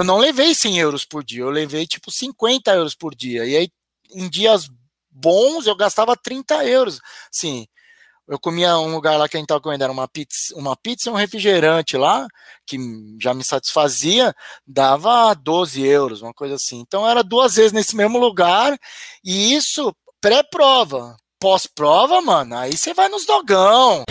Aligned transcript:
eu 0.00 0.04
não 0.04 0.16
levei 0.16 0.54
100 0.54 0.78
euros 0.78 1.04
por 1.04 1.22
dia, 1.22 1.42
eu 1.42 1.50
levei 1.50 1.86
tipo 1.86 2.10
50 2.10 2.72
euros 2.72 2.94
por 2.94 3.14
dia. 3.14 3.44
E 3.44 3.54
aí, 3.54 3.68
em 4.14 4.30
dias 4.30 4.66
bons, 5.10 5.66
eu 5.66 5.76
gastava 5.76 6.16
30 6.16 6.64
euros. 6.64 6.98
Sim, 7.30 7.66
eu 8.26 8.38
comia 8.38 8.78
um 8.78 8.94
lugar 8.94 9.18
lá 9.18 9.28
que 9.28 9.36
a 9.36 9.40
gente 9.40 9.44
estava 9.44 9.60
comendo, 9.60 9.84
era 9.84 9.92
uma 9.92 10.08
pizza, 10.08 10.54
uma 10.56 10.74
pizza 10.74 11.10
e 11.10 11.12
um 11.12 11.16
refrigerante 11.16 11.98
lá, 11.98 12.26
que 12.66 12.78
já 13.20 13.34
me 13.34 13.44
satisfazia, 13.44 14.34
dava 14.66 15.34
12 15.34 15.82
euros, 15.82 16.22
uma 16.22 16.32
coisa 16.32 16.54
assim. 16.54 16.80
Então 16.80 17.06
era 17.06 17.22
duas 17.22 17.56
vezes 17.56 17.72
nesse 17.72 17.94
mesmo 17.94 18.18
lugar, 18.18 18.78
e 19.22 19.52
isso 19.52 19.94
pré-prova. 20.18 21.14
Pós-prova, 21.38 22.22
mano, 22.22 22.56
aí 22.56 22.74
você 22.74 22.94
vai 22.94 23.08
nos 23.10 23.26
dogão. 23.26 24.04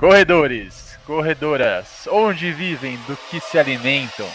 Corredores, 0.00 0.98
corredoras, 1.04 2.08
onde 2.10 2.50
vivem, 2.52 2.96
do 3.06 3.14
que 3.28 3.38
se 3.38 3.58
alimentam? 3.58 4.26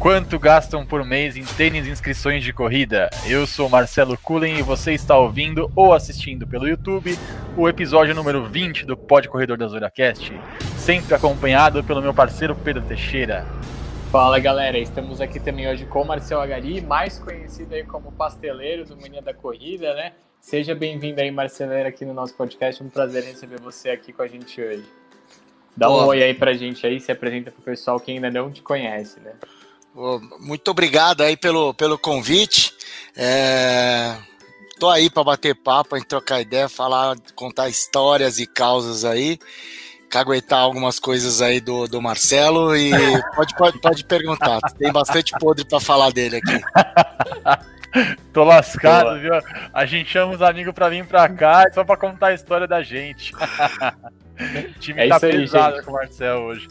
Quanto 0.00 0.36
gastam 0.36 0.84
por 0.84 1.04
mês 1.04 1.36
em 1.36 1.44
tênis 1.44 1.86
e 1.86 1.90
inscrições 1.90 2.42
de 2.42 2.52
corrida? 2.52 3.08
Eu 3.24 3.46
sou 3.46 3.68
Marcelo 3.68 4.18
Cullen 4.18 4.58
e 4.58 4.62
você 4.62 4.94
está 4.94 5.16
ouvindo 5.16 5.70
ou 5.76 5.94
assistindo 5.94 6.44
pelo 6.44 6.66
YouTube 6.66 7.16
o 7.56 7.68
episódio 7.68 8.16
número 8.16 8.48
20 8.48 8.84
do 8.84 8.96
Pod 8.96 9.28
Corredor 9.28 9.56
da 9.56 9.68
ZuraCast, 9.68 10.32
sempre 10.76 11.14
acompanhado 11.14 11.84
pelo 11.84 12.02
meu 12.02 12.12
parceiro 12.12 12.56
Pedro 12.56 12.82
Teixeira. 12.82 13.46
Fala 14.10 14.40
galera, 14.40 14.76
estamos 14.76 15.20
aqui 15.20 15.38
também 15.38 15.68
hoje 15.68 15.86
com 15.86 16.02
o 16.02 16.04
Marcelo 16.04 16.40
Agari, 16.40 16.80
mais 16.80 17.16
conhecido 17.16 17.76
aí 17.76 17.84
como 17.84 18.10
pasteleiro 18.10 18.84
do 18.84 19.00
Mania 19.00 19.22
da 19.22 19.32
Corrida, 19.32 19.94
né? 19.94 20.14
Seja 20.46 20.76
bem-vindo 20.76 21.20
aí, 21.20 21.28
Marceleiro, 21.28 21.88
aqui 21.88 22.04
no 22.04 22.14
nosso 22.14 22.32
podcast. 22.34 22.80
Um 22.80 22.88
prazer 22.88 23.24
receber 23.24 23.60
você 23.60 23.90
aqui 23.90 24.12
com 24.12 24.22
a 24.22 24.28
gente 24.28 24.62
hoje. 24.62 24.84
Dá 25.76 25.90
um 25.90 26.06
oi 26.06 26.22
aí 26.22 26.34
pra 26.34 26.54
gente 26.54 26.86
aí, 26.86 27.00
se 27.00 27.10
apresenta 27.10 27.50
pro 27.50 27.62
pessoal 27.62 27.98
que 27.98 28.12
ainda 28.12 28.30
não 28.30 28.48
te 28.52 28.62
conhece, 28.62 29.18
né? 29.18 29.32
Muito 30.38 30.70
obrigado 30.70 31.22
aí 31.22 31.36
pelo, 31.36 31.74
pelo 31.74 31.98
convite. 31.98 32.72
É... 33.16 34.16
Tô 34.78 34.88
aí 34.88 35.10
para 35.10 35.24
bater 35.24 35.56
papo, 35.56 36.00
trocar 36.04 36.42
ideia, 36.42 36.68
falar, 36.68 37.16
contar 37.34 37.68
histórias 37.68 38.38
e 38.38 38.46
causas 38.46 39.04
aí, 39.04 39.40
caguetar 40.10 40.60
algumas 40.60 40.98
coisas 40.98 41.42
aí 41.42 41.60
do, 41.60 41.86
do 41.86 42.00
Marcelo 42.00 42.76
e 42.76 42.90
pode, 43.34 43.54
pode, 43.56 43.80
pode 43.80 44.04
perguntar. 44.04 44.60
Tem 44.78 44.92
bastante 44.92 45.32
podre 45.38 45.64
para 45.64 45.80
falar 45.80 46.10
dele 46.12 46.36
aqui. 46.36 46.60
Tô 48.32 48.44
lascado, 48.44 49.04
Boa. 49.04 49.18
viu? 49.18 49.32
A 49.72 49.86
gente 49.86 50.10
chama 50.10 50.34
os 50.34 50.42
amigos 50.42 50.74
pra 50.74 50.88
vir 50.88 51.06
pra 51.06 51.28
cá 51.28 51.64
só 51.72 51.82
pra 51.82 51.96
contar 51.96 52.28
a 52.28 52.34
história 52.34 52.66
da 52.66 52.82
gente. 52.82 53.32
o 53.34 54.78
time 54.80 55.00
é 55.00 55.08
tá 55.08 55.18
pesado 55.18 55.76
aí, 55.76 55.82
com 55.82 55.90
o 55.90 55.94
Marcel 55.94 56.42
hoje. 56.42 56.68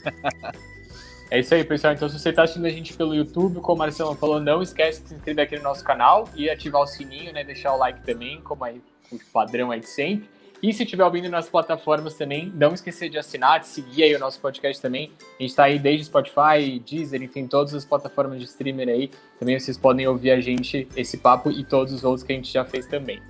É 1.32 1.40
isso 1.40 1.56
aí, 1.56 1.64
pessoal. 1.64 1.94
Então, 1.94 2.08
se 2.08 2.20
você 2.20 2.30
está 2.30 2.44
assistindo 2.44 2.66
a 2.66 2.70
gente 2.70 2.94
pelo 2.94 3.16
YouTube, 3.16 3.60
como 3.60 3.76
o 3.76 3.80
Marcelo 3.80 4.16
falou, 4.16 4.40
não 4.40 4.62
esquece 4.62 5.02
de 5.02 5.10
se 5.10 5.16
inscrever 5.16 5.46
aqui 5.46 5.58
no 5.58 5.64
nosso 5.64 5.84
canal 5.84 6.30
e 6.36 6.50
ativar 6.50 6.82
o 6.82 6.88
sininho, 6.88 7.34
né? 7.34 7.44
Deixar 7.44 7.74
o 7.74 7.78
like 7.78 8.02
também, 8.06 8.40
como 8.42 8.64
aí 8.64 8.80
o 9.12 9.18
padrão 9.34 9.72
aí 9.72 9.80
de 9.80 9.90
sempre. 9.90 10.30
E 10.62 10.74
se 10.74 10.84
estiver 10.84 11.04
ouvindo 11.04 11.30
nas 11.30 11.50
plataformas 11.50 12.16
também, 12.16 12.52
não 12.56 12.74
esquecer 12.74 13.10
de 13.10 13.18
assinar, 13.18 13.60
de 13.60 13.68
seguir 13.68 14.04
aí 14.04 14.16
o 14.16 14.20
nosso 14.20 14.40
podcast 14.40 14.82
também. 14.82 15.12
A 15.38 15.42
gente 15.42 15.52
está 15.52 15.66
aí 15.66 15.78
desde 15.78 16.06
Spotify, 16.06 16.80
Deezer, 16.86 17.22
enfim, 17.22 17.46
todas 17.46 17.74
as 17.74 17.86
plataformas 17.86 18.40
de 18.40 18.46
streamer 18.46 18.88
aí. 18.90 19.12
Também 19.40 19.60
vocês 19.60 19.78
podem 19.78 20.08
ouvir 20.08 20.32
a 20.32 20.42
gente, 20.42 20.88
esse 20.96 21.18
papo 21.18 21.52
e 21.52 21.64
todos 21.64 21.94
os 21.94 22.04
outros 22.04 22.24
que 22.24 22.34
a 22.34 22.36
gente 22.36 22.52
já 22.52 22.66
fez 22.66 22.88
também. 22.88 23.22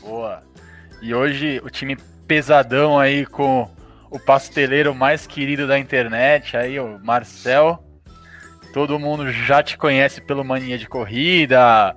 Boa! 0.00 0.42
E 1.00 1.14
hoje 1.14 1.60
o 1.64 1.70
time 1.70 1.96
pesadão 2.26 2.98
aí 2.98 3.24
com 3.24 3.68
o 4.10 4.18
pasteleiro 4.18 4.94
mais 4.94 5.26
querido 5.26 5.66
da 5.66 5.78
internet, 5.78 6.56
aí 6.56 6.78
o 6.78 6.98
Marcel. 7.02 7.82
Todo 8.72 8.98
mundo 8.98 9.30
já 9.32 9.62
te 9.62 9.78
conhece 9.78 10.20
pelo 10.20 10.44
Mania 10.44 10.76
de 10.76 10.88
Corrida, 10.88 11.96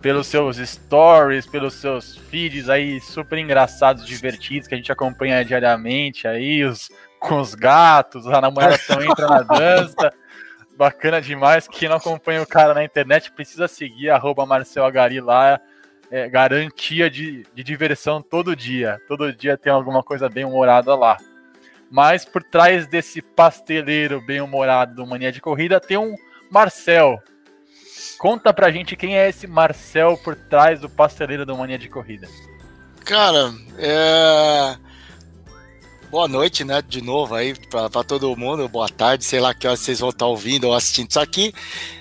pelos 0.00 0.26
seus 0.26 0.56
stories, 0.56 1.46
pelos 1.46 1.74
seus 1.74 2.16
feeds 2.16 2.68
aí 2.68 3.00
super 3.00 3.38
engraçados, 3.38 4.06
divertidos, 4.06 4.66
que 4.66 4.74
a 4.74 4.76
gente 4.76 4.90
acompanha 4.90 5.44
diariamente 5.44 6.26
aí, 6.26 6.64
os, 6.64 6.90
com 7.18 7.40
os 7.40 7.54
gatos, 7.54 8.26
a 8.26 8.40
namoração 8.40 9.00
entra 9.04 9.28
na 9.28 9.42
dança. 9.42 10.12
Bacana 10.76 11.20
demais. 11.20 11.68
Quem 11.68 11.88
não 11.88 11.96
acompanha 11.96 12.40
o 12.42 12.46
cara 12.46 12.72
na 12.72 12.82
internet 12.82 13.30
precisa 13.32 13.68
seguir 13.68 14.08
arroba 14.08 14.46
Marcel 14.46 14.84
Agari 14.84 15.20
lá. 15.20 15.60
É, 16.10 16.28
garantia 16.28 17.08
de, 17.08 17.46
de 17.54 17.62
diversão 17.62 18.22
todo 18.22 18.56
dia. 18.56 18.98
Todo 19.06 19.32
dia 19.32 19.58
tem 19.58 19.70
alguma 19.70 20.02
coisa 20.02 20.28
bem 20.28 20.44
humorada 20.44 20.94
lá. 20.96 21.18
Mas 21.90 22.24
por 22.24 22.42
trás 22.42 22.86
desse 22.86 23.20
pasteleiro 23.20 24.20
bem 24.22 24.40
humorado 24.40 24.94
do 24.94 25.06
Mania 25.06 25.30
de 25.30 25.40
Corrida 25.40 25.78
tem 25.78 25.98
um 25.98 26.16
Marcel, 26.50 27.22
Conta 28.18 28.52
pra 28.52 28.70
gente 28.70 28.96
quem 28.96 29.16
é 29.16 29.28
esse 29.28 29.46
Marcel 29.46 30.18
por 30.18 30.34
trás 30.36 30.80
do 30.80 30.88
pasteleiro 30.88 31.46
do 31.46 31.56
Mania 31.56 31.78
de 31.78 31.88
Corrida. 31.88 32.28
Cara, 33.04 33.52
é... 33.78 34.76
boa 36.10 36.28
noite, 36.28 36.64
né? 36.64 36.82
De 36.82 37.02
novo 37.02 37.34
aí 37.34 37.54
pra 37.68 37.88
todo 38.04 38.36
mundo, 38.36 38.68
boa 38.68 38.88
tarde, 38.88 39.24
sei 39.24 39.40
lá 39.40 39.54
que 39.54 39.66
horas 39.66 39.80
vocês 39.80 40.00
vão 40.00 40.10
estar 40.10 40.26
ouvindo 40.26 40.64
ou 40.64 40.74
assistindo 40.74 41.10
isso 41.10 41.20
aqui. 41.20 41.52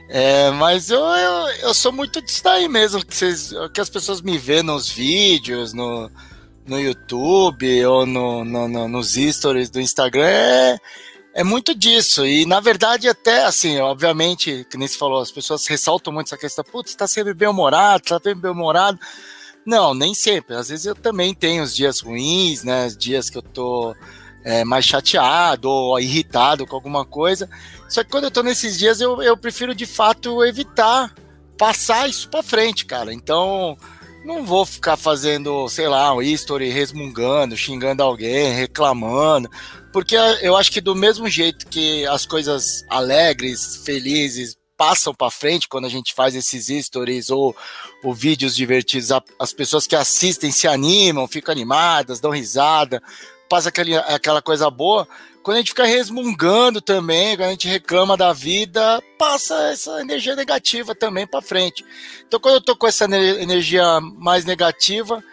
É, 0.10 0.50
mas 0.52 0.90
eu, 0.90 1.00
eu, 1.00 1.48
eu, 1.62 1.74
sou 1.74 1.92
muito 1.92 2.22
disso 2.22 2.44
daí 2.44 2.68
mesmo, 2.68 3.06
que, 3.06 3.16
vocês, 3.16 3.52
que 3.74 3.80
as 3.80 3.90
pessoas 3.90 4.22
me 4.22 4.40
vêem 4.40 4.64
nos 4.64 4.90
vídeos, 4.90 5.72
no, 5.72 6.10
no 6.66 6.80
YouTube 6.80 7.86
ou 7.86 8.06
no, 8.06 8.44
no, 8.44 8.68
no 8.68 8.88
nos 8.88 9.14
stories 9.14 9.70
do 9.70 9.80
Instagram. 9.80 10.26
É, 10.26 10.78
é 11.40 11.44
muito 11.44 11.74
disso. 11.74 12.26
E, 12.26 12.46
na 12.46 12.60
verdade, 12.60 13.08
até 13.08 13.46
assim, 13.46 13.80
obviamente, 13.80 14.68
que 14.70 14.78
nem 14.78 14.90
se 14.90 14.98
falou, 14.98 15.22
as 15.22 15.32
pessoas 15.32 15.66
ressaltam 15.68 16.12
muito 16.12 16.28
essa 16.28 16.38
questão, 16.38 16.66
putz, 16.66 16.94
tá 16.94 17.08
sempre 17.08 17.34
bem-humorado, 17.34 18.04
tá 18.04 18.16
sempre 18.16 18.42
bem-humorado. 18.42 19.00
Não, 19.66 19.94
nem 19.94 20.14
sempre. 20.14 20.58
Às 20.58 20.68
vezes 20.68 20.86
eu 20.86 20.96
também 20.96 21.34
tenho 21.34 21.64
os 21.64 21.74
dias 21.74 22.02
ruins, 22.02 22.66
né? 22.66 22.88
Os 22.88 22.98
dias 22.98 23.30
que 23.30 23.38
eu 23.38 23.42
tô 23.42 23.96
é, 24.44 24.66
mais 24.66 24.84
chateado 24.84 25.70
ou 25.70 25.98
irritado 25.98 26.68
com 26.68 26.76
alguma 26.76 27.06
coisa. 27.06 27.50
Só 27.88 28.04
que 28.04 28.10
quando 28.10 28.26
eu 28.26 28.32
tô 28.32 28.44
nesses 28.44 28.78
dias, 28.78 29.00
eu, 29.00 29.22
eu 29.22 29.38
prefiro 29.38 29.74
de 29.74 29.86
fato 29.86 30.44
evitar 30.44 31.16
passar 31.58 32.10
isso 32.10 32.28
para 32.28 32.44
frente, 32.44 32.86
cara. 32.86 33.14
Então, 33.14 33.78
não 34.30 34.46
vou 34.46 34.64
ficar 34.64 34.96
fazendo, 34.96 35.68
sei 35.68 35.88
lá, 35.88 36.14
um 36.14 36.22
history 36.22 36.70
resmungando, 36.70 37.58
xingando 37.58 38.04
alguém, 38.04 38.54
reclamando. 38.54 39.50
Porque 39.92 40.16
eu 40.42 40.56
acho 40.56 40.72
que 40.72 40.80
do 40.80 40.96
mesmo 40.96 41.28
jeito 41.28 41.68
que 41.68 42.06
as 42.06 42.28
coisas 42.28 42.86
alegres, 42.88 43.82
felizes, 43.84 44.56
passam 44.78 45.16
para 45.16 45.32
frente 45.32 45.68
quando 45.68 45.86
a 45.86 45.90
gente 45.90 46.14
faz 46.14 46.36
esses 46.36 46.86
stories 46.86 47.32
ou, 47.32 47.56
ou 48.04 48.14
vídeos 48.14 48.56
divertidos, 48.56 49.10
as 49.40 49.52
pessoas 49.52 49.88
que 49.88 49.96
assistem 49.96 50.52
se 50.52 50.68
animam, 50.68 51.28
ficam 51.28 51.52
animadas, 51.52 52.20
dão 52.20 52.30
risada, 52.30 53.02
passa 53.50 53.70
aquele, 53.70 53.98
aquela 53.98 54.44
coisa 54.44 54.70
boa. 54.70 55.08
Quando 55.44 55.56
a 55.56 55.60
gente 55.60 55.70
fica 55.70 55.86
resmungando 55.86 56.82
também, 56.82 57.36
quando 57.36 57.48
a 57.48 57.52
gente 57.52 57.68
reclama 57.68 58.18
da 58.18 58.34
vida, 58.34 59.02
passa 59.18 59.56
essa 59.72 60.02
energia 60.02 60.36
negativa 60.36 60.94
também 60.94 61.26
para 61.26 61.42
frente. 61.42 61.84
Então, 62.28 62.40
quando 62.40 62.56
eu 62.56 62.62
tô 62.62 62.76
com 62.76 62.88
essa 62.88 63.06
energia 63.06 64.00
mais 64.02 64.46
negativa, 64.46 65.24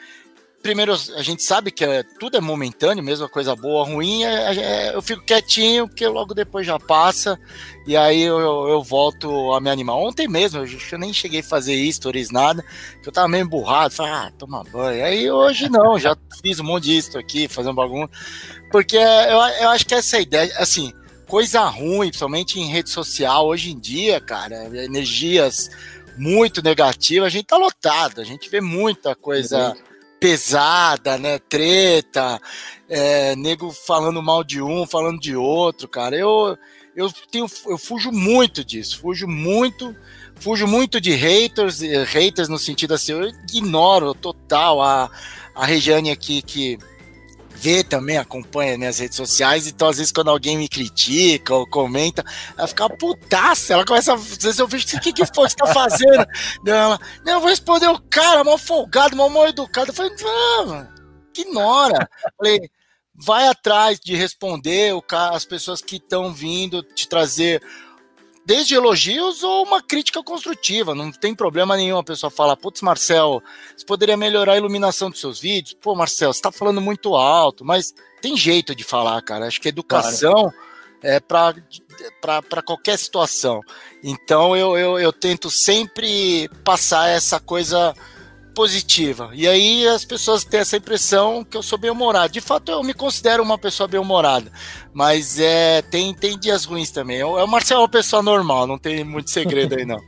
primeiro, 0.66 0.92
a 0.92 1.22
gente 1.22 1.44
sabe 1.44 1.70
que 1.70 1.84
é, 1.84 2.02
tudo 2.18 2.36
é 2.36 2.40
momentâneo, 2.40 3.02
mesmo 3.02 3.24
a 3.24 3.28
coisa 3.28 3.54
boa, 3.54 3.84
ruim, 3.84 4.24
é, 4.24 4.56
é, 4.56 4.96
eu 4.96 5.00
fico 5.00 5.24
quietinho, 5.24 5.86
porque 5.86 6.04
logo 6.08 6.34
depois 6.34 6.66
já 6.66 6.76
passa, 6.76 7.38
e 7.86 7.96
aí 7.96 8.22
eu, 8.22 8.38
eu 8.40 8.82
volto 8.82 9.52
a 9.52 9.60
me 9.60 9.70
animar. 9.70 9.94
Ontem 9.94 10.26
mesmo, 10.26 10.58
eu, 10.58 10.66
eu 10.90 10.98
nem 10.98 11.12
cheguei 11.12 11.38
a 11.38 11.44
fazer 11.44 11.92
stories, 11.92 12.32
nada, 12.32 12.64
que 13.00 13.08
eu 13.08 13.12
tava 13.12 13.28
meio 13.28 13.44
emburrado, 13.44 13.94
falei, 13.94 14.12
ah, 14.12 14.32
toma 14.36 14.64
banho. 14.64 15.04
Aí 15.04 15.30
hoje 15.30 15.68
não, 15.68 15.97
já 16.00 16.16
fiz 16.42 16.59
um 16.59 16.64
monte 16.64 16.84
de 16.84 16.97
isso 16.97 17.16
aqui, 17.16 17.47
fazendo 17.47 17.76
bagunça, 17.76 18.10
porque 18.76 18.98
eu, 18.98 19.38
eu 19.62 19.70
acho 19.70 19.86
que 19.86 19.94
essa 19.94 20.20
ideia, 20.20 20.52
assim, 20.58 20.92
coisa 21.26 21.64
ruim, 21.64 22.08
principalmente 22.08 22.60
em 22.60 22.70
rede 22.70 22.90
social, 22.90 23.46
hoje 23.46 23.72
em 23.72 23.78
dia, 23.78 24.20
cara, 24.20 24.66
energias 24.84 25.70
muito 26.18 26.62
negativas, 26.62 27.28
a 27.28 27.30
gente 27.30 27.46
tá 27.46 27.56
lotado, 27.56 28.20
a 28.20 28.24
gente 28.24 28.50
vê 28.50 28.60
muita 28.60 29.14
coisa. 29.14 29.70
Uhum 29.70 29.86
pesada, 30.18 31.18
né? 31.18 31.38
Treta, 31.38 32.40
é, 32.88 33.36
nego 33.36 33.70
falando 33.70 34.22
mal 34.22 34.42
de 34.42 34.62
um, 34.62 34.86
falando 34.86 35.20
de 35.20 35.36
outro, 35.36 35.86
cara. 35.86 36.16
Eu, 36.16 36.56
eu 36.96 37.12
tenho, 37.30 37.46
eu 37.66 37.76
fujo 37.76 38.10
muito 38.10 38.64
disso, 38.64 38.98
fujo 38.98 39.28
muito, 39.28 39.94
fujo 40.36 40.66
muito 40.66 41.02
de 41.02 41.12
haters, 41.12 41.80
haters 42.06 42.48
no 42.48 42.58
sentido 42.58 42.94
assim, 42.94 43.12
eu 43.12 43.28
ignoro 43.28 44.14
total 44.14 44.80
a, 44.80 45.10
a 45.54 45.66
Regiane 45.66 46.10
aqui 46.10 46.40
que 46.40 46.78
vê 47.56 47.82
também, 47.82 48.18
acompanha 48.18 48.76
minhas 48.78 48.98
redes 48.98 49.16
sociais, 49.16 49.66
então 49.66 49.88
às 49.88 49.97
vezes 49.97 50.12
quando 50.12 50.30
alguém 50.30 50.58
me 50.58 50.68
critica 50.68 51.54
ou 51.54 51.66
comenta, 51.66 52.24
ela 52.56 52.68
fica 52.68 52.88
putaça, 52.91 53.72
ela 53.72 53.84
começa, 53.84 54.14
às 54.14 54.36
vezes 54.36 54.58
eu 54.58 54.68
vejo, 54.68 54.86
o 54.97 55.00
que 55.00 55.12
que 55.12 55.26
foi 55.26 55.48
você 55.48 55.56
tá 55.56 55.66
fazendo? 55.66 56.26
ela, 56.66 56.98
não, 57.24 57.34
eu 57.34 57.41
vou 57.41 57.48
responder 57.48 57.88
o 57.88 58.00
cara, 58.00 58.44
mal 58.44 58.58
folgado, 58.58 59.16
mal 59.16 59.30
mal 59.30 59.48
educado. 59.48 59.91
Eu 59.91 59.94
falei, 59.94 60.12
não, 60.20 60.88
ignora. 61.36 62.08
falei, 62.36 62.60
vai 63.14 63.48
atrás 63.48 63.98
de 63.98 64.14
responder 64.14 64.94
o 64.94 65.02
as 65.10 65.44
pessoas 65.44 65.80
que 65.80 65.97
estão 65.97 66.32
vindo 66.32 66.82
te 66.82 67.09
trazer 67.09 67.62
desde 68.47 68.77
elogios 68.77 69.43
ou 69.43 69.65
uma 69.65 69.83
crítica 69.83 70.22
construtiva. 70.22 70.95
Não 70.95 71.10
tem 71.10 71.34
problema 71.34 71.77
nenhum 71.77 71.98
a 71.98 72.04
pessoa 72.04 72.31
falar, 72.31 72.57
putz, 72.57 72.81
Marcel, 72.81 73.43
você 73.77 73.84
poderia 73.84 74.16
melhorar 74.16 74.53
a 74.53 74.57
iluminação 74.57 75.10
dos 75.10 75.19
seus 75.19 75.41
vídeos? 75.41 75.77
Pô, 75.83 75.97
Marcel, 75.97 76.33
você 76.33 76.39
está 76.39 76.53
falando 76.53 76.81
muito 76.81 77.16
alto, 77.16 77.65
mas 77.65 77.93
tem 78.22 78.37
jeito 78.37 78.72
de 78.72 78.84
falar, 78.84 79.21
cara. 79.22 79.48
Acho 79.48 79.60
que 79.60 79.69
educação 79.69 80.33
claro. 80.33 80.54
é 81.03 81.19
para 81.19 82.63
qualquer 82.63 82.97
situação. 82.97 83.60
Então 84.03 84.57
eu, 84.57 84.78
eu, 84.78 84.98
eu 85.01 85.13
tento 85.13 85.51
sempre 85.51 86.48
passar 86.63 87.09
essa 87.09 87.41
coisa 87.41 87.93
positiva. 88.56 89.30
E 89.34 89.47
aí 89.47 89.86
as 89.86 90.03
pessoas 90.03 90.42
têm 90.42 90.60
essa 90.60 90.78
impressão 90.78 91.44
que 91.44 91.58
eu 91.58 91.62
sou 91.62 91.78
bem-humorado. 91.78 92.32
De 92.32 92.41
fato, 92.41 92.72
eu 92.72 92.82
me 92.82 92.94
considero 92.94 93.42
uma 93.42 93.58
pessoa 93.58 93.86
bem-humorada. 93.86 94.50
Mas 94.94 95.38
é, 95.38 95.82
tem, 95.82 96.14
tem 96.14 96.38
dias 96.38 96.64
ruins 96.64 96.91
também. 96.91 97.22
O, 97.22 97.47
Marcelo 97.47 97.80
é 97.80 97.82
uma 97.82 97.91
pessoa 97.91 98.22
normal, 98.22 98.66
não 98.66 98.78
tem 98.78 99.04
muito 99.04 99.30
segredo 99.30 99.76
aí, 99.76 99.84
não. 99.84 100.00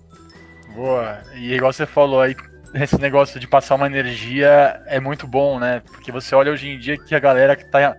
Boa. 0.76 1.22
E 1.34 1.54
igual 1.54 1.72
você 1.72 1.86
falou 1.86 2.20
aí, 2.20 2.36
esse 2.74 3.00
negócio 3.00 3.40
de 3.40 3.48
passar 3.48 3.74
uma 3.76 3.86
energia 3.86 4.80
é 4.86 5.00
muito 5.00 5.26
bom, 5.26 5.58
né? 5.58 5.82
Porque 5.86 6.12
você 6.12 6.34
olha 6.34 6.52
hoje 6.52 6.68
em 6.68 6.78
dia 6.78 6.98
que 6.98 7.14
a 7.14 7.18
galera 7.18 7.56
que 7.56 7.64
tá 7.64 7.96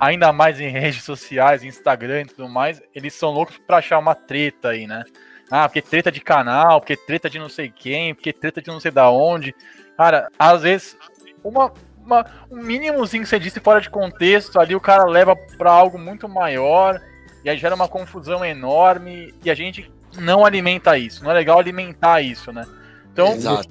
ainda 0.00 0.32
mais 0.32 0.58
em 0.60 0.70
redes 0.70 1.04
sociais, 1.04 1.62
Instagram 1.62 2.22
e 2.22 2.26
tudo 2.26 2.48
mais, 2.48 2.82
eles 2.92 3.14
são 3.14 3.30
loucos 3.30 3.58
pra 3.64 3.76
achar 3.76 3.98
uma 4.00 4.16
treta 4.16 4.70
aí, 4.70 4.88
né? 4.88 5.04
Ah, 5.50 5.68
porque 5.68 5.82
treta 5.82 6.12
de 6.12 6.20
canal, 6.20 6.80
porque 6.80 6.96
treta 6.96 7.28
de 7.28 7.38
não 7.38 7.48
sei 7.48 7.70
quem, 7.70 8.14
porque 8.14 8.32
treta 8.32 8.62
de 8.62 8.68
não 8.68 8.78
sei 8.78 8.90
da 8.90 9.10
onde. 9.10 9.54
Cara, 9.96 10.28
às 10.38 10.62
vezes, 10.62 10.96
uma, 11.42 11.72
uma, 12.04 12.24
um 12.50 12.62
mínimozinho 12.62 13.24
que 13.24 13.28
você 13.28 13.38
disse 13.38 13.58
fora 13.60 13.80
de 13.80 13.90
contexto, 13.90 14.60
ali 14.60 14.74
o 14.74 14.80
cara 14.80 15.04
leva 15.04 15.34
para 15.58 15.72
algo 15.72 15.98
muito 15.98 16.28
maior, 16.28 17.00
e 17.44 17.50
aí 17.50 17.56
gera 17.56 17.74
uma 17.74 17.88
confusão 17.88 18.44
enorme, 18.44 19.34
e 19.44 19.50
a 19.50 19.54
gente 19.54 19.90
não 20.18 20.44
alimenta 20.44 20.96
isso. 20.96 21.24
Não 21.24 21.30
é 21.30 21.34
legal 21.34 21.58
alimentar 21.58 22.20
isso, 22.20 22.52
né? 22.52 22.64
Então, 23.12 23.34
Exato. 23.34 23.68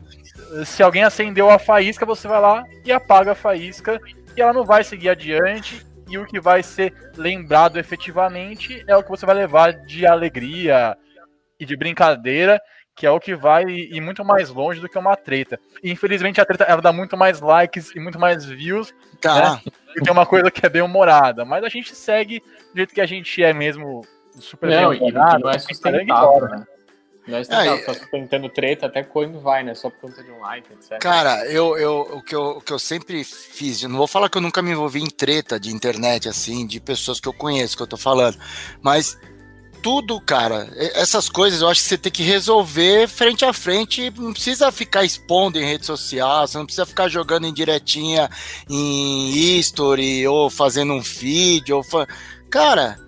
se 0.65 0.83
alguém 0.83 1.03
acendeu 1.03 1.49
a 1.49 1.57
faísca, 1.57 2.05
você 2.05 2.27
vai 2.27 2.41
lá 2.41 2.63
e 2.83 2.91
apaga 2.91 3.31
a 3.31 3.35
faísca, 3.35 4.01
e 4.35 4.41
ela 4.41 4.51
não 4.51 4.65
vai 4.65 4.83
seguir 4.83 5.09
adiante, 5.09 5.85
e 6.09 6.17
o 6.17 6.25
que 6.25 6.39
vai 6.39 6.61
ser 6.61 6.93
lembrado 7.15 7.77
efetivamente 7.77 8.83
é 8.87 8.97
o 8.97 9.03
que 9.03 9.09
você 9.09 9.25
vai 9.25 9.35
levar 9.35 9.73
de 9.73 10.05
alegria, 10.05 10.97
e 11.59 11.65
de 11.65 11.75
brincadeira, 11.75 12.61
que 12.95 13.05
é 13.05 13.11
o 13.11 13.19
que 13.19 13.33
vai 13.33 13.63
ir 13.63 14.01
muito 14.01 14.25
mais 14.25 14.49
longe 14.49 14.81
do 14.81 14.89
que 14.89 14.97
uma 14.97 15.15
treta. 15.15 15.59
E, 15.81 15.89
infelizmente 15.89 16.41
a 16.41 16.45
treta 16.45 16.65
ela 16.65 16.81
dá 16.81 16.91
muito 16.91 17.15
mais 17.15 17.39
likes 17.39 17.95
e 17.95 17.99
muito 17.99 18.19
mais 18.19 18.45
views. 18.45 18.93
Tá. 19.21 19.53
Né? 19.55 19.61
E 19.95 20.01
tem 20.01 20.11
uma 20.11 20.25
coisa 20.25 20.51
que 20.51 20.65
é 20.65 20.69
bem 20.69 20.81
humorada. 20.81 21.45
Mas 21.45 21.63
a 21.63 21.69
gente 21.69 21.95
segue 21.95 22.41
do 22.73 22.77
jeito 22.77 22.93
que 22.93 23.01
a 23.01 23.05
gente 23.05 23.41
é 23.41 23.53
mesmo 23.53 24.01
super 24.39 24.69
não, 24.69 24.89
bem 24.89 24.99
humorado. 24.99 25.43
Não 25.43 25.49
é 25.49 25.59
sustentável, 25.59 26.49
né? 26.49 26.67
Não 27.25 27.37
é 27.37 27.43
sustentável, 27.43 27.73
é, 27.73 27.85
só 27.85 27.93
sustentando 27.93 28.49
treta 28.49 28.87
até 28.87 29.03
quando 29.03 29.39
vai, 29.39 29.63
né? 29.63 29.75
Só 29.75 29.89
por 29.89 30.09
conta 30.09 30.21
de 30.21 30.31
um 30.31 30.39
like, 30.41 30.73
etc. 30.73 30.99
Cara, 30.99 31.45
eu, 31.45 31.77
eu, 31.77 32.01
o, 32.01 32.21
que 32.21 32.35
eu, 32.35 32.57
o 32.57 32.61
que 32.61 32.73
eu 32.73 32.79
sempre 32.79 33.23
fiz, 33.23 33.81
eu 33.81 33.87
não 33.87 33.97
vou 33.97 34.07
falar 34.07 34.29
que 34.29 34.37
eu 34.37 34.41
nunca 34.41 34.61
me 34.61 34.71
envolvi 34.71 34.99
em 34.99 35.09
treta 35.09 35.59
de 35.59 35.73
internet, 35.73 36.27
assim, 36.27 36.67
de 36.67 36.81
pessoas 36.81 37.19
que 37.19 37.29
eu 37.29 37.33
conheço, 37.33 37.77
que 37.77 37.83
eu 37.83 37.87
tô 37.87 37.97
falando, 37.97 38.37
mas 38.81 39.17
tudo, 39.81 40.19
cara. 40.19 40.69
Essas 40.93 41.29
coisas 41.29 41.61
eu 41.61 41.67
acho 41.67 41.81
que 41.81 41.87
você 41.87 41.97
tem 41.97 42.11
que 42.11 42.23
resolver 42.23 43.07
frente 43.07 43.45
a 43.45 43.53
frente. 43.53 44.11
Não 44.17 44.33
precisa 44.33 44.71
ficar 44.71 45.03
expondo 45.03 45.59
em 45.59 45.65
rede 45.65 45.85
social, 45.85 46.47
você 46.47 46.57
não 46.57 46.65
precisa 46.65 46.85
ficar 46.85 47.07
jogando 47.07 47.47
em 47.47 47.53
diretinha 47.53 48.29
em 48.69 49.29
history 49.29 50.27
ou 50.27 50.49
fazendo 50.49 50.93
um 50.93 51.03
feed. 51.03 51.71
Ou 51.73 51.83
fa... 51.83 52.07
Cara, 52.49 52.99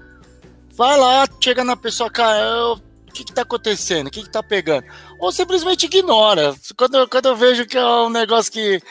vai 0.74 0.98
lá, 0.98 1.28
chega 1.42 1.64
na 1.64 1.76
pessoa, 1.76 2.10
cara, 2.10 2.74
o 2.74 3.14
que, 3.14 3.24
que 3.24 3.34
tá 3.34 3.42
acontecendo? 3.42 4.08
O 4.08 4.12
que, 4.12 4.24
que 4.24 4.30
tá 4.30 4.42
pegando? 4.42 4.86
Ou 5.20 5.32
simplesmente 5.32 5.86
ignora. 5.86 6.56
Quando, 6.78 7.08
quando 7.08 7.26
eu 7.28 7.36
vejo 7.36 7.66
que 7.66 7.78
é 7.78 7.86
um 7.86 8.10
negócio 8.10 8.52
que 8.52 8.82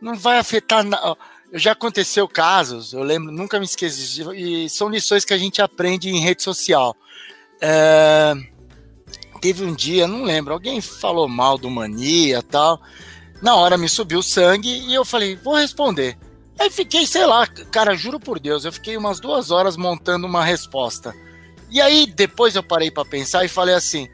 não 0.00 0.14
vai 0.14 0.38
afetar 0.38 0.84
nada. 0.84 1.16
Já 1.52 1.72
aconteceu 1.72 2.26
casos, 2.26 2.92
eu 2.92 3.02
lembro, 3.04 3.30
nunca 3.30 3.60
me 3.60 3.64
esqueci, 3.64 4.22
e 4.34 4.68
são 4.68 4.88
lições 4.88 5.24
que 5.24 5.32
a 5.32 5.38
gente 5.38 5.62
aprende 5.62 6.08
em 6.08 6.18
rede 6.18 6.42
social. 6.42 6.96
É, 7.60 8.34
teve 9.40 9.64
um 9.64 9.74
dia, 9.74 10.06
não 10.06 10.24
lembro, 10.24 10.52
alguém 10.52 10.80
falou 10.80 11.28
mal 11.28 11.58
do 11.58 11.70
Mania 11.70 12.42
tal. 12.42 12.80
Na 13.42 13.56
hora 13.56 13.76
me 13.76 13.88
subiu 13.88 14.22
sangue 14.22 14.70
e 14.70 14.94
eu 14.94 15.04
falei, 15.04 15.36
vou 15.36 15.54
responder. 15.54 16.16
Aí 16.58 16.70
fiquei, 16.70 17.06
sei 17.06 17.26
lá, 17.26 17.46
cara, 17.46 17.96
juro 17.96 18.20
por 18.20 18.38
Deus, 18.38 18.64
eu 18.64 18.72
fiquei 18.72 18.96
umas 18.96 19.18
duas 19.18 19.50
horas 19.50 19.76
montando 19.76 20.26
uma 20.26 20.44
resposta. 20.44 21.14
E 21.70 21.80
aí 21.80 22.06
depois 22.06 22.54
eu 22.54 22.62
parei 22.62 22.90
para 22.90 23.04
pensar 23.04 23.44
e 23.44 23.48
falei 23.48 23.74
assim: 23.74 24.08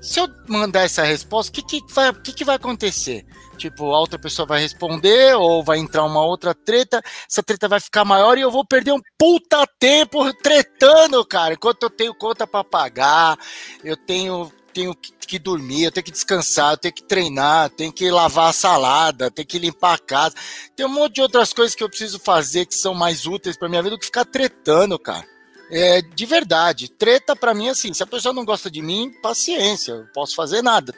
se 0.00 0.18
eu 0.18 0.28
mandar 0.48 0.82
essa 0.82 1.04
resposta, 1.04 1.50
o 1.50 1.54
que, 1.54 1.62
que, 1.62 1.80
que, 2.24 2.32
que 2.32 2.44
vai 2.44 2.56
acontecer? 2.56 3.24
Tipo, 3.56 3.92
a 3.92 3.98
outra 3.98 4.18
pessoa 4.18 4.46
vai 4.46 4.60
responder 4.60 5.34
ou 5.36 5.64
vai 5.64 5.78
entrar 5.78 6.04
uma 6.04 6.24
outra 6.24 6.54
treta, 6.54 7.02
essa 7.28 7.42
treta 7.42 7.68
vai 7.68 7.80
ficar 7.80 8.04
maior 8.04 8.36
e 8.38 8.42
eu 8.42 8.50
vou 8.50 8.64
perder 8.64 8.92
um 8.92 9.00
puta 9.18 9.66
tempo 9.78 10.32
tretando, 10.34 11.24
cara, 11.24 11.54
enquanto 11.54 11.84
eu 11.84 11.90
tenho 11.90 12.14
conta 12.14 12.46
para 12.46 12.62
pagar, 12.62 13.38
eu 13.82 13.96
tenho 13.96 14.52
tenho 14.76 14.94
que 14.94 15.38
dormir, 15.38 15.84
eu 15.84 15.90
tenho 15.90 16.04
que 16.04 16.10
descansar, 16.10 16.74
eu 16.74 16.76
tenho 16.76 16.92
que 16.92 17.02
treinar, 17.02 17.70
tenho 17.70 17.90
que 17.90 18.10
lavar 18.10 18.50
a 18.50 18.52
salada, 18.52 19.30
tenho 19.30 19.48
que 19.48 19.58
limpar 19.58 19.94
a 19.94 19.98
casa. 19.98 20.34
Tem 20.76 20.84
um 20.84 20.90
monte 20.90 21.14
de 21.14 21.22
outras 21.22 21.54
coisas 21.54 21.74
que 21.74 21.82
eu 21.82 21.88
preciso 21.88 22.18
fazer 22.18 22.66
que 22.66 22.74
são 22.74 22.92
mais 22.92 23.26
úteis 23.26 23.56
para 23.56 23.70
minha 23.70 23.82
vida 23.82 23.96
do 23.96 23.98
que 23.98 24.04
ficar 24.04 24.26
tretando, 24.26 24.98
cara. 24.98 25.26
É, 25.70 26.00
de 26.00 26.26
verdade, 26.26 26.88
treta 26.88 27.34
para 27.34 27.54
mim 27.54 27.70
assim, 27.70 27.92
se 27.92 28.02
a 28.02 28.06
pessoa 28.06 28.34
não 28.34 28.44
gosta 28.44 28.70
de 28.70 28.80
mim, 28.82 29.10
paciência, 29.22 29.92
eu 29.92 30.06
posso 30.12 30.34
fazer 30.34 30.62
nada. 30.62 30.94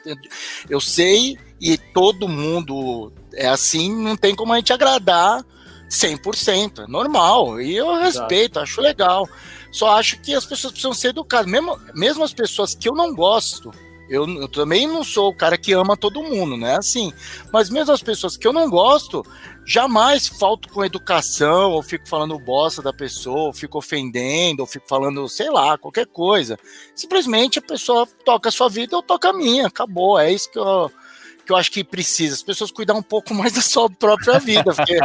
Eu 0.69 0.81
sei 0.81 1.37
e 1.59 1.77
todo 1.77 2.27
mundo 2.27 3.11
é 3.33 3.47
assim, 3.47 3.93
não 3.93 4.15
tem 4.15 4.35
como 4.35 4.53
a 4.53 4.57
gente 4.57 4.73
agradar 4.73 5.43
100%, 5.89 6.83
é 6.83 6.87
normal. 6.87 7.59
E 7.59 7.75
eu 7.75 7.99
respeito, 7.99 8.53
Exato. 8.57 8.59
acho 8.59 8.81
legal. 8.81 9.29
Só 9.71 9.97
acho 9.97 10.19
que 10.21 10.33
as 10.33 10.45
pessoas 10.45 10.71
precisam 10.71 10.93
ser 10.93 11.09
educadas, 11.09 11.51
mesmo, 11.51 11.77
mesmo 11.93 12.23
as 12.23 12.33
pessoas 12.33 12.73
que 12.73 12.87
eu 12.87 12.95
não 12.95 13.13
gosto. 13.13 13.71
Eu, 14.09 14.27
eu, 14.27 14.47
também 14.47 14.87
não 14.87 15.03
sou 15.03 15.29
o 15.29 15.35
cara 15.35 15.55
que 15.55 15.71
ama 15.71 15.95
todo 15.95 16.23
mundo, 16.23 16.57
né? 16.57 16.77
Assim, 16.77 17.13
mas 17.53 17.69
mesmo 17.69 17.93
as 17.93 18.01
pessoas 18.01 18.35
que 18.35 18.47
eu 18.47 18.51
não 18.51 18.67
gosto, 18.67 19.23
jamais 19.63 20.27
falto 20.27 20.67
com 20.69 20.83
educação, 20.83 21.71
ou 21.71 21.83
fico 21.83 22.09
falando 22.09 22.39
bosta 22.39 22.81
da 22.81 22.91
pessoa, 22.91 23.41
ou 23.41 23.53
fico 23.53 23.77
ofendendo, 23.77 24.61
ou 24.61 24.65
fico 24.65 24.87
falando, 24.89 25.29
sei 25.29 25.51
lá, 25.51 25.77
qualquer 25.77 26.07
coisa. 26.07 26.57
Simplesmente 26.95 27.59
a 27.59 27.61
pessoa 27.61 28.07
toca 28.25 28.49
a 28.49 28.51
sua 28.51 28.67
vida, 28.67 28.95
eu 28.95 29.03
toco 29.03 29.27
a 29.27 29.33
minha, 29.33 29.67
acabou. 29.67 30.17
É 30.17 30.31
isso 30.31 30.49
que 30.49 30.57
eu, 30.57 30.91
que 31.49 31.53
eu 31.53 31.57
acho 31.57 31.71
que 31.71 31.83
precisa. 31.83 32.35
As 32.35 32.43
pessoas 32.43 32.69
cuidar 32.69 32.93
um 32.93 33.01
pouco 33.01 33.33
mais 33.33 33.53
da 33.53 33.61
sua 33.61 33.89
própria 33.89 34.37
vida. 34.37 34.71
Porque 34.71 34.99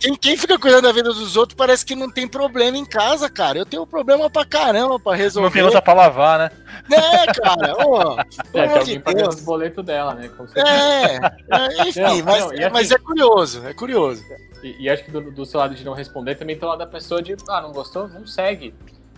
quem, 0.00 0.16
quem, 0.16 0.36
fica 0.36 0.58
cuidando 0.58 0.82
da 0.82 0.92
vida 0.92 1.12
dos 1.12 1.36
outros 1.36 1.56
parece 1.56 1.86
que 1.86 1.94
não 1.94 2.10
tem 2.10 2.26
problema 2.26 2.76
em 2.76 2.84
casa, 2.84 3.30
cara. 3.30 3.58
Eu 3.58 3.64
tenho 3.64 3.86
problema 3.86 4.28
pra 4.28 4.44
caramba 4.44 4.98
pra 4.98 5.14
resolver. 5.14 5.46
Não 5.46 5.52
tem 5.52 5.62
louça 5.62 5.80
pra 5.80 5.92
lavar, 5.92 6.38
né? 6.40 6.50
É, 6.90 7.26
cara. 7.32 7.76
Oh, 7.86 8.20
é, 8.58 8.66
tem 8.66 8.78
alguém 8.78 9.00
pagando 9.00 9.28
os 9.28 9.40
boletos 9.42 9.84
dela, 9.84 10.14
né? 10.14 10.28
É, 10.56 11.16
é, 11.56 11.88
enfim, 11.88 12.00
não, 12.00 12.24
mas, 12.24 12.40
não, 12.40 12.50
assim, 12.50 12.70
mas, 12.72 12.90
é 12.90 12.98
curioso, 12.98 13.66
é 13.66 13.72
curioso. 13.72 14.24
E, 14.64 14.84
e 14.84 14.90
acho 14.90 15.04
que 15.04 15.10
do, 15.12 15.30
do, 15.30 15.46
seu 15.46 15.60
lado 15.60 15.74
de 15.74 15.84
não 15.84 15.92
responder, 15.92 16.34
também 16.34 16.56
tem 16.56 16.66
o 16.66 16.68
lado 16.68 16.80
da 16.80 16.86
pessoa 16.86 17.22
de, 17.22 17.36
ah, 17.48 17.60
não 17.60 17.72
gostou? 17.72 18.08
Não 18.08 18.26
segue. 18.26 18.74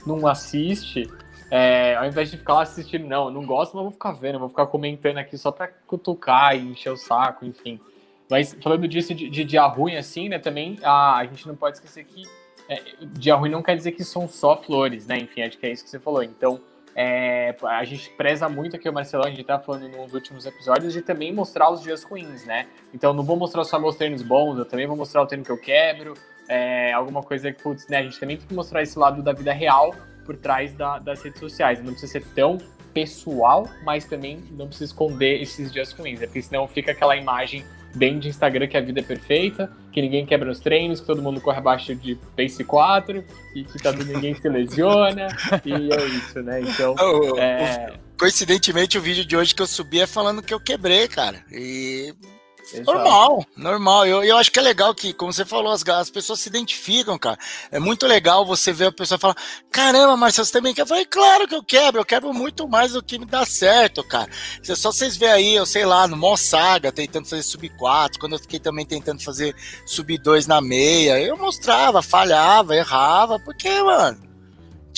Não 0.07 0.27
assiste. 0.27 1.09
É, 1.55 1.95
ao 1.97 2.07
invés 2.07 2.31
de 2.31 2.39
ficar 2.39 2.55
lá 2.55 2.63
assistindo, 2.63 3.07
não, 3.07 3.31
não 3.31 3.45
gosto, 3.45 3.77
mas 3.77 3.83
vou 3.83 3.93
ficar 3.93 4.13
vendo, 4.13 4.39
vou 4.39 4.49
ficar 4.49 4.65
comentando 4.69 5.19
aqui 5.19 5.37
só 5.37 5.53
pra 5.53 5.69
cutucar 5.69 6.57
e 6.57 6.61
encher 6.61 6.91
o 6.91 6.97
saco, 6.97 7.45
enfim. 7.45 7.79
Mas 8.31 8.57
falando 8.63 8.89
disso 8.89 9.15
de, 9.15 9.29
de 9.29 9.45
dia 9.45 9.67
ruim, 9.67 9.97
assim, 9.97 10.31
né, 10.31 10.39
também 10.39 10.79
a, 10.83 11.19
a 11.19 11.25
gente 11.27 11.47
não 11.47 11.55
pode 11.55 11.77
esquecer 11.77 12.05
que 12.05 12.23
é, 12.71 12.81
dia 13.03 13.35
ruim 13.35 13.51
não 13.51 13.63
quer 13.63 13.77
dizer 13.77 13.93
que 13.93 14.03
são 14.03 14.27
só 14.27 14.57
flores, 14.57 15.07
né? 15.07 15.19
Enfim, 15.19 15.43
acho 15.43 15.59
que 15.59 15.67
é 15.67 15.73
isso 15.73 15.85
que 15.85 15.91
você 15.91 15.99
falou. 15.99 16.23
Então, 16.23 16.59
é, 16.97 17.55
a 17.65 17.85
gente 17.85 18.09
preza 18.17 18.49
muito 18.49 18.75
aqui, 18.75 18.89
o 18.89 18.93
Marcelão, 18.93 19.27
a 19.27 19.31
gente 19.31 19.45
tá 19.45 19.59
falando 19.59 19.91
nos 19.91 20.15
últimos 20.15 20.47
episódios, 20.47 20.95
de 20.95 21.03
também 21.03 21.35
mostrar 21.35 21.71
os 21.71 21.83
dias 21.83 22.03
ruins, 22.03 22.47
né? 22.47 22.67
Então, 22.95 23.13
não 23.13 23.23
vou 23.23 23.37
mostrar 23.37 23.63
só 23.65 23.79
meus 23.79 23.97
treinos 23.97 24.23
bons, 24.23 24.57
eu 24.57 24.65
também 24.65 24.87
vou 24.87 24.97
mostrar 24.97 25.21
o 25.21 25.27
treino 25.27 25.45
que 25.45 25.53
eu 25.53 25.59
quebro, 25.59 26.15
é, 26.49 26.95
alguma 26.95 27.23
coisa 27.23 27.53
que, 27.53 27.63
putz, 27.63 27.87
né? 27.89 27.99
A 27.99 28.03
gente 28.05 28.19
também 28.19 28.39
tem 28.39 28.47
que 28.47 28.55
mostrar 28.55 28.81
esse 28.81 28.99
lado 28.99 29.23
da 29.23 29.35
vida 29.35 29.53
real 29.53 29.95
por 30.25 30.37
trás 30.37 30.73
da, 30.75 30.99
das 30.99 31.23
redes 31.23 31.41
sociais. 31.41 31.79
Não 31.83 31.93
precisa 31.93 32.13
ser 32.13 32.25
tão 32.35 32.59
pessoal, 32.93 33.69
mas 33.85 34.05
também 34.05 34.43
não 34.51 34.67
precisa 34.67 34.93
esconder 34.93 35.41
esses 35.41 35.73
dias 35.73 35.93
ruins, 35.93 36.21
né? 36.21 36.27
porque 36.27 36.43
senão 36.43 36.69
fica 36.69 36.93
aquela 36.93 37.17
imagem 37.17 37.65
bem 37.95 38.19
de 38.19 38.29
Instagram 38.29 38.67
que 38.67 38.77
a 38.77 38.81
vida 38.81 39.01
é 39.01 39.03
perfeita, 39.03 39.71
que 39.93 40.01
ninguém 40.01 40.25
quebra 40.25 40.51
os 40.51 40.61
treinos, 40.61 41.01
que 41.01 41.07
todo 41.07 41.23
mundo 41.23 41.41
corre 41.41 41.59
abaixo 41.59 41.95
de 41.95 42.19
pace 42.37 42.65
4 42.65 43.25
e 43.55 43.65
que 43.65 43.79
tá, 43.79 43.93
ninguém 43.93 44.35
se 44.35 44.49
lesiona, 44.49 45.29
e 45.65 45.93
é 45.93 46.05
isso, 46.07 46.43
né? 46.43 46.61
Então, 46.63 46.95
é... 47.39 47.93
coincidentemente, 48.19 48.97
o 48.97 49.03
vídeo 49.03 49.25
de 49.25 49.37
hoje 49.37 49.55
que 49.55 49.61
eu 49.61 49.67
subi 49.67 50.01
é 50.01 50.07
falando 50.07 50.43
que 50.43 50.55
eu 50.55 50.61
quebrei, 50.61 51.07
cara. 51.07 51.45
E 51.51 52.15
Exato. 52.73 52.93
Normal, 52.93 53.47
normal. 53.57 54.07
Eu, 54.07 54.25
eu 54.25 54.37
acho 54.37 54.51
que 54.51 54.59
é 54.59 54.63
legal 54.63 54.95
que, 54.95 55.13
como 55.13 55.33
você 55.33 55.45
falou, 55.45 55.73
as, 55.73 55.87
as 55.87 56.11
pessoas 56.11 56.41
se 56.41 56.49
identificam, 56.49 57.19
cara. 57.19 57.39
É 57.71 57.79
muito 57.79 58.07
legal 58.07 58.47
você 58.47 58.73
ver 58.73 58.87
a 58.87 58.93
pessoa 58.93 59.19
falar: 59.19 59.37
caramba, 59.71 60.17
Marcelo, 60.17 60.47
você 60.47 60.53
também 60.53 60.75
quer? 60.75 60.83
Eu 60.83 60.87
falei, 60.87 61.05
claro 61.05 61.47
que 61.47 61.55
eu 61.55 61.63
quebro, 61.63 62.01
eu 62.01 62.05
quebro 62.05 62.33
muito 62.33 62.67
mais 62.67 62.93
do 62.93 63.03
que 63.03 63.19
me 63.19 63.27
dá 63.27 63.45
certo, 63.45 64.03
cara. 64.03 64.31
É 64.67 64.75
só 64.75 64.91
vocês 64.91 65.17
verem 65.17 65.35
aí, 65.35 65.55
eu 65.55 65.67
sei 65.67 65.85
lá, 65.85 66.07
no 66.09 66.17
Mó 66.17 66.37
Saga, 66.37 66.91
tentando 66.91 67.29
fazer 67.29 67.43
sub 67.43 67.69
4, 67.69 68.19
quando 68.19 68.35
eu 68.35 68.39
fiquei 68.39 68.59
também 68.59 68.87
tentando 68.87 69.23
fazer 69.23 69.55
sub 69.87 70.17
2 70.17 70.47
na 70.47 70.61
meia, 70.61 71.21
eu 71.21 71.37
mostrava, 71.37 72.03
falhava, 72.03 72.75
errava, 72.75 73.39
porque, 73.39 73.71
mano 73.83 74.33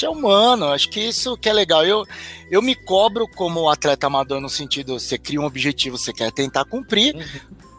é 0.04 0.08
humano, 0.08 0.66
acho 0.72 0.90
que 0.90 1.00
isso 1.00 1.36
que 1.36 1.48
é 1.48 1.52
legal. 1.52 1.84
Eu, 1.84 2.04
eu 2.50 2.60
me 2.60 2.74
cobro 2.74 3.28
como 3.28 3.68
atleta 3.68 4.06
amador 4.06 4.40
no 4.40 4.48
sentido, 4.48 4.98
você 4.98 5.16
cria 5.18 5.40
um 5.40 5.44
objetivo, 5.44 5.96
você 5.96 6.12
quer 6.12 6.32
tentar 6.32 6.64
cumprir, 6.64 7.14
uhum. 7.14 7.22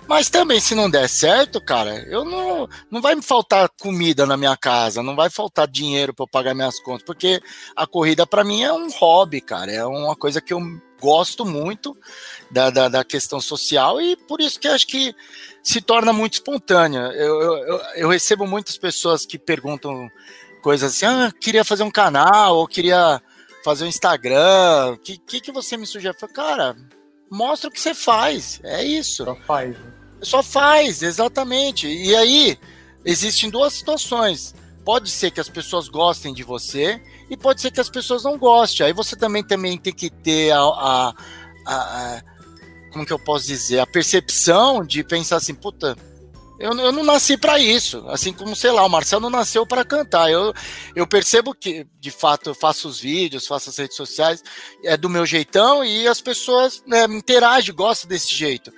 Mas 0.08 0.30
também, 0.30 0.60
se 0.60 0.76
não 0.76 0.90
der 0.90 1.10
certo, 1.10 1.60
cara, 1.60 1.96
eu 2.08 2.24
não, 2.24 2.70
não 2.92 3.02
vai 3.02 3.16
me 3.16 3.22
faltar 3.22 3.70
comida 3.80 4.26
na 4.26 4.38
minha 4.38 4.56
casa, 4.56 5.02
não 5.02 5.16
vai 5.16 5.30
faltar 5.30 5.68
dinheiro 5.68 6.14
para 6.14 6.24
eu 6.24 6.28
pagar 6.28 6.54
minhas 6.54 6.80
contas, 6.80 7.04
porque 7.04 7.42
a 7.76 7.88
corrida 7.88 8.26
para 8.28 8.44
mim 8.44 8.62
é 8.62 8.72
um 8.72 8.90
hobby, 8.92 9.42
cara, 9.42 9.72
é 9.72 9.86
uma 9.86 10.16
coisa 10.16 10.40
que 10.40 10.54
eu 10.54 10.62
gosto 11.02 11.44
muito 11.44 11.98
da, 12.52 12.70
da, 12.70 12.88
da 12.88 13.04
questão 13.04 13.42
social 13.42 14.00
e 14.00 14.16
por 14.16 14.40
isso 14.42 14.60
que 14.60 14.68
acho 14.68 14.88
que 14.88 15.14
se 15.64 15.82
torna 15.82 16.14
muito 16.14 16.34
espontânea. 16.34 17.12
Eu, 17.14 17.42
eu, 17.42 17.82
eu 17.96 18.10
recebo 18.10 18.46
muitas 18.46 18.78
pessoas 18.78 19.26
que 19.26 19.40
perguntam 19.40 20.10
coisas 20.62 20.94
assim, 20.94 21.06
ah, 21.06 21.32
queria 21.40 21.64
fazer 21.64 21.84
um 21.84 21.92
canal, 21.92 22.58
ou 22.58 22.68
queria 22.68 23.22
fazer 23.64 23.86
um 23.86 23.88
Instagram, 23.88 24.94
o 24.94 24.98
que, 24.98 25.18
que, 25.18 25.42
que 25.42 25.52
você 25.52 25.76
me 25.76 25.88
sugere? 25.88 26.16
Eu 26.16 26.20
falei, 26.20 26.36
cara, 26.36 26.76
mostra 27.30 27.70
o 27.70 27.74
que 27.74 27.82
você 27.82 27.94
faz. 27.94 28.60
É 28.64 28.84
isso. 28.84 29.26
Só 29.26 29.36
faz. 29.36 29.78
Né? 29.78 29.95
Só 30.22 30.42
faz, 30.42 31.02
exatamente. 31.02 31.88
E 31.88 32.16
aí, 32.16 32.58
existem 33.04 33.50
duas 33.50 33.74
situações. 33.74 34.54
Pode 34.84 35.10
ser 35.10 35.32
que 35.32 35.40
as 35.40 35.50
pessoas 35.50 35.88
gostem 35.88 36.34
de 36.34 36.44
você 36.44 37.02
e 37.30 37.36
pode 37.36 37.62
ser 37.62 37.72
que 37.72 37.82
as 37.82 37.90
pessoas 37.90 38.24
não 38.24 38.38
gostem. 38.38 38.86
Aí 38.86 38.94
você 38.94 39.16
também, 39.16 39.44
também 39.44 39.78
tem 39.78 39.94
que 39.94 40.10
ter 40.10 40.52
a, 40.52 40.60
a, 40.60 41.14
a, 41.66 41.76
a 41.76 42.24
como 42.92 43.06
que 43.06 43.12
eu 43.12 43.20
posso 43.20 43.46
dizer, 43.46 43.80
a 43.80 43.86
percepção 43.86 44.86
de 44.86 45.04
pensar 45.04 45.36
assim, 45.36 45.54
puta, 45.54 45.98
eu, 46.58 46.72
eu 46.80 46.92
não 46.92 47.04
nasci 47.04 47.36
para 47.38 47.60
isso. 47.60 48.06
Assim 48.08 48.32
como, 48.32 48.56
sei 48.56 48.72
lá, 48.72 48.86
o 48.86 48.90
Marcelo 48.90 49.24
não 49.24 49.30
nasceu 49.30 49.66
para 49.66 49.84
cantar. 49.84 50.32
Eu, 50.32 50.54
eu 50.96 51.06
percebo 51.06 51.54
que, 51.54 51.86
de 52.00 52.12
fato, 52.12 52.52
eu 52.52 52.56
faço 52.56 52.88
os 52.88 53.00
vídeos, 53.00 53.48
faço 53.48 53.70
as 53.70 53.78
redes 53.78 53.98
sociais, 53.98 54.42
é 54.84 54.96
do 54.96 55.10
meu 55.10 55.26
jeitão 55.26 55.84
e 55.84 56.08
as 56.08 56.22
pessoas 56.22 56.82
né, 56.88 57.04
interagem, 57.06 57.76
gostam 57.76 58.08
desse 58.08 58.34
jeito. 58.34 58.72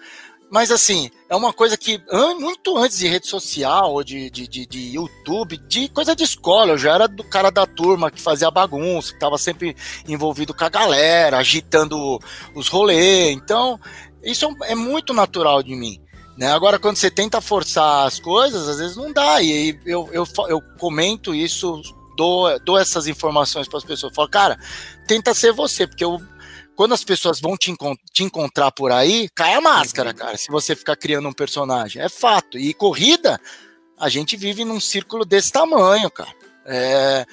Mas 0.49 0.71
assim, 0.71 1.09
é 1.29 1.35
uma 1.35 1.51
coisa 1.51 1.77
que 1.77 2.01
muito 2.39 2.77
antes 2.77 2.97
de 2.97 3.07
rede 3.07 3.27
social 3.27 3.93
ou 3.93 4.03
de, 4.03 4.29
de, 4.29 4.47
de, 4.47 4.65
de, 4.65 4.95
YouTube, 4.95 5.57
de 5.57 5.89
coisa 5.89 6.15
de 6.15 6.23
escola, 6.23 6.71
eu 6.71 6.77
já 6.77 6.93
era 6.93 7.07
do 7.07 7.23
cara 7.23 7.51
da 7.51 7.65
turma 7.65 8.09
que 8.09 8.21
fazia 8.21 8.49
bagunça, 8.49 9.09
que 9.09 9.15
estava 9.15 9.37
sempre 9.37 9.75
envolvido 10.07 10.53
com 10.53 10.63
a 10.63 10.69
galera, 10.69 11.37
agitando 11.37 12.19
os 12.55 12.69
rolês. 12.69 13.35
Então, 13.35 13.77
isso 14.23 14.47
é 14.63 14.75
muito 14.75 15.13
natural 15.13 15.61
de 15.61 15.75
mim. 15.75 15.99
Né? 16.37 16.51
Agora, 16.51 16.79
quando 16.79 16.95
você 16.95 17.09
tenta 17.09 17.41
forçar 17.41 18.05
as 18.05 18.19
coisas, 18.19 18.69
às 18.69 18.77
vezes 18.77 18.95
não 18.95 19.11
dá. 19.11 19.41
E 19.41 19.77
eu, 19.85 20.07
eu, 20.13 20.25
eu 20.47 20.61
comento 20.79 21.33
isso, 21.33 21.81
dou, 22.15 22.57
dou 22.59 22.77
essas 22.77 23.07
informações 23.07 23.67
para 23.67 23.79
as 23.79 23.83
pessoas. 23.83 24.13
Falo, 24.15 24.29
cara, 24.29 24.57
tenta 25.07 25.33
ser 25.33 25.51
você, 25.51 25.87
porque 25.87 26.05
eu, 26.05 26.21
quando 26.77 26.93
as 26.93 27.03
pessoas 27.03 27.41
vão 27.41 27.57
te, 27.57 27.71
encont 27.71 27.99
te 28.13 28.23
encontrar 28.23 28.71
por 28.71 28.91
aí, 28.91 29.27
cai 29.33 29.55
a 29.55 29.59
máscara, 29.59 30.13
cara, 30.13 30.37
se 30.37 30.47
você 30.49 30.75
ficar 30.75 30.95
criando 30.95 31.27
um 31.27 31.33
personagem. 31.33 31.99
É 32.03 32.07
fato. 32.07 32.55
E 32.55 32.71
corrida, 32.71 33.41
a 33.99 34.07
gente 34.07 34.37
vive 34.37 34.63
num 34.63 34.79
círculo 34.79 35.25
desse 35.25 35.51
tamanho, 35.51 36.09
cara. 36.11 36.29
É, 36.67 37.25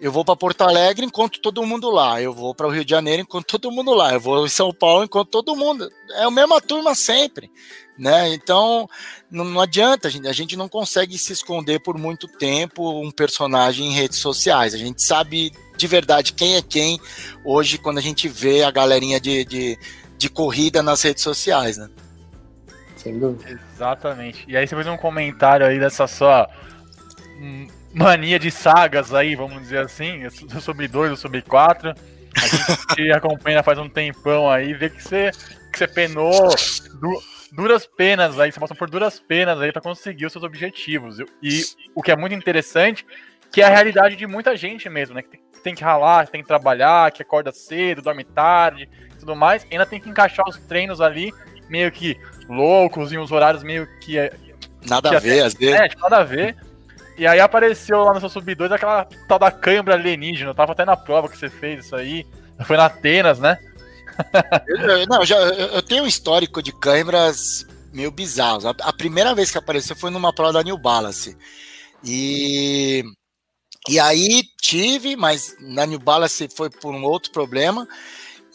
eu 0.00 0.12
vou 0.12 0.24
para 0.24 0.36
Porto 0.36 0.62
Alegre 0.62 1.06
enquanto 1.06 1.40
todo 1.40 1.64
mundo 1.64 1.90
lá. 1.90 2.20
Eu 2.20 2.32
vou 2.32 2.54
para 2.54 2.66
o 2.66 2.70
Rio 2.70 2.84
de 2.84 2.90
Janeiro 2.90 3.22
enquanto 3.22 3.46
todo 3.46 3.70
mundo 3.70 3.94
lá. 3.94 4.12
Eu 4.12 4.20
vou 4.20 4.46
em 4.46 4.48
São 4.50 4.72
Paulo 4.72 5.04
enquanto 5.04 5.28
todo 5.28 5.56
mundo. 5.56 5.88
É 6.12 6.24
a 6.24 6.30
mesma 6.30 6.60
turma 6.60 6.94
sempre 6.94 7.50
né? 7.98 8.32
Então 8.34 8.88
não, 9.30 9.44
não, 9.44 9.60
adianta, 9.60 10.08
a 10.08 10.10
gente, 10.10 10.28
a 10.28 10.32
gente 10.32 10.56
não 10.56 10.68
consegue 10.68 11.16
se 11.16 11.32
esconder 11.32 11.80
por 11.80 11.96
muito 11.96 12.26
tempo 12.26 13.00
um 13.00 13.10
personagem 13.10 13.86
em 13.86 13.94
redes 13.94 14.18
sociais. 14.18 14.74
A 14.74 14.78
gente 14.78 15.02
sabe 15.02 15.52
de 15.76 15.86
verdade 15.86 16.32
quem 16.32 16.56
é 16.56 16.62
quem 16.62 17.00
hoje 17.44 17.78
quando 17.78 17.98
a 17.98 18.02
gente 18.02 18.28
vê 18.28 18.62
a 18.62 18.70
galerinha 18.70 19.20
de, 19.20 19.44
de, 19.44 19.78
de 20.16 20.28
corrida 20.28 20.82
nas 20.82 21.02
redes 21.02 21.22
sociais, 21.22 21.76
né? 21.76 21.88
Sem 22.96 23.18
dúvida. 23.18 23.60
Exatamente. 23.74 24.44
E 24.48 24.56
aí 24.56 24.66
você 24.66 24.74
fez 24.74 24.86
um 24.86 24.96
comentário 24.96 25.66
aí 25.66 25.78
dessa 25.78 26.06
sua 26.06 26.48
mania 27.94 28.38
de 28.38 28.50
sagas 28.50 29.14
aí, 29.14 29.36
vamos 29.36 29.62
dizer 29.62 29.78
assim, 29.78 30.28
sobre 30.60 30.88
dois 30.88 31.10
ou 31.10 31.16
sobre 31.16 31.40
quatro. 31.42 31.94
A 32.36 32.46
gente 32.46 32.86
te 32.94 33.12
acompanha 33.12 33.62
faz 33.62 33.78
um 33.78 33.88
tempão 33.88 34.50
aí, 34.50 34.74
vê 34.74 34.90
que 34.90 35.02
você, 35.02 35.30
que 35.72 35.78
você 35.78 35.86
penou 35.86 36.48
do, 37.00 37.22
duras 37.52 37.86
penas 37.86 38.38
aí, 38.38 38.50
você 38.50 38.58
passa 38.58 38.74
por 38.74 38.90
duras 38.90 39.20
penas 39.20 39.60
aí 39.60 39.72
para 39.72 39.80
conseguir 39.80 40.26
os 40.26 40.32
seus 40.32 40.44
objetivos. 40.44 41.18
E 41.42 41.62
o 41.94 42.02
que 42.02 42.10
é 42.10 42.16
muito 42.16 42.34
interessante, 42.34 43.06
que 43.52 43.62
é 43.62 43.64
a 43.64 43.70
realidade 43.70 44.16
de 44.16 44.26
muita 44.26 44.56
gente 44.56 44.88
mesmo, 44.88 45.14
né? 45.14 45.22
Que 45.22 45.38
tem, 45.62 45.74
que 45.74 45.84
ralar, 45.84 46.26
que 46.26 46.32
tem 46.32 46.42
que 46.42 46.48
trabalhar, 46.48 47.12
que 47.12 47.22
acorda 47.22 47.52
cedo, 47.52 48.02
dorme 48.02 48.24
tarde, 48.24 48.88
tudo 49.18 49.36
mais, 49.36 49.66
ainda 49.70 49.86
tem 49.86 50.00
que 50.00 50.10
encaixar 50.10 50.46
os 50.48 50.58
treinos 50.58 51.00
ali 51.00 51.32
meio 51.68 51.90
que 51.90 52.18
loucos 52.48 53.12
em 53.12 53.18
uns 53.18 53.32
horários 53.32 53.62
meio 53.62 53.88
que 54.00 54.18
é, 54.18 54.32
nada 54.86 55.08
que 55.08 55.16
a 55.16 55.18
ver, 55.18 55.42
às 55.42 55.54
vezes. 55.54 55.74
É, 55.74 55.88
tipo, 55.88 56.02
nada 56.02 56.18
a 56.18 56.24
ver. 56.24 56.56
E 57.16 57.26
aí 57.26 57.40
apareceu 57.40 58.02
lá 58.02 58.12
no 58.12 58.20
seu 58.20 58.28
sub 58.28 58.54
2 58.54 58.72
aquela 58.72 59.06
tal 59.28 59.38
da 59.38 59.50
câimbra 59.50 59.94
alienígena. 59.94 60.50
Eu 60.50 60.54
tava 60.54 60.72
até 60.72 60.84
na 60.84 60.96
prova 60.96 61.28
que 61.28 61.38
você 61.38 61.48
fez 61.48 61.84
isso 61.84 61.94
aí. 61.94 62.26
Foi 62.66 62.76
na 62.76 62.86
Atenas, 62.86 63.38
né? 63.38 63.58
eu, 64.66 65.06
não, 65.06 65.24
já, 65.24 65.36
eu 65.36 65.82
tenho 65.82 66.04
um 66.04 66.06
histórico 66.06 66.62
de 66.62 66.72
câimbras 66.72 67.66
meio 67.92 68.10
bizarros. 68.10 68.66
A, 68.66 68.70
a, 68.70 68.92
primeira 68.92 69.34
vez 69.34 69.50
que 69.50 69.58
apareceu 69.58 69.96
foi 69.96 70.10
numa 70.10 70.32
prova 70.32 70.54
da 70.54 70.62
New 70.62 70.76
Balance. 70.76 71.36
E, 72.02 73.04
e 73.88 73.98
aí 73.98 74.42
tive, 74.60 75.16
mas 75.16 75.56
na 75.60 75.86
New 75.86 75.98
Balance 75.98 76.48
foi 76.54 76.68
por 76.68 76.94
um 76.94 77.04
outro 77.04 77.30
problema. 77.32 77.86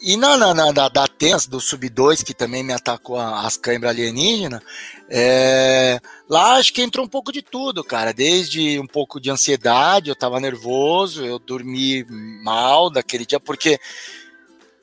E 0.02 0.16
na, 0.16 0.36
na, 0.36 0.54
na 0.54 0.72
da, 0.72 0.88
da 0.88 1.06
Tens, 1.06 1.46
do 1.46 1.60
Sub-2, 1.60 2.24
que 2.24 2.32
também 2.32 2.62
me 2.62 2.72
atacou 2.72 3.18
as 3.18 3.58
câimbras 3.58 3.90
alienígenas, 3.90 4.62
é, 5.10 6.00
lá 6.30 6.54
acho 6.54 6.72
que 6.72 6.80
entrou 6.80 7.04
um 7.04 7.08
pouco 7.08 7.32
de 7.32 7.42
tudo, 7.42 7.82
cara. 7.82 8.12
Desde 8.12 8.78
um 8.78 8.86
pouco 8.86 9.20
de 9.20 9.30
ansiedade, 9.30 10.08
eu 10.08 10.16
tava 10.16 10.38
nervoso, 10.38 11.24
eu 11.24 11.38
dormi 11.40 12.06
mal 12.44 12.88
daquele 12.88 13.26
dia, 13.26 13.40
porque 13.40 13.80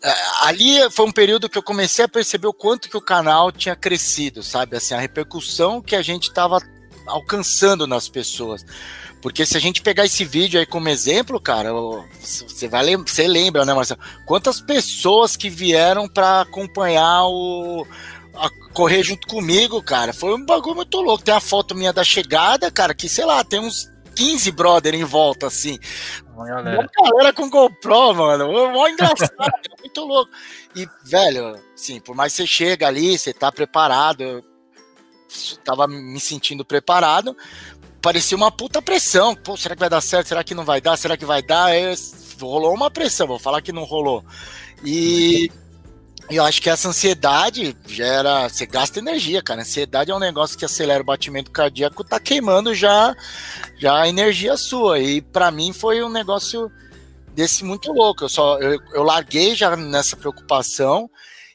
é, 0.04 0.14
ali 0.42 0.78
foi 0.92 1.06
um 1.06 1.12
período 1.12 1.50
que 1.50 1.58
eu 1.58 1.64
comecei 1.64 2.04
a 2.04 2.10
perceber 2.10 2.48
o 2.48 2.54
quanto 2.54 2.90
que 2.90 2.98
o 2.98 3.02
canal 3.02 3.52
tinha 3.52 3.76
crescido, 3.76 4.44
sabe? 4.44 4.76
Assim, 4.76 4.94
a 4.94 5.00
repercussão 5.00 5.82
que 5.82 5.96
a 5.96 6.02
gente 6.02 6.28
estava 6.28 6.60
alcançando 7.08 7.88
nas 7.88 8.10
pessoas. 8.10 8.66
Porque 9.22 9.46
se 9.46 9.58
a 9.58 9.60
gente 9.60 9.82
pegar 9.82 10.06
esse 10.06 10.24
vídeo 10.24 10.60
aí 10.60 10.66
como 10.66 10.90
exemplo, 10.90 11.40
cara, 11.40 11.72
você 11.74 12.68
vai 12.68 12.96
você 12.98 13.28
lembra, 13.28 13.66
né, 13.66 13.74
Marcelo? 13.74 14.00
Quantas 14.26 14.62
pessoas 14.62 15.36
que 15.36 15.50
vieram 15.50 16.08
para 16.08 16.42
acompanhar 16.42 17.26
o 17.26 17.88
a 18.38 18.50
correr 18.74 19.04
junto 19.04 19.28
comigo, 19.28 19.82
cara? 19.82 20.14
Foi 20.14 20.34
um 20.34 20.46
bagulho 20.46 20.76
muito 20.78 21.02
louco. 21.02 21.24
Tem 21.24 21.34
a 21.34 21.40
foto 21.40 21.76
minha 21.76 21.92
da 21.92 22.04
chegada, 22.04 22.72
cara, 22.72 22.94
que 22.94 23.10
sei 23.10 23.26
lá, 23.26 23.44
tem 23.44 23.60
uns 23.60 23.90
15 24.16 24.52
brother 24.52 24.96
em 24.96 25.04
volta, 25.04 25.48
assim. 25.48 25.78
Uma 26.34 26.48
galera. 26.48 26.90
Galera 27.04 27.34
com 27.34 27.50
GoPro, 27.50 28.16
mano. 28.16 28.72
Mó 28.72 28.88
engraçado, 28.88 29.32
muito 29.80 30.02
louco. 30.02 30.32
E, 30.76 30.88
velho, 31.04 31.60
sim, 31.76 32.00
por 32.00 32.16
mais 32.16 32.34
que 32.34 32.38
você 32.38 32.48
chega 32.48 32.88
ali, 32.88 33.18
você 33.18 33.34
tá 33.34 33.52
preparado, 33.52 34.22
eu 34.22 34.44
tava 35.64 35.88
me 35.88 36.20
sentindo 36.20 36.66
preparado, 36.66 37.36
parecia 38.02 38.36
uma 38.38 38.52
puta 38.52 38.82
pressão. 38.82 39.36
Pô, 39.36 39.56
será 39.56 39.76
que 39.76 39.80
vai 39.80 39.90
dar 39.90 40.02
certo? 40.02 40.28
Será 40.28 40.44
que 40.44 40.56
não 40.56 40.66
vai 40.66 40.82
dar? 40.82 40.98
Será 40.98 41.16
que 41.16 41.26
vai 41.26 41.42
dar? 41.42 41.66
Aí, 41.66 41.94
rolou 42.42 42.74
uma 42.74 42.90
pressão, 42.90 43.28
vou 43.28 43.40
falar 43.40 43.62
que 43.62 43.72
não 43.72 43.84
rolou. 43.84 44.24
E 44.84 45.52
eu 46.30 46.44
acho 46.44 46.62
que 46.62 46.70
essa 46.70 46.90
ansiedade 46.90 47.76
gera. 47.88 48.50
Você 48.50 48.66
gasta 48.66 49.00
energia, 49.00 49.42
cara. 49.42 49.62
Ansiedade 49.62 50.12
é 50.12 50.16
um 50.16 50.20
negócio 50.20 50.58
que 50.58 50.66
acelera 50.66 51.02
o 51.02 51.06
batimento 51.06 51.52
cardíaco, 51.52 52.04
tá 52.04 52.20
queimando 52.20 52.76
já, 52.76 53.16
já 53.78 54.02
a 54.02 54.10
energia 54.10 54.58
sua. 54.58 55.00
E 55.00 55.22
para 55.22 55.50
mim 55.52 55.72
foi 55.72 56.04
um 56.04 56.10
negócio 56.10 56.72
desse 57.34 57.64
muito 57.64 57.92
louco. 57.94 58.26
Eu 58.26 58.30
só 58.30 58.60
eu, 58.60 58.80
eu 58.94 59.04
larguei 59.04 59.56
já 59.56 59.76
nessa 59.78 60.18
preocupação 60.18 61.10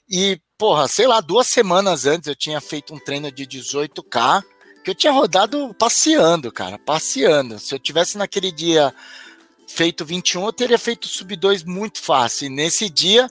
e, 0.09 0.41
porra, 0.57 0.89
sei 0.89 1.07
lá, 1.07 1.21
duas 1.21 1.49
semanas 1.49 2.07
antes 2.07 2.29
eu 2.29 2.37
tinha 2.37 2.61
feito 2.61 2.95
um 2.95 2.99
treino 2.99 3.31
de 3.31 3.47
18K 3.47 4.43
que 4.83 4.91
eu 4.91 4.95
tinha 4.95 5.13
rodado 5.13 5.75
passeando, 5.79 6.51
cara, 6.51 6.79
passeando. 6.79 7.59
Se 7.59 7.75
eu 7.75 7.79
tivesse 7.79 8.19
naquele 8.19 8.51
dia 8.51 8.93
feito 9.69 10.05
21, 10.05 10.47
eu 10.47 10.53
teria 10.53 10.79
feito 10.79 11.09
sub 11.09 11.35
2 11.37 11.63
muito 11.65 12.01
fácil. 12.01 12.47
E 12.47 12.51
nesse 12.51 12.89
dia 12.89 13.29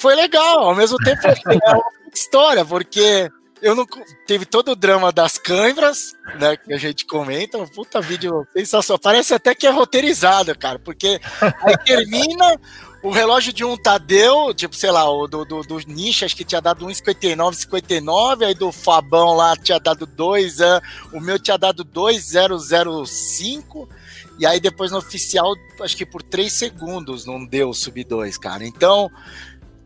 foi 0.00 0.14
legal, 0.14 0.64
ao 0.64 0.74
mesmo 0.74 0.98
tempo 0.98 1.22
foi 1.22 1.34
história, 2.12 2.64
porque 2.64 3.30
eu 3.62 3.74
não 3.74 3.86
teve 4.26 4.46
todo 4.46 4.72
o 4.72 4.76
drama 4.76 5.12
das 5.12 5.36
câimbras, 5.36 6.14
né, 6.38 6.56
que 6.56 6.72
a 6.72 6.78
gente 6.78 7.04
comenta, 7.04 7.58
um 7.58 7.66
puta 7.66 8.00
vídeo 8.00 8.46
sensacional. 8.56 8.98
Parece 8.98 9.34
até 9.34 9.54
que 9.54 9.66
é 9.66 9.70
roteirizado, 9.70 10.58
cara, 10.58 10.78
porque 10.78 11.20
aí 11.62 11.76
termina 11.84 12.58
o 13.02 13.10
relógio 13.10 13.52
de 13.52 13.62
um 13.64 13.76
Tadeu, 13.76 14.54
tipo, 14.54 14.76
sei 14.76 14.90
lá, 14.90 15.10
o 15.10 15.26
do, 15.26 15.44
do, 15.44 15.62
do 15.62 15.78
Nish, 15.86 16.22
acho 16.22 16.36
que 16.36 16.44
tinha 16.44 16.60
dado 16.60 16.86
1,59, 16.86 17.54
59, 17.54 18.44
aí 18.44 18.54
do 18.54 18.70
Fabão 18.70 19.34
lá 19.34 19.56
tinha 19.56 19.78
dado 19.78 20.04
2, 20.06 20.60
é, 20.60 20.80
o 21.12 21.20
meu 21.20 21.38
tinha 21.38 21.56
dado 21.56 21.82
2,005, 21.84 23.88
e 24.38 24.46
aí 24.46 24.60
depois 24.60 24.90
no 24.90 24.98
oficial, 24.98 25.54
acho 25.80 25.96
que 25.96 26.04
por 26.04 26.22
3 26.22 26.52
segundos 26.52 27.24
não 27.26 27.42
deu 27.44 27.72
sub 27.72 28.04
2, 28.04 28.36
cara. 28.38 28.66
Então, 28.66 29.10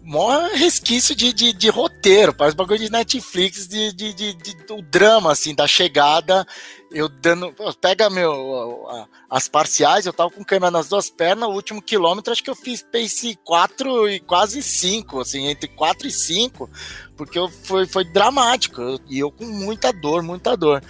maior 0.05 0.51
resquício 0.51 1.15
de, 1.15 1.33
de, 1.33 1.53
de, 1.53 1.71
roteiro, 1.71 2.35
parece 2.35 2.57
bagulho 2.57 2.79
de 2.79 2.93
Netflix, 2.93 3.67
de, 3.67 3.93
de, 3.93 4.13
de, 4.13 4.35
de, 4.35 4.55
do 4.67 4.83
drama, 4.83 5.33
assim, 5.33 5.55
da 5.55 5.67
chegada, 5.67 6.47
eu 6.93 7.09
dando, 7.09 7.55
pega 7.81 8.11
meu, 8.11 8.87
as 9.31 9.49
parciais, 9.49 10.05
eu 10.05 10.13
tava 10.13 10.31
com 10.31 10.45
câmera 10.45 10.71
nas 10.71 10.89
duas 10.89 11.09
pernas, 11.09 11.49
o 11.49 11.53
último 11.53 11.81
quilômetro 11.81 12.33
acho 12.33 12.45
que 12.45 12.51
eu 12.51 12.55
fiz 12.55 12.83
pace 12.83 13.39
4 13.45 14.09
e 14.11 14.21
quase 14.21 14.63
5, 14.63 15.21
assim, 15.21 15.47
entre 15.47 15.69
4 15.69 16.07
e 16.07 16.13
5, 16.13 16.71
porque 17.17 17.39
eu, 17.39 17.49
foi, 17.49 17.87
foi 17.87 18.05
dramático, 18.05 18.83
e 19.09 19.19
eu 19.19 19.31
com 19.31 19.47
muita 19.47 19.91
dor, 19.91 20.23
muita 20.23 20.55
dor. 20.55 20.83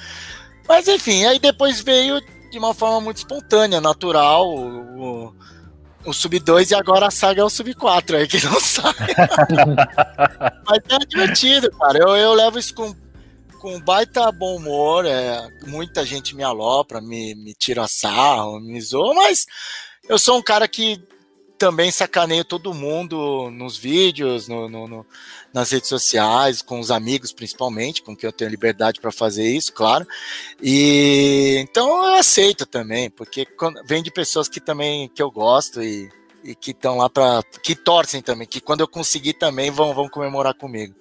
Mas 0.69 0.89
enfim, 0.89 1.25
aí 1.25 1.39
depois 1.39 1.81
veio 1.81 2.21
de 2.51 2.59
uma 2.59 2.75
forma 2.75 3.01
muito 3.01 3.19
espontânea, 3.19 3.81
natural, 3.81 4.49
o, 4.49 5.29
o 5.29 5.35
o 6.07 6.13
sub 6.13 6.39
2 6.39 6.71
e 6.71 6.75
agora 6.75 7.07
a 7.07 7.11
saga 7.11 7.41
é 7.41 7.45
o 7.45 7.51
sub 7.51 7.73
4 7.75 8.17
aí 8.17 8.29
que 8.29 8.43
não 8.45 8.61
sai. 8.61 8.93
Mas 10.67 10.81
é 10.89 10.99
divertido, 11.07 11.71
cara. 11.71 11.99
Eu, 11.99 12.17
eu 12.17 12.35
levo 12.35 12.59
isso 12.59 12.75
com, 12.75 12.95
com 13.61 13.81
baita 13.81 14.31
bom 14.33 14.57
humor. 14.57 15.07
É, 15.07 15.49
muita 15.67 16.05
gente 16.05 16.35
me 16.35 16.43
alopra, 16.43 17.01
me, 17.01 17.35
me 17.35 17.55
tira 17.55 17.89
sarro, 17.89 18.61
me 18.61 18.81
zoa, 18.81 19.15
mas 19.15 19.47
eu 20.09 20.19
sou 20.19 20.39
um 20.39 20.43
cara 20.43 20.69
que 20.69 21.03
também 21.59 21.91
sacaneio 21.91 22.45
todo 22.45 22.75
mundo 22.75 23.51
nos 23.51 23.77
vídeos, 23.77 24.49
no, 24.49 24.69
no, 24.69 24.89
no, 24.89 25.07
nas 25.53 25.71
redes 25.71 25.89
sociais, 25.89 26.61
com 26.63 26.81
os 26.81 26.91
amigos 26.91 27.33
principalmente, 27.33 28.03
com 28.03 28.17
quem 28.17 28.27
eu 28.29 28.33
tenho 28.33 28.51
liberdade 28.51 29.01
para 29.01 29.13
fazer 29.13 29.49
isso, 29.49 29.73
claro. 29.73 30.07
E 30.63 31.57
então 31.59 32.07
eu 32.07 32.15
aceito 32.15 32.67
também, 32.67 33.11
porque 33.11 33.47
vem 33.87 34.03
de 34.03 34.11
pessoas 34.11 34.49
que 34.49 34.61
também 34.61 35.09
que 35.09 35.23
eu 35.23 35.31
gosto 35.31 35.83
e, 35.83 36.11
e 36.43 36.55
que 36.55 36.73
estão 36.73 36.99
lá 36.99 37.09
para 37.09 37.43
que 37.63 37.75
torcem 37.75 38.21
também, 38.21 38.47
que 38.47 38.61
quando 38.61 38.81
eu 38.81 38.89
conseguir 38.89 39.35
também 39.35 39.71
vão, 39.71 39.95
vão 39.95 40.09
comemorar 40.09 40.55
comigo. 40.55 40.95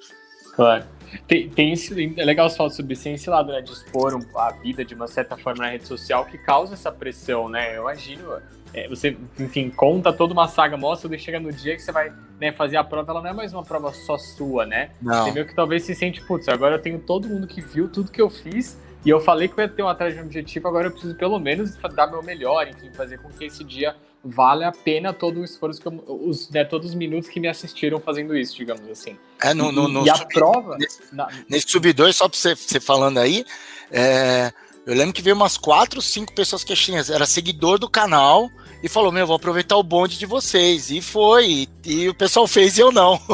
Claro. 0.56 0.86
Tem, 1.28 1.50
tem 1.50 1.74
esse, 1.74 2.14
é 2.18 2.26
legal 2.26 2.50
você 2.50 2.58
falar 2.58 2.70
sobre 2.70 2.94
isso, 2.94 3.04
tem 3.04 3.14
esse 3.14 3.30
lado, 3.30 3.52
né, 3.52 3.62
de 3.62 3.72
expor 3.72 4.20
a 4.36 4.52
vida 4.52 4.84
de 4.84 4.94
uma 4.94 5.08
certa 5.08 5.38
forma 5.38 5.64
na 5.64 5.72
rede 5.72 5.88
social 5.88 6.26
que 6.26 6.38
causa 6.38 6.74
essa 6.74 6.92
pressão, 6.92 7.50
né? 7.50 7.78
Eu 7.78 7.84
imagino 7.84 8.42
é, 8.74 8.88
você, 8.88 9.16
enfim, 9.40 9.70
conta 9.70 10.12
toda 10.12 10.34
uma 10.34 10.48
saga, 10.48 10.76
mostra, 10.76 11.14
e 11.16 11.20
chega 11.20 11.40
no 11.40 11.52
dia 11.52 11.76
que 11.76 11.82
você 11.82 11.92
vai 11.92 12.12
né, 12.40 12.52
fazer 12.52 12.78
a 12.78 12.84
prova, 12.84 13.12
ela 13.12 13.22
não 13.22 13.30
é 13.30 13.34
mais 13.34 13.54
uma 13.54 13.64
prova 13.64 13.94
só 13.94 14.18
sua, 14.18 14.66
né? 14.66 14.90
Não. 15.00 15.26
Você 15.26 15.32
meio 15.32 15.46
que 15.46 15.56
talvez 15.56 15.84
se 15.84 15.94
sente, 15.94 16.26
putz, 16.26 16.50
agora 16.50 16.76
eu 16.76 16.82
tenho 16.82 17.00
todo 17.00 17.30
mundo 17.30 17.46
que 17.46 17.62
viu 17.62 17.88
tudo 17.88 18.12
que 18.12 18.22
eu 18.22 18.32
fiz, 18.32 18.80
e 19.06 19.10
eu 19.10 19.20
falei 19.20 19.48
que 19.48 19.60
eu 19.60 19.64
ia 19.64 19.70
ter 19.70 19.84
um 19.84 19.88
atrás 19.88 20.16
de 20.16 20.20
um 20.20 20.24
objetivo, 20.24 20.68
agora 20.68 20.88
eu 20.88 20.92
preciso 20.92 21.16
pelo 21.16 21.40
menos 21.40 21.78
dar 21.94 22.08
meu 22.08 22.24
melhor, 22.24 22.68
enfim, 22.68 22.92
fazer 22.94 23.20
com 23.20 23.30
que 23.30 23.46
esse 23.46 23.64
dia 23.64 23.96
vale 24.24 24.64
a 24.64 24.72
pena 24.72 25.12
todo 25.12 25.42
o 25.42 25.44
esforço, 25.44 25.82
que 25.82 25.88
eu, 25.88 26.04
os, 26.08 26.50
né, 26.50 26.64
todos 26.64 26.90
os 26.90 26.96
minutos 26.96 27.30
que 27.30 27.40
me 27.40 27.48
assistiram 27.48 28.00
fazendo 28.00 28.36
isso, 28.36 28.56
digamos 28.56 28.90
assim. 28.90 29.18
É, 29.42 29.54
no, 29.54 29.72
no, 29.72 29.88
no 29.88 30.06
e, 30.06 30.10
a 30.10 30.16
sub, 30.16 30.34
prova... 30.34 30.78
Nesse, 30.78 31.00
na... 31.12 31.28
nesse 31.50 31.70
sub 31.70 31.92
2, 31.92 32.16
só 32.16 32.30
pra 32.30 32.38
você, 32.38 32.56
você 32.56 32.80
falando 32.80 33.18
aí, 33.18 33.46
é, 33.92 34.54
eu 34.86 34.96
lembro 34.96 35.14
que 35.14 35.22
veio 35.22 35.36
umas 35.36 35.58
quatro, 35.58 36.02
cinco 36.02 36.34
pessoas 36.34 36.64
que 36.64 36.74
tinham, 36.76 37.04
era 37.10 37.26
seguidor 37.26 37.78
do 37.78 37.90
canal, 37.90 38.50
e 38.84 38.90
falou: 38.90 39.14
Meu, 39.14 39.26
vou 39.26 39.38
aproveitar 39.38 39.78
o 39.78 39.84
bonde 39.84 40.20
de 40.20 40.26
vocês. 40.26 40.92
E 40.92 41.02
foi. 41.02 41.70
E, 41.86 41.86
e 41.86 42.10
o 42.10 42.14
pessoal 42.14 42.46
fez 42.46 42.78
e 42.78 42.82
eu 42.82 42.92
não. 42.92 43.18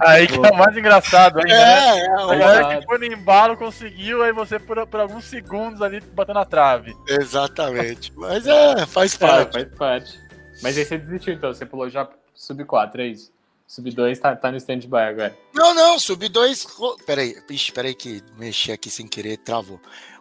Aí 0.00 0.26
que 0.26 0.34
é 0.34 0.38
o 0.38 0.56
mais 0.56 0.76
engraçado 0.76 1.38
ainda, 1.38 1.52
é, 1.52 1.56
né? 1.56 1.98
É, 1.98 2.10
a 2.10 2.34
galera 2.36 2.78
que 2.80 2.86
foi 2.86 2.98
no 2.98 3.04
embalo 3.04 3.56
conseguiu, 3.56 4.22
aí 4.22 4.32
você 4.32 4.58
por, 4.58 4.86
por 4.86 5.00
alguns 5.00 5.24
segundos 5.24 5.82
ali 5.82 6.00
batendo 6.00 6.36
na 6.36 6.44
trave. 6.44 6.94
Exatamente. 7.08 8.12
Mas 8.16 8.46
é, 8.46 8.86
faz 8.86 9.16
parte. 9.16 9.58
É, 9.58 9.64
faz 9.64 9.76
parte. 9.76 10.20
Mas 10.62 10.76
aí 10.76 10.84
você 10.84 10.98
desistiu 10.98 11.34
então, 11.34 11.52
você 11.52 11.64
pulou 11.64 11.88
já 11.88 12.08
sub 12.34 12.64
4, 12.64 13.02
é 13.02 13.06
isso? 13.06 13.32
Sub 13.66 13.88
2 13.88 14.18
tá, 14.18 14.34
tá 14.34 14.50
no 14.50 14.56
stand-by 14.56 14.96
agora. 14.96 15.36
Não, 15.54 15.72
não, 15.74 15.98
sub 15.98 16.28
2. 16.28 16.66
Peraí, 17.06 17.36
ixi, 17.48 17.72
peraí 17.72 17.94
que 17.94 18.22
mexi 18.36 18.72
aqui 18.72 18.90
sem 18.90 19.06
querer, 19.06 19.36
travou. 19.38 19.80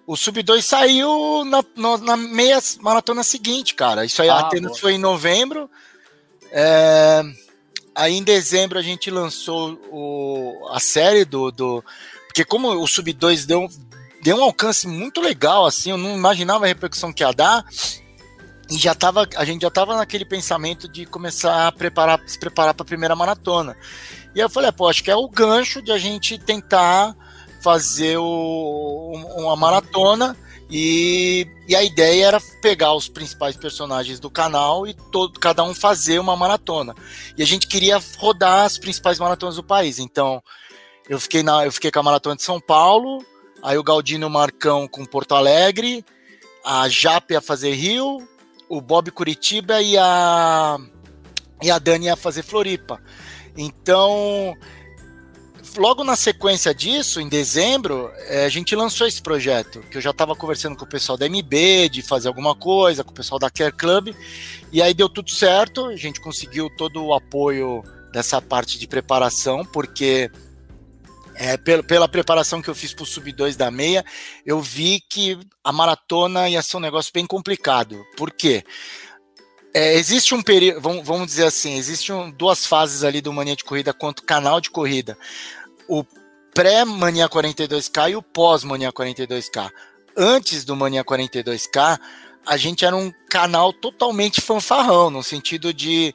O 0.10 0.18
Sub 0.18 0.42
2 0.42 0.66
saiu 0.66 1.46
na, 1.46 1.64
na, 1.76 1.98
na, 2.00 2.18
meia 2.18 2.58
maratona 2.80 3.22
seguinte, 3.22 3.76
cara. 3.76 4.04
Isso 4.04 4.20
aí, 4.24 4.30
ah, 4.30 4.40
Atenas 4.40 4.72
boa. 4.72 4.82
foi 4.82 4.94
em 4.94 4.98
novembro. 4.98 5.70
É, 6.52 7.22
aí 8.00 8.16
em 8.16 8.24
dezembro 8.24 8.80
a 8.80 8.82
gente 8.82 9.12
lançou 9.12 9.80
o, 9.92 10.70
a 10.72 10.80
série 10.80 11.26
do, 11.26 11.52
do. 11.52 11.84
Porque 12.28 12.46
como 12.46 12.70
o 12.70 12.88
Sub 12.88 13.12
2 13.12 13.46
deu, 13.46 13.68
deu 14.24 14.38
um 14.38 14.44
alcance 14.44 14.88
muito 14.88 15.20
legal, 15.20 15.66
assim, 15.66 15.92
eu 15.92 15.98
não 15.98 16.16
imaginava 16.16 16.66
a 16.66 16.68
repercussão 16.68 17.12
que 17.12 17.24
ia 17.24 17.32
dar. 17.32 17.66
E 18.70 18.78
já 18.78 18.94
tava, 18.94 19.28
a 19.36 19.44
gente 19.44 19.64
já 19.64 19.70
tava 19.70 19.98
naquele 19.98 20.24
pensamento 20.24 20.88
de 20.88 21.06
começar 21.06 21.68
a 21.68 21.72
preparar, 21.72 22.22
se 22.28 22.40
preparar 22.40 22.74
para 22.74 22.84
a 22.84 22.88
primeira 22.88 23.16
maratona. 23.16 23.76
E 24.36 24.40
eu 24.40 24.50
falei, 24.50 24.72
pô, 24.72 24.88
acho 24.88 25.04
que 25.04 25.12
é 25.12 25.16
o 25.16 25.28
gancho 25.28 25.82
de 25.82 25.92
a 25.92 25.98
gente 25.98 26.38
tentar 26.38 27.16
fazer 27.62 28.18
o, 28.18 29.12
uma 29.38 29.56
maratona 29.56 30.38
e, 30.70 31.48
e, 31.68 31.76
a 31.76 31.84
ideia 31.84 32.28
era 32.28 32.40
pegar 32.62 32.94
os 32.94 33.10
principais 33.10 33.58
personagens 33.58 34.20
do 34.20 34.30
canal 34.30 34.86
e 34.86 34.94
todo, 34.94 35.40
cada 35.40 35.64
um 35.64 35.74
fazer 35.74 36.20
uma 36.20 36.36
maratona. 36.36 36.94
E 37.36 37.42
a 37.42 37.46
gente 37.46 37.66
queria 37.66 38.00
rodar 38.18 38.66
as 38.66 38.78
principais 38.78 39.18
maratonas 39.18 39.56
do 39.56 39.64
país. 39.64 39.98
Então, 39.98 40.44
eu 41.10 41.20
fiquei, 41.20 41.42
na, 41.42 41.66
eu 41.66 41.72
fiquei 41.72 41.90
com 41.90 42.00
a 42.00 42.04
maratona 42.04 42.36
de 42.36 42.44
São 42.44 42.60
Paulo, 42.60 43.26
aí 43.64 43.80
o 43.80 43.84
Galdino 43.84 44.30
Marcão 44.30 44.88
com 44.88 45.04
Porto 45.06 45.34
Alegre, 45.34 46.06
a 46.64 46.88
Jape 46.88 47.34
ia 47.34 47.42
fazer 47.42 47.74
Rio, 47.74 48.20
o 48.70 48.80
Bob 48.80 49.10
Curitiba 49.10 49.82
e 49.82 49.98
a, 49.98 50.78
e 51.64 51.72
a 51.72 51.80
Dani 51.80 52.06
ia 52.06 52.16
fazer 52.16 52.44
Floripa. 52.44 53.02
Então, 53.58 54.56
logo 55.78 56.04
na 56.04 56.16
sequência 56.16 56.74
disso, 56.74 57.20
em 57.20 57.28
dezembro, 57.28 58.12
é, 58.28 58.46
a 58.46 58.50
gente 58.50 58.76
lançou 58.76 59.08
esse 59.08 59.22
projeto, 59.22 59.82
que 59.90 59.98
eu 59.98 60.02
já 60.02 60.12
estava 60.12 60.36
conversando 60.36 60.76
com 60.76 60.86
o 60.86 60.90
pessoal 60.90 61.18
da 61.18 61.28
MB, 61.28 61.90
de 61.90 62.02
fazer 62.02 62.28
alguma 62.28 62.56
coisa, 62.56 63.04
com 63.04 63.12
o 63.12 63.16
pessoal 63.16 63.40
da 63.40 63.50
Care 63.50 63.72
Club, 63.72 64.14
e 64.72 64.82
aí 64.82 64.94
deu 64.94 65.10
tudo 65.10 65.30
certo, 65.30 65.86
a 65.86 65.96
gente 65.96 66.20
conseguiu 66.22 66.70
todo 66.70 67.04
o 67.04 67.14
apoio 67.14 67.84
dessa 68.12 68.42
parte 68.42 68.80
de 68.80 68.88
preparação, 68.88 69.66
porque 69.66 70.32
é, 71.36 71.58
pela, 71.58 71.84
pela 71.84 72.08
preparação 72.08 72.62
que 72.62 72.70
eu 72.70 72.76
fiz 72.76 72.94
para 72.94 73.04
o 73.04 73.08
Sub 73.08 73.32
2 73.32 73.56
da 73.56 73.72
meia, 73.72 74.04
eu 74.46 74.62
vi 74.62 75.02
que 75.10 75.40
a 75.64 75.72
maratona 75.72 76.50
ia 76.50 76.62
ser 76.62 76.78
um 76.78 76.82
negócio 76.82 77.12
bem 77.14 77.26
complicado. 77.26 78.06
Por 78.18 78.32
quê? 78.32 78.64
É, 79.74 79.94
existe 79.94 80.34
um 80.34 80.42
período, 80.42 80.82
vamos, 80.82 81.06
vamos 81.06 81.28
dizer 81.28 81.46
assim, 81.46 81.76
existem 81.76 82.32
duas 82.32 82.66
fases 82.66 83.04
ali 83.04 83.22
do 83.22 83.32
Mania 83.32 83.56
de 83.56 83.64
Corrida 83.64 83.94
quanto 83.94 84.24
canal 84.24 84.60
de 84.60 84.72
corrida 84.72 85.16
o 85.90 86.06
pré-Mania 86.54 87.28
42K 87.28 88.12
e 88.12 88.16
o 88.16 88.22
pós-Mania 88.22 88.94
42K. 88.94 89.70
Antes 90.16 90.64
do 90.64 90.76
Mania 90.76 91.04
42K, 91.04 92.00
a 92.46 92.58
gente 92.58 92.86
era 92.86 92.96
um 92.96 93.12
canal 93.30 93.74
totalmente 93.74 94.40
fanfarrão, 94.40 95.10
no 95.10 95.24
sentido 95.24 95.74
de 95.74 96.14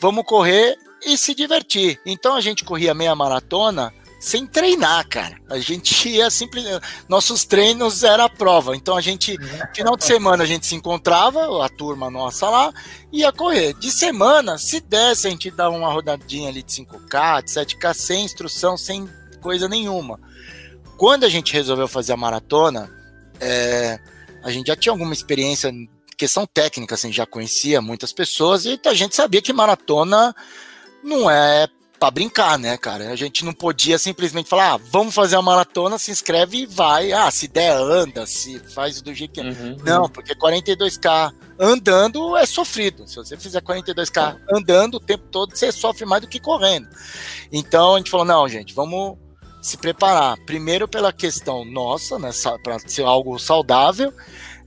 vamos 0.00 0.24
correr 0.24 0.76
e 1.04 1.16
se 1.16 1.34
divertir. 1.34 2.00
Então 2.04 2.34
a 2.34 2.40
gente 2.40 2.64
corria 2.64 2.94
meia 2.94 3.14
maratona 3.14 3.92
sem 4.18 4.46
treinar, 4.46 5.06
cara. 5.08 5.36
A 5.48 5.58
gente 5.58 6.08
ia 6.08 6.30
simplesmente. 6.30 6.80
Nossos 7.08 7.44
treinos 7.44 8.02
era 8.02 8.24
a 8.24 8.28
prova. 8.28 8.76
Então 8.76 8.96
a 8.96 9.00
gente, 9.00 9.36
final 9.74 9.96
de 9.96 10.04
semana, 10.04 10.44
a 10.44 10.46
gente 10.46 10.66
se 10.66 10.74
encontrava, 10.74 11.64
a 11.64 11.68
turma 11.68 12.10
nossa 12.10 12.48
lá, 12.48 12.72
ia 13.12 13.32
correr. 13.32 13.74
De 13.74 13.90
semana, 13.90 14.58
se 14.58 14.80
desse, 14.80 15.26
a 15.26 15.30
gente 15.30 15.50
dava 15.50 15.76
uma 15.76 15.92
rodadinha 15.92 16.48
ali 16.48 16.62
de 16.62 16.72
5K, 16.72 17.44
de 17.44 17.50
7K, 17.50 17.94
sem 17.94 18.24
instrução, 18.24 18.76
sem 18.76 19.08
coisa 19.40 19.68
nenhuma. 19.68 20.18
Quando 20.96 21.24
a 21.24 21.28
gente 21.28 21.52
resolveu 21.52 21.86
fazer 21.86 22.12
a 22.12 22.16
maratona, 22.16 22.90
é, 23.38 23.98
a 24.42 24.50
gente 24.50 24.68
já 24.68 24.76
tinha 24.76 24.92
alguma 24.92 25.12
experiência 25.12 25.70
questão 26.16 26.46
técnica, 26.46 26.94
assim, 26.94 27.12
já 27.12 27.26
conhecia 27.26 27.82
muitas 27.82 28.12
pessoas 28.12 28.64
e 28.64 28.80
a 28.86 28.94
gente 28.94 29.14
sabia 29.14 29.42
que 29.42 29.52
maratona 29.52 30.34
não 31.04 31.30
é 31.30 31.68
para 31.98 32.10
brincar, 32.10 32.58
né, 32.58 32.76
cara? 32.76 33.10
A 33.10 33.16
gente 33.16 33.44
não 33.44 33.52
podia 33.52 33.98
simplesmente 33.98 34.48
falar, 34.48 34.74
ah, 34.74 34.80
vamos 34.90 35.14
fazer 35.14 35.36
a 35.36 35.42
maratona, 35.42 35.98
se 35.98 36.10
inscreve 36.10 36.58
e 36.58 36.66
vai. 36.66 37.12
Ah, 37.12 37.30
se 37.30 37.48
der, 37.48 37.72
anda, 37.76 38.26
se 38.26 38.58
faz 38.74 39.00
do 39.00 39.14
jeito 39.14 39.32
que 39.32 39.40
é. 39.40 39.44
Uhum, 39.44 39.76
não, 39.84 40.02
uhum. 40.02 40.08
porque 40.08 40.34
42K 40.34 41.32
andando 41.58 42.36
é 42.36 42.44
sofrido. 42.44 43.06
Se 43.08 43.16
você 43.16 43.36
fizer 43.36 43.62
42K 43.62 44.38
andando 44.52 44.96
o 44.96 45.00
tempo 45.00 45.24
todo, 45.30 45.56
você 45.56 45.72
sofre 45.72 46.04
mais 46.04 46.22
do 46.22 46.28
que 46.28 46.38
correndo. 46.38 46.88
Então 47.50 47.94
a 47.94 47.98
gente 47.98 48.10
falou, 48.10 48.26
não, 48.26 48.48
gente, 48.48 48.74
vamos 48.74 49.16
se 49.62 49.76
preparar. 49.76 50.36
Primeiro 50.44 50.86
pela 50.86 51.12
questão 51.12 51.64
nossa, 51.64 52.18
né, 52.18 52.30
para 52.62 52.78
ser 52.80 53.04
algo 53.04 53.38
saudável, 53.38 54.12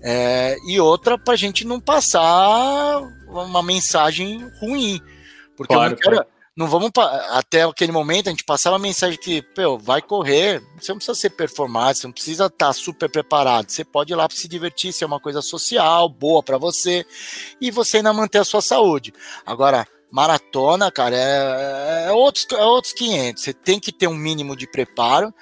é, 0.02 0.58
e 0.68 0.80
outra 0.80 1.18
para 1.18 1.34
a 1.34 1.38
gente 1.38 1.66
não 1.66 1.80
passar 1.80 3.02
uma 3.28 3.62
mensagem 3.62 4.50
ruim. 4.60 5.00
Porque 5.56 5.74
claro, 5.74 5.92
eu 5.92 5.96
não 5.96 5.98
quero. 5.98 6.16
Claro 6.16 6.39
não 6.60 6.68
vamos 6.68 6.92
até 7.30 7.64
aquele 7.64 7.94
momento 7.94 8.28
a 8.28 8.32
gente 8.32 8.44
passava 8.44 8.76
a 8.76 8.80
mensagem 8.80 9.18
que, 9.18 9.42
pô, 9.42 9.78
vai 9.78 10.02
correr, 10.02 10.62
você 10.78 10.92
não 10.92 10.98
precisa 10.98 11.18
ser 11.18 11.30
performado, 11.30 11.98
você 11.98 12.06
não 12.06 12.12
precisa 12.12 12.48
estar 12.48 12.68
tá 12.68 12.74
super 12.74 13.10
preparado, 13.10 13.70
você 13.70 13.86
pode 13.86 14.12
ir 14.12 14.16
lá 14.18 14.28
para 14.28 14.36
se 14.36 14.46
divertir, 14.46 14.92
ser 14.92 15.06
uma 15.06 15.22
coisa 15.22 15.42
social, 15.42 16.10
boa 16.10 16.44
para 16.44 16.58
você 16.58 17.06
e 17.62 17.72
você 17.72 17.98
ainda 17.98 18.12
manter 18.12 18.40
a 18.40 18.44
sua 18.44 18.62
saúde. 18.62 19.14
Agora, 19.46 19.88
maratona, 20.12 20.92
cara, 20.92 21.16
é, 21.16 22.08
é, 22.08 22.12
outros, 22.12 22.46
é 22.52 22.66
outros 22.66 22.92
500, 22.92 23.42
você 23.42 23.54
tem 23.54 23.80
que 23.80 23.94
ter 23.94 24.08
um 24.08 24.14
mínimo 24.14 24.54
de 24.54 24.70
preparo, 24.70 25.34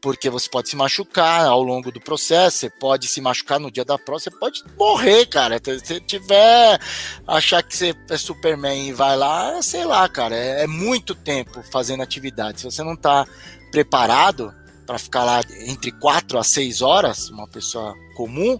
porque 0.00 0.30
você 0.30 0.48
pode 0.48 0.68
se 0.68 0.76
machucar 0.76 1.46
ao 1.46 1.62
longo 1.62 1.92
do 1.92 2.00
processo, 2.00 2.58
você 2.58 2.70
pode 2.70 3.06
se 3.06 3.20
machucar 3.20 3.60
no 3.60 3.70
dia 3.70 3.84
da 3.84 3.98
prova, 3.98 4.20
você 4.20 4.30
pode 4.30 4.62
morrer, 4.78 5.26
cara. 5.26 5.60
Se 5.62 5.78
você 5.78 6.00
tiver 6.00 6.80
achar 7.26 7.62
que 7.62 7.76
você 7.76 7.94
é 8.08 8.16
Superman 8.16 8.88
e 8.88 8.92
vai 8.92 9.16
lá, 9.16 9.60
sei 9.62 9.84
lá, 9.84 10.08
cara, 10.08 10.34
é, 10.34 10.62
é 10.62 10.66
muito 10.66 11.14
tempo 11.14 11.62
fazendo 11.70 12.02
atividade. 12.02 12.60
Se 12.60 12.64
você 12.64 12.82
não 12.82 12.96
tá 12.96 13.26
preparado 13.70 14.54
para 14.86 14.98
ficar 14.98 15.24
lá 15.24 15.40
entre 15.66 15.92
4 15.92 16.38
a 16.38 16.42
6 16.42 16.82
horas, 16.82 17.28
uma 17.28 17.46
pessoa 17.46 17.94
comum, 18.16 18.58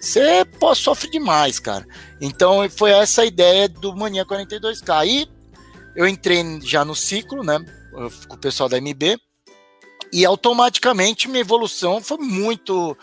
você 0.00 0.44
pô, 0.58 0.74
sofre 0.74 1.10
demais, 1.10 1.58
cara. 1.58 1.86
Então 2.20 2.68
foi 2.70 2.92
essa 2.92 3.22
a 3.22 3.26
ideia 3.26 3.68
do 3.68 3.94
Mania 3.94 4.24
42K. 4.24 5.00
Aí 5.00 5.28
eu 5.94 6.06
entrei 6.06 6.42
já 6.62 6.84
no 6.84 6.94
ciclo, 6.94 7.42
né, 7.42 7.58
com 8.28 8.36
o 8.36 8.38
pessoal 8.38 8.68
da 8.68 8.80
MB, 8.80 9.18
e 10.12 10.24
automaticamente 10.24 11.28
minha 11.28 11.40
evolução 11.40 12.00
foi 12.00 12.18
muito. 12.18 12.96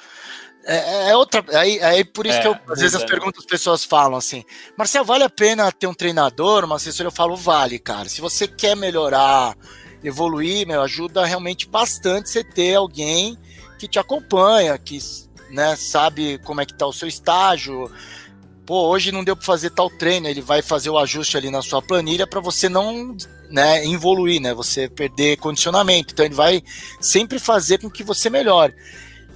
É, 0.66 0.76
é, 0.76 1.10
é 1.10 1.16
outra. 1.16 1.44
Aí, 1.58 1.82
aí 1.82 2.04
por 2.04 2.26
isso 2.26 2.38
é, 2.38 2.42
que 2.42 2.48
eu, 2.48 2.58
às 2.70 2.80
vezes 2.80 2.96
as 2.96 3.04
perguntas 3.04 3.40
as 3.40 3.46
pessoas 3.46 3.84
falam 3.84 4.18
assim: 4.18 4.44
Marcelo, 4.78 5.06
vale 5.06 5.24
a 5.24 5.30
pena 5.30 5.72
ter 5.72 5.88
um 5.88 5.94
treinador, 5.94 6.64
uma 6.64 6.78
assessora? 6.78 7.08
Eu 7.08 7.12
falo, 7.12 7.36
vale, 7.36 7.80
cara. 7.80 8.08
Se 8.08 8.22
você 8.22 8.48
quer 8.48 8.76
melhorar, 8.76 9.56
evoluir, 10.04 10.68
meu, 10.68 10.82
ajuda 10.82 11.26
realmente 11.26 11.68
bastante 11.68 12.30
você 12.30 12.44
ter 12.44 12.76
alguém 12.76 13.38
que 13.78 13.88
te 13.88 14.00
acompanha, 14.00 14.78
que 14.78 14.98
né, 15.50 15.76
sabe 15.76 16.40
como 16.40 16.62
é 16.62 16.66
que 16.66 16.74
tá 16.74 16.88
o 16.88 16.94
seu 16.94 17.08
estágio. 17.08 17.92
Pô, 18.66 18.88
hoje 18.88 19.12
não 19.12 19.24
deu 19.24 19.36
para 19.36 19.46
fazer 19.46 19.72
tal 19.72 19.90
treino, 19.90 20.28
ele 20.28 20.42
vai 20.42 20.62
fazer 20.62 20.90
o 20.90 20.98
ajuste 20.98 21.36
ali 21.36 21.52
na 21.52 21.62
sua 21.62 21.82
planilha 21.82 22.26
para 22.26 22.40
você 22.40 22.70
não 22.70 23.16
né, 23.54 23.86
evoluir, 23.86 24.42
né, 24.42 24.52
você 24.52 24.90
perder 24.90 25.38
condicionamento. 25.38 26.12
Então 26.12 26.26
ele 26.26 26.34
vai 26.34 26.64
sempre 27.00 27.38
fazer 27.38 27.78
com 27.78 27.88
que 27.88 28.04
você 28.04 28.28
melhore. 28.28 28.74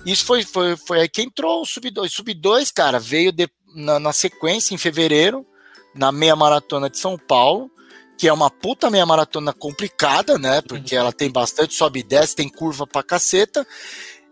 Isso 0.03 0.25
foi, 0.25 0.41
foi, 0.41 0.75
foi 0.75 1.01
aí 1.01 1.08
que 1.08 1.21
entrou 1.21 1.62
o 1.62 1.65
Sub 1.65 1.88
2. 1.88 2.12
Sub 2.12 2.34
2, 2.34 2.71
cara, 2.71 2.99
veio 2.99 3.32
de, 3.32 3.47
na, 3.75 3.99
na, 3.99 4.12
sequência 4.12 4.73
em 4.73 4.77
fevereiro, 4.77 5.45
na 5.93 6.12
meia 6.12 6.36
maratona 6.36 6.89
de 6.89 6.97
São 6.97 7.15
Paulo, 7.15 7.69
que 8.17 8.27
é 8.27 8.34
uma 8.34 8.49
puta 8.49 8.89
meia 8.89 9.06
maratona 9.06 9.53
complicada, 9.53 10.39
né? 10.39 10.62
Porque 10.62 10.95
ela 10.95 11.13
tem 11.13 11.30
bastante 11.30 11.75
sobe 11.75 11.99
e 11.99 12.03
desce, 12.03 12.36
tem 12.36 12.49
curva 12.49 12.88
pra 12.88 13.03
caceta. 13.03 13.67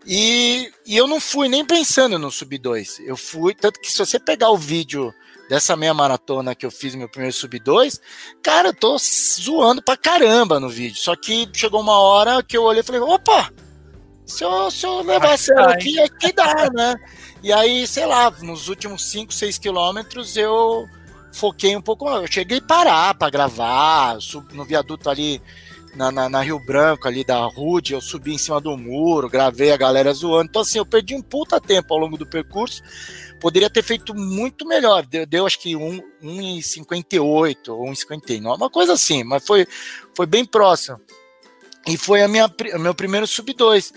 E, 0.04 0.68
e 0.84 0.96
eu 0.96 1.06
não 1.06 1.20
fui 1.20 1.48
nem 1.48 1.64
pensando 1.64 2.18
no 2.18 2.32
Sub 2.32 2.58
2. 2.58 3.02
Eu 3.06 3.16
fui, 3.16 3.54
tanto 3.54 3.80
que 3.80 3.92
se 3.92 3.98
você 3.98 4.18
pegar 4.18 4.50
o 4.50 4.58
vídeo 4.58 5.14
dessa 5.48 5.76
meia 5.76 5.94
maratona 5.94 6.54
que 6.54 6.66
eu 6.66 6.70
fiz 6.70 6.94
meu 6.94 7.08
primeiro 7.08 7.34
sub 7.34 7.58
2, 7.58 8.00
cara, 8.42 8.68
eu 8.68 8.74
tô 8.74 8.96
zoando 8.98 9.82
pra 9.82 9.96
caramba 9.96 10.58
no 10.58 10.68
vídeo. 10.68 10.96
Só 10.96 11.14
que 11.14 11.48
chegou 11.52 11.80
uma 11.80 11.98
hora 11.98 12.42
que 12.42 12.56
eu 12.56 12.62
olhei 12.62 12.80
e 12.80 12.84
falei, 12.84 13.00
opa, 13.00 13.50
se 14.26 14.44
eu, 14.44 14.70
se 14.70 14.84
eu 14.84 15.02
levar 15.02 15.38
sério 15.38 15.68
aqui, 15.68 16.00
aqui 16.00 16.32
dá, 16.32 16.68
né? 16.74 16.96
E 17.42 17.52
aí, 17.52 17.86
sei 17.86 18.06
lá, 18.06 18.30
nos 18.42 18.68
últimos 18.68 19.04
5, 19.04 19.32
6 19.32 19.58
quilômetros 19.58 20.36
eu 20.36 20.84
foquei 21.32 21.76
um 21.76 21.82
pouco 21.82 22.06
mais. 22.06 22.22
Eu 22.22 22.32
cheguei 22.32 22.58
a 22.58 22.62
parar 22.62 23.14
para 23.14 23.30
gravar, 23.30 24.18
no 24.52 24.64
viaduto 24.64 25.08
ali 25.08 25.40
na, 25.94 26.10
na, 26.10 26.28
na, 26.28 26.42
Rio 26.42 26.58
Branco, 26.58 27.06
ali 27.06 27.24
da 27.24 27.38
Rude, 27.46 27.94
eu 27.94 28.00
subi 28.00 28.34
em 28.34 28.38
cima 28.38 28.60
do 28.60 28.76
muro, 28.76 29.30
gravei 29.30 29.70
a 29.72 29.76
galera 29.76 30.12
zoando. 30.12 30.48
Então, 30.48 30.62
assim, 30.62 30.78
eu 30.78 30.86
perdi 30.86 31.14
um 31.14 31.22
puta 31.22 31.60
tempo 31.60 31.94
ao 31.94 32.00
longo 32.00 32.18
do 32.18 32.26
percurso. 32.26 32.82
Poderia 33.40 33.70
ter 33.70 33.82
feito 33.82 34.14
muito 34.14 34.66
melhor. 34.66 35.04
Deu, 35.06 35.26
deu 35.26 35.46
acho 35.46 35.58
que 35.58 35.74
1,58 35.74 37.68
ou 37.68 37.84
1,59, 37.86 38.56
uma 38.56 38.70
coisa 38.70 38.94
assim, 38.94 39.24
mas 39.24 39.46
foi, 39.46 39.66
foi 40.14 40.26
bem 40.26 40.44
próximo. 40.44 41.00
E 41.86 41.96
foi 41.96 42.22
a 42.22 42.28
minha, 42.28 42.50
meu 42.78 42.94
primeiro 42.94 43.26
sub 43.26 43.52
2. 43.52 43.92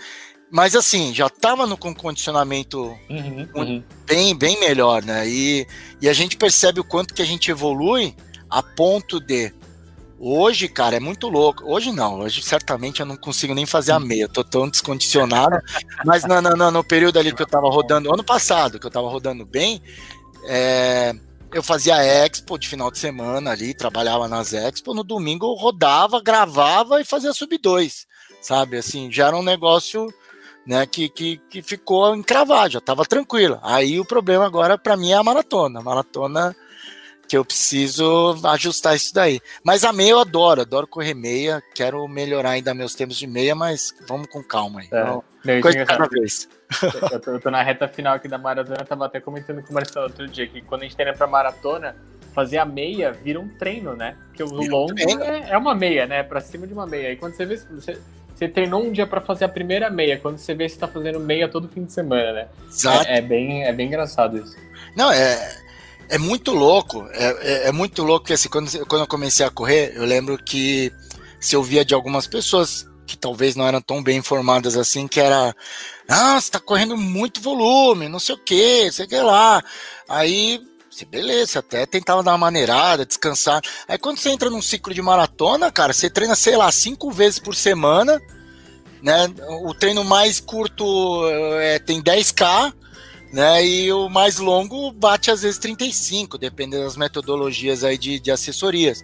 Mas 0.50 0.74
assim, 0.74 1.14
já 1.14 1.26
estava 1.26 1.66
no 1.66 1.76
condicionamento 1.76 2.96
uhum, 3.08 3.48
uhum. 3.54 3.84
bem, 4.04 4.36
bem 4.36 4.58
melhor, 4.58 5.02
né? 5.04 5.28
E, 5.28 5.66
e 6.00 6.08
a 6.08 6.12
gente 6.12 6.36
percebe 6.36 6.80
o 6.80 6.84
quanto 6.84 7.14
que 7.14 7.22
a 7.22 7.24
gente 7.24 7.50
evolui 7.50 8.16
a 8.48 8.60
ponto 8.60 9.20
de 9.20 9.52
Hoje, 10.22 10.68
cara, 10.68 10.96
é 10.96 11.00
muito 11.00 11.28
louco. 11.28 11.64
Hoje 11.64 11.90
não, 11.92 12.20
hoje 12.20 12.42
certamente 12.42 13.00
eu 13.00 13.06
não 13.06 13.16
consigo 13.16 13.54
nem 13.54 13.64
fazer 13.64 13.92
a 13.92 13.98
meia, 13.98 14.24
eu 14.24 14.28
tô 14.28 14.44
tão 14.44 14.68
descondicionado. 14.68 15.56
Mas 16.04 16.24
no, 16.26 16.42
no, 16.42 16.70
no, 16.70 16.84
período 16.84 17.18
ali 17.18 17.34
que 17.34 17.40
eu 17.40 17.46
tava 17.46 17.70
rodando, 17.70 18.12
ano 18.12 18.22
passado, 18.22 18.78
que 18.78 18.86
eu 18.86 18.90
tava 18.90 19.08
rodando 19.08 19.46
bem, 19.46 19.80
é, 20.44 21.14
eu 21.54 21.62
fazia 21.62 22.04
expo 22.04 22.58
de 22.58 22.68
final 22.68 22.90
de 22.90 22.98
semana 22.98 23.50
ali, 23.50 23.72
trabalhava 23.72 24.28
nas 24.28 24.52
expo. 24.52 24.92
No 24.92 25.02
domingo 25.02 25.46
eu 25.46 25.54
rodava, 25.54 26.20
gravava 26.20 27.00
e 27.00 27.04
fazia 27.04 27.32
sub 27.32 27.56
2, 27.56 28.06
sabe? 28.42 28.76
Assim, 28.76 29.10
já 29.10 29.28
era 29.28 29.36
um 29.36 29.42
negócio 29.42 30.06
né, 30.66 30.84
que, 30.84 31.08
que, 31.08 31.38
que 31.48 31.62
ficou 31.62 32.14
encravado, 32.14 32.74
já 32.74 32.80
tava 32.82 33.06
tranquilo. 33.06 33.58
Aí 33.62 33.98
o 33.98 34.04
problema 34.04 34.44
agora 34.44 34.76
para 34.76 34.98
mim 34.98 35.12
é 35.12 35.14
a 35.14 35.24
maratona. 35.24 35.80
A 35.80 35.82
maratona 35.82 36.54
que 37.30 37.36
eu 37.36 37.44
preciso 37.44 38.36
ajustar 38.44 38.96
isso 38.96 39.14
daí. 39.14 39.40
Mas 39.62 39.84
a 39.84 39.92
meia 39.92 40.10
eu 40.10 40.18
adoro, 40.18 40.62
adoro 40.62 40.84
correr 40.84 41.14
meia, 41.14 41.62
quero 41.76 42.08
melhorar 42.08 42.50
ainda 42.50 42.74
meus 42.74 42.92
tempos 42.92 43.16
de 43.16 43.24
meia, 43.24 43.54
mas 43.54 43.94
vamos 44.08 44.26
com 44.26 44.42
calma 44.42 44.80
aí. 44.80 44.88
É, 44.90 45.04
não, 45.04 45.22
coisa 45.62 45.86
cada 45.86 46.08
vez. 46.08 46.48
Eu 46.82 47.20
tô, 47.20 47.30
eu 47.30 47.40
tô, 47.40 47.48
na 47.48 47.62
reta 47.62 47.86
final 47.86 48.16
aqui 48.16 48.26
da 48.26 48.36
maratona, 48.36 48.84
tava 48.84 49.06
até 49.06 49.20
comentando 49.20 49.62
com 49.62 49.70
o 49.70 49.74
Marcelo 49.74 50.06
outro 50.06 50.26
dia 50.26 50.48
que 50.48 50.60
quando 50.60 50.80
a 50.80 50.84
gente 50.86 50.96
treina 50.96 51.16
pra 51.16 51.28
maratona, 51.28 51.94
fazer 52.34 52.58
a 52.58 52.64
meia 52.64 53.12
vira 53.12 53.38
um 53.38 53.48
treino, 53.48 53.94
né? 53.94 54.16
Porque 54.26 54.42
o 54.42 54.48
vira 54.48 54.72
longo 54.72 54.92
um 54.92 55.22
é, 55.22 55.50
é, 55.50 55.56
uma 55.56 55.72
meia, 55.72 56.08
né? 56.08 56.24
Pra 56.24 56.40
cima 56.40 56.66
de 56.66 56.72
uma 56.72 56.84
meia. 56.84 57.12
E 57.12 57.16
quando 57.16 57.34
você 57.34 57.46
vê, 57.46 57.56
você, 57.58 57.96
você 58.34 58.48
treinou 58.48 58.82
um 58.82 58.90
dia 58.90 59.06
para 59.06 59.20
fazer 59.20 59.44
a 59.44 59.48
primeira 59.48 59.88
meia, 59.88 60.18
quando 60.18 60.36
você 60.36 60.52
vê, 60.52 60.68
você 60.68 60.76
tá 60.76 60.88
fazendo 60.88 61.20
meia 61.20 61.48
todo 61.48 61.68
fim 61.68 61.84
de 61.84 61.92
semana, 61.92 62.32
né? 62.32 62.48
Exato. 62.66 63.06
É, 63.06 63.18
é 63.18 63.20
bem, 63.20 63.62
é 63.62 63.72
bem 63.72 63.86
engraçado 63.86 64.36
isso. 64.36 64.56
Não, 64.96 65.12
é 65.12 65.69
é 66.10 66.18
muito 66.18 66.52
louco, 66.52 67.06
é, 67.12 67.24
é, 67.40 67.68
é, 67.68 67.72
muito 67.72 68.02
louco 68.02 68.26
que 68.26 68.32
assim, 68.32 68.48
quando, 68.48 68.86
quando 68.86 69.02
eu 69.02 69.06
comecei 69.06 69.46
a 69.46 69.50
correr, 69.50 69.92
eu 69.94 70.04
lembro 70.04 70.36
que 70.36 70.92
se 71.40 71.56
ouvia 71.56 71.84
de 71.84 71.94
algumas 71.94 72.26
pessoas 72.26 72.84
que 73.06 73.16
talvez 73.16 73.56
não 73.56 73.66
eram 73.66 73.80
tão 73.80 74.02
bem 74.02 74.18
informadas 74.18 74.76
assim, 74.76 75.06
que 75.08 75.20
era, 75.20 75.54
ah, 76.08 76.40
você 76.40 76.50
tá 76.50 76.60
correndo 76.60 76.96
muito 76.96 77.40
volume, 77.40 78.08
não 78.08 78.18
sei 78.18 78.34
o 78.34 78.38
que, 78.38 78.90
sei 78.92 79.06
que 79.06 79.16
lá. 79.16 79.62
Aí, 80.08 80.60
beleza, 81.08 81.60
até 81.60 81.86
tentava 81.86 82.22
dar 82.22 82.32
uma 82.32 82.38
maneirada, 82.38 83.06
descansar. 83.06 83.62
Aí 83.88 83.96
quando 83.96 84.18
você 84.18 84.30
entra 84.30 84.50
num 84.50 84.62
ciclo 84.62 84.92
de 84.92 85.02
maratona, 85.02 85.70
cara, 85.70 85.92
você 85.92 86.10
treina, 86.10 86.34
sei 86.34 86.56
lá, 86.56 86.70
cinco 86.70 87.10
vezes 87.10 87.38
por 87.38 87.54
semana, 87.54 88.20
né? 89.02 89.32
O 89.62 89.72
treino 89.74 90.04
mais 90.04 90.40
curto 90.40 90.84
é, 91.60 91.78
tem 91.78 92.02
10K, 92.02 92.72
né? 93.32 93.64
E 93.64 93.92
o 93.92 94.08
mais 94.08 94.38
longo 94.38 94.90
bate 94.92 95.30
às 95.30 95.42
vezes 95.42 95.58
35, 95.58 96.36
dependendo 96.36 96.84
das 96.84 96.96
metodologias 96.96 97.84
aí 97.84 97.96
de, 97.96 98.18
de 98.18 98.30
assessorias. 98.30 99.02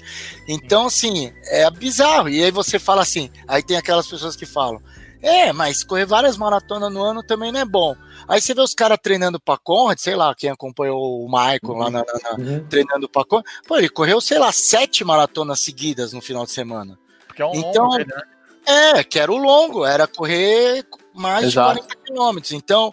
Então, 0.49 0.87
assim, 0.87 1.33
é 1.45 1.71
bizarro. 1.71 2.29
E 2.29 2.43
aí 2.43 2.51
você 2.51 2.79
fala 2.79 3.03
assim, 3.03 3.31
aí 3.47 3.62
tem 3.62 3.77
aquelas 3.77 4.07
pessoas 4.07 4.37
que 4.37 4.47
falam, 4.47 4.81
é, 5.23 5.53
mas 5.53 5.83
correr 5.83 6.07
várias 6.07 6.37
maratonas 6.37 6.93
no 6.93 7.03
ano 7.03 7.23
também 7.23 7.51
não 7.51 7.61
é 7.61 7.65
bom. 7.65 7.97
Aí 8.29 8.41
você 8.41 8.55
vê 8.55 8.61
os 8.61 8.75
caras 8.75 8.99
treinando 9.01 9.41
para 9.41 9.59
Conrad, 9.59 9.99
sei 9.99 10.17
lá, 10.17 10.35
quem 10.35 10.51
acompanhou 10.51 11.25
o 11.25 11.29
Michael 11.29 11.61
uhum. 11.65 11.79
lá 11.79 11.91
na, 11.91 12.05
na, 12.05 12.15
na 12.23 12.45
uhum. 12.45 12.67
treinando 12.69 13.09
para 13.09 13.25
Conrad, 13.25 13.47
pô, 13.67 13.77
ele 13.77 13.89
correu, 13.89 14.21
sei 14.21 14.39
lá, 14.39 14.53
sete 14.53 15.05
maratonas 15.05 15.61
seguidas 15.61 16.12
no 16.12 16.21
final 16.21 16.45
de 16.45 16.53
semana. 16.53 16.99
Porque 17.27 17.43
é 17.43 17.47
um 17.47 17.55
então, 17.55 17.85
longo, 17.85 17.99
né? 17.99 18.23
É, 18.67 19.05
que 19.05 19.19
era 19.19 19.31
o 19.31 19.37
longo, 19.37 19.85
era 19.85 20.09
correr 20.09 20.85
mais 21.15 21.47
Exato. 21.47 21.81
de 21.81 21.87
40 21.87 22.05
quilômetros. 22.05 22.53
Então, 22.53 22.93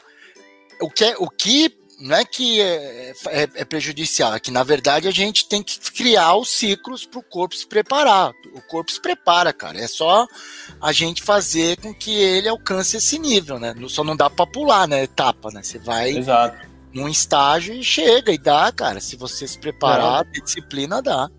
o 0.84 0.90
que, 0.90 1.06
é, 1.06 1.16
o 1.18 1.30
que 1.30 1.76
não 2.00 2.16
é 2.16 2.26
que 2.26 2.60
é, 2.60 3.14
é, 3.28 3.44
é, 3.56 3.66
prejudicial, 3.66 4.34
é 4.34 4.40
que 4.40 4.52
na 4.52 4.64
verdade 4.64 5.08
a 5.08 5.12
gente 5.12 5.48
tem 5.48 5.64
que 5.64 5.80
criar 5.92 6.36
os 6.36 6.50
ciclos 6.50 7.06
para 7.06 7.20
o 7.20 7.24
corpo 7.24 7.56
se 7.56 7.66
preparar. 7.66 8.32
O 8.54 8.62
corpo 8.62 8.92
se 8.92 9.02
prepara, 9.02 9.54
cara. 9.54 9.80
É 9.80 9.88
só 9.88 10.28
a 10.82 10.92
gente 10.92 11.24
fazer 11.24 11.78
com 11.78 11.94
que 11.94 12.14
ele 12.14 12.50
alcance 12.50 12.98
esse 12.98 13.18
nível, 13.18 13.58
né? 13.58 13.74
Só 13.88 14.04
não 14.04 14.16
dá 14.16 14.30
para 14.30 14.46
pular, 14.46 14.88
né? 14.88 15.04
Etapa, 15.04 15.50
né? 15.52 15.64
Você 15.64 15.80
vai 15.80 16.10
Exato. 16.10 16.68
num 16.92 17.08
estágio 17.08 17.74
e 17.74 17.84
chega 17.84 18.32
e 18.34 18.38
dá, 18.38 18.72
cara. 18.72 19.00
Se 19.00 19.16
você 19.16 19.48
se 19.48 19.58
preparar, 19.58 20.26
ter 20.26 20.42
disciplina, 20.42 21.02
dá. 21.02 21.30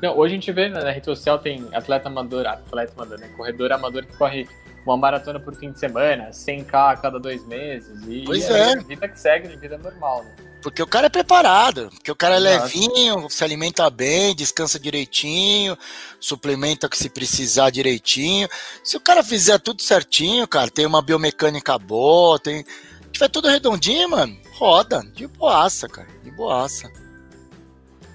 Não, 0.00 0.16
hoje 0.16 0.34
a 0.34 0.36
gente 0.36 0.52
vê 0.52 0.68
né, 0.68 0.82
na 0.82 0.90
rede 0.90 1.06
social 1.06 1.38
tem 1.38 1.66
atleta 1.72 2.08
amador, 2.08 2.46
atleta 2.46 2.92
amador, 2.94 3.18
né? 3.18 3.28
Corredor 3.36 3.72
amador 3.72 4.04
que 4.06 4.16
corre 4.16 4.46
uma 4.86 4.96
maratona 4.96 5.40
por 5.40 5.54
fim 5.54 5.72
de 5.72 5.78
semana, 5.78 6.30
100k 6.30 6.92
a 6.92 6.96
cada 6.96 7.18
dois 7.18 7.44
meses. 7.46 8.02
E 8.06 8.24
pois 8.24 8.48
é. 8.48 8.76
vida 8.76 9.08
que 9.08 9.18
segue 9.18 9.48
de 9.48 9.56
vida 9.56 9.76
normal, 9.76 10.24
né? 10.24 10.34
Porque 10.62 10.82
o 10.82 10.86
cara 10.86 11.06
é 11.06 11.10
preparado, 11.10 11.90
porque 11.90 12.10
o 12.10 12.16
cara 12.16 12.34
é 12.34 12.38
Exato. 12.38 12.64
levinho, 12.64 13.30
se 13.30 13.44
alimenta 13.44 13.88
bem, 13.88 14.34
descansa 14.34 14.80
direitinho, 14.80 15.78
suplementa 16.18 16.88
que 16.88 16.98
se 16.98 17.08
precisar 17.08 17.70
direitinho. 17.70 18.48
Se 18.82 18.96
o 18.96 19.00
cara 19.00 19.22
fizer 19.22 19.58
tudo 19.60 19.82
certinho, 19.82 20.46
cara, 20.48 20.68
tem 20.68 20.84
uma 20.84 21.02
biomecânica 21.02 21.78
boa, 21.78 22.38
tem. 22.38 22.64
tiver 23.12 23.28
tudo 23.28 23.48
redondinho, 23.48 24.08
mano, 24.08 24.36
roda, 24.54 25.02
de 25.14 25.28
boaça, 25.28 25.88
cara, 25.88 26.08
de 26.24 26.30
boaça. 26.32 26.90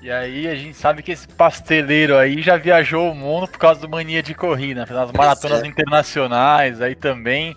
E 0.01 0.09
aí 0.09 0.47
a 0.47 0.55
gente 0.55 0.75
sabe 0.75 1.03
que 1.03 1.11
esse 1.11 1.27
pasteleiro 1.27 2.17
aí 2.17 2.41
já 2.41 2.57
viajou 2.57 3.11
o 3.11 3.15
mundo 3.15 3.47
por 3.47 3.59
causa 3.59 3.79
do 3.81 3.89
mania 3.89 4.23
de 4.23 4.33
corrida, 4.33 4.85
fez 4.87 4.97
as 4.97 5.11
maratonas 5.11 5.61
é. 5.61 5.67
internacionais, 5.67 6.81
aí 6.81 6.95
também 6.95 7.55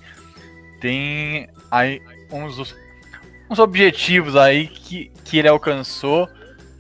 tem 0.79 1.49
aí 1.71 2.03
uns, 2.31 2.75
uns 3.49 3.59
objetivos 3.59 4.37
aí 4.37 4.67
que, 4.67 5.11
que 5.25 5.39
ele 5.39 5.49
alcançou 5.49 6.29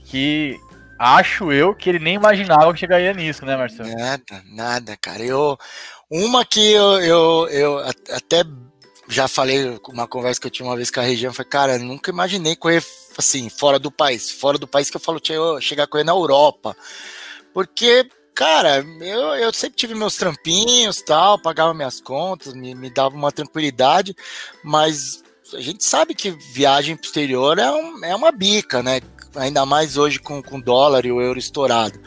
que 0.04 0.58
acho 0.98 1.50
eu 1.50 1.74
que 1.74 1.88
ele 1.88 1.98
nem 1.98 2.14
imaginava 2.14 2.72
que 2.74 2.80
chegaria 2.80 3.14
nisso, 3.14 3.46
né, 3.46 3.56
Marcelo? 3.56 3.88
Nada, 3.88 4.42
nada, 4.44 4.96
cara. 4.98 5.22
Eu, 5.22 5.56
uma 6.10 6.44
que 6.44 6.72
eu, 6.72 7.00
eu, 7.00 7.48
eu 7.48 7.78
até 7.78 8.44
já 9.08 9.26
falei 9.28 9.80
uma 9.88 10.06
conversa 10.06 10.40
que 10.40 10.46
eu 10.46 10.50
tinha 10.50 10.68
uma 10.68 10.76
vez 10.76 10.90
com 10.90 11.00
a 11.00 11.04
região, 11.04 11.32
foi 11.32 11.44
cara, 11.44 11.78
nunca 11.78 12.10
imaginei 12.10 12.54
correr 12.54 12.82
assim, 13.20 13.48
fora 13.48 13.78
do 13.78 13.90
país. 13.90 14.30
Fora 14.30 14.58
do 14.58 14.66
país 14.66 14.90
que 14.90 14.96
eu 14.96 15.00
falo, 15.00 15.20
tinha 15.20 15.38
chegar 15.60 15.84
a 15.84 15.86
correr 15.86 16.04
na 16.04 16.12
Europa. 16.12 16.76
Porque, 17.52 18.08
cara, 18.34 18.84
eu, 19.00 19.34
eu 19.34 19.52
sempre 19.52 19.76
tive 19.76 19.94
meus 19.94 20.16
trampinhos 20.16 21.02
tal, 21.02 21.38
pagava 21.38 21.74
minhas 21.74 22.00
contas, 22.00 22.52
me, 22.54 22.74
me 22.74 22.90
dava 22.90 23.14
uma 23.14 23.32
tranquilidade, 23.32 24.14
mas 24.62 25.22
a 25.52 25.60
gente 25.60 25.84
sabe 25.84 26.14
que 26.14 26.30
viagem 26.30 26.96
pro 26.96 27.06
exterior 27.06 27.58
é, 27.58 27.70
um, 27.70 28.04
é 28.04 28.14
uma 28.14 28.32
bica, 28.32 28.82
né? 28.82 29.00
Ainda 29.36 29.64
mais 29.66 29.96
hoje 29.96 30.18
com, 30.18 30.42
com 30.42 30.60
dólar 30.60 31.04
e 31.04 31.12
o 31.12 31.20
euro 31.20 31.38
estourado. 31.38 31.98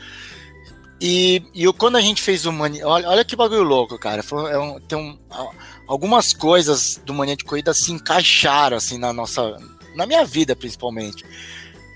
E, 1.00 1.44
e 1.54 1.72
quando 1.74 1.98
a 1.98 2.02
gente 2.02 2.22
fez 2.22 2.46
o 2.46 2.52
Mania. 2.52 2.88
Olha, 2.88 3.08
olha 3.08 3.26
que 3.26 3.36
bagulho 3.36 3.64
louco, 3.64 3.98
cara. 4.00 4.24
Foi, 4.24 4.52
é 4.52 4.58
um, 4.58 4.80
tem 4.80 4.98
um, 4.98 5.18
algumas 5.88 6.34
coisas 6.34 7.00
do 7.06 7.14
Mania 7.14 7.36
de 7.36 7.44
Corrida 7.44 7.74
se 7.74 7.92
encaixaram 7.92 8.78
assim 8.78 8.98
na 8.98 9.14
nossa. 9.14 9.58
Na 9.98 10.06
minha 10.06 10.24
vida, 10.24 10.56
principalmente. 10.56 11.26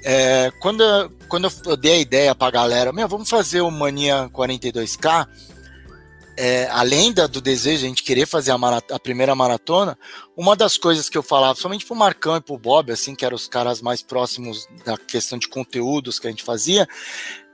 É, 0.03 0.51
quando, 0.59 0.83
quando 1.29 1.47
eu 1.65 1.77
dei 1.77 1.93
a 1.93 1.99
ideia 1.99 2.35
pra 2.35 2.49
galera, 2.49 2.91
meu, 2.91 3.07
vamos 3.07 3.29
fazer 3.29 3.61
o 3.61 3.69
Mania 3.69 4.29
42K, 4.33 5.27
é, 6.35 6.67
além 6.71 7.13
da, 7.13 7.27
do 7.27 7.39
desejo 7.39 7.79
de 7.79 7.85
a 7.85 7.89
gente 7.89 8.03
querer 8.03 8.25
fazer 8.25 8.51
a, 8.51 8.55
a, 8.55 8.99
primeira 8.99 9.35
maratona, 9.35 9.97
uma 10.35 10.55
das 10.55 10.75
coisas 10.75 11.07
que 11.07 11.17
eu 11.17 11.21
falava, 11.21 11.59
somente 11.59 11.85
pro 11.85 11.95
Marcão 11.95 12.35
e 12.35 12.41
pro 12.41 12.57
Bob, 12.57 12.91
assim, 12.91 13.13
que 13.13 13.23
eram 13.23 13.35
os 13.35 13.47
caras 13.47 13.79
mais 13.79 14.01
próximos 14.01 14.67
da 14.83 14.97
questão 14.97 15.37
de 15.37 15.47
conteúdos 15.47 16.17
que 16.17 16.25
a 16.25 16.31
gente 16.31 16.43
fazia, 16.43 16.87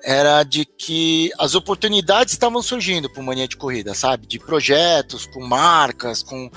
era 0.01 0.43
de 0.43 0.63
que 0.63 1.31
as 1.37 1.53
oportunidades 1.53 2.33
estavam 2.33 2.61
surgindo 2.61 3.09
para 3.09 3.21
Mania 3.21 3.47
de 3.47 3.57
Corrida, 3.57 3.93
sabe? 3.93 4.25
De 4.25 4.39
projetos, 4.39 5.25
com 5.25 5.45
marcas, 5.45 6.23
com, 6.23 6.49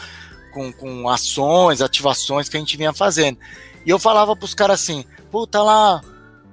com, 0.52 0.72
com 0.72 1.08
ações, 1.08 1.80
ativações 1.80 2.48
que 2.48 2.56
a 2.56 2.60
gente 2.60 2.76
vinha 2.76 2.92
fazendo. 2.92 3.38
E 3.84 3.90
eu 3.90 3.98
falava 3.98 4.36
para 4.36 4.44
os 4.44 4.54
caras 4.54 4.80
assim, 4.80 5.04
puta 5.30 5.62
lá, 5.62 6.00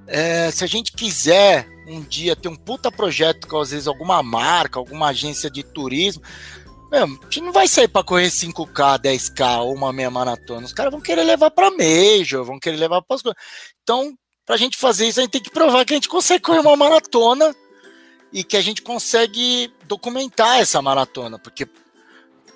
é, 0.06 0.50
se 0.50 0.64
a 0.64 0.66
gente 0.66 0.92
quiser 0.92 1.68
um 1.86 2.02
dia 2.02 2.36
ter 2.36 2.48
um 2.48 2.56
puta 2.56 2.90
projeto 2.90 3.46
com 3.46 3.60
às 3.60 3.70
vezes 3.70 3.86
alguma 3.86 4.22
marca, 4.22 4.78
alguma 4.78 5.08
agência 5.08 5.50
de 5.50 5.62
turismo, 5.62 6.22
meu, 6.90 7.04
a 7.04 7.06
gente 7.06 7.40
não 7.42 7.52
vai 7.52 7.68
sair 7.68 7.88
para 7.88 8.04
correr 8.04 8.28
5K, 8.28 8.98
10K 8.98 9.60
ou 9.60 9.74
uma 9.74 9.92
meia 9.92 10.10
maratona. 10.10 10.64
Os 10.64 10.72
caras 10.72 10.90
vão 10.90 11.00
querer 11.00 11.22
levar 11.22 11.50
para 11.50 11.70
Major, 11.70 12.44
vão 12.44 12.58
querer 12.58 12.76
levar 12.76 13.02
para 13.02 13.16
as 13.16 13.22
coisas. 13.22 13.38
Então, 13.82 14.14
para 14.46 14.54
a 14.54 14.58
gente 14.58 14.78
fazer 14.78 15.06
isso, 15.06 15.20
a 15.20 15.22
gente 15.22 15.32
tem 15.32 15.42
que 15.42 15.50
provar 15.50 15.84
que 15.84 15.92
a 15.92 15.96
gente 15.96 16.08
consegue 16.08 16.42
correr 16.42 16.60
uma 16.60 16.76
maratona 16.76 17.54
e 18.32 18.42
que 18.42 18.56
a 18.56 18.62
gente 18.62 18.80
consegue 18.80 19.70
documentar 19.86 20.60
essa 20.60 20.80
maratona, 20.80 21.38
porque 21.38 21.68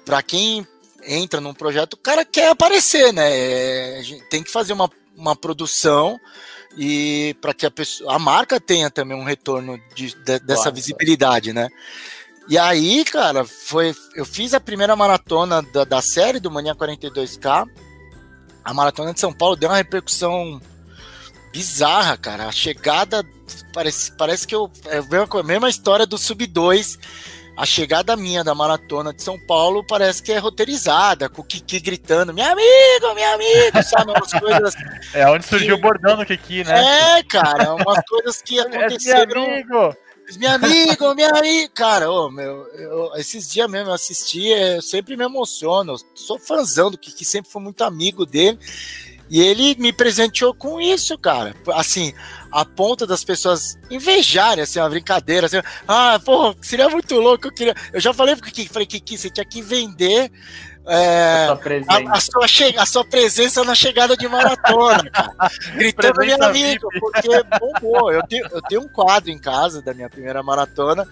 para 0.05 0.23
quem 0.23 0.67
entra 1.07 1.41
num 1.41 1.55
projeto, 1.55 1.95
o 1.95 1.99
cara 1.99 2.25
quer 2.25 2.51
aparecer, 2.51 3.13
né? 3.13 3.31
É, 3.31 3.99
a 3.99 4.03
gente 4.03 4.23
tem 4.25 4.43
que 4.43 4.51
fazer 4.51 4.73
uma, 4.73 4.91
uma 5.17 5.37
produção 5.37 6.19
e 6.77 7.37
para 7.41 7.53
que 7.53 7.67
a, 7.67 7.71
pessoa, 7.71 8.15
a 8.15 8.19
marca 8.19 8.61
tenha 8.61 8.91
também 8.91 9.17
um 9.17 9.25
retorno 9.25 9.79
de, 9.95 10.15
de, 10.15 10.39
dessa 10.41 10.63
claro, 10.63 10.75
visibilidade, 10.75 11.53
né? 11.53 11.69
E 12.49 12.59
aí, 12.59 13.05
cara, 13.05 13.45
foi, 13.45 13.95
eu 14.15 14.25
fiz 14.25 14.53
a 14.53 14.61
primeira 14.61 14.97
maratona 14.97 15.63
da, 15.63 15.85
da 15.85 16.03
série 16.03 16.41
do 16.41 16.51
Mania 16.51 16.75
42K. 16.75 17.67
A 18.65 18.75
maratona 18.75 19.15
de 19.15 19.21
São 19.21 19.33
Paulo 19.33 19.57
deu 19.57 19.69
uma 19.69 19.77
repercussão 19.77 20.61
bizarra, 21.53 22.17
cara. 22.17 22.47
A 22.47 22.53
chegada 22.53 23.25
parece, 23.73 24.13
parece 24.13 24.47
que 24.47 24.55
eu 24.55 24.71
é 24.87 24.99
a 24.99 25.43
mesma 25.43 25.69
história 25.69 26.07
do 26.07 26.19
Sub 26.19 26.45
2. 26.45 26.99
A 27.57 27.67
chegada 27.67 28.17
minha 28.17 28.43
da 28.43 28.55
maratona 28.55 29.13
de 29.13 29.23
São 29.23 29.39
Paulo 29.39 29.85
parece 29.85 30.23
que 30.23 30.33
é 30.33 30.39
roteirizada, 30.39 31.29
com 31.29 31.43
o 31.43 31.45
Kiki 31.45 31.81
gritando: 31.81 32.33
"Meu 32.33 32.45
amigo, 32.45 33.15
meu 33.15 33.35
amigo", 33.35 33.83
sabe 33.85 34.11
umas 34.11 34.33
coisas. 34.41 34.75
É 35.13 35.29
onde 35.29 35.45
surgiu 35.47 35.77
que... 35.77 35.81
o 35.81 35.81
bordão 35.81 36.17
do 36.17 36.25
Kiki, 36.25 36.65
né? 36.65 37.19
É, 37.19 37.23
cara, 37.25 37.75
umas 37.75 38.03
coisas 38.07 38.41
que 38.41 38.59
aconteceram. 38.59 39.43
É 39.53 39.65
meu 39.65 39.81
amigo. 39.81 39.97
Meu 40.39 40.51
amigo, 40.51 41.15
meu 41.15 41.37
amigo, 41.37 41.73
cara, 41.75 42.11
oh, 42.11 42.31
meu, 42.31 42.67
eu, 42.75 43.11
esses 43.17 43.51
dias 43.51 43.69
mesmo 43.69 43.91
eu 43.91 43.95
assisti, 43.95 44.49
eu 44.49 44.81
sempre 44.81 45.17
me 45.17 45.25
emociono, 45.25 45.93
eu 45.93 45.97
sou 46.15 46.39
fãzão 46.39 46.91
do 46.91 46.97
Kiki, 46.97 47.25
sempre 47.25 47.51
fui 47.51 47.61
muito 47.61 47.83
amigo 47.83 48.25
dele. 48.25 48.59
E 49.29 49.41
ele 49.41 49.75
me 49.79 49.93
presenteou 49.93 50.55
com 50.55 50.81
isso, 50.81 51.17
cara. 51.19 51.55
Assim, 51.75 52.13
a 52.53 52.65
ponto 52.65 53.07
das 53.07 53.25
pessoas 53.25 53.79
invejarem, 53.91 54.63
assim, 54.63 54.79
uma 54.79 54.91
brincadeira. 54.91 55.47
Assim, 55.47 55.61
ah, 55.89 56.21
porra, 56.25 56.55
seria 56.61 56.89
muito 56.89 57.15
louco. 57.19 57.47
Eu, 57.47 57.53
queria... 57.53 57.75
eu 57.93 58.01
já 58.01 58.13
falei 58.13 58.37
pro 58.37 58.45
Kiki, 58.45 58.69
falei, 58.69 58.87
Kiki, 58.87 59.17
você 59.17 59.31
tinha 59.31 59.45
que 59.45 59.63
vender 59.63 60.31
é, 60.87 61.47
a, 61.47 61.95
a, 61.95 62.17
a, 62.17 62.21
sua 62.21 62.47
che... 62.47 62.75
a 62.77 62.85
sua 62.85 63.05
presença 63.05 63.65
na 63.65 63.75
chegada 63.75 64.17
de 64.17 64.29
maratona, 64.29 65.03
cara. 65.11 65.51
Gritando 65.75 66.21
meu 66.21 66.43
amigo, 66.43 66.89
porque 67.01 67.29
bombou. 67.59 68.13
Eu 68.13 68.23
tenho, 68.27 68.47
eu 68.51 68.63
tenho 68.63 68.83
um 68.83 68.89
quadro 68.89 69.31
em 69.31 69.39
casa 69.39 69.81
da 69.81 69.95
minha 69.95 70.11
primeira 70.11 70.43
maratona 70.43 71.07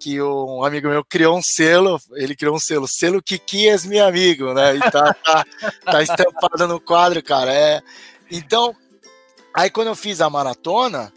que 0.00 0.20
um 0.20 0.64
amigo 0.64 0.88
meu 0.88 1.04
criou 1.04 1.38
um 1.38 1.42
selo, 1.42 1.96
ele 2.14 2.34
criou 2.34 2.56
um 2.56 2.58
selo, 2.58 2.88
selo 2.88 3.22
Kiki 3.22 3.68
é 3.68 3.76
meu 3.86 4.04
amigo, 4.04 4.52
né? 4.52 4.74
E 4.74 4.80
tá, 4.80 5.14
tá, 5.14 5.44
tá 5.84 6.02
estampado 6.02 6.66
no 6.66 6.80
quadro, 6.80 7.22
cara. 7.22 7.52
É, 7.54 7.80
então, 8.28 8.74
aí 9.54 9.70
quando 9.70 9.88
eu 9.88 9.96
fiz 9.96 10.20
a 10.20 10.30
maratona, 10.30 11.12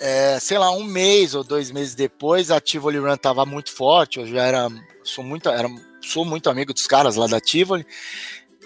é, 0.00 0.38
sei 0.40 0.58
lá, 0.58 0.70
um 0.70 0.84
mês 0.84 1.34
ou 1.34 1.42
dois 1.42 1.70
meses 1.70 1.94
depois, 1.94 2.50
a 2.50 2.60
Tivoli 2.60 2.98
Run 2.98 3.16
tava 3.16 3.44
muito 3.44 3.72
forte, 3.72 4.20
eu 4.20 4.26
já 4.26 4.42
era, 4.42 4.68
sou 5.02 5.24
muito, 5.24 5.48
era, 5.48 5.68
sou 6.02 6.24
muito 6.24 6.48
amigo 6.48 6.72
dos 6.72 6.86
caras 6.86 7.16
lá 7.16 7.26
da 7.26 7.40
Tivoli, 7.40 7.86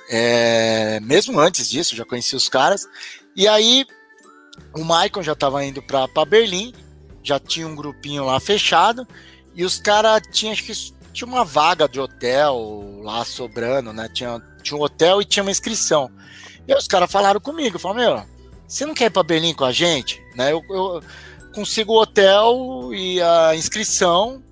é, 0.08 1.00
mesmo 1.00 1.38
antes 1.40 1.68
disso, 1.68 1.96
já 1.96 2.04
conheci 2.04 2.36
os 2.36 2.48
caras, 2.48 2.86
e 3.34 3.48
aí 3.48 3.86
o 4.74 4.84
Maicon 4.84 5.22
já 5.22 5.34
tava 5.34 5.64
indo 5.64 5.82
para 5.82 6.24
Berlim, 6.26 6.74
já 7.22 7.38
tinha 7.38 7.66
um 7.66 7.74
grupinho 7.74 8.24
lá 8.24 8.38
fechado, 8.38 9.06
e 9.54 9.64
os 9.64 9.78
caras 9.78 10.22
tinham, 10.32 10.52
acho 10.52 10.64
que 10.64 10.72
tinha 11.12 11.28
uma 11.28 11.44
vaga 11.44 11.88
de 11.88 12.00
hotel 12.00 13.00
lá 13.02 13.24
sobrando, 13.24 13.92
né? 13.92 14.08
Tinha, 14.12 14.40
tinha 14.62 14.78
um 14.78 14.82
hotel 14.82 15.20
e 15.20 15.24
tinha 15.24 15.42
uma 15.42 15.50
inscrição. 15.50 16.10
E 16.66 16.74
os 16.74 16.86
caras 16.86 17.10
falaram 17.10 17.40
comigo, 17.40 17.78
falaram, 17.78 18.16
meu, 18.16 18.26
você 18.72 18.86
não 18.86 18.94
quer 18.94 19.06
ir 19.06 19.10
para 19.10 19.22
Berlim 19.22 19.52
com 19.52 19.66
a 19.66 19.72
gente? 19.72 20.24
Né? 20.34 20.50
Eu, 20.50 20.64
eu 20.70 21.02
consigo 21.54 21.92
o 21.92 22.00
hotel 22.00 22.90
e 22.94 23.20
a 23.20 23.54
inscrição, 23.54 24.42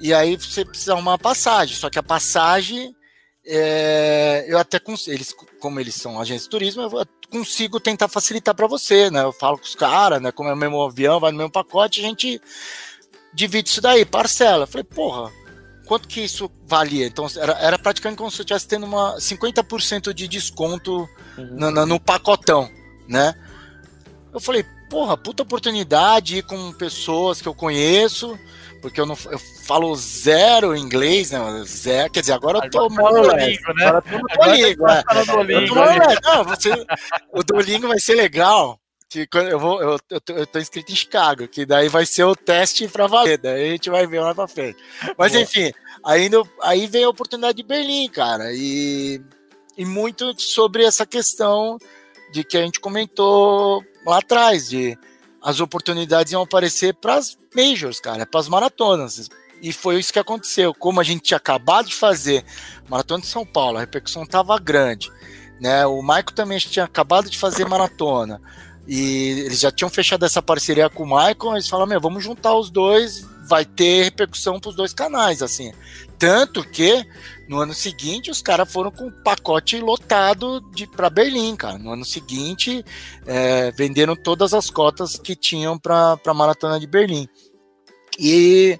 e 0.00 0.14
aí 0.14 0.36
você 0.36 0.64
precisa 0.64 0.94
arrumar 0.94 1.12
uma 1.12 1.18
passagem. 1.18 1.76
Só 1.76 1.90
que 1.90 1.98
a 1.98 2.02
passagem, 2.02 2.96
é, 3.44 4.46
eu 4.48 4.58
até 4.58 4.78
consigo, 4.78 5.14
eles, 5.14 5.34
como 5.60 5.78
eles 5.78 5.94
são 5.94 6.18
agentes 6.18 6.44
de 6.44 6.48
turismo, 6.48 6.80
eu 6.80 7.06
consigo 7.30 7.78
tentar 7.78 8.08
facilitar 8.08 8.54
para 8.54 8.66
você, 8.66 9.10
né? 9.10 9.22
Eu 9.22 9.32
falo 9.32 9.58
com 9.58 9.64
os 9.64 9.74
caras, 9.74 10.22
né? 10.22 10.32
Como 10.32 10.48
é 10.48 10.54
o 10.54 10.56
mesmo 10.56 10.82
avião, 10.82 11.20
vai 11.20 11.30
no 11.30 11.36
mesmo 11.36 11.52
pacote, 11.52 12.00
a 12.00 12.04
gente 12.04 12.40
divide 13.34 13.68
isso 13.68 13.82
daí, 13.82 14.06
parcela. 14.06 14.62
Eu 14.62 14.66
falei, 14.66 14.84
porra, 14.84 15.30
quanto 15.84 16.08
que 16.08 16.22
isso 16.22 16.50
valia? 16.66 17.06
Então 17.06 17.26
era, 17.36 17.52
era 17.58 17.78
praticamente 17.78 18.16
como 18.16 18.30
se 18.30 18.40
eu 18.40 18.44
estivesse 18.44 18.66
tendo 18.66 18.86
uma 18.86 19.18
50% 19.18 20.14
de 20.14 20.26
desconto 20.26 21.06
uhum. 21.36 21.46
no, 21.52 21.70
no, 21.70 21.84
no, 21.84 22.00
pacotão. 22.00 22.70
né? 23.06 23.34
Eu 24.38 24.42
falei, 24.42 24.64
porra, 24.88 25.16
puta 25.16 25.42
oportunidade 25.42 26.38
ir 26.38 26.42
com 26.44 26.72
pessoas 26.72 27.42
que 27.42 27.48
eu 27.48 27.54
conheço, 27.54 28.38
porque 28.80 29.00
eu 29.00 29.04
não 29.04 29.16
eu 29.32 29.38
falo 29.66 29.96
zero 29.96 30.76
inglês, 30.76 31.32
né? 31.32 31.40
Zero, 31.66 32.08
quer 32.12 32.20
dizer, 32.20 32.34
agora 32.34 32.58
eu 32.58 32.70
tô 32.70 32.84
agora 32.84 33.14
tá 33.14 33.20
Duolingo, 33.20 33.74
né? 33.74 33.88
Agora 33.88 34.02
tô 34.02 34.16
no 34.16 34.28
Duolingo, 34.28 34.88
é. 34.88 35.02
Duolingo, 35.66 36.20
não, 36.22 36.44
você, 36.44 36.70
o 37.32 37.42
Duolingo 37.42 37.88
vai 37.88 37.98
ser 37.98 38.14
legal. 38.14 38.78
Que 39.10 39.26
eu 39.32 39.58
vou, 39.58 39.82
eu, 39.82 39.98
eu, 40.10 40.20
tô, 40.20 40.32
eu 40.34 40.46
tô 40.46 40.58
inscrito 40.60 40.92
em 40.92 40.94
Chicago, 40.94 41.48
que 41.48 41.66
daí 41.66 41.88
vai 41.88 42.06
ser 42.06 42.24
o 42.24 42.36
teste 42.36 42.86
para 42.86 43.06
valer, 43.08 43.38
daí 43.38 43.68
a 43.68 43.72
gente 43.72 43.90
vai 43.90 44.06
ver 44.06 44.20
lá 44.20 44.34
para 44.34 44.46
frente. 44.46 44.78
Mas 45.16 45.32
Boa. 45.32 45.42
enfim, 45.42 45.72
aí, 46.04 46.30
aí 46.62 46.86
veio 46.86 47.06
a 47.06 47.10
oportunidade 47.10 47.56
de 47.56 47.62
Berlim, 47.62 48.08
cara, 48.10 48.52
e, 48.52 49.20
e 49.78 49.84
muito 49.84 50.38
sobre 50.38 50.84
essa 50.84 51.06
questão 51.06 51.78
de 52.30 52.44
que 52.44 52.58
a 52.58 52.62
gente 52.62 52.80
comentou 52.80 53.82
lá 54.04 54.18
atrás, 54.18 54.68
de 54.68 54.98
as 55.42 55.60
oportunidades 55.60 56.32
iam 56.32 56.42
aparecer 56.42 56.94
para 56.94 57.14
as 57.14 57.38
majors, 57.54 58.00
cara, 58.00 58.26
para 58.26 58.40
as 58.40 58.48
maratonas. 58.48 59.28
E 59.62 59.72
foi 59.72 59.98
isso 59.98 60.12
que 60.12 60.18
aconteceu. 60.18 60.74
Como 60.74 61.00
a 61.00 61.04
gente 61.04 61.22
tinha 61.22 61.36
acabado 61.36 61.86
de 61.86 61.94
fazer 61.94 62.44
maratona 62.88 63.20
de 63.20 63.26
São 63.26 63.44
Paulo, 63.44 63.76
a 63.78 63.80
repercussão 63.80 64.22
estava 64.22 64.58
grande. 64.58 65.10
Né? 65.60 65.84
O 65.86 66.00
Maico 66.02 66.32
também 66.32 66.58
tinha 66.58 66.84
acabado 66.84 67.28
de 67.28 67.38
fazer 67.38 67.66
maratona. 67.66 68.40
E 68.86 69.42
eles 69.44 69.60
já 69.60 69.70
tinham 69.70 69.90
fechado 69.90 70.24
essa 70.24 70.40
parceria 70.40 70.88
com 70.88 71.02
o 71.02 71.06
Michael, 71.06 71.54
eles 71.54 71.68
falaram, 71.68 71.90
meu, 71.90 72.00
vamos 72.00 72.24
juntar 72.24 72.54
os 72.54 72.70
dois, 72.70 73.26
vai 73.48 73.64
ter 73.64 74.04
repercussão 74.04 74.60
para 74.60 74.70
os 74.70 74.76
dois 74.76 74.92
canais, 74.92 75.42
assim. 75.42 75.72
Tanto 76.18 76.62
que 76.62 77.04
no 77.48 77.58
ano 77.58 77.72
seguinte 77.72 78.30
os 78.30 78.42
caras 78.42 78.70
foram 78.70 78.90
com 78.90 79.06
um 79.06 79.22
pacote 79.22 79.80
lotado 79.80 80.60
de 80.72 80.86
para 80.86 81.08
Berlim, 81.08 81.56
cara. 81.56 81.78
No 81.78 81.92
ano 81.92 82.04
seguinte 82.04 82.84
é, 83.26 83.70
venderam 83.72 84.14
todas 84.14 84.52
as 84.52 84.68
cotas 84.68 85.16
que 85.16 85.34
tinham 85.34 85.78
para 85.78 86.18
a 86.26 86.34
maratona 86.34 86.78
de 86.78 86.86
Berlim. 86.86 87.28
E, 88.18 88.78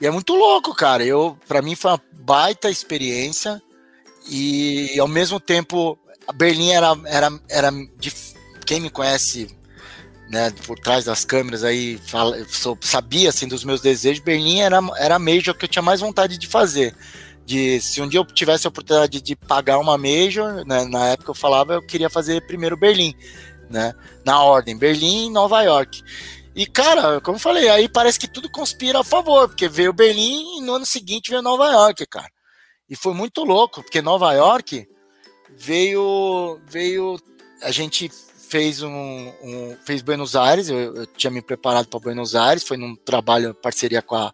e, 0.00 0.06
é 0.06 0.10
muito 0.10 0.34
louco, 0.34 0.74
cara. 0.74 1.04
Eu 1.04 1.38
para 1.48 1.62
mim 1.62 1.74
foi 1.74 1.92
uma 1.92 2.02
baita 2.12 2.70
experiência 2.70 3.62
e 4.28 4.98
ao 5.00 5.08
mesmo 5.08 5.40
tempo 5.40 5.98
Berlim 6.34 6.70
era 6.70 6.94
era 7.06 7.40
era 7.48 7.70
difícil 7.98 8.36
quem 8.66 8.80
me 8.80 8.90
conhece 8.90 9.48
né, 10.28 10.52
por 10.66 10.78
trás 10.78 11.04
das 11.04 11.24
câmeras 11.24 11.62
aí 11.62 11.98
fala, 11.98 12.36
sabia 12.80 13.28
assim 13.28 13.46
dos 13.46 13.64
meus 13.64 13.80
desejos, 13.80 14.22
Berlim 14.22 14.60
era, 14.60 14.80
era 14.96 15.16
a 15.16 15.18
major 15.18 15.54
que 15.54 15.64
eu 15.64 15.68
tinha 15.68 15.82
mais 15.82 16.00
vontade 16.00 16.38
de 16.38 16.46
fazer. 16.46 16.94
De, 17.44 17.80
se 17.80 18.02
um 18.02 18.08
dia 18.08 18.18
eu 18.18 18.24
tivesse 18.24 18.66
a 18.66 18.70
oportunidade 18.70 19.12
de, 19.12 19.20
de 19.22 19.36
pagar 19.36 19.78
uma 19.78 19.96
major, 19.96 20.64
né, 20.66 20.84
na 20.84 21.06
época 21.08 21.30
eu 21.30 21.34
falava 21.34 21.74
eu 21.74 21.86
queria 21.86 22.10
fazer 22.10 22.44
primeiro 22.46 22.76
Berlim, 22.76 23.14
né, 23.70 23.94
na 24.24 24.42
ordem, 24.42 24.76
Berlim 24.76 25.26
e 25.26 25.30
Nova 25.30 25.62
York. 25.62 26.02
E 26.56 26.66
cara, 26.66 27.20
como 27.20 27.36
eu 27.36 27.40
falei, 27.40 27.68
aí 27.68 27.88
parece 27.88 28.18
que 28.18 28.26
tudo 28.26 28.50
conspira 28.50 29.00
a 29.00 29.04
favor, 29.04 29.48
porque 29.48 29.68
veio 29.68 29.92
Berlim 29.92 30.58
e 30.58 30.60
no 30.62 30.74
ano 30.74 30.86
seguinte 30.86 31.30
veio 31.30 31.42
Nova 31.42 31.70
York, 31.70 32.04
cara. 32.06 32.30
E 32.88 32.96
foi 32.96 33.14
muito 33.14 33.44
louco, 33.44 33.82
porque 33.82 34.00
Nova 34.00 34.32
York 34.32 34.88
veio 35.56 36.58
veio 36.66 37.20
a 37.62 37.70
gente 37.70 38.10
fez 38.48 38.82
um, 38.82 39.32
um, 39.42 39.76
fez 39.84 40.02
Buenos 40.02 40.36
Aires, 40.36 40.68
eu, 40.68 40.96
eu 40.96 41.06
tinha 41.06 41.30
me 41.30 41.42
preparado 41.42 41.88
para 41.88 42.00
Buenos 42.00 42.34
Aires, 42.34 42.62
foi 42.62 42.76
num 42.76 42.94
trabalho 42.94 43.54
parceria 43.54 44.00
com 44.00 44.14
a, 44.14 44.32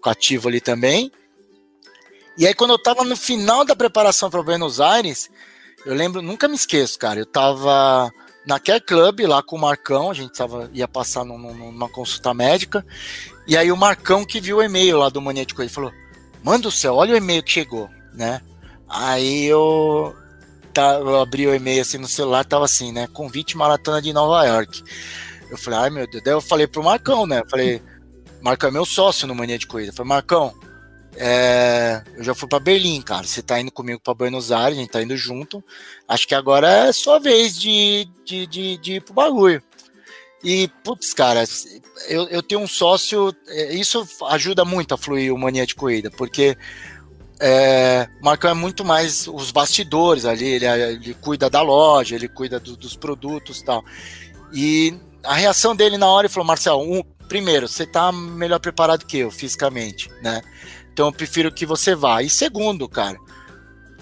com 0.00 0.08
a 0.08 0.12
Ativo 0.12 0.48
ali 0.48 0.60
também. 0.60 1.10
E 2.36 2.46
aí 2.46 2.54
quando 2.54 2.72
eu 2.72 2.82
tava 2.82 3.04
no 3.04 3.16
final 3.16 3.64
da 3.64 3.74
preparação 3.74 4.30
para 4.30 4.42
Buenos 4.42 4.80
Aires, 4.80 5.30
eu 5.86 5.94
lembro, 5.94 6.20
nunca 6.20 6.48
me 6.48 6.54
esqueço, 6.54 6.98
cara, 6.98 7.20
eu 7.20 7.26
tava 7.26 8.10
na 8.46 8.58
Care 8.60 8.80
Club 8.80 9.20
lá 9.20 9.42
com 9.42 9.56
o 9.56 9.60
Marcão, 9.60 10.10
a 10.10 10.14
gente 10.14 10.32
tava, 10.34 10.70
ia 10.72 10.86
passar 10.86 11.24
numa 11.24 11.88
consulta 11.88 12.34
médica, 12.34 12.84
e 13.46 13.56
aí 13.56 13.72
o 13.72 13.76
Marcão 13.76 14.24
que 14.24 14.40
viu 14.40 14.58
o 14.58 14.62
e-mail 14.62 14.98
lá 14.98 15.08
do 15.08 15.20
Mania 15.20 15.46
de 15.46 15.54
Coisa, 15.54 15.72
falou, 15.72 15.92
manda 16.42 16.68
o 16.68 16.72
céu, 16.72 16.96
olha 16.96 17.14
o 17.14 17.16
e-mail 17.16 17.42
que 17.42 17.52
chegou, 17.52 17.88
né? 18.12 18.40
Aí 18.88 19.44
eu, 19.46 20.14
tá, 20.74 20.94
eu 20.94 21.20
abri 21.20 21.46
o 21.46 21.54
e-mail 21.54 21.80
assim 21.80 21.98
no 21.98 22.08
celular, 22.08 22.44
tava 22.44 22.64
assim, 22.64 22.92
né? 22.92 23.06
Convite 23.06 23.56
maratona 23.56 24.02
de 24.02 24.12
Nova 24.12 24.44
York. 24.44 24.82
Eu 25.50 25.56
falei, 25.56 25.78
ai 25.78 25.90
meu 25.90 26.06
Deus. 26.06 26.22
Daí 26.22 26.34
eu 26.34 26.40
falei 26.40 26.66
pro 26.66 26.82
Marcão, 26.82 27.26
né? 27.26 27.40
Eu 27.40 27.48
falei, 27.48 27.80
Marcão 28.42 28.68
é 28.68 28.72
meu 28.72 28.84
sócio 28.84 29.26
no 29.26 29.34
Mania 29.34 29.58
de 29.58 29.66
Corrida. 29.66 29.90
Eu 29.90 29.94
falei, 29.94 30.08
Marcão, 30.08 30.52
é, 31.16 32.02
eu 32.16 32.24
já 32.24 32.34
fui 32.34 32.48
para 32.48 32.58
Berlim, 32.58 33.00
cara. 33.00 33.26
Você 33.26 33.40
tá 33.40 33.60
indo 33.60 33.70
comigo 33.70 34.00
para 34.02 34.14
Buenos 34.14 34.50
Aires, 34.50 34.76
a 34.76 34.80
gente 34.80 34.90
tá 34.90 35.02
indo 35.02 35.16
junto. 35.16 35.62
Acho 36.08 36.26
que 36.26 36.34
agora 36.34 36.68
é 36.68 36.92
sua 36.92 37.18
vez 37.18 37.56
de, 37.56 38.08
de, 38.24 38.46
de, 38.46 38.76
de 38.78 38.92
ir 38.94 39.00
pro 39.00 39.14
bagulho. 39.14 39.62
E, 40.42 40.68
putz, 40.82 41.14
cara, 41.14 41.42
eu, 42.06 42.28
eu 42.28 42.42
tenho 42.42 42.60
um 42.60 42.66
sócio, 42.66 43.34
é, 43.48 43.74
isso 43.74 44.06
ajuda 44.28 44.62
muito 44.62 44.92
a 44.92 44.98
fluir 44.98 45.32
o 45.32 45.38
Mania 45.38 45.66
de 45.66 45.74
Corrida, 45.74 46.10
porque 46.10 46.54
é, 47.40 48.08
Marcão 48.22 48.50
é 48.50 48.54
muito 48.54 48.84
mais 48.84 49.26
os 49.26 49.50
bastidores 49.50 50.24
ali, 50.24 50.46
ele, 50.46 50.66
ele 50.66 51.14
cuida 51.14 51.50
da 51.50 51.62
loja, 51.62 52.14
ele 52.14 52.28
cuida 52.28 52.60
do, 52.60 52.76
dos 52.76 52.96
produtos 52.96 53.60
e 53.60 53.64
tal. 53.64 53.84
E 54.52 54.94
a 55.24 55.34
reação 55.34 55.74
dele 55.74 55.98
na 55.98 56.06
hora, 56.06 56.26
ele 56.26 56.32
falou, 56.32 56.46
Marcel, 56.46 56.80
um, 56.80 57.02
primeiro, 57.28 57.66
você 57.66 57.86
tá 57.86 58.12
melhor 58.12 58.60
preparado 58.60 59.06
que 59.06 59.18
eu, 59.18 59.30
fisicamente, 59.30 60.08
né? 60.22 60.42
Então 60.92 61.06
eu 61.06 61.12
prefiro 61.12 61.52
que 61.52 61.66
você 61.66 61.94
vá. 61.94 62.22
E 62.22 62.30
segundo, 62.30 62.88
cara, 62.88 63.18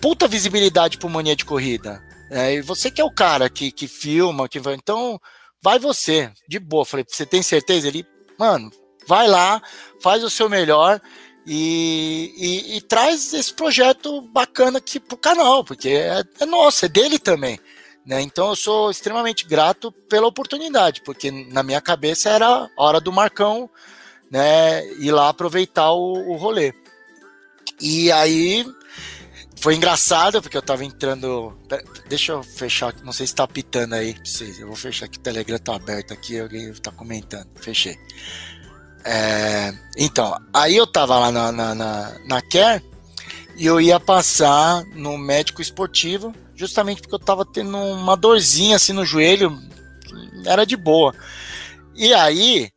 puta 0.01 0.29
visibilidade 0.29 0.99
pro 0.99 1.09
Mania 1.09 1.35
de 1.35 1.45
Corrida. 1.45 2.03
É, 2.31 2.55
e 2.55 2.63
você 2.63 2.91
que 2.91 3.01
é 3.01 3.05
o 3.05 3.15
cara 3.15 3.49
que, 3.49 3.71
que 3.71 3.89
filma, 3.89 4.49
que 4.49 4.61
vai. 4.61 4.75
Então, 4.75 5.19
vai 5.63 5.79
você, 5.79 6.31
de 6.49 6.59
boa. 6.59 6.85
Falei, 6.85 7.05
você 7.09 7.25
tem 7.25 7.43
certeza? 7.43 7.89
Ele, 7.89 8.05
mano, 8.39 8.71
vai 9.07 9.27
lá, 9.27 9.63
faz 10.03 10.23
o 10.23 10.31
seu 10.31 10.49
melhor 10.49 11.01
e, 11.47 12.35
e, 12.37 12.77
e, 12.77 12.81
traz 12.83 13.33
esse 13.35 13.53
projeto 13.53 14.21
bacana 14.21 14.79
aqui 14.79 15.01
pro 15.01 15.17
canal, 15.17 15.65
porque 15.65 15.89
é, 15.89 16.23
é 16.41 16.47
nosso, 16.47 16.85
é 16.85 16.89
dele 16.89 17.19
também. 17.19 17.59
Né? 18.07 18.21
Então 18.21 18.51
eu 18.51 18.57
sou 18.57 18.91
extremamente 18.91 19.47
grato 19.47 19.93
pela 19.93 20.27
oportunidade, 20.27 21.03
porque 21.03 21.31
na 21.31 21.63
minha 21.63 21.81
cabeça 21.81 22.31
era 22.31 22.69
hora 22.77 23.01
do 23.01 23.13
Marcão 23.13 23.71
né, 24.31 24.87
ir 24.95 25.13
lá 25.13 25.29
aproveitar 25.29 25.93
o, 25.93 26.31
o 26.31 26.37
rolê. 26.37 26.73
E 27.81 28.11
aí 28.13 28.65
foi 29.63 29.77
engraçado, 29.77 30.43
porque 30.43 30.57
eu 30.57 30.63
tava 30.63 30.85
entrando. 30.85 31.57
Deixa 32.09 32.33
eu 32.33 32.43
fechar, 32.43 32.95
não 33.05 33.13
sei 33.13 33.27
se 33.27 33.35
tá 33.35 33.47
pitando 33.47 33.95
aí. 33.95 34.17
Eu 34.59 34.67
vou 34.67 34.77
fechar 34.77 35.07
aqui, 35.07 35.19
o 35.19 35.21
Telegram 35.21 35.59
tá 35.59 35.77
aberto 35.77 36.13
aqui, 36.13 36.41
alguém 36.41 36.73
tá 36.75 36.91
comentando. 36.91 37.49
Fechei. 37.57 37.97
É, 39.05 39.75
então, 39.97 40.39
aí 40.53 40.77
eu 40.77 40.87
tava 40.87 41.19
lá 41.19 41.33
na, 41.33 41.53
na, 41.53 41.75
na, 41.75 42.13
na 42.27 42.43
Care 42.43 42.83
e 43.57 43.67
eu 43.67 43.81
ia 43.81 43.99
passar 43.99 44.85
no 44.95 45.19
médico 45.19 45.61
esportivo, 45.61 46.35
justamente 46.55 47.03
porque 47.03 47.15
eu 47.15 47.19
tava 47.19 47.45
tendo 47.45 47.77
uma 47.77 48.17
dorzinha 48.17 48.77
assim 48.77 48.93
no 48.93 49.05
joelho, 49.05 49.59
era 50.47 50.65
de 50.65 50.77
boa. 50.77 51.15
E 51.95 52.15
aí 52.15 52.71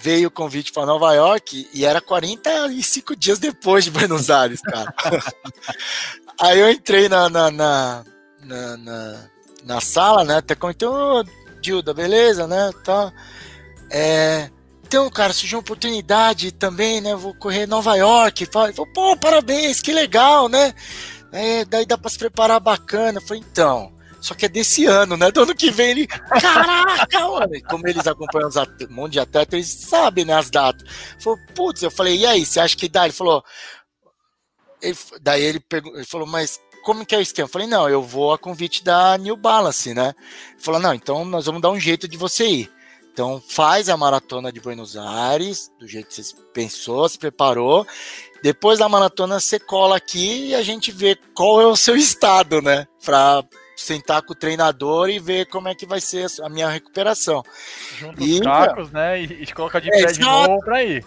veio 0.00 0.28
o 0.28 0.30
convite 0.30 0.72
para 0.72 0.86
Nova 0.86 1.12
York 1.12 1.68
e 1.74 1.84
era 1.84 2.00
45 2.00 3.16
dias 3.16 3.38
depois 3.38 3.84
de 3.84 3.90
Buenos 3.90 4.30
Aires, 4.30 4.60
cara. 4.60 4.94
aí 6.40 6.60
eu 6.60 6.70
entrei 6.70 7.08
na, 7.08 7.28
na, 7.28 7.50
na, 7.50 8.04
na, 8.44 9.28
na, 9.64 9.80
sala, 9.80 10.24
né? 10.24 10.36
Até 10.36 10.54
comentei, 10.54 10.86
ô, 10.86 11.24
Dilda, 11.60 11.92
beleza, 11.92 12.46
né? 12.46 12.70
Tá. 12.84 13.12
É, 13.90 14.50
então, 14.88 15.10
cara, 15.10 15.34
surgiu 15.34 15.58
uma 15.58 15.60
oportunidade 15.60 16.50
também, 16.50 17.02
né? 17.02 17.14
Vou 17.14 17.34
correr 17.34 17.66
Nova 17.66 17.94
York. 17.94 18.46
Falei, 18.46 18.72
pô, 18.72 19.14
parabéns, 19.18 19.82
que 19.82 19.92
legal, 19.92 20.48
né? 20.48 20.74
É, 21.30 21.62
daí 21.66 21.84
dá 21.84 21.98
pra 21.98 22.08
se 22.08 22.16
preparar 22.16 22.58
bacana. 22.58 23.20
Falei, 23.20 23.44
então, 23.46 23.92
só 24.18 24.32
que 24.34 24.46
é 24.46 24.48
desse 24.48 24.86
ano, 24.86 25.14
né? 25.14 25.30
Do 25.30 25.42
ano 25.42 25.54
que 25.54 25.70
vem 25.70 25.90
ele. 25.90 26.06
Caraca, 26.06 27.20
mano! 27.20 27.52
Como 27.68 27.86
eles 27.86 28.06
acompanham 28.06 28.48
um 28.48 28.94
monte 28.94 29.12
de 29.12 29.20
atletas, 29.20 29.52
eles 29.52 29.68
sabem, 29.68 30.24
né, 30.24 30.32
as 30.32 30.48
datas. 30.48 30.88
Falou, 31.22 31.38
putz, 31.54 31.82
eu 31.82 31.90
falei, 31.90 32.20
e 32.20 32.26
aí, 32.26 32.46
você 32.46 32.58
acha 32.58 32.74
que 32.74 32.88
dá? 32.88 33.04
Ele 33.04 33.12
falou. 33.12 33.44
Ele, 34.80 34.96
daí 35.20 35.42
ele, 35.42 35.62
ele 35.70 36.04
falou, 36.06 36.26
mas 36.26 36.58
como 36.82 37.04
que 37.04 37.14
é 37.14 37.18
o 37.18 37.20
esquema? 37.20 37.44
Eu 37.44 37.52
falei, 37.52 37.68
não, 37.68 37.90
eu 37.90 38.02
vou 38.02 38.32
a 38.32 38.38
convite 38.38 38.82
da 38.82 39.18
New 39.18 39.36
Balance, 39.36 39.92
né? 39.92 40.14
Ele 40.52 40.62
falou, 40.62 40.80
não, 40.80 40.94
então 40.94 41.26
nós 41.26 41.44
vamos 41.44 41.60
dar 41.60 41.70
um 41.70 41.78
jeito 41.78 42.08
de 42.08 42.16
você 42.16 42.46
ir. 42.48 42.77
Então 43.18 43.42
faz 43.44 43.88
a 43.88 43.96
maratona 43.96 44.52
de 44.52 44.60
Buenos 44.60 44.96
Aires, 44.96 45.72
do 45.76 45.88
jeito 45.88 46.06
que 46.06 46.22
você 46.22 46.36
pensou, 46.54 47.08
se 47.08 47.18
preparou. 47.18 47.84
Depois 48.44 48.78
da 48.78 48.88
maratona 48.88 49.40
você 49.40 49.58
cola 49.58 49.96
aqui 49.96 50.50
e 50.50 50.54
a 50.54 50.62
gente 50.62 50.92
vê 50.92 51.18
qual 51.34 51.60
é 51.60 51.66
o 51.66 51.74
seu 51.74 51.96
estado, 51.96 52.62
né? 52.62 52.86
Para 53.04 53.42
sentar 53.76 54.22
com 54.22 54.34
o 54.34 54.36
treinador 54.36 55.10
e 55.10 55.18
ver 55.18 55.46
como 55.46 55.66
é 55.66 55.74
que 55.74 55.84
vai 55.84 56.00
ser 56.00 56.28
a 56.44 56.48
minha 56.48 56.68
recuperação. 56.68 57.42
Junta 57.98 58.22
e, 58.22 58.34
os 58.34 58.40
cacos, 58.40 58.92
né? 58.92 59.20
E, 59.20 59.42
e 59.42 59.52
coloca 59.52 59.80
de 59.80 59.88
é, 59.88 60.00
pé 60.00 60.12
de 60.12 60.20
novo 60.20 60.60
para 60.60 60.84
ir. 60.84 61.04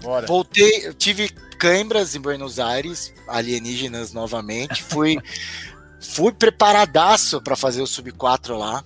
Bora. 0.00 0.26
Voltei, 0.26 0.90
tive 0.94 1.28
câimbras 1.58 2.14
em 2.14 2.20
Buenos 2.20 2.58
Aires, 2.58 3.12
alienígenas 3.28 4.14
novamente. 4.14 4.82
Fui, 4.82 5.18
fui 6.00 6.32
preparadaço 6.32 7.42
para 7.42 7.56
fazer 7.56 7.82
o 7.82 7.86
sub 7.86 8.10
4 8.10 8.56
lá 8.56 8.82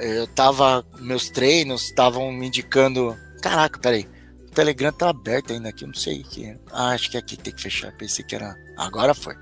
eu 0.00 0.26
tava, 0.26 0.84
meus 0.98 1.30
treinos 1.30 1.84
estavam 1.84 2.32
me 2.32 2.46
indicando. 2.46 3.16
Caraca, 3.42 3.78
peraí. 3.78 4.08
O 4.46 4.50
Telegram 4.50 4.92
tá 4.92 5.10
aberto 5.10 5.52
ainda 5.52 5.68
aqui, 5.68 5.84
eu 5.84 5.88
não 5.88 5.94
sei 5.94 6.22
que. 6.22 6.56
Ah, 6.72 6.90
acho 6.90 7.10
que 7.10 7.16
aqui 7.16 7.36
tem 7.36 7.54
que 7.54 7.62
fechar. 7.62 7.92
Pensei 7.96 8.24
que 8.24 8.34
era. 8.34 8.56
Agora 8.76 9.14
foi. 9.14 9.36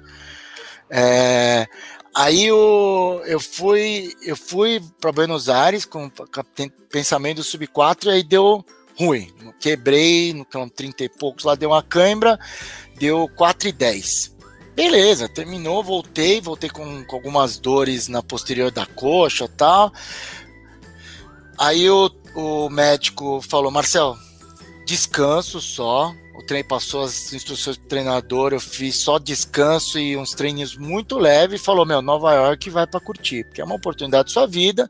É, 0.90 1.66
aí 2.14 2.46
eu, 2.46 3.22
eu 3.26 3.38
fui 3.38 4.12
eu 4.22 4.36
fui 4.36 4.80
para 5.00 5.12
Buenos 5.12 5.48
Aires 5.48 5.84
com, 5.84 6.10
com 6.10 6.68
pensamento 6.90 7.42
sub 7.42 7.66
4 7.66 8.10
e 8.10 8.12
aí 8.12 8.22
deu 8.22 8.64
ruim. 8.98 9.32
Quebrei 9.60 10.34
no 10.34 10.44
30 10.68 11.04
e 11.04 11.08
poucos 11.08 11.44
lá, 11.44 11.54
deu 11.54 11.70
uma 11.70 11.82
cãibra, 11.82 12.38
deu 12.98 13.28
4 13.36 13.68
e 13.68 13.72
10. 13.72 14.36
Beleza, 14.74 15.28
terminou, 15.28 15.82
voltei, 15.82 16.40
voltei 16.40 16.70
com, 16.70 17.04
com 17.04 17.16
algumas 17.16 17.58
dores 17.58 18.06
na 18.06 18.22
posterior 18.22 18.70
da 18.70 18.86
coxa 18.86 19.48
tal. 19.48 19.92
Aí 21.58 21.90
o, 21.90 22.08
o 22.36 22.70
médico 22.70 23.40
falou, 23.42 23.70
Marcel, 23.70 24.16
descanso 24.86 25.60
só. 25.60 26.14
O 26.36 26.46
trem 26.46 26.62
passou 26.62 27.02
as 27.02 27.32
instruções 27.32 27.76
do 27.76 27.86
treinador, 27.86 28.52
eu 28.52 28.60
fiz 28.60 28.94
só 28.94 29.18
descanso 29.18 29.98
e 29.98 30.16
uns 30.16 30.34
treinos 30.34 30.76
muito 30.76 31.18
leves. 31.18 31.60
Falou, 31.60 31.84
meu, 31.84 32.00
Nova 32.00 32.32
York 32.32 32.70
vai 32.70 32.86
para 32.86 33.00
curtir, 33.00 33.42
porque 33.44 33.60
é 33.60 33.64
uma 33.64 33.74
oportunidade 33.74 34.28
da 34.28 34.32
sua 34.32 34.46
vida, 34.46 34.88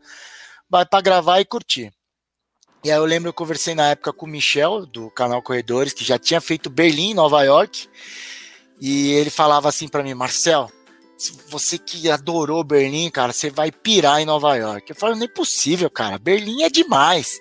vai 0.69 0.85
para 0.85 1.01
gravar 1.01 1.41
e 1.41 1.47
curtir. 1.47 1.91
E 2.85 2.91
aí 2.91 2.99
eu 2.99 3.05
lembro, 3.07 3.31
eu 3.31 3.35
conversei 3.35 3.75
na 3.75 3.89
época 3.89 4.13
com 4.13 4.27
o 4.27 4.29
Michel, 4.29 4.85
do 4.85 5.11
canal 5.11 5.43
Corredores, 5.43 5.95
que 5.95 6.05
já 6.05 6.19
tinha 6.19 6.41
feito 6.41 6.69
Berlim, 6.69 7.15
Nova 7.15 7.43
York, 7.43 7.89
e 8.79 9.13
ele 9.13 9.31
falava 9.31 9.71
assim 9.71 9.89
para 9.89 10.03
mim, 10.03 10.15
Marcel, 10.15 10.71
você 11.49 11.79
que 11.79 12.09
adorou 12.11 12.63
Berlim, 12.63 13.11
cara, 13.11 13.33
você 13.33 13.51
vai 13.51 13.73
pirar 13.73 14.21
em 14.21 14.25
Nova 14.25 14.55
York. 14.55 14.91
Eu 14.91 14.97
falei, 14.97 15.17
não 15.17 15.25
é 15.25 15.29
possível, 15.29 15.91
cara. 15.91 16.19
Berlim 16.19 16.63
é 16.63 16.71
demais. 16.71 17.41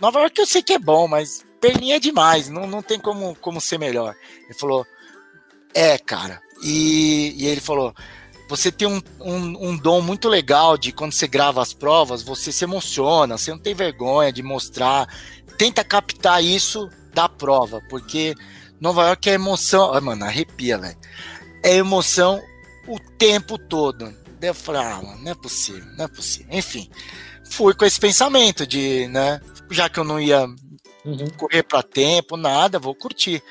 Nova 0.00 0.20
York 0.20 0.40
eu 0.40 0.46
sei 0.46 0.62
que 0.62 0.72
é 0.72 0.78
bom, 0.78 1.06
mas 1.06 1.44
Berlim 1.62 1.92
é 1.92 2.00
demais. 2.00 2.48
Não, 2.48 2.66
não 2.66 2.82
tem 2.82 2.98
como, 2.98 3.36
como 3.36 3.60
ser 3.60 3.78
melhor. 3.78 4.16
Ele 4.44 4.54
falou, 4.54 4.84
é, 5.72 5.96
cara. 5.96 6.42
E, 6.62 7.34
e 7.38 7.46
ele 7.46 7.60
falou, 7.60 7.94
você 8.48 8.72
tem 8.72 8.88
um, 8.88 9.00
um, 9.20 9.70
um, 9.70 9.76
dom 9.76 10.00
muito 10.00 10.28
legal 10.28 10.76
de 10.76 10.90
quando 10.92 11.12
você 11.12 11.28
grava 11.28 11.62
as 11.62 11.72
provas, 11.72 12.22
você 12.22 12.50
se 12.50 12.64
emociona, 12.64 13.38
você 13.38 13.50
não 13.50 13.58
tem 13.58 13.74
vergonha 13.74 14.32
de 14.32 14.42
mostrar. 14.42 15.08
Tenta 15.56 15.84
captar 15.84 16.42
isso 16.42 16.90
da 17.12 17.28
prova, 17.28 17.80
porque 17.88 18.34
Nova 18.80 19.06
York 19.06 19.30
é 19.30 19.34
emoção. 19.34 19.94
Ai, 19.94 20.00
mano, 20.00 20.24
arrepia, 20.24 20.78
velho. 20.78 20.96
É 21.62 21.76
emoção 21.76 22.42
o 22.86 22.98
tempo 23.18 23.58
todo. 23.58 24.14
Eu 24.40 24.54
falei, 24.54 24.82
ah, 24.82 25.00
mano, 25.02 25.22
não 25.22 25.32
é 25.32 25.34
possível, 25.34 25.84
não 25.96 26.04
é 26.04 26.08
possível. 26.08 26.48
Enfim, 26.50 26.90
fui 27.50 27.72
com 27.74 27.84
esse 27.84 27.98
pensamento 27.98 28.66
de, 28.66 29.08
né, 29.08 29.40
já 29.70 29.88
que 29.88 29.98
eu 29.98 30.04
não 30.04 30.20
ia 30.20 30.46
uhum. 31.04 31.30
correr 31.36 31.62
para 31.62 31.82
tempo, 31.82 32.36
nada, 32.36 32.78
vou 32.78 32.94
curtir. 32.94 33.42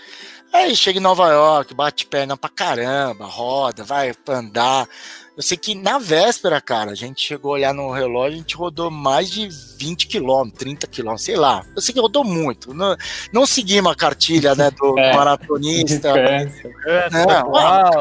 Aí 0.53 0.75
chega 0.75 0.99
em 0.99 1.01
Nova 1.01 1.31
York, 1.31 1.73
bate 1.73 2.05
perna 2.05 2.37
pra 2.37 2.47
caramba, 2.47 3.25
roda, 3.25 3.83
vai 3.83 4.13
andar. 4.27 4.87
Eu 5.35 5.41
sei 5.41 5.57
que 5.57 5.73
na 5.73 5.97
véspera, 5.97 6.61
cara, 6.61 6.91
a 6.91 6.95
gente 6.95 7.19
chegou 7.21 7.51
a 7.51 7.53
olhar 7.55 7.73
no 7.73 7.91
relógio, 7.91 8.35
a 8.35 8.37
gente 8.37 8.55
rodou 8.55 8.91
mais 8.91 9.31
de 9.31 9.49
20 9.79 10.07
quilômetros, 10.07 10.59
30 10.59 10.87
quilômetros, 10.87 11.25
sei 11.25 11.35
lá. 11.35 11.65
Eu 11.75 11.81
sei 11.81 11.93
que 11.93 11.99
rodou 11.99 12.23
muito. 12.23 12.71
Não, 12.71 12.95
não 13.31 13.45
seguimos 13.45 13.91
a 13.91 13.95
cartilha 13.95 14.53
né, 14.53 14.69
do, 14.69 14.97
é, 14.99 15.15
maratonista. 15.15 16.09
É, 16.09 17.09
não, 17.09 17.51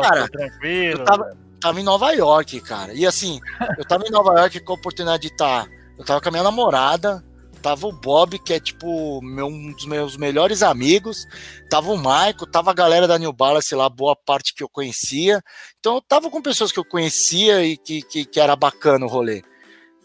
cara, 0.02 0.28
tranquilo. 0.28 1.00
Eu 1.00 1.04
tava, 1.04 1.36
tava, 1.58 1.80
em 1.80 1.84
Nova 1.84 2.12
York, 2.12 2.60
cara. 2.60 2.92
E 2.92 3.06
assim, 3.06 3.40
eu 3.78 3.84
tava 3.86 4.06
em 4.06 4.10
Nova 4.10 4.38
York 4.38 4.60
com 4.60 4.72
a 4.74 4.76
oportunidade 4.76 5.22
de 5.22 5.28
estar. 5.28 5.64
Tá, 5.64 5.70
eu 5.98 6.04
tava 6.04 6.20
com 6.20 6.28
a 6.28 6.32
minha 6.32 6.44
namorada, 6.44 7.24
Tava 7.62 7.86
o 7.86 7.92
Bob, 7.92 8.40
que 8.40 8.52
é 8.52 8.58
tipo 8.58 9.22
meu, 9.22 9.46
um 9.46 9.72
dos 9.72 9.86
meus 9.86 10.16
melhores 10.16 10.62
amigos. 10.62 11.28
Tava 11.70 11.92
o 11.92 11.96
Maico, 11.96 12.44
tava 12.44 12.72
a 12.72 12.74
galera 12.74 13.06
da 13.06 13.16
New 13.18 13.32
Balance 13.32 13.72
lá, 13.74 13.88
boa 13.88 14.16
parte 14.16 14.52
que 14.52 14.64
eu 14.64 14.68
conhecia. 14.68 15.40
Então 15.78 15.94
eu 15.94 16.02
tava 16.02 16.28
com 16.28 16.42
pessoas 16.42 16.72
que 16.72 16.78
eu 16.78 16.84
conhecia 16.84 17.64
e 17.64 17.76
que, 17.76 18.02
que, 18.02 18.24
que 18.24 18.40
era 18.40 18.56
bacana 18.56 19.06
o 19.06 19.08
rolê. 19.08 19.44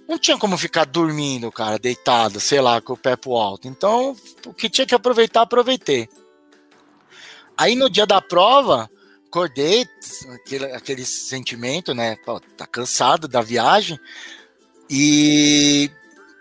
Não 0.08 0.20
tinha 0.20 0.38
como 0.38 0.58
ficar 0.58 0.86
dormindo, 0.86 1.52
cara, 1.52 1.78
deitado, 1.80 2.40
sei 2.40 2.62
lá, 2.62 2.80
com 2.80 2.94
o 2.94 2.98
pé 2.98 3.16
pro 3.18 3.36
alto. 3.36 3.68
Então, 3.68 4.16
o 4.46 4.54
que 4.54 4.70
tinha 4.70 4.88
que 4.88 4.96
aproveitar, 4.96 5.42
aproveitei. 5.42 6.08
Aí 7.58 7.76
no 7.76 7.90
dia 7.90 8.06
da 8.06 8.22
prova, 8.22 8.90
acordei, 9.28 9.86
aquele, 10.34 10.66
aquele 10.72 11.06
sentimento, 11.06 11.94
né? 11.94 12.16
Pô, 12.18 12.40
tá 12.40 12.66
cansado 12.66 13.28
da 13.28 13.42
viagem. 13.42 14.00
E 14.90 15.92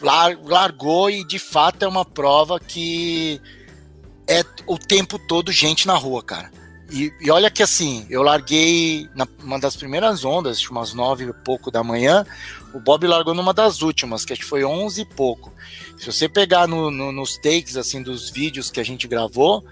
largou 0.00 1.10
e 1.10 1.24
de 1.24 1.38
fato 1.38 1.84
é 1.84 1.88
uma 1.88 2.04
prova 2.04 2.60
que 2.60 3.40
é 4.28 4.44
o 4.66 4.78
tempo 4.78 5.18
todo 5.18 5.52
gente 5.52 5.86
na 5.86 5.94
rua, 5.94 6.22
cara. 6.22 6.50
E, 6.90 7.12
e 7.20 7.30
olha 7.30 7.50
que 7.50 7.62
assim, 7.62 8.06
eu 8.08 8.22
larguei 8.22 9.08
na, 9.14 9.26
uma 9.42 9.58
das 9.58 9.76
primeiras 9.76 10.24
ondas, 10.24 10.64
umas 10.68 10.94
nove 10.94 11.24
e 11.24 11.32
pouco 11.32 11.70
da 11.70 11.82
manhã, 11.82 12.24
o 12.72 12.78
Bob 12.78 13.06
largou 13.06 13.34
numa 13.34 13.52
das 13.52 13.82
últimas, 13.82 14.24
que 14.24 14.32
acho 14.32 14.42
que 14.42 14.48
foi 14.48 14.64
onze 14.64 15.02
e 15.02 15.04
pouco. 15.04 15.52
Se 15.98 16.06
você 16.06 16.28
pegar 16.28 16.68
no, 16.68 16.90
no, 16.90 17.10
nos 17.10 17.36
takes 17.36 17.76
assim 17.76 18.02
dos 18.02 18.30
vídeos 18.30 18.70
que 18.70 18.78
a 18.78 18.84
gente 18.84 19.08
gravou, 19.08 19.64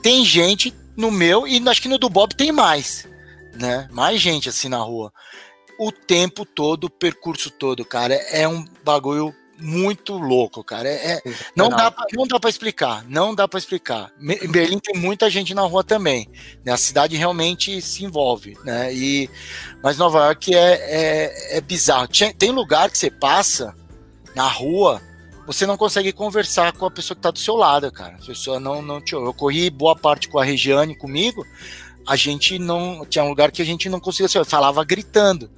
tem 0.00 0.24
gente 0.24 0.74
no 0.96 1.10
meu 1.10 1.46
e 1.46 1.62
acho 1.68 1.82
que 1.82 1.88
no 1.88 1.98
do 1.98 2.08
Bob 2.08 2.34
tem 2.34 2.52
mais, 2.52 3.06
né? 3.54 3.88
Mais 3.90 4.20
gente 4.20 4.48
assim 4.48 4.68
na 4.68 4.78
rua. 4.78 5.12
O 5.78 5.90
tempo 5.90 6.44
todo, 6.46 6.84
o 6.84 6.90
percurso 6.90 7.50
todo, 7.50 7.84
cara, 7.84 8.14
é 8.14 8.46
um 8.48 8.64
bagulho 8.84 9.34
muito 9.62 10.14
louco, 10.14 10.62
cara. 10.62 10.88
É, 10.88 11.12
é 11.12 11.22
não, 11.56 11.68
dá 11.68 11.90
pra, 11.90 12.04
não 12.12 12.26
dá 12.26 12.38
para 12.38 12.50
explicar, 12.50 13.04
não 13.08 13.34
dá 13.34 13.46
para 13.46 13.58
explicar. 13.58 14.12
Em 14.20 14.48
Berlim 14.48 14.78
tem 14.78 15.00
muita 15.00 15.30
gente 15.30 15.54
na 15.54 15.62
rua 15.62 15.84
também, 15.84 16.28
né? 16.64 16.72
A 16.72 16.76
cidade 16.76 17.16
realmente 17.16 17.80
se 17.80 18.04
envolve, 18.04 18.56
né? 18.64 18.92
E, 18.92 19.30
mas 19.82 19.96
Nova 19.96 20.26
York 20.26 20.54
é, 20.54 20.58
é, 20.58 21.58
é 21.58 21.60
bizarro. 21.60 22.08
Tem 22.36 22.50
lugar 22.50 22.90
que 22.90 22.98
você 22.98 23.10
passa 23.10 23.74
na 24.34 24.48
rua, 24.48 25.00
você 25.46 25.66
não 25.66 25.76
consegue 25.76 26.12
conversar 26.12 26.72
com 26.72 26.86
a 26.86 26.90
pessoa 26.90 27.14
que 27.14 27.20
está 27.20 27.30
do 27.30 27.38
seu 27.38 27.56
lado, 27.56 27.90
cara. 27.90 28.16
A 28.20 28.26
pessoa 28.26 28.60
não, 28.60 28.80
não 28.80 29.00
te... 29.00 29.12
Eu 29.14 29.34
corri 29.34 29.70
boa 29.70 29.96
parte 29.96 30.28
com 30.28 30.38
a 30.38 30.44
Regiane 30.44 30.94
comigo, 30.94 31.44
a 32.06 32.16
gente 32.16 32.58
não. 32.58 33.06
Tinha 33.06 33.24
um 33.24 33.28
lugar 33.28 33.50
que 33.50 33.62
a 33.62 33.64
gente 33.64 33.88
não 33.88 34.00
conseguia. 34.00 34.26
Assim, 34.26 34.44
falava 34.44 34.84
gritando. 34.84 35.50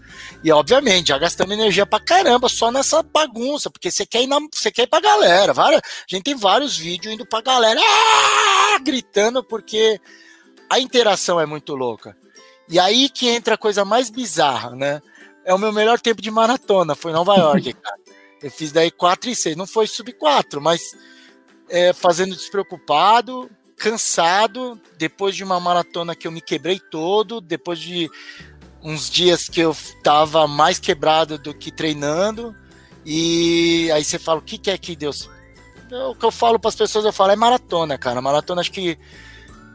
E 0.43 0.53
obviamente, 0.53 1.09
já 1.09 1.19
gastamos 1.19 1.55
energia 1.55 1.87
pra 1.87 2.01
caramba 2.01 2.49
só 2.49 2.71
nessa 2.71 3.03
bagunça, 3.03 3.71
porque 3.71 3.91
você 3.91 4.07
quer 4.07 4.23
ir, 4.23 4.27
na, 4.27 4.39
você 4.53 4.71
quer 4.71 4.83
ir 4.83 4.87
pra 4.87 5.01
galera. 5.01 5.53
Várias, 5.53 5.81
a 5.81 6.15
gente 6.15 6.25
tem 6.25 6.37
vários 6.37 6.77
vídeos 6.77 7.15
indo 7.15 7.27
pra 7.27 7.41
galera 7.41 7.81
ah! 7.83 8.79
gritando, 8.81 9.43
porque 9.43 10.01
a 10.71 10.79
interação 10.79 11.41
é 11.41 11.47
muito 11.47 11.75
louca. 11.75 12.17
E 12.69 12.79
aí 12.79 13.09
que 13.09 13.29
entra 13.29 13.55
a 13.55 13.59
coisa 13.59 13.85
mais 13.85 14.11
bizarra, 14.11 14.71
né? 14.71 15.03
É 15.45 15.53
o 15.53 15.59
meu 15.59 15.73
melhor 15.73 16.01
tempo 16.01 16.23
de 16.23 16.31
maratona, 16.31 16.95
foi 16.95 17.13
Nova 17.13 17.35
York, 17.37 17.73
cara. 17.81 17.97
Eu 18.43 18.51
fiz 18.51 18.73
daí 18.73 18.91
4 18.91 19.31
e 19.31 19.37
6. 19.37 19.57
Não 19.57 19.67
foi 19.67 19.87
sub 19.87 20.13
4, 20.13 20.61
mas 20.61 20.95
é, 21.69 21.93
fazendo 21.93 22.37
despreocupado, 22.37 23.51
cansado, 23.85 24.81
depois 24.97 25.37
de 25.37 25.45
uma 25.45 25.61
maratona 25.61 26.15
que 26.15 26.27
eu 26.27 26.33
me 26.33 26.41
quebrei 26.41 26.81
todo, 26.81 27.39
depois 27.39 27.79
de 27.79 28.11
uns 28.83 29.11
dias 29.11 29.47
que 29.47 29.61
eu 29.61 29.77
tava 30.03 30.49
mais 30.49 30.79
quebrado 30.79 31.37
do 31.37 31.53
que 31.53 31.71
treinando. 31.71 32.57
E 33.05 33.91
aí 33.93 34.03
você 34.03 34.19
fala, 34.19 34.39
o 34.39 34.43
que, 34.43 34.57
que 34.57 34.71
é 34.71 34.79
que 34.79 34.97
Deus. 34.97 35.29
O 36.09 36.15
que 36.15 36.25
eu 36.25 36.31
falo 36.31 36.59
para 36.59 36.71
as 36.71 36.75
pessoas, 36.75 37.05
eu 37.05 37.13
falo, 37.13 37.33
é 37.33 37.37
maratona, 37.37 37.99
cara. 37.99 38.23
Maratona, 38.23 38.63
acho 38.63 38.73
que 38.73 38.99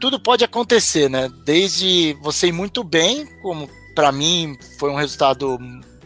tudo 0.00 0.18
pode 0.18 0.42
acontecer, 0.42 1.08
né? 1.08 1.30
Desde 1.44 2.18
você 2.20 2.48
ir 2.48 2.52
muito 2.52 2.82
bem, 2.82 3.26
como 3.40 3.70
para 3.94 4.10
mim 4.10 4.58
foi 4.80 4.90
um 4.90 4.96
resultado 4.96 5.56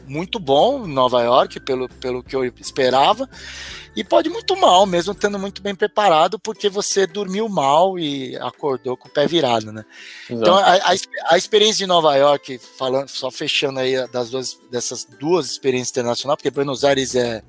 muito 0.06 0.38
bom 0.38 0.86
em 0.86 0.92
Nova 0.92 1.22
York, 1.22 1.60
pelo, 1.60 1.88
pelo 1.88 2.22
que 2.22 2.34
eu 2.34 2.44
esperava, 2.44 3.28
e 3.96 4.02
pode 4.02 4.28
muito 4.28 4.56
mal, 4.56 4.86
mesmo 4.86 5.12
estando 5.12 5.38
muito 5.38 5.62
bem 5.62 5.74
preparado, 5.74 6.38
porque 6.38 6.68
você 6.68 7.06
dormiu 7.06 7.48
mal 7.48 7.98
e 7.98 8.36
acordou 8.36 8.96
com 8.96 9.08
o 9.08 9.10
pé 9.10 9.26
virado, 9.26 9.72
né? 9.72 9.84
Exato. 10.28 10.42
Então, 10.42 10.56
a, 10.56 10.74
a, 10.74 10.94
a, 11.30 11.38
experiência 11.38 11.78
de 11.78 11.86
Nova 11.86 12.14
York, 12.16 12.58
falando, 12.76 13.08
só 13.08 13.30
fechando 13.30 13.78
aí 13.78 14.06
das 14.08 14.30
duas, 14.30 14.58
dessas 14.70 15.04
duas 15.04 15.46
experiências 15.46 15.90
internacionais, 15.90 16.36
porque 16.36 16.50
Buenos 16.50 16.84
Aires 16.84 17.14
é, 17.14 17.42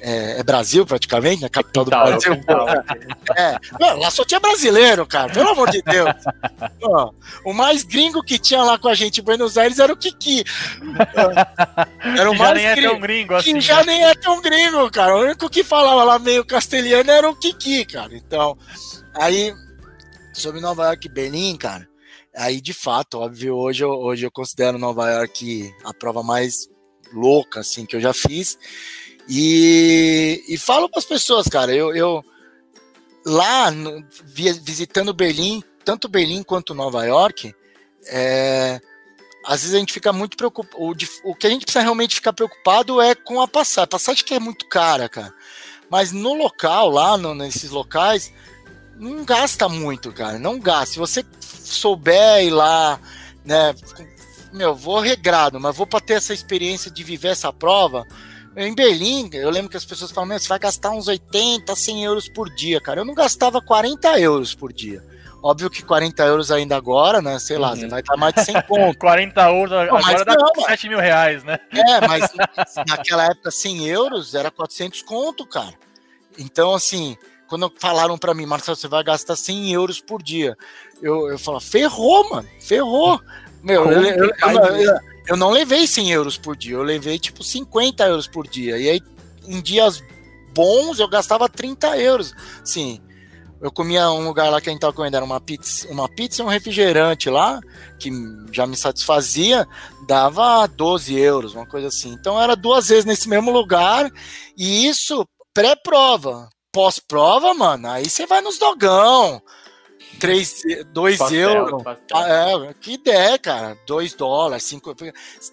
é, 0.00 0.40
é, 0.40 0.42
Brasil 0.42 0.84
praticamente, 0.86 1.42
né? 1.42 1.48
Capital 1.48 1.84
do 1.84 1.90
Brasil. 1.90 2.32
É. 3.36 3.58
Não, 3.78 3.98
lá 3.98 4.10
só 4.10 4.24
tinha 4.24 4.40
brasileiro, 4.40 5.06
cara, 5.06 5.32
pelo 5.32 5.50
amor 5.50 5.70
de 5.70 5.82
Deus. 5.82 6.08
o 7.44 7.52
mais 7.52 7.82
gringo 7.82 8.22
que 8.22 8.38
tinha 8.38 8.62
lá 8.62 8.78
com 8.78 8.88
a 8.88 8.94
gente 8.94 9.20
em 9.20 9.24
Buenos 9.24 9.58
Aires 9.58 9.78
era 9.78 9.92
o 9.92 9.96
Kiki. 9.96 10.44
Era 12.16 12.30
o 12.30 12.32
que 12.32 12.38
mais 12.38 12.62
já 12.62 12.74
nem 12.74 12.74
gringo, 12.74 12.86
é 12.86 12.90
tão 12.90 13.00
gringo 13.00 13.34
assim. 13.34 13.54
Que 13.54 13.60
já 13.60 13.76
né? 13.78 13.84
nem 13.86 14.04
é 14.04 14.14
tão 14.14 14.40
gringo, 14.40 14.90
cara. 14.90 15.16
O 15.16 15.20
único 15.22 15.50
que 15.50 15.64
falava 15.64 16.04
lá 16.04 16.18
meio 16.18 16.44
castelhano 16.44 17.10
era 17.10 17.28
o 17.28 17.36
Kiki, 17.36 17.84
cara. 17.84 18.14
Então, 18.14 18.56
aí, 19.14 19.52
sobre 20.32 20.60
Nova 20.60 20.86
York 20.86 21.06
e 21.06 21.10
Berlim, 21.10 21.56
cara, 21.56 21.86
aí 22.34 22.60
de 22.60 22.72
fato, 22.72 23.18
óbvio, 23.18 23.56
hoje 23.56 23.84
eu, 23.84 23.90
hoje 23.90 24.24
eu 24.24 24.30
considero 24.30 24.78
Nova 24.78 25.10
York 25.10 25.74
a 25.84 25.92
prova 25.92 26.22
mais 26.22 26.68
louca, 27.12 27.60
assim, 27.60 27.84
que 27.84 27.96
eu 27.96 28.00
já 28.00 28.12
fiz. 28.12 28.58
E, 29.28 30.44
e 30.48 30.56
falo 30.56 30.88
para 30.88 31.00
as 31.00 31.04
pessoas, 31.04 31.46
cara, 31.48 31.74
eu, 31.74 31.94
eu 31.94 32.24
lá 33.24 33.70
no, 33.70 34.04
visitando 34.62 35.12
Berlim, 35.12 35.62
tanto 35.84 36.08
Berlim 36.08 36.42
quanto 36.42 36.74
Nova 36.74 37.04
York, 37.04 37.52
é, 38.06 38.80
às 39.44 39.62
vezes 39.62 39.74
a 39.74 39.78
gente 39.78 39.92
fica 39.92 40.12
muito 40.12 40.36
preocupado. 40.36 40.82
O, 40.82 40.92
o, 41.24 41.34
que 41.34 41.46
a 41.46 41.50
gente 41.50 41.64
precisa 41.64 41.82
realmente 41.82 42.14
ficar 42.14 42.32
preocupado 42.32 43.00
é 43.00 43.14
com 43.14 43.40
a 43.40 43.48
passagem. 43.48 43.84
A 43.84 43.88
passagem 43.88 44.24
que 44.24 44.34
é 44.34 44.40
muito 44.40 44.66
cara, 44.68 45.08
cara. 45.08 45.32
Mas 45.90 46.12
no 46.12 46.34
local, 46.34 46.90
lá 46.90 47.16
no, 47.16 47.34
nesses 47.34 47.70
locais, 47.70 48.32
não 48.96 49.24
gasta 49.24 49.68
muito, 49.68 50.12
cara. 50.12 50.38
Não 50.38 50.58
gasta. 50.58 50.94
Se 50.94 50.98
você 50.98 51.24
souber 51.40 52.44
ir 52.44 52.50
lá, 52.50 53.00
né? 53.44 53.74
Meu, 54.52 54.74
vou 54.74 55.00
regrado, 55.00 55.60
mas 55.60 55.76
vou 55.76 55.86
para 55.86 56.00
ter 56.00 56.14
essa 56.14 56.34
experiência 56.34 56.90
de 56.90 57.04
viver 57.04 57.28
essa 57.28 57.52
prova. 57.52 58.06
Em 58.56 58.74
Berlim, 58.74 59.28
eu 59.34 59.50
lembro 59.50 59.70
que 59.70 59.76
as 59.76 59.84
pessoas 59.84 60.10
falam, 60.10 60.38
você 60.38 60.48
vai 60.48 60.58
gastar 60.58 60.90
uns 60.90 61.08
80, 61.08 61.76
100 61.76 62.04
euros 62.04 62.26
por 62.26 62.48
dia, 62.54 62.80
cara. 62.80 63.00
Eu 63.00 63.04
não 63.04 63.14
gastava 63.14 63.60
40 63.60 64.18
euros 64.18 64.54
por 64.54 64.72
dia. 64.72 65.04
Óbvio 65.42 65.68
que 65.68 65.82
40 65.82 66.24
euros 66.24 66.50
ainda 66.50 66.74
agora, 66.74 67.20
né? 67.20 67.38
Sei 67.38 67.58
lá, 67.58 67.74
uhum. 67.74 67.88
vai 67.88 68.00
estar 68.00 68.16
mais 68.16 68.34
de 68.34 68.44
100 68.44 68.62
pontos. 68.62 68.96
40 68.96 69.40
euros 69.42 69.72
agora 69.72 70.24
dá 70.24 70.34
não, 70.34 70.64
7 70.64 70.88
mil 70.88 70.98
reais, 70.98 71.44
né? 71.44 71.58
É, 71.70 72.08
mas 72.08 72.30
naquela 72.88 73.26
época 73.26 73.50
100 73.50 73.86
euros 73.88 74.34
era 74.34 74.50
400 74.50 75.02
conto, 75.02 75.46
cara. 75.46 75.74
Então, 76.38 76.74
assim, 76.74 77.14
quando 77.46 77.70
falaram 77.78 78.16
para 78.16 78.32
mim, 78.32 78.46
Marcelo, 78.46 78.76
você 78.76 78.88
vai 78.88 79.04
gastar 79.04 79.36
100 79.36 79.72
euros 79.72 80.00
por 80.00 80.22
dia, 80.22 80.56
eu, 81.02 81.28
eu 81.28 81.38
falo, 81.38 81.60
ferrou, 81.60 82.28
mano, 82.30 82.48
ferrou. 82.58 83.20
Meu, 83.62 83.90
eu, 83.90 84.02
eu, 84.02 84.24
eu, 84.24 85.00
eu, 85.26 85.36
não 85.36 85.50
levei 85.50 85.86
100 85.86 86.10
euros 86.12 86.38
por 86.38 86.56
dia, 86.56 86.74
eu 86.74 86.82
levei 86.82 87.18
tipo 87.18 87.42
50 87.42 88.04
euros 88.06 88.26
por 88.26 88.46
dia. 88.46 88.78
E 88.78 88.88
aí, 88.88 89.00
em 89.46 89.60
dias 89.60 90.02
bons, 90.54 90.98
eu 90.98 91.08
gastava 91.08 91.48
30 91.48 91.98
euros. 91.98 92.34
Sim, 92.64 93.00
eu 93.60 93.72
comia 93.72 94.10
um 94.10 94.26
lugar 94.26 94.50
lá 94.50 94.60
que 94.60 94.68
a 94.68 94.72
gente 94.72 94.80
tava 94.80 94.92
comendo, 94.92 95.16
era 95.16 95.24
uma 95.24 95.40
pizza, 95.40 95.88
uma 95.90 96.08
pizza 96.08 96.42
e 96.42 96.44
um 96.44 96.48
refrigerante 96.48 97.30
lá, 97.30 97.60
que 97.98 98.10
já 98.52 98.66
me 98.66 98.76
satisfazia, 98.76 99.66
dava 100.06 100.66
12 100.66 101.14
euros, 101.18 101.54
uma 101.54 101.66
coisa 101.66 101.88
assim. 101.88 102.12
Então 102.12 102.40
era 102.40 102.54
duas 102.54 102.88
vezes 102.88 103.04
nesse 103.04 103.28
mesmo 103.28 103.50
lugar, 103.50 104.10
e 104.56 104.86
isso 104.86 105.26
pré-prova. 105.54 106.48
Pós-prova, 106.70 107.54
mano, 107.54 107.88
aí 107.88 108.08
você 108.08 108.26
vai 108.26 108.42
nos 108.42 108.58
dogão. 108.58 109.40
3, 110.18 110.62
2 110.92 111.20
euros. 111.32 111.82
É, 112.12 112.74
que 112.80 112.94
ideia, 112.94 113.38
cara. 113.38 113.78
2 113.86 114.14
dólares, 114.14 114.64
5. 114.64 114.94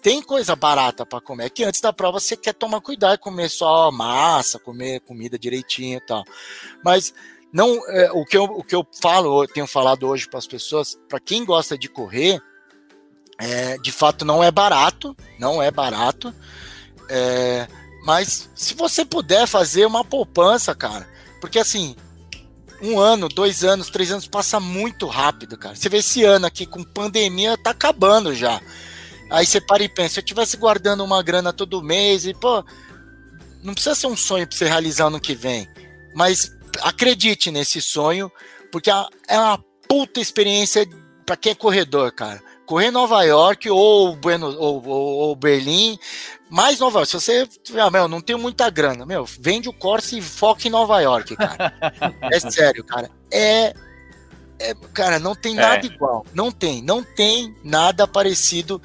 Tem 0.02 0.22
coisa 0.22 0.56
barata 0.56 1.04
para 1.04 1.20
comer. 1.20 1.46
É 1.46 1.50
que 1.50 1.64
antes 1.64 1.80
da 1.80 1.92
prova 1.92 2.20
você 2.20 2.36
quer 2.36 2.54
tomar 2.54 2.80
cuidado, 2.80 3.18
comer 3.18 3.48
só 3.48 3.90
massa, 3.90 4.58
comer 4.58 5.00
comida 5.00 5.38
direitinho 5.38 5.98
e 5.98 6.06
tal. 6.06 6.24
Mas 6.84 7.14
não, 7.52 7.80
é, 7.88 8.10
o, 8.12 8.24
que 8.24 8.36
eu, 8.36 8.44
o 8.44 8.64
que 8.64 8.74
eu 8.74 8.86
falo, 9.00 9.44
eu 9.44 9.48
tenho 9.48 9.66
falado 9.66 10.08
hoje 10.08 10.28
para 10.28 10.38
as 10.38 10.46
pessoas, 10.46 10.98
para 11.08 11.20
quem 11.20 11.44
gosta 11.44 11.78
de 11.78 11.88
correr, 11.88 12.42
é, 13.38 13.78
de 13.78 13.92
fato 13.92 14.24
não 14.24 14.42
é 14.42 14.50
barato, 14.50 15.16
não 15.38 15.62
é 15.62 15.70
barato. 15.70 16.34
É, 17.08 17.68
mas 18.04 18.50
se 18.54 18.74
você 18.74 19.04
puder 19.04 19.46
fazer 19.46 19.86
uma 19.86 20.04
poupança, 20.04 20.74
cara, 20.74 21.08
porque 21.40 21.58
assim, 21.58 21.94
um 22.82 22.98
ano, 22.98 23.28
dois 23.28 23.64
anos, 23.64 23.88
três 23.88 24.10
anos 24.10 24.26
passa 24.26 24.58
muito 24.60 25.06
rápido, 25.06 25.56
cara. 25.56 25.74
Você 25.74 25.88
vê 25.88 25.98
esse 25.98 26.22
ano 26.24 26.46
aqui 26.46 26.66
com 26.66 26.82
pandemia, 26.82 27.56
tá 27.56 27.70
acabando 27.70 28.34
já. 28.34 28.60
Aí 29.30 29.46
você 29.46 29.60
para 29.60 29.82
e 29.82 29.88
pensa, 29.88 30.14
se 30.14 30.20
eu 30.20 30.24
tivesse 30.24 30.56
guardando 30.56 31.04
uma 31.04 31.22
grana 31.22 31.52
todo 31.52 31.82
mês, 31.82 32.26
e 32.26 32.34
pô, 32.34 32.64
não 33.62 33.72
precisa 33.74 33.94
ser 33.94 34.06
um 34.06 34.16
sonho 34.16 34.46
para 34.46 34.56
você 34.56 34.66
realizar 34.66 35.06
ano 35.06 35.20
que 35.20 35.34
vem, 35.34 35.66
mas 36.14 36.52
acredite 36.82 37.50
nesse 37.50 37.80
sonho, 37.80 38.30
porque 38.70 38.90
é 38.90 39.38
uma 39.38 39.58
puta 39.88 40.20
experiência 40.20 40.86
para 41.24 41.36
quem 41.36 41.52
é 41.52 41.54
corredor, 41.54 42.12
cara. 42.12 42.42
Correr 42.66 42.90
Nova 42.90 43.22
York 43.22 43.68
ou, 43.70 44.16
bueno, 44.16 44.46
ou, 44.58 44.86
ou, 44.86 45.14
ou, 45.16 45.36
Berlim, 45.36 45.98
mais 46.54 46.78
Nova 46.78 47.00
York. 47.00 47.10
Se 47.10 47.20
você, 47.20 47.48
ah, 47.80 47.90
meu, 47.90 48.06
não 48.06 48.20
tenho 48.20 48.38
muita 48.38 48.70
grana, 48.70 49.04
meu, 49.04 49.24
vende 49.24 49.68
o 49.68 49.72
Corsa 49.72 50.16
e 50.16 50.22
foca 50.22 50.68
em 50.68 50.70
Nova 50.70 51.00
York, 51.00 51.34
cara. 51.34 51.74
é 52.32 52.38
sério, 52.38 52.84
cara. 52.84 53.10
É, 53.32 53.74
é, 54.60 54.72
cara, 54.92 55.18
não 55.18 55.34
tem 55.34 55.56
nada 55.56 55.84
é. 55.84 55.90
igual. 55.90 56.24
Não 56.32 56.52
tem, 56.52 56.80
não 56.80 57.02
tem 57.02 57.52
nada 57.64 58.06
parecido 58.06 58.80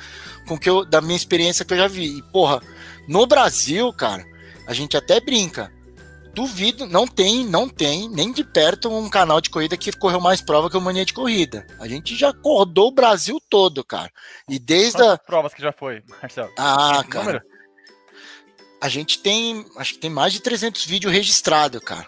com 0.47 0.57
que 0.57 0.67
eu, 0.67 0.83
da 0.83 0.99
minha 0.99 1.15
experiência 1.15 1.63
que 1.63 1.71
eu 1.71 1.77
já 1.77 1.87
vi. 1.87 2.17
E, 2.17 2.23
porra, 2.31 2.59
no 3.07 3.27
Brasil, 3.27 3.93
cara, 3.93 4.25
a 4.65 4.73
gente 4.73 4.97
até 4.97 5.19
brinca 5.19 5.71
duvido, 6.33 6.87
não 6.87 7.05
tem, 7.05 7.45
não 7.45 7.67
tem, 7.67 8.09
nem 8.09 8.31
de 8.31 8.43
perto 8.43 8.89
um 8.89 9.09
canal 9.09 9.41
de 9.41 9.49
corrida 9.49 9.75
que 9.75 9.91
correu 9.91 10.21
mais 10.21 10.41
prova 10.41 10.69
que 10.69 10.77
o 10.77 10.81
Mania 10.81 11.05
de 11.05 11.13
Corrida. 11.13 11.67
A 11.79 11.87
gente 11.87 12.15
já 12.15 12.29
acordou 12.29 12.87
o 12.87 12.93
Brasil 12.93 13.39
todo, 13.49 13.83
cara. 13.83 14.09
E 14.47 14.57
desde 14.57 14.97
Quantas 14.97 15.13
a... 15.13 15.17
provas 15.17 15.53
que 15.53 15.61
já 15.61 15.71
foi, 15.71 16.01
Marcelo? 16.21 16.51
Ah, 16.57 17.03
cara. 17.09 17.25
Número? 17.25 17.48
A 18.81 18.87
gente 18.87 19.19
tem, 19.19 19.65
acho 19.77 19.93
que 19.93 19.99
tem 19.99 20.09
mais 20.09 20.33
de 20.33 20.41
300 20.41 20.85
vídeos 20.85 21.11
registrados, 21.11 21.81
cara. 21.81 22.07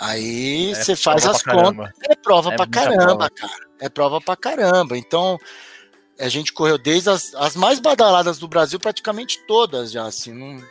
Aí 0.00 0.72
é 0.72 0.74
você 0.74 0.96
faz 0.96 1.26
as 1.26 1.42
contas. 1.42 1.90
É 2.08 2.14
prova 2.14 2.52
é 2.52 2.56
pra 2.56 2.66
caramba, 2.66 3.06
prova. 3.06 3.30
cara. 3.30 3.52
É 3.80 3.88
prova 3.88 4.20
pra 4.20 4.36
caramba. 4.36 4.96
Então, 4.96 5.38
a 6.18 6.28
gente 6.28 6.52
correu 6.52 6.78
desde 6.78 7.10
as, 7.10 7.34
as 7.34 7.56
mais 7.56 7.80
badaladas 7.80 8.38
do 8.38 8.48
Brasil, 8.48 8.78
praticamente 8.78 9.44
todas 9.46 9.92
já, 9.92 10.04
assim, 10.04 10.32
não 10.32 10.62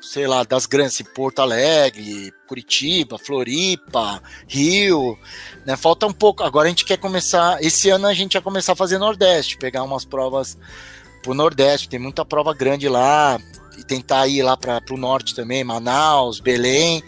sei 0.00 0.26
lá, 0.26 0.42
das 0.42 0.66
grandes, 0.66 0.94
assim, 0.94 1.04
Porto 1.04 1.38
Alegre, 1.38 2.32
Curitiba, 2.48 3.18
Floripa, 3.18 4.20
Rio, 4.48 5.16
né? 5.64 5.76
Falta 5.76 6.06
um 6.06 6.12
pouco. 6.12 6.42
Agora 6.42 6.66
a 6.66 6.68
gente 6.68 6.84
quer 6.84 6.98
começar. 6.98 7.62
Esse 7.62 7.88
ano 7.88 8.08
a 8.08 8.14
gente 8.14 8.32
vai 8.32 8.42
começar 8.42 8.72
a 8.72 8.76
fazer 8.76 8.98
Nordeste, 8.98 9.56
pegar 9.56 9.84
umas 9.84 10.04
provas 10.04 10.58
pro 11.22 11.34
Nordeste. 11.34 11.88
Tem 11.88 12.00
muita 12.00 12.24
prova 12.24 12.52
grande 12.52 12.88
lá 12.88 13.38
e 13.82 13.86
tentar 13.86 14.26
ir 14.26 14.42
lá 14.42 14.56
para 14.56 14.80
o 14.90 14.96
norte 14.96 15.34
também, 15.34 15.62
Manaus, 15.64 16.40
Belém. 16.40 17.02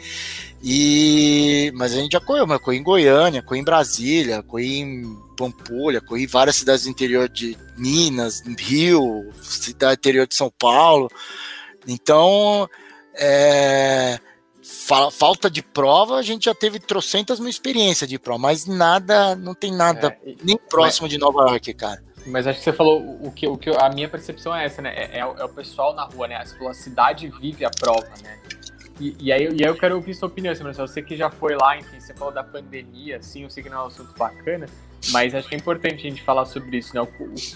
E 0.62 1.70
mas 1.74 1.92
a 1.92 1.96
gente 1.96 2.12
já 2.12 2.20
correu, 2.20 2.46
mas 2.46 2.60
corri 2.60 2.78
em 2.78 2.82
Goiânia, 2.82 3.42
corri 3.42 3.60
em 3.60 3.64
Brasília, 3.64 4.42
corri 4.42 4.78
em 4.78 5.16
Pampulha, 5.36 6.00
corri 6.00 6.24
em 6.24 6.26
várias 6.26 6.56
cidades 6.56 6.84
do 6.84 6.90
interior 6.90 7.28
de 7.28 7.56
Minas, 7.76 8.42
Rio, 8.58 9.30
cidade 9.42 9.98
interior 9.98 10.26
de 10.26 10.34
São 10.34 10.50
Paulo. 10.58 11.10
Então, 11.86 12.68
é, 13.14 14.18
fa 14.62 15.10
falta 15.10 15.50
de 15.50 15.62
prova, 15.62 16.16
a 16.16 16.22
gente 16.22 16.46
já 16.46 16.54
teve 16.54 16.78
trocentas 16.78 17.38
mil 17.38 17.50
experiências 17.50 18.08
de 18.08 18.18
prova, 18.18 18.38
mas 18.38 18.64
nada, 18.64 19.36
não 19.36 19.54
tem 19.54 19.70
nada 19.70 20.16
é, 20.24 20.34
nem 20.42 20.56
próximo 20.56 21.04
mas, 21.04 21.12
de 21.12 21.18
Nova 21.18 21.42
York, 21.50 21.74
cara. 21.74 22.02
Mas 22.26 22.46
acho 22.46 22.58
que 22.58 22.64
você 22.64 22.72
falou 22.72 23.00
o 23.20 23.30
que, 23.30 23.46
o 23.46 23.56
que 23.56 23.70
a 23.70 23.88
minha 23.90 24.08
percepção 24.08 24.54
é 24.54 24.64
essa, 24.64 24.80
né? 24.80 24.92
É, 24.94 25.18
é, 25.18 25.26
o, 25.26 25.36
é 25.36 25.44
o, 25.44 25.48
pessoal 25.48 25.94
na 25.94 26.04
rua, 26.04 26.26
né? 26.26 26.36
A 26.36 26.74
cidade 26.74 27.28
vive 27.40 27.64
a 27.64 27.70
prova, 27.70 28.08
né? 28.22 28.38
E, 29.00 29.16
e, 29.20 29.32
aí, 29.32 29.48
e 29.52 29.64
aí 29.64 29.70
eu 29.70 29.76
quero 29.76 29.96
ouvir 29.96 30.14
sua 30.14 30.28
opinião, 30.28 30.54
Marcelo. 30.62 30.88
Você 30.88 31.02
que 31.02 31.16
já 31.16 31.28
foi 31.28 31.54
lá, 31.54 31.76
enfim, 31.76 32.00
você 32.00 32.14
falou 32.14 32.32
da 32.32 32.42
pandemia, 32.44 33.18
assim, 33.18 33.42
eu 33.42 33.50
sei 33.50 33.62
que 33.62 33.68
não 33.68 33.78
é 33.78 33.82
um 33.82 33.86
assunto 33.86 34.16
bacana, 34.16 34.66
mas 35.10 35.34
acho 35.34 35.48
que 35.48 35.54
é 35.54 35.58
importante 35.58 36.06
a 36.06 36.10
gente 36.10 36.22
falar 36.22 36.46
sobre 36.46 36.78
isso, 36.78 36.94
né? 36.94 37.06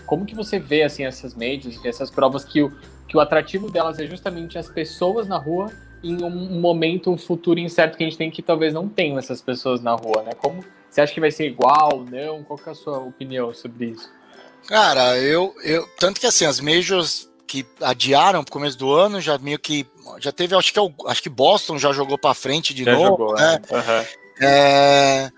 Como 0.04 0.26
que 0.26 0.34
você 0.34 0.58
vê, 0.58 0.82
assim, 0.82 1.04
essas 1.04 1.34
majors, 1.34 1.82
essas 1.84 2.10
provas 2.10 2.44
que 2.44 2.60
o, 2.60 2.70
que 3.06 3.16
o 3.16 3.20
atrativo 3.20 3.70
delas 3.70 3.98
é 3.98 4.06
justamente 4.06 4.58
as 4.58 4.68
pessoas 4.68 5.28
na 5.28 5.38
rua 5.38 5.70
em 6.02 6.22
um 6.22 6.60
momento, 6.60 7.10
um 7.10 7.18
futuro 7.18 7.58
incerto 7.58 7.96
que 7.96 8.04
a 8.04 8.06
gente 8.06 8.18
tem 8.18 8.30
que 8.30 8.42
talvez 8.42 8.72
não 8.72 8.88
tenha 8.88 9.18
essas 9.18 9.40
pessoas 9.40 9.80
na 9.80 9.94
rua, 9.94 10.22
né? 10.22 10.32
Como 10.36 10.64
você 10.88 11.00
acha 11.00 11.12
que 11.12 11.20
vai 11.20 11.30
ser 11.30 11.46
igual, 11.46 12.04
não? 12.10 12.42
Qual 12.44 12.58
que 12.58 12.68
é 12.68 12.72
a 12.72 12.74
sua 12.74 12.98
opinião 12.98 13.52
sobre 13.52 13.86
isso? 13.86 14.17
Cara, 14.66 15.18
eu, 15.18 15.54
eu 15.62 15.88
tanto 15.98 16.20
que 16.20 16.26
assim 16.26 16.44
as 16.44 16.60
majors 16.60 17.28
que 17.46 17.66
adiaram 17.80 18.44
pro 18.44 18.52
começo 18.52 18.76
do 18.76 18.92
ano 18.92 19.20
já 19.20 19.38
meio 19.38 19.58
que 19.58 19.86
já 20.20 20.30
teve, 20.30 20.54
acho 20.54 20.72
que 20.72 20.78
é 20.78 20.82
acho 21.06 21.22
que 21.22 21.28
Boston 21.28 21.78
já 21.78 21.92
jogou 21.92 22.18
para 22.18 22.34
frente 22.34 22.74
de 22.74 22.84
já 22.84 22.92
novo, 22.92 23.08
jogou, 23.10 23.34
né? 23.34 23.60
Uhum. 23.70 24.46
É, 24.46 25.32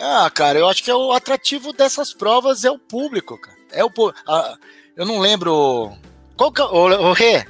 ah, 0.00 0.30
cara, 0.30 0.58
eu 0.58 0.68
acho 0.68 0.82
que 0.82 0.90
é 0.90 0.94
o 0.94 1.12
atrativo 1.12 1.72
dessas 1.72 2.12
provas 2.12 2.64
é 2.64 2.70
o 2.70 2.78
público, 2.78 3.38
cara. 3.38 3.56
É 3.70 3.84
o 3.84 3.90
a, 4.26 4.56
eu 4.96 5.06
não 5.06 5.18
lembro 5.18 5.96
qual 6.36 6.52
que, 6.52 6.60
ô, 6.60 7.08
ô 7.08 7.12
Rê, 7.12 7.46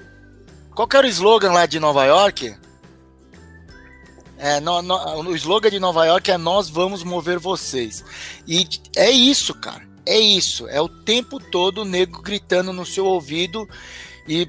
qual 0.74 0.86
que 0.86 0.96
era 0.96 1.07
o 1.07 1.11
slogan 1.11 1.52
lá 1.52 1.66
de 1.66 1.80
Nova 1.80 2.04
York? 2.04 2.54
É, 4.38 4.61
no, 4.61 4.82
no, 4.82 5.30
o 5.30 5.34
slogan 5.34 5.70
de 5.70 5.80
Nova 5.80 6.04
York 6.04 6.30
é 6.30 6.36
Nós 6.36 6.68
vamos 6.68 7.02
mover 7.02 7.38
vocês. 7.38 8.04
E 8.46 8.68
é 8.94 9.11
isso, 9.11 9.54
cara. 9.54 9.86
É 10.07 10.18
isso. 10.18 10.68
É 10.68 10.80
o 10.80 10.88
tempo 10.88 11.40
todo 11.40 11.82
o 11.82 11.84
nego 11.84 12.22
gritando 12.22 12.72
no 12.72 12.86
seu 12.86 13.04
ouvido. 13.04 13.68
E, 14.28 14.48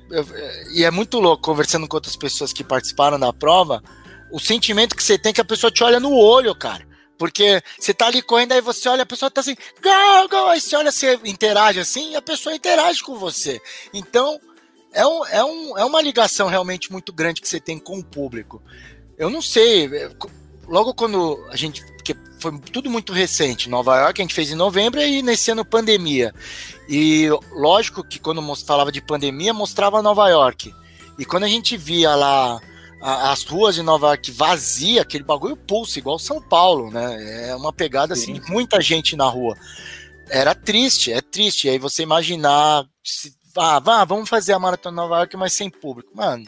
e 0.73 0.83
é 0.83 0.91
muito 0.91 1.19
louco 1.19 1.43
conversando 1.43 1.87
com 1.87 1.97
outras 1.97 2.15
pessoas 2.15 2.53
que 2.53 2.63
participaram 2.63 3.19
da 3.19 3.33
prova. 3.33 3.83
O 4.31 4.39
sentimento 4.39 4.95
que 4.95 5.03
você 5.03 5.17
tem 5.17 5.33
que 5.33 5.41
a 5.41 5.45
pessoa 5.45 5.71
te 5.71 5.83
olha 5.83 5.99
no 5.99 6.13
olho, 6.13 6.53
cara. 6.55 6.87
Porque 7.17 7.61
você 7.79 7.93
tá 7.93 8.07
ali 8.07 8.21
correndo, 8.21 8.51
aí 8.51 8.61
você 8.61 8.87
olha, 8.87 9.03
a 9.03 9.05
pessoa 9.05 9.31
tá 9.31 9.41
assim, 9.41 9.55
go, 9.81 10.29
go, 10.29 10.49
aí 10.49 10.61
você 10.61 10.75
olha, 10.75 10.91
você 10.91 11.19
interage 11.25 11.79
assim, 11.79 12.11
e 12.11 12.15
a 12.15 12.21
pessoa 12.21 12.55
interage 12.55 13.01
com 13.01 13.17
você. 13.17 13.59
Então, 13.91 14.39
é, 14.93 15.05
um, 15.05 15.25
é, 15.25 15.43
um, 15.43 15.77
é 15.79 15.85
uma 15.85 16.01
ligação 16.01 16.47
realmente 16.47 16.91
muito 16.91 17.11
grande 17.11 17.41
que 17.41 17.47
você 17.47 17.59
tem 17.59 17.79
com 17.79 17.99
o 17.99 18.03
público. 18.03 18.61
Eu 19.17 19.29
não 19.31 19.41
sei, 19.41 19.85
é, 19.85 20.11
logo 20.67 20.93
quando 20.93 21.43
a 21.49 21.55
gente. 21.55 21.83
Porque 22.07 22.15
foi 22.39 22.57
tudo 22.71 22.89
muito 22.89 23.11
recente. 23.11 23.69
Nova 23.69 23.97
York 23.99 24.21
a 24.21 24.23
gente 24.23 24.33
fez 24.33 24.51
em 24.51 24.55
novembro 24.55 25.01
e 25.01 25.21
nesse 25.21 25.51
ano 25.51 25.65
pandemia. 25.65 26.33
E 26.87 27.27
lógico 27.51 28.03
que 28.03 28.19
quando 28.19 28.41
falava 28.55 28.91
de 28.91 29.01
pandemia, 29.01 29.53
mostrava 29.53 30.01
Nova 30.01 30.29
York. 30.29 30.73
E 31.19 31.25
quando 31.25 31.43
a 31.43 31.47
gente 31.47 31.75
via 31.75 32.15
lá 32.15 32.59
as 33.01 33.43
ruas 33.43 33.75
de 33.75 33.81
Nova 33.81 34.07
York 34.07 34.31
vazia, 34.31 35.01
aquele 35.01 35.23
bagulho 35.23 35.57
pulsa, 35.57 35.99
igual 35.99 36.17
São 36.17 36.41
Paulo, 36.41 36.89
né? 36.91 37.49
É 37.49 37.55
uma 37.55 37.73
pegada 37.73 38.15
Sim. 38.15 38.37
assim, 38.37 38.51
muita 38.51 38.79
gente 38.81 39.15
na 39.15 39.25
rua. 39.25 39.55
Era 40.29 40.55
triste, 40.55 41.11
é 41.11 41.21
triste. 41.21 41.67
E 41.67 41.71
aí 41.71 41.79
você 41.79 42.03
imaginar, 42.03 42.85
se, 43.03 43.33
ah, 43.57 43.79
vá, 43.79 44.05
vamos 44.05 44.29
fazer 44.29 44.53
a 44.53 44.59
maratona 44.59 44.95
de 44.95 45.01
Nova 45.01 45.17
York, 45.17 45.35
mas 45.35 45.53
sem 45.53 45.69
público. 45.69 46.09
Mano, 46.15 46.45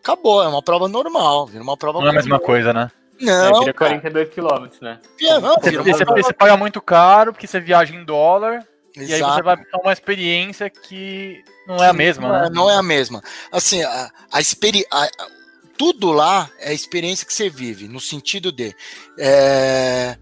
acabou, 0.00 0.42
é 0.42 0.48
uma 0.48 0.62
prova 0.62 0.86
normal, 0.86 1.46
vira 1.46 1.62
uma 1.62 1.76
prova. 1.76 2.00
Não 2.00 2.06
é 2.06 2.10
a 2.10 2.14
mesma 2.14 2.38
coisa, 2.38 2.72
né? 2.72 2.90
Não. 3.20 3.56
É, 3.56 3.60
vira 3.60 3.74
42 3.74 4.28
quilômetros, 4.28 4.80
né? 4.80 4.98
É, 5.20 5.38
não, 5.38 5.54
você, 5.54 5.70
você, 5.78 6.04
você, 6.04 6.32
paga 6.32 6.56
muito 6.56 6.80
caro 6.80 7.32
porque 7.32 7.46
você 7.46 7.60
viaja 7.60 7.94
em 7.94 8.04
dólar. 8.04 8.66
Exato. 8.96 9.10
E 9.10 9.14
aí 9.14 9.20
você 9.20 9.42
vai 9.42 9.56
ter 9.56 9.76
uma 9.76 9.92
experiência 9.92 10.70
que 10.70 11.42
não 11.66 11.82
é 11.82 11.88
a 11.88 11.92
mesma, 11.92 12.28
não 12.28 12.40
né? 12.40 12.46
É, 12.46 12.50
não 12.50 12.70
é 12.70 12.76
a 12.76 12.82
mesma. 12.82 13.22
Assim, 13.50 13.82
a, 13.82 14.10
a 14.32 14.40
experiência 14.40 14.88
tudo 15.76 16.12
lá 16.12 16.48
é 16.60 16.70
a 16.70 16.74
experiência 16.74 17.26
que 17.26 17.34
você 17.34 17.48
vive, 17.48 17.88
no 17.88 18.00
sentido 18.00 18.52
de. 18.52 18.74
É, 19.18 20.16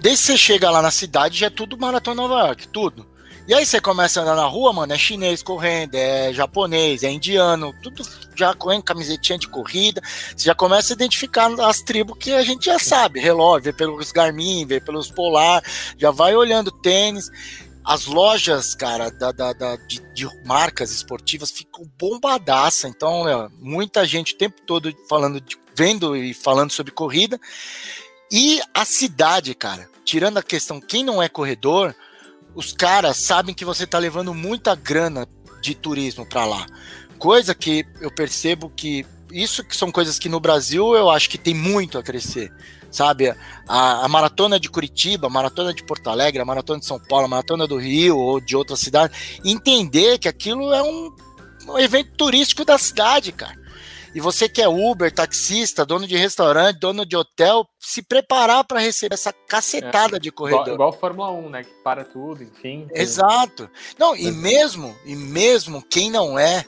desde 0.00 0.20
que 0.20 0.26
você 0.32 0.36
chega 0.36 0.70
lá 0.70 0.82
na 0.82 0.90
cidade, 0.90 1.38
já 1.38 1.46
é 1.46 1.50
tudo 1.50 1.78
Maratona 1.78 2.22
Nova 2.22 2.46
York, 2.46 2.68
tudo. 2.68 3.06
E 3.46 3.52
aí 3.52 3.66
você 3.66 3.78
começa 3.78 4.20
a 4.20 4.22
andar 4.22 4.36
na 4.36 4.46
rua, 4.46 4.72
mano, 4.72 4.92
é 4.92 4.96
chinês 4.96 5.42
correndo, 5.42 5.94
é 5.96 6.32
japonês, 6.32 7.02
é 7.02 7.10
indiano, 7.10 7.74
tudo 7.82 8.02
já 8.34 8.54
com 8.54 8.80
camisetinha 8.80 9.38
de 9.38 9.48
corrida. 9.48 10.00
Você 10.34 10.46
já 10.46 10.54
começa 10.54 10.92
a 10.92 10.96
identificar 10.96 11.50
as 11.60 11.82
tribos 11.82 12.16
que 12.18 12.32
a 12.32 12.42
gente 12.42 12.64
já 12.64 12.78
sabe, 12.78 13.20
relógio, 13.20 13.64
vê 13.64 13.72
pelos 13.74 14.12
Garmin, 14.12 14.64
vê 14.64 14.80
pelos 14.80 15.10
Polar, 15.10 15.62
já 15.98 16.10
vai 16.10 16.34
olhando 16.34 16.70
tênis 16.70 17.30
as 17.84 18.06
lojas, 18.06 18.74
cara, 18.74 19.10
da, 19.10 19.30
da, 19.30 19.52
da 19.52 19.76
de, 19.76 20.00
de, 20.14 20.26
marcas 20.46 20.90
esportivas 20.90 21.50
ficam 21.50 21.84
bombadaça. 21.98 22.88
Então, 22.88 23.28
é, 23.28 23.48
muita 23.60 24.06
gente 24.06 24.32
o 24.32 24.38
tempo 24.38 24.62
todo 24.62 24.90
falando, 25.06 25.38
de, 25.38 25.58
vendo 25.76 26.16
e 26.16 26.32
falando 26.32 26.70
sobre 26.70 26.92
corrida. 26.92 27.38
E 28.32 28.58
a 28.72 28.86
cidade, 28.86 29.54
cara, 29.54 29.86
tirando 30.02 30.38
a 30.38 30.42
questão 30.42 30.80
quem 30.80 31.04
não 31.04 31.22
é 31.22 31.28
corredor, 31.28 31.94
os 32.54 32.72
caras 32.72 33.16
sabem 33.18 33.54
que 33.54 33.64
você 33.64 33.86
tá 33.86 33.98
levando 33.98 34.34
muita 34.34 34.74
grana 34.74 35.26
de 35.60 35.74
turismo 35.74 36.26
para 36.26 36.44
lá. 36.44 36.66
Coisa 37.18 37.54
que 37.54 37.86
eu 38.00 38.10
percebo 38.10 38.70
que 38.70 39.06
isso 39.32 39.64
que 39.64 39.76
são 39.76 39.90
coisas 39.90 40.18
que 40.18 40.28
no 40.28 40.38
Brasil 40.38 40.94
eu 40.94 41.10
acho 41.10 41.28
que 41.28 41.38
tem 41.38 41.54
muito 41.54 41.98
a 41.98 42.02
crescer 42.02 42.52
sabe? 42.94 43.34
A, 43.68 44.04
a, 44.04 44.08
maratona 44.08 44.58
de 44.58 44.70
Curitiba, 44.70 45.26
a 45.26 45.30
maratona 45.30 45.74
de 45.74 45.82
Porto 45.82 46.08
Alegre, 46.08 46.40
a 46.40 46.44
maratona 46.44 46.78
de 46.78 46.86
São 46.86 46.98
Paulo, 46.98 47.26
a 47.26 47.28
maratona 47.28 47.66
do 47.66 47.76
Rio 47.76 48.16
ou 48.16 48.40
de 48.40 48.56
outra 48.56 48.76
cidade, 48.76 49.40
entender 49.44 50.18
que 50.18 50.28
aquilo 50.28 50.72
é 50.72 50.82
um, 50.82 51.12
um 51.68 51.78
evento 51.78 52.12
turístico 52.16 52.64
da 52.64 52.78
cidade, 52.78 53.32
cara. 53.32 53.63
E 54.14 54.20
você 54.20 54.48
que 54.48 54.62
é 54.62 54.68
Uber, 54.68 55.12
taxista, 55.12 55.84
dono 55.84 56.06
de 56.06 56.16
restaurante, 56.16 56.78
dono 56.78 57.04
de 57.04 57.16
hotel, 57.16 57.66
se 57.80 58.00
preparar 58.00 58.64
para 58.64 58.78
receber 58.78 59.14
essa 59.14 59.32
cacetada 59.32 60.16
é, 60.16 60.20
de 60.20 60.30
corredor. 60.30 60.62
Igual, 60.62 60.74
igual 60.74 60.92
Fórmula 60.92 61.30
1, 61.32 61.50
né? 61.50 61.64
Que 61.64 61.74
para 61.82 62.04
tudo, 62.04 62.42
enfim. 62.44 62.86
Exato. 62.94 63.68
Não, 63.98 64.14
e 64.14 64.30
mesmo, 64.30 64.96
e 65.04 65.16
mesmo 65.16 65.82
quem 65.82 66.10
não 66.10 66.38
é, 66.38 66.64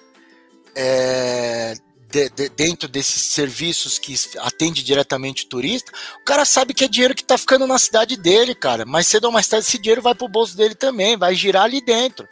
é 0.74 1.74
de, 2.11 2.30
de, 2.30 2.49
dentro 2.49 2.88
desses 2.88 3.32
serviços 3.32 3.99
que 3.99 4.14
atende 4.38 4.82
diretamente 4.82 5.44
o 5.44 5.49
turista, 5.49 5.92
o 6.20 6.24
cara 6.24 6.44
sabe 6.44 6.72
que 6.72 6.84
é 6.84 6.88
dinheiro 6.88 7.14
que 7.14 7.22
está 7.22 7.36
ficando 7.36 7.66
na 7.66 7.78
cidade 7.78 8.16
dele, 8.16 8.55
cara. 8.55 8.84
Mas 8.84 9.07
cedo 9.07 9.26
ou 9.26 9.32
mais 9.32 9.47
tarde 9.47 9.66
esse 9.66 9.78
dinheiro 9.78 10.03
vai 10.03 10.14
para 10.14 10.24
o 10.24 10.30
bolso 10.30 10.57
dele 10.57 10.74
também, 10.74 11.16
vai 11.16 11.34
girar 11.34 11.64
ali 11.64 11.80
dentro. 11.80 12.28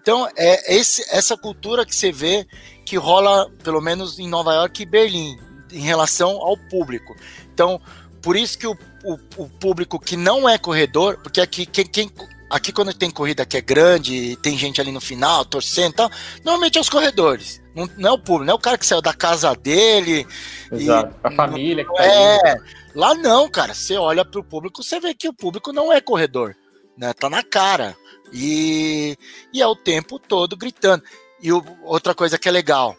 Então, 0.00 0.28
é 0.36 0.74
esse, 0.74 1.04
essa 1.10 1.36
cultura 1.36 1.84
que 1.84 1.94
você 1.94 2.10
vê 2.10 2.46
que 2.88 2.96
rola, 2.96 3.50
pelo 3.62 3.82
menos 3.82 4.18
em 4.18 4.26
Nova 4.26 4.54
York 4.54 4.82
e 4.82 4.86
Berlim, 4.86 5.38
em 5.70 5.80
relação 5.80 6.30
ao 6.40 6.56
público. 6.56 7.14
Então, 7.52 7.78
por 8.22 8.34
isso 8.34 8.58
que 8.58 8.66
o, 8.66 8.76
o, 9.04 9.18
o 9.36 9.48
público 9.48 10.00
que 10.00 10.16
não 10.16 10.48
é 10.48 10.56
corredor, 10.56 11.18
porque 11.22 11.40
aqui 11.40 11.66
quem, 11.66 11.86
quem 11.86 12.10
Aqui, 12.50 12.72
quando 12.72 12.94
tem 12.94 13.10
corrida 13.10 13.44
que 13.44 13.58
é 13.58 13.60
grande, 13.60 14.34
tem 14.36 14.56
gente 14.56 14.80
ali 14.80 14.90
no 14.90 15.02
final, 15.02 15.44
torcendo 15.44 15.92
e 15.92 15.96
tal, 15.96 16.10
normalmente 16.42 16.78
é 16.78 16.80
os 16.80 16.88
corredores. 16.88 17.60
Não, 17.74 17.86
não, 17.98 18.10
é 18.10 18.12
o 18.14 18.18
público, 18.18 18.46
não 18.46 18.54
é 18.54 18.56
o 18.56 18.58
cara 18.58 18.78
que 18.78 18.86
saiu 18.86 19.02
da 19.02 19.12
casa 19.12 19.54
dele. 19.54 20.26
Exato. 20.72 21.14
E, 21.14 21.26
a 21.26 21.30
família 21.30 21.84
que 21.84 21.92
tá 21.92 22.02
É. 22.02 22.50
Ali. 22.52 22.60
Lá 22.94 23.14
não, 23.14 23.50
cara. 23.50 23.74
Você 23.74 23.98
olha 23.98 24.24
pro 24.24 24.42
público, 24.42 24.82
você 24.82 24.98
vê 24.98 25.12
que 25.12 25.28
o 25.28 25.34
público 25.34 25.74
não 25.74 25.92
é 25.92 26.00
corredor. 26.00 26.56
Né? 26.96 27.12
Tá 27.12 27.28
na 27.28 27.42
cara. 27.42 27.94
E, 28.32 29.14
e 29.52 29.60
é 29.60 29.66
o 29.66 29.76
tempo 29.76 30.18
todo 30.18 30.56
gritando. 30.56 31.04
E 31.40 31.52
o, 31.52 31.64
outra 31.82 32.14
coisa 32.14 32.38
que 32.38 32.48
é 32.48 32.52
legal. 32.52 32.96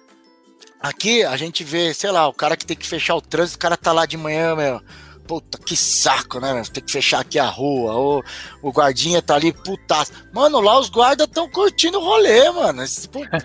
Aqui 0.80 1.24
a 1.24 1.36
gente 1.36 1.64
vê, 1.64 1.94
sei 1.94 2.12
lá, 2.12 2.28
o 2.28 2.34
cara 2.34 2.56
que 2.56 2.66
tem 2.66 2.78
que 2.78 2.88
fechar 2.88 3.16
o 3.16 3.22
trânsito, 3.22 3.58
o 3.58 3.60
cara 3.60 3.76
tá 3.76 3.92
lá 3.92 4.06
de 4.06 4.18
manhã, 4.18 4.56
meu 4.56 4.82
puta, 5.30 5.60
que 5.60 5.78
saco, 5.78 6.40
né, 6.40 6.60
Tem 6.74 6.84
que 6.84 6.92
fechar 6.92 7.20
aqui 7.20 7.38
a 7.38 7.46
rua, 7.46 7.94
ou 7.94 8.24
o 8.64 8.72
guardinha 8.72 9.22
tá 9.22 9.36
ali, 9.36 9.54
putaço. 9.54 10.12
Mano, 10.34 10.60
lá 10.60 10.80
os 10.80 10.90
guardas 10.90 11.28
estão 11.28 11.48
curtindo 11.48 12.00
o 12.00 12.04
rolê, 12.04 12.50
mano. 12.50 12.82
Esse, 12.82 13.08
puta, 13.08 13.38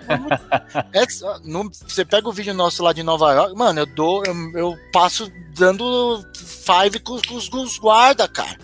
é, 0.91 1.05
você 1.05 2.03
pega 2.03 2.27
o 2.27 2.33
vídeo 2.33 2.55
nosso 2.55 2.81
lá 2.81 2.91
de 2.91 3.03
Nova 3.03 3.31
York, 3.33 3.55
mano, 3.55 3.81
eu 3.81 3.85
dou, 3.85 4.23
eu, 4.25 4.33
eu 4.55 4.77
passo 4.91 5.31
dando 5.55 6.25
five 6.65 6.99
com, 7.01 7.21
com 7.21 7.35
os, 7.35 7.47
os 7.47 7.77
guardas, 7.77 8.27
cara 8.29 8.57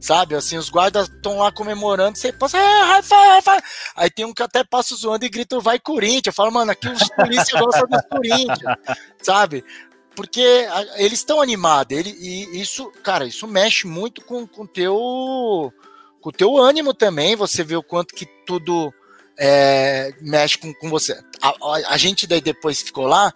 sabe? 0.00 0.34
Assim, 0.34 0.56
os 0.56 0.70
guardas 0.70 1.08
estão 1.08 1.38
lá 1.38 1.52
comemorando, 1.52 2.18
você 2.18 2.32
passa, 2.32 2.58
é. 2.58 3.62
Aí 3.94 4.10
tem 4.10 4.24
um 4.24 4.32
que 4.32 4.42
até 4.42 4.64
passa 4.64 4.96
zoando 4.96 5.24
e 5.24 5.28
grita, 5.28 5.60
vai 5.60 5.78
Corinthians. 5.78 6.26
Eu 6.28 6.32
falo, 6.32 6.50
mano, 6.50 6.72
aqui 6.72 6.88
os 6.88 7.08
polícia 7.10 7.58
gostam 7.60 7.88
Corinthians, 8.10 8.76
sabe? 9.22 9.64
porque 10.14 10.66
eles 10.96 11.20
estão 11.20 11.40
animados, 11.40 11.96
ele, 11.96 12.10
e 12.10 12.60
isso, 12.60 12.90
cara, 13.02 13.26
isso 13.26 13.46
mexe 13.46 13.86
muito 13.86 14.20
com 14.22 14.42
o 14.42 14.66
teu, 14.66 15.72
com 16.20 16.30
teu 16.30 16.58
ânimo 16.58 16.92
também, 16.92 17.36
você 17.36 17.64
vê 17.64 17.76
o 17.76 17.82
quanto 17.82 18.14
que 18.14 18.26
tudo 18.44 18.92
é, 19.38 20.12
mexe 20.20 20.58
com, 20.58 20.74
com 20.74 20.90
você. 20.90 21.18
A, 21.40 21.48
a, 21.48 21.94
a, 21.94 21.96
gente 21.96 22.26
daí 22.26 22.42
depois 22.42 22.82
ficou 22.82 23.06
lá, 23.06 23.32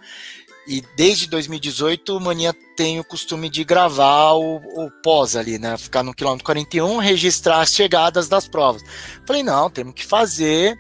e 0.67 0.83
desde 0.97 1.29
2018 1.29 2.17
o 2.17 2.21
Mania 2.21 2.55
tem 2.77 2.99
o 2.99 3.05
costume 3.05 3.49
de 3.49 3.65
gravar 3.65 4.33
o, 4.33 4.57
o 4.57 4.91
pós 5.03 5.37
ali, 5.37 5.59
né? 5.59 5.77
Ficar 5.77 6.03
no 6.03 6.15
quilômetro 6.15 6.45
41, 6.45 6.99
registrar 6.99 7.61
as 7.61 7.73
chegadas 7.73 8.29
das 8.29 8.49
provas. 8.49 8.83
Falei, 9.27 9.43
não, 9.43 9.71
temos 9.71 9.95
que 9.95 10.05
fazer 10.05 10.79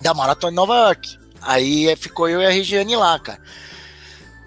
da 0.00 0.14
Maratona 0.14 0.52
de 0.52 0.56
Nova 0.56 0.76
York. 0.76 1.18
Aí 1.40 1.94
ficou 1.96 2.28
eu 2.28 2.40
e 2.40 2.46
a 2.46 2.50
Regiane 2.50 2.96
lá, 2.96 3.18
cara 3.18 3.40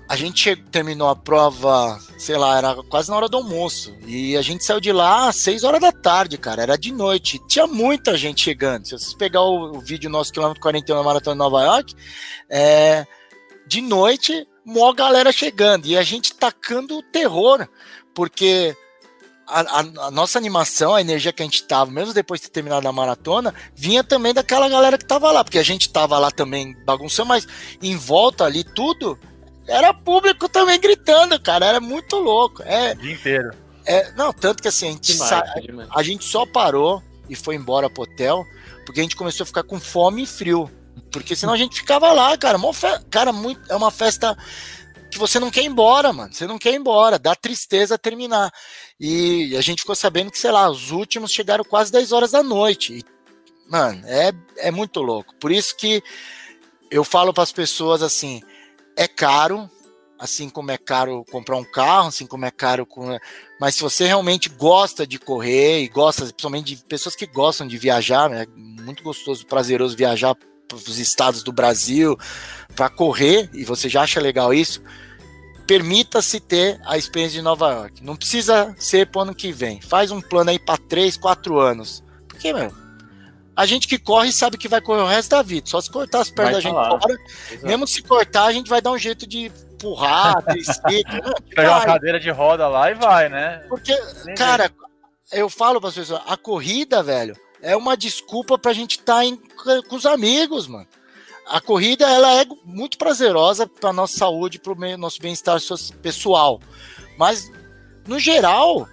a 0.07 0.15
gente 0.15 0.55
terminou 0.55 1.09
a 1.09 1.15
prova, 1.15 1.99
sei 2.17 2.37
lá, 2.37 2.57
era 2.57 2.75
quase 2.83 3.09
na 3.09 3.17
hora 3.17 3.27
do 3.27 3.37
almoço. 3.37 3.93
E 4.05 4.37
a 4.37 4.41
gente 4.41 4.63
saiu 4.63 4.79
de 4.79 4.91
lá 4.91 5.29
às 5.29 5.37
6 5.37 5.63
horas 5.63 5.81
da 5.81 5.91
tarde, 5.91 6.37
cara. 6.37 6.61
Era 6.61 6.77
de 6.77 6.91
noite. 6.91 7.39
Tinha 7.47 7.65
muita 7.65 8.15
gente 8.15 8.41
chegando. 8.41 8.85
Se 8.85 8.91
vocês 8.91 9.13
pegar 9.15 9.41
o, 9.41 9.77
o 9.77 9.79
vídeo 9.79 10.09
nosso 10.09 10.31
quilômetro 10.31 10.61
41 10.61 10.95
na 10.95 11.03
Maratona 11.03 11.33
de 11.33 11.39
Nova 11.39 11.63
York, 11.63 11.95
é, 12.49 13.05
de 13.67 13.81
noite, 13.81 14.47
mó 14.65 14.93
galera 14.93 15.31
chegando. 15.31 15.85
E 15.85 15.97
a 15.97 16.03
gente 16.03 16.33
tacando 16.33 16.97
o 16.97 17.03
terror, 17.03 17.67
porque 18.13 18.75
a, 19.47 19.61
a, 19.61 19.79
a, 20.07 20.11
nossa 20.11 20.37
animação, 20.37 20.95
a 20.95 21.01
energia 21.01 21.33
que 21.33 21.41
a 21.41 21.45
gente 21.45 21.63
tava, 21.63 21.91
mesmo 21.91 22.13
depois 22.13 22.41
de 22.41 22.47
ter 22.47 22.53
terminado 22.53 22.87
a 22.87 22.91
maratona, 22.91 23.53
vinha 23.75 24.03
também 24.03 24.33
daquela 24.33 24.67
galera 24.67 24.97
que 24.97 25.05
tava 25.05 25.31
lá, 25.31 25.43
porque 25.43 25.59
a 25.59 25.63
gente 25.63 25.89
tava 25.89 26.17
lá 26.17 26.31
também 26.31 26.75
bagunçando, 26.85 27.29
mas 27.29 27.47
em 27.81 27.95
volta 27.95 28.45
ali 28.45 28.63
tudo 28.63 29.17
era 29.67 29.93
público 29.93 30.47
também 30.47 30.79
gritando, 30.79 31.39
cara. 31.39 31.65
Era 31.65 31.79
muito 31.79 32.17
louco. 32.17 32.61
É, 32.63 32.93
o 32.93 32.97
dia 32.97 33.13
inteiro. 33.13 33.51
É, 33.85 34.11
não, 34.13 34.33
tanto 34.33 34.61
que 34.61 34.67
assim, 34.67 34.87
a 34.87 34.91
gente, 34.91 35.13
demais, 35.13 35.29
sa... 35.29 35.43
a 35.95 36.03
gente 36.03 36.25
só 36.25 36.45
parou 36.45 37.03
e 37.29 37.35
foi 37.35 37.55
embora 37.55 37.89
pro 37.89 38.03
hotel 38.03 38.43
porque 38.85 38.99
a 38.99 39.03
gente 39.03 39.15
começou 39.15 39.43
a 39.43 39.47
ficar 39.47 39.63
com 39.63 39.79
fome 39.79 40.23
e 40.23 40.27
frio. 40.27 40.69
Porque 41.11 41.35
senão 41.35 41.53
a 41.53 41.57
gente 41.57 41.77
ficava 41.77 42.11
lá, 42.11 42.37
cara. 42.37 42.57
Cara, 43.09 43.31
muito... 43.31 43.61
é 43.71 43.75
uma 43.75 43.91
festa 43.91 44.37
que 45.11 45.17
você 45.17 45.39
não 45.39 45.49
quer 45.49 45.63
ir 45.63 45.67
embora, 45.67 46.11
mano. 46.11 46.33
Você 46.33 46.45
não 46.45 46.57
quer 46.57 46.73
ir 46.73 46.77
embora. 46.77 47.17
Dá 47.17 47.35
tristeza 47.35 47.97
terminar. 47.97 48.51
E 48.99 49.55
a 49.57 49.61
gente 49.61 49.81
ficou 49.81 49.95
sabendo 49.95 50.31
que, 50.31 50.37
sei 50.37 50.51
lá, 50.51 50.69
os 50.69 50.91
últimos 50.91 51.31
chegaram 51.31 51.63
quase 51.63 51.91
10 51.91 52.11
horas 52.11 52.31
da 52.31 52.43
noite. 52.43 52.97
E, 52.97 53.03
mano, 53.69 54.01
é, 54.05 54.31
é 54.57 54.71
muito 54.71 55.01
louco. 55.01 55.33
Por 55.35 55.51
isso 55.51 55.75
que 55.77 56.03
eu 56.91 57.03
falo 57.03 57.33
para 57.33 57.43
as 57.43 57.51
pessoas 57.51 58.01
assim 58.01 58.41
é 58.97 59.07
caro, 59.07 59.69
assim 60.17 60.49
como 60.49 60.71
é 60.71 60.77
caro 60.77 61.25
comprar 61.31 61.57
um 61.57 61.63
carro, 61.63 62.07
assim 62.07 62.25
como 62.25 62.45
é 62.45 62.51
caro. 62.51 62.85
Com... 62.85 63.17
Mas 63.59 63.75
se 63.75 63.81
você 63.81 64.05
realmente 64.05 64.49
gosta 64.49 65.05
de 65.05 65.19
correr 65.19 65.81
e 65.81 65.87
gosta, 65.87 66.23
principalmente 66.25 66.75
de 66.75 66.83
pessoas 66.83 67.15
que 67.15 67.25
gostam 67.25 67.67
de 67.67 67.77
viajar, 67.77 68.31
é 68.31 68.45
muito 68.55 69.03
gostoso, 69.03 69.45
prazeroso 69.45 69.95
viajar 69.95 70.35
os 70.73 70.97
estados 70.99 71.43
do 71.43 71.51
Brasil 71.51 72.17
para 72.75 72.89
correr, 72.89 73.49
e 73.53 73.63
você 73.63 73.87
já 73.87 74.01
acha 74.01 74.19
legal 74.19 74.53
isso, 74.53 74.81
permita-se 75.65 76.39
ter 76.39 76.79
a 76.85 76.97
experiência 76.97 77.39
de 77.39 77.43
Nova 77.43 77.71
York. 77.71 78.03
Não 78.03 78.15
precisa 78.15 78.75
ser 78.77 79.07
para 79.07 79.19
o 79.19 79.21
ano 79.23 79.35
que 79.35 79.51
vem. 79.51 79.81
Faz 79.81 80.11
um 80.11 80.21
plano 80.21 80.49
aí 80.49 80.59
para 80.59 80.77
3, 80.77 81.17
4 81.17 81.59
anos. 81.59 82.03
Porque, 82.27 82.53
meu, 82.53 82.71
a 83.55 83.65
gente 83.65 83.87
que 83.87 83.97
corre 83.97 84.31
sabe 84.31 84.57
que 84.57 84.67
vai 84.67 84.81
correr 84.81 85.01
o 85.01 85.07
resto 85.07 85.29
da 85.29 85.41
vida. 85.41 85.67
Só 85.67 85.79
se 85.79 85.89
cortar 85.89 86.21
as 86.21 86.29
pernas 86.29 86.55
da 86.55 86.59
gente 86.59 86.73
fora. 86.73 87.17
Mesmo 87.63 87.87
se 87.87 88.01
cortar, 88.01 88.45
a 88.45 88.53
gente 88.53 88.69
vai 88.69 88.81
dar 88.81 88.91
um 88.91 88.97
jeito 88.97 89.25
de 89.25 89.45
empurrar, 89.45 90.43
descer. 90.53 91.03
Pegar 91.55 91.77
uma 91.77 91.85
cadeira 91.85 92.19
de 92.19 92.29
roda 92.29 92.67
lá 92.67 92.91
e 92.91 92.93
vai, 92.93 93.29
né? 93.29 93.63
Porque, 93.69 93.95
cara, 94.37 94.69
eu 95.31 95.49
falo 95.49 95.79
para 95.79 95.89
as 95.89 95.95
pessoas, 95.95 96.21
a 96.27 96.37
corrida, 96.37 97.01
velho, 97.01 97.35
é 97.61 97.75
uma 97.75 97.95
desculpa 97.95 98.57
pra 98.57 98.73
gente 98.73 98.99
estar 98.99 99.23
tá 99.23 99.81
com 99.87 99.95
os 99.95 100.05
amigos, 100.05 100.67
mano. 100.67 100.87
A 101.47 101.61
corrida, 101.61 102.09
ela 102.09 102.41
é 102.41 102.45
muito 102.63 102.97
prazerosa 102.97 103.67
pra 103.67 103.93
nossa 103.93 104.17
saúde, 104.17 104.57
pro 104.57 104.75
nosso 104.97 105.21
bem-estar 105.21 105.59
pessoal. 106.01 106.59
Mas, 107.17 107.51
no 108.07 108.17
geral, 108.17 108.87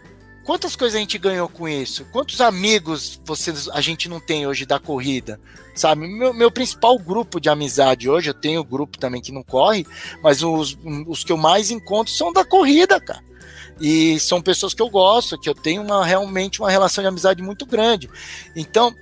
quantas 0.44 0.76
coisas 0.76 0.96
a 0.96 1.00
gente 1.00 1.16
ganhou 1.16 1.48
com 1.48 1.66
isso? 1.66 2.04
Quantos 2.12 2.42
amigos 2.42 3.18
vocês, 3.24 3.68
a 3.70 3.80
gente 3.80 4.06
não 4.06 4.20
tem 4.20 4.46
hoje 4.46 4.66
da 4.66 4.78
corrida? 4.78 5.40
Sabe, 5.74 6.06
meu, 6.06 6.34
meu 6.34 6.50
principal 6.50 6.98
grupo 6.98 7.40
de 7.40 7.48
amizade 7.48 8.10
hoje, 8.10 8.28
eu 8.28 8.34
tenho 8.34 8.62
grupo 8.62 8.98
também 8.98 9.22
que 9.22 9.32
não 9.32 9.42
corre, 9.42 9.86
mas 10.22 10.42
os, 10.42 10.76
os 11.06 11.24
que 11.24 11.32
eu 11.32 11.38
mais 11.38 11.70
encontro 11.70 12.12
são 12.12 12.30
da 12.30 12.44
corrida, 12.44 13.00
cara. 13.00 13.24
E 13.80 14.18
são 14.20 14.40
pessoas 14.40 14.74
que 14.74 14.82
eu 14.82 14.88
gosto, 14.88 15.38
que 15.38 15.48
eu 15.48 15.54
tenho 15.54 15.82
uma, 15.82 16.04
realmente 16.04 16.60
uma 16.60 16.70
relação 16.70 17.02
de 17.02 17.08
amizade 17.08 17.42
muito 17.42 17.66
grande. 17.66 18.08
Então, 18.54 18.94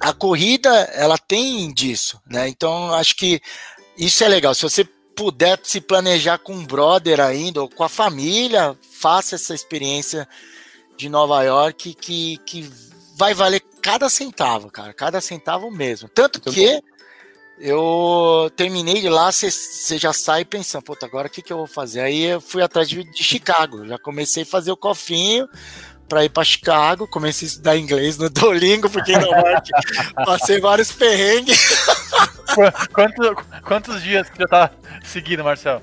a 0.00 0.12
corrida, 0.12 0.70
ela 0.94 1.18
tem 1.18 1.72
disso, 1.72 2.20
né? 2.26 2.48
Então, 2.48 2.94
acho 2.94 3.16
que 3.16 3.40
isso 3.96 4.22
é 4.22 4.28
legal. 4.28 4.54
Se 4.54 4.62
você 4.62 4.84
puder 5.14 5.58
se 5.62 5.80
planejar 5.80 6.38
com 6.38 6.52
um 6.52 6.64
brother 6.64 7.20
ainda, 7.20 7.60
ou 7.60 7.68
com 7.68 7.82
a 7.82 7.88
família, 7.88 8.76
faça 8.98 9.34
essa 9.34 9.54
experiência 9.54 10.28
de 10.96 11.08
Nova 11.08 11.42
York 11.42 11.94
que, 11.94 12.38
que 12.46 12.70
vai 13.16 13.34
valer 13.34 13.60
cada 13.82 14.08
centavo, 14.08 14.70
cara, 14.70 14.94
cada 14.94 15.20
centavo 15.20 15.70
mesmo. 15.70 16.08
Tanto 16.08 16.40
que 16.40 16.80
eu 17.60 18.50
terminei 18.56 19.00
de 19.00 19.08
lá, 19.08 19.32
você 19.32 19.98
já 19.98 20.12
sai 20.12 20.44
pensando, 20.44 20.82
puta, 20.82 21.06
agora 21.06 21.26
o 21.26 21.30
que, 21.30 21.42
que 21.42 21.52
eu 21.52 21.58
vou 21.58 21.66
fazer? 21.66 22.00
Aí 22.00 22.24
eu 22.24 22.40
fui 22.40 22.62
atrás 22.62 22.88
de, 22.88 23.02
de 23.04 23.22
Chicago, 23.22 23.86
já 23.86 23.98
comecei 23.98 24.42
a 24.42 24.46
fazer 24.46 24.70
o 24.70 24.76
cofinho 24.76 25.48
para 26.08 26.24
ir 26.24 26.30
para 26.30 26.44
Chicago, 26.44 27.06
comecei 27.06 27.46
a 27.46 27.50
estudar 27.50 27.76
inglês 27.76 28.16
no 28.16 28.30
Duolingo, 28.30 28.88
porque 28.88 29.12
na 29.12 29.26
Norte 29.26 29.70
passei 30.24 30.60
vários 30.60 30.90
perrengues. 30.92 31.76
Quantos, 32.92 33.44
quantos 33.62 34.02
dias 34.02 34.28
que 34.30 34.38
já 34.38 34.46
tá 34.46 34.70
seguindo, 35.04 35.44
Marcelo? 35.44 35.82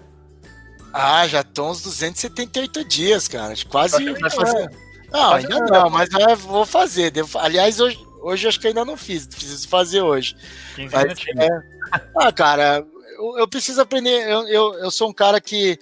Ah, 0.91 1.27
já 1.27 1.41
estão 1.41 1.71
uns 1.71 1.81
278 1.81 2.85
dias, 2.85 3.27
cara. 3.27 3.53
Quase. 3.69 4.13
Vai 4.13 4.31
fazer... 4.31 4.71
Não, 5.11 5.33
ainda 5.33 5.59
não, 5.59 5.89
mas 5.89 6.09
eu 6.11 6.35
vou 6.37 6.65
fazer. 6.65 7.13
Aliás, 7.35 7.79
hoje, 7.79 7.99
Hoje 8.25 8.47
acho 8.47 8.59
que 8.59 8.65
ainda 8.65 8.83
não 8.83 8.97
fiz, 8.97 9.27
preciso 9.27 9.67
fazer 9.67 10.01
hoje. 10.01 10.35
15 10.75 10.95
Mas, 10.95 11.25
é... 11.37 11.47
Ah, 12.17 12.31
cara, 12.31 12.83
eu, 13.19 13.37
eu, 13.37 13.47
preciso 13.47 13.79
aprender. 13.79 14.27
Eu, 14.27 14.47
eu, 14.47 14.73
eu 14.79 14.89
sou 14.89 15.07
um 15.07 15.13
cara 15.13 15.39
que. 15.39 15.77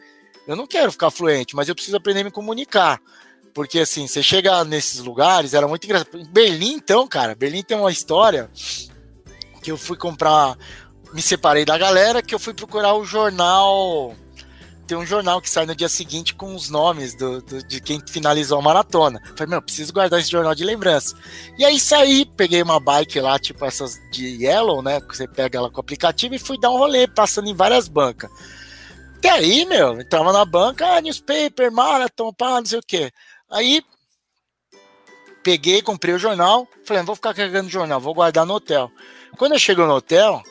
Eu 0.45 0.53
não 0.53 0.67
quero 0.67 0.91
ficar 0.91 1.09
fluente, 1.09 1.55
mas 1.55 1.69
eu 1.69 1.75
preciso 1.75 1.95
aprender 1.95 2.19
a 2.19 2.23
me 2.25 2.31
comunicar. 2.31 3.01
Porque 3.53 3.79
assim, 3.79 4.07
você 4.07 4.21
chega 4.21 4.65
nesses 4.65 4.99
lugares, 4.99 5.53
era 5.53 5.69
muito 5.69 5.85
engraçado. 5.85 6.19
Em 6.19 6.25
Berlim, 6.25 6.73
então, 6.73 7.07
cara, 7.07 7.33
Berlim 7.33 7.63
tem 7.63 7.77
uma 7.77 7.93
história 7.93 8.51
que 9.61 9.71
eu 9.71 9.77
fui 9.77 9.95
comprar. 9.95 10.57
Me 11.13 11.21
separei 11.21 11.63
da 11.63 11.77
galera, 11.77 12.21
que 12.21 12.35
eu 12.35 12.39
fui 12.39 12.53
procurar 12.53 12.93
o 12.95 13.05
jornal 13.05 14.13
tem 14.87 14.97
um 14.97 15.05
jornal 15.05 15.41
que 15.41 15.49
sai 15.49 15.65
no 15.65 15.75
dia 15.75 15.89
seguinte 15.89 16.35
com 16.35 16.55
os 16.55 16.69
nomes 16.69 17.15
do, 17.15 17.41
do, 17.41 17.65
de 17.65 17.81
quem 17.81 18.01
finalizou 18.07 18.59
a 18.59 18.61
maratona. 18.61 19.21
Falei, 19.35 19.47
meu, 19.47 19.61
preciso 19.61 19.93
guardar 19.93 20.19
esse 20.19 20.29
jornal 20.29 20.53
de 20.53 20.63
lembrança. 20.63 21.15
E 21.57 21.65
aí 21.65 21.79
saí, 21.79 22.25
peguei 22.25 22.61
uma 22.61 22.79
bike 22.79 23.19
lá, 23.19 23.39
tipo 23.39 23.63
essas 23.65 23.99
de 24.11 24.43
Yellow, 24.43 24.81
né? 24.81 24.99
Que 25.01 25.15
você 25.15 25.27
pega 25.27 25.57
ela 25.57 25.69
com 25.69 25.77
o 25.77 25.79
aplicativo 25.79 26.35
e 26.35 26.39
fui 26.39 26.59
dar 26.59 26.69
um 26.69 26.77
rolê, 26.77 27.07
passando 27.07 27.49
em 27.49 27.55
várias 27.55 27.87
bancas. 27.87 28.29
Até 29.17 29.29
aí, 29.29 29.65
meu, 29.65 30.01
entrava 30.01 30.33
na 30.33 30.43
banca, 30.43 30.85
ah, 30.85 31.01
newspaper, 31.01 31.71
marathon, 31.71 32.33
pá, 32.33 32.59
não 32.59 32.65
sei 32.65 32.79
o 32.79 32.83
quê. 32.85 33.09
Aí 33.49 33.81
peguei, 35.43 35.81
comprei 35.81 36.13
o 36.13 36.19
jornal, 36.19 36.67
falei, 36.85 37.01
não 37.01 37.07
vou 37.07 37.15
ficar 37.15 37.33
carregando 37.33 37.67
o 37.67 37.71
jornal, 37.71 37.99
vou 37.99 38.13
guardar 38.13 38.45
no 38.45 38.55
hotel. 38.55 38.91
Quando 39.37 39.53
eu 39.53 39.59
chego 39.59 39.85
no 39.85 39.95
hotel, 39.95 40.41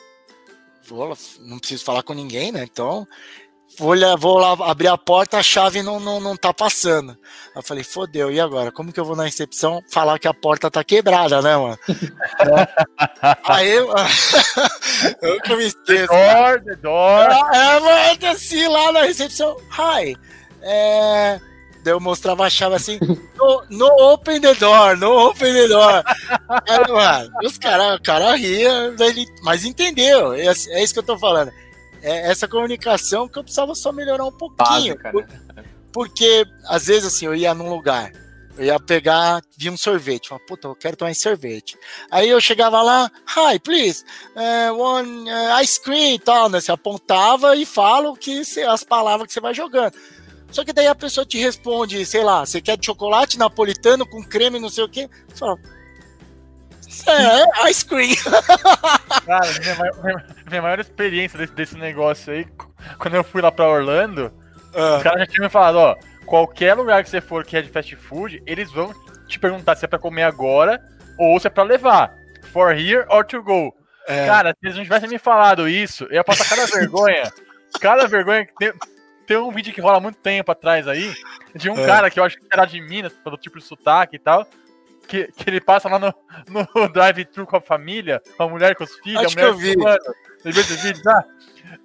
vou, 0.87 1.15
não 1.41 1.59
preciso 1.59 1.83
falar 1.83 2.03
com 2.03 2.13
ninguém, 2.13 2.51
né? 2.51 2.63
Então 2.63 3.07
vou, 3.77 3.95
vou 4.17 4.37
lá 4.37 4.53
abrir 4.69 4.87
a 4.87 4.97
porta, 4.97 5.37
a 5.37 5.43
chave 5.43 5.81
não, 5.81 5.99
não, 5.99 6.19
não 6.19 6.35
tá 6.35 6.53
passando. 6.53 7.17
Eu 7.55 7.61
falei, 7.61 7.83
fodeu, 7.83 8.31
e 8.31 8.39
agora? 8.39 8.71
Como 8.71 8.91
que 8.91 8.99
eu 8.99 9.05
vou 9.05 9.15
na 9.15 9.23
recepção 9.23 9.83
falar 9.89 10.19
que 10.19 10.27
a 10.27 10.33
porta 10.33 10.69
tá 10.69 10.83
quebrada, 10.83 11.41
né, 11.41 11.55
mano? 11.55 11.77
Aí, 13.45 13.71
eu 15.21 15.41
que 15.41 15.55
me 15.55 15.65
esqueço. 15.65 16.07
The 16.07 16.33
door, 16.33 16.63
the 16.63 16.75
door. 16.77 17.29
É, 17.53 17.79
mano, 17.79 18.27
assim 18.33 18.67
lá 18.67 18.91
na 18.91 19.01
recepção, 19.03 19.57
hi, 19.71 20.15
é... 20.61 21.39
Daí 21.83 21.93
eu 21.93 21.99
mostrava 21.99 22.45
a 22.45 22.49
chave 22.49 22.75
assim, 22.75 22.97
no, 23.35 23.65
no 23.69 23.87
open 24.13 24.39
the 24.39 24.53
door, 24.55 24.95
no 24.95 25.27
open 25.27 25.51
the 25.51 25.67
door. 25.67 26.01
Aí, 26.69 26.91
mano, 26.91 27.29
os 27.43 27.57
caras, 27.57 27.99
o 27.99 28.01
cara 28.01 28.35
ria, 28.37 28.95
mas 29.41 29.65
entendeu, 29.65 30.33
é, 30.33 30.45
é 30.45 30.81
isso 30.81 30.93
que 30.93 30.99
eu 30.99 31.03
tô 31.03 31.17
falando 31.17 31.51
é 32.03 32.29
essa 32.29 32.47
comunicação 32.47 33.27
que 33.27 33.39
eu 33.39 33.43
precisava 33.43 33.73
só 33.73 33.91
melhorar 33.91 34.25
um 34.25 34.31
pouquinho. 34.31 34.97
Básica, 34.97 35.11
por, 35.11 35.25
né? 35.25 35.63
Porque, 35.91 36.45
às 36.65 36.87
vezes, 36.87 37.05
assim, 37.05 37.25
eu 37.25 37.33
ia 37.33 37.53
num 37.53 37.69
lugar, 37.69 38.11
eu 38.57 38.65
ia 38.65 38.79
pegar, 38.79 39.41
vi 39.57 39.69
um 39.69 39.77
sorvete, 39.77 40.27
falava, 40.27 40.45
puta, 40.45 40.67
eu 40.67 40.75
quero 40.75 40.97
tomar 40.97 41.11
esse 41.11 41.21
sorvete. 41.21 41.77
Aí 42.11 42.29
eu 42.29 42.41
chegava 42.41 42.81
lá, 42.81 43.09
hi, 43.25 43.57
please, 43.59 44.03
uh, 44.35 44.77
one 44.77 45.31
uh, 45.31 45.61
ice 45.63 45.81
cream 45.81 46.15
e 46.15 46.19
tal, 46.19 46.49
né? 46.49 46.59
Você 46.59 46.71
apontava 46.71 47.55
e 47.55 47.65
fala 47.65 48.15
que 48.17 48.43
cê, 48.43 48.63
as 48.63 48.83
palavras 48.83 49.27
que 49.27 49.33
você 49.33 49.39
vai 49.39 49.53
jogando. 49.53 49.93
Só 50.51 50.63
que 50.63 50.73
daí 50.73 50.87
a 50.87 50.93
pessoa 50.93 51.25
te 51.25 51.37
responde, 51.39 52.05
sei 52.05 52.23
lá, 52.23 52.45
você 52.45 52.61
quer 52.61 52.77
de 52.77 52.85
chocolate 52.85 53.39
napolitano 53.39 54.05
com 54.05 54.23
creme, 54.23 54.59
não 54.59 54.69
sei 54.69 54.83
o 54.83 54.89
quê. 54.89 55.09
Você 55.27 55.37
fala, 55.37 55.57
é, 57.07 57.69
ice 57.69 57.85
cream. 57.85 58.15
Cara, 59.25 59.47
minha 59.59 59.75
maior, 59.75 60.25
minha 60.49 60.61
maior 60.61 60.79
experiência 60.79 61.37
desse, 61.37 61.53
desse, 61.53 61.77
negócio 61.77 62.33
aí, 62.33 62.47
quando 62.97 63.15
eu 63.15 63.23
fui 63.23 63.41
lá 63.41 63.51
pra 63.51 63.67
Orlando, 63.67 64.31
uh. 64.73 64.97
os 64.97 65.03
caras 65.03 65.19
já 65.21 65.27
tinham 65.27 65.45
me 65.45 65.49
falado, 65.49 65.77
ó, 65.77 65.95
qualquer 66.25 66.73
lugar 66.73 67.03
que 67.03 67.09
você 67.09 67.21
for 67.21 67.43
que 67.43 67.57
é 67.57 67.61
de 67.61 67.69
fast 67.69 67.95
food, 67.95 68.41
eles 68.45 68.71
vão 68.71 68.93
te 69.27 69.39
perguntar 69.39 69.75
se 69.75 69.85
é 69.85 69.87
pra 69.87 69.99
comer 69.99 70.23
agora 70.23 70.81
ou 71.17 71.39
se 71.39 71.47
é 71.47 71.49
pra 71.49 71.63
levar. 71.63 72.13
For 72.51 72.75
here 72.75 73.05
or 73.09 73.25
to 73.25 73.41
go. 73.41 73.73
É. 74.07 74.27
Cara, 74.27 74.51
se 74.51 74.57
eles 74.63 74.75
não 74.75 74.83
tivessem 74.83 75.09
me 75.09 75.17
falado 75.17 75.67
isso, 75.67 76.03
eu 76.05 76.15
ia 76.15 76.23
passar 76.23 76.47
cada 76.47 76.65
vergonha. 76.77 77.31
Cada 77.79 78.07
vergonha 78.07 78.45
que 78.45 78.53
tem. 78.55 78.73
Tem 79.25 79.37
um 79.37 79.51
vídeo 79.51 79.73
que 79.73 79.79
rola 79.79 80.01
muito 80.01 80.19
tempo 80.19 80.51
atrás 80.51 80.85
aí, 80.85 81.13
de 81.55 81.69
um 81.69 81.79
é. 81.79 81.85
cara 81.85 82.09
que 82.09 82.19
eu 82.19 82.25
acho 82.25 82.37
que 82.37 82.45
era 82.51 82.65
de 82.65 82.81
Minas, 82.81 83.13
pelo 83.13 83.37
tipo 83.37 83.57
de 83.57 83.63
sotaque 83.63 84.17
e 84.17 84.19
tal, 84.19 84.45
que, 85.07 85.31
que 85.31 85.49
ele 85.49 85.61
passa 85.61 85.89
lá 85.89 85.99
no, 85.99 86.13
no 86.47 86.87
drive-thru 86.89 87.45
com 87.45 87.57
a 87.57 87.61
família, 87.61 88.21
com 88.37 88.43
a 88.43 88.49
mulher 88.49 88.75
com 88.75 88.83
os 88.83 88.95
filhos, 88.99 89.25
Acho 89.25 89.39
a 89.39 89.41
mulher 89.41 89.55
que 89.55 89.69
eu 89.69 89.75
vi. 89.75 89.77
Mano, 89.77 89.99
vídeo, 90.81 91.03
tá? 91.03 91.23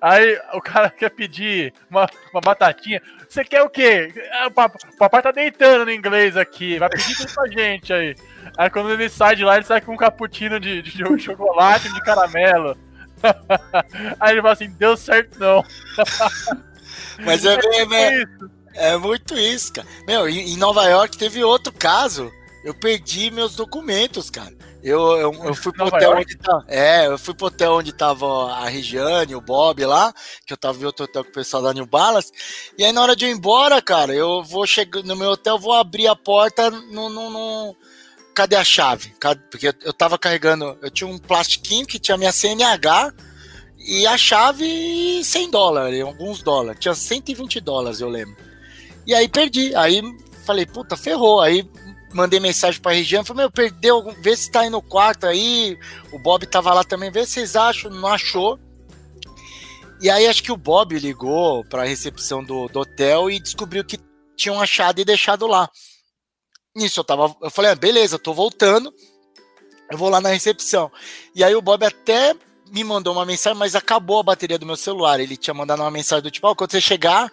Aí 0.00 0.38
o 0.52 0.60
cara 0.60 0.90
quer 0.90 1.10
pedir 1.10 1.72
uma, 1.90 2.06
uma 2.32 2.40
batatinha. 2.40 3.00
Você 3.28 3.44
quer 3.44 3.62
o 3.62 3.70
quê? 3.70 4.12
Ah, 4.32 4.46
o 4.46 4.96
papai 4.96 5.22
tá 5.22 5.30
deitando 5.30 5.84
no 5.84 5.90
inglês 5.90 6.36
aqui. 6.36 6.78
Vai 6.78 6.88
pedir 6.88 7.16
tudo 7.16 7.32
pra 7.32 7.48
gente 7.48 7.92
aí. 7.92 8.14
Aí 8.56 8.70
quando 8.70 8.90
ele 8.90 9.08
sai 9.08 9.36
de 9.36 9.44
lá, 9.44 9.56
ele 9.56 9.64
sai 9.64 9.80
com 9.80 9.92
um 9.92 9.96
cappuccino 9.96 10.60
de, 10.60 10.82
de, 10.82 10.90
de 10.90 11.18
chocolate 11.22 11.92
de 11.92 12.02
caramelo. 12.02 12.76
Aí 14.20 14.32
ele 14.32 14.42
fala 14.42 14.52
assim, 14.52 14.70
deu 14.70 14.96
certo 14.96 15.40
não. 15.40 15.64
Mas 17.24 17.44
é, 17.44 17.54
é, 17.54 17.82
é, 17.82 18.24
é, 18.92 18.96
muito 18.96 19.36
isso, 19.36 19.72
cara. 19.72 19.88
Meu, 20.06 20.28
em 20.28 20.56
Nova 20.56 20.84
York 20.84 21.18
teve 21.18 21.42
outro 21.42 21.72
caso 21.72 22.32
eu 22.64 22.74
perdi 22.74 23.30
meus 23.30 23.54
documentos, 23.54 24.30
cara. 24.30 24.56
Eu, 24.82 25.00
eu, 25.16 25.32
eu 25.44 25.54
fui 25.54 25.72
pro 25.72 25.86
hotel 25.86 26.16
onde 26.16 26.36
tava. 26.36 26.64
É, 26.68 27.06
eu 27.06 27.18
fui 27.18 27.34
pro 27.34 27.46
hotel 27.46 27.72
onde 27.72 27.92
tava 27.92 28.52
a 28.52 28.68
Regiane, 28.68 29.34
o 29.34 29.40
Bob 29.40 29.84
lá, 29.84 30.14
que 30.46 30.52
eu 30.52 30.56
tava 30.56 30.80
em 30.80 30.84
outro 30.84 31.04
hotel 31.04 31.24
com 31.24 31.30
o 31.30 31.34
pessoal 31.34 31.62
da 31.62 31.74
New 31.74 31.86
Balance. 31.86 32.30
E 32.76 32.84
aí, 32.84 32.92
na 32.92 33.02
hora 33.02 33.16
de 33.16 33.24
eu 33.24 33.30
ir 33.30 33.34
embora, 33.34 33.82
cara, 33.82 34.14
eu 34.14 34.42
vou 34.44 34.66
chegar 34.66 35.02
no 35.02 35.16
meu 35.16 35.30
hotel, 35.30 35.58
vou 35.58 35.72
abrir 35.72 36.06
a 36.06 36.16
porta 36.16 36.70
no. 36.70 37.08
no, 37.08 37.30
no... 37.30 37.76
Cadê 38.34 38.54
a 38.54 38.62
chave? 38.62 39.12
Porque 39.50 39.74
eu 39.82 39.92
tava 39.92 40.16
carregando. 40.16 40.78
Eu 40.80 40.90
tinha 40.90 41.08
um 41.08 41.18
plastiquinho 41.18 41.84
que 41.84 41.98
tinha 41.98 42.16
minha 42.16 42.30
CNH 42.30 43.12
e 43.78 44.06
a 44.06 44.16
chave 44.16 45.24
100 45.24 45.50
dólares, 45.50 46.02
alguns 46.02 46.40
dólares. 46.40 46.78
Tinha 46.78 46.94
120 46.94 47.60
dólares, 47.60 48.00
eu 48.00 48.08
lembro. 48.08 48.36
E 49.04 49.12
aí 49.12 49.28
perdi. 49.28 49.74
Aí 49.74 50.00
falei, 50.44 50.66
puta, 50.66 50.96
ferrou. 50.96 51.40
Aí 51.40 51.68
mandei 52.12 52.40
mensagem 52.40 52.80
pra 52.80 52.92
região, 52.92 53.24
falei, 53.24 53.42
meu, 53.42 53.50
perdeu, 53.50 54.02
vê 54.20 54.36
se 54.36 54.50
tá 54.50 54.60
aí 54.60 54.70
no 54.70 54.82
quarto 54.82 55.26
aí. 55.26 55.78
O 56.12 56.18
Bob 56.18 56.46
tava 56.46 56.72
lá 56.72 56.84
também, 56.84 57.10
vê 57.10 57.26
se 57.26 57.32
vocês 57.32 57.56
acham, 57.56 57.90
não 57.90 58.08
achou. 58.08 58.58
E 60.00 60.08
aí 60.08 60.26
acho 60.26 60.42
que 60.42 60.52
o 60.52 60.56
Bob 60.56 60.96
ligou 60.98 61.64
para 61.64 61.82
a 61.82 61.86
recepção 61.86 62.42
do, 62.42 62.68
do, 62.68 62.80
hotel 62.80 63.30
e 63.30 63.40
descobriu 63.40 63.84
que 63.84 63.98
tinham 64.36 64.60
achado 64.60 65.00
e 65.00 65.04
deixado 65.04 65.46
lá. 65.46 65.68
Nisso 66.74 67.00
eu 67.00 67.04
tava, 67.04 67.34
eu 67.42 67.50
falei, 67.50 67.72
ah, 67.72 67.74
beleza, 67.74 68.18
tô 68.18 68.32
voltando. 68.32 68.94
Eu 69.90 69.98
vou 69.98 70.08
lá 70.08 70.20
na 70.20 70.28
recepção. 70.28 70.90
E 71.34 71.42
aí 71.42 71.54
o 71.54 71.62
Bob 71.62 71.84
até 71.84 72.34
me 72.70 72.84
mandou 72.84 73.12
uma 73.12 73.24
mensagem, 73.24 73.58
mas 73.58 73.74
acabou 73.74 74.20
a 74.20 74.22
bateria 74.22 74.58
do 74.58 74.66
meu 74.66 74.76
celular. 74.76 75.18
Ele 75.18 75.36
tinha 75.36 75.54
mandado 75.54 75.82
uma 75.82 75.90
mensagem 75.90 76.22
do 76.22 76.30
tipo, 76.30 76.54
quando 76.54 76.70
você 76.70 76.80
chegar, 76.80 77.32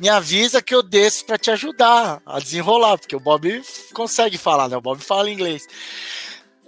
me 0.00 0.08
avisa 0.08 0.62
que 0.62 0.74
eu 0.74 0.82
desço 0.82 1.24
para 1.24 1.38
te 1.38 1.50
ajudar 1.50 2.20
a 2.24 2.38
desenrolar, 2.38 2.98
porque 2.98 3.16
o 3.16 3.20
Bob 3.20 3.62
consegue 3.92 4.38
falar, 4.38 4.68
né? 4.68 4.76
O 4.76 4.80
Bob 4.80 5.00
fala 5.00 5.30
inglês. 5.30 5.66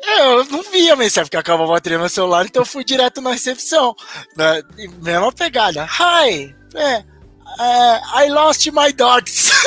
Eu 0.07 0.45
não 0.45 0.62
vi 0.62 0.91
a 0.91 0.97
mensagem 0.97 1.25
porque 1.25 1.37
acabou 1.37 1.66
a 1.66 1.75
bateria 1.75 1.99
no 1.99 2.09
celular, 2.09 2.45
então 2.45 2.62
eu 2.62 2.66
fui 2.66 2.85
direto 2.85 3.22
na 3.22 3.33
recepção. 3.33 3.97
Né? 4.37 4.62
Mesma 5.03 5.33
pegada. 5.33 5.85
Hi! 5.85 6.55
É, 6.75 6.99
uh, 6.99 8.22
I 8.22 8.29
lost 8.29 8.66
my 8.66 8.93
dogs. 8.93 9.51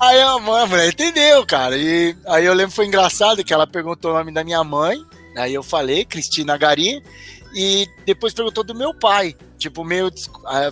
aí 0.00 0.20
a, 0.20 0.38
mãe, 0.40 0.62
a 0.62 0.66
mulher 0.66 0.88
entendeu, 0.88 1.46
cara. 1.46 1.76
E 1.76 2.16
aí 2.26 2.44
eu 2.44 2.54
lembro 2.54 2.74
foi 2.74 2.86
engraçado 2.86 3.44
que 3.44 3.54
ela 3.54 3.66
perguntou 3.66 4.10
o 4.10 4.14
nome 4.14 4.32
da 4.32 4.42
minha 4.42 4.64
mãe. 4.64 5.00
Aí 5.36 5.54
eu 5.54 5.62
falei, 5.62 6.04
Cristina 6.04 6.56
Gari. 6.56 7.00
E 7.54 7.88
depois 8.04 8.34
perguntou 8.34 8.62
do 8.62 8.74
meu 8.74 8.92
pai. 8.92 9.36
Tipo, 9.56 9.82
meio 9.84 10.10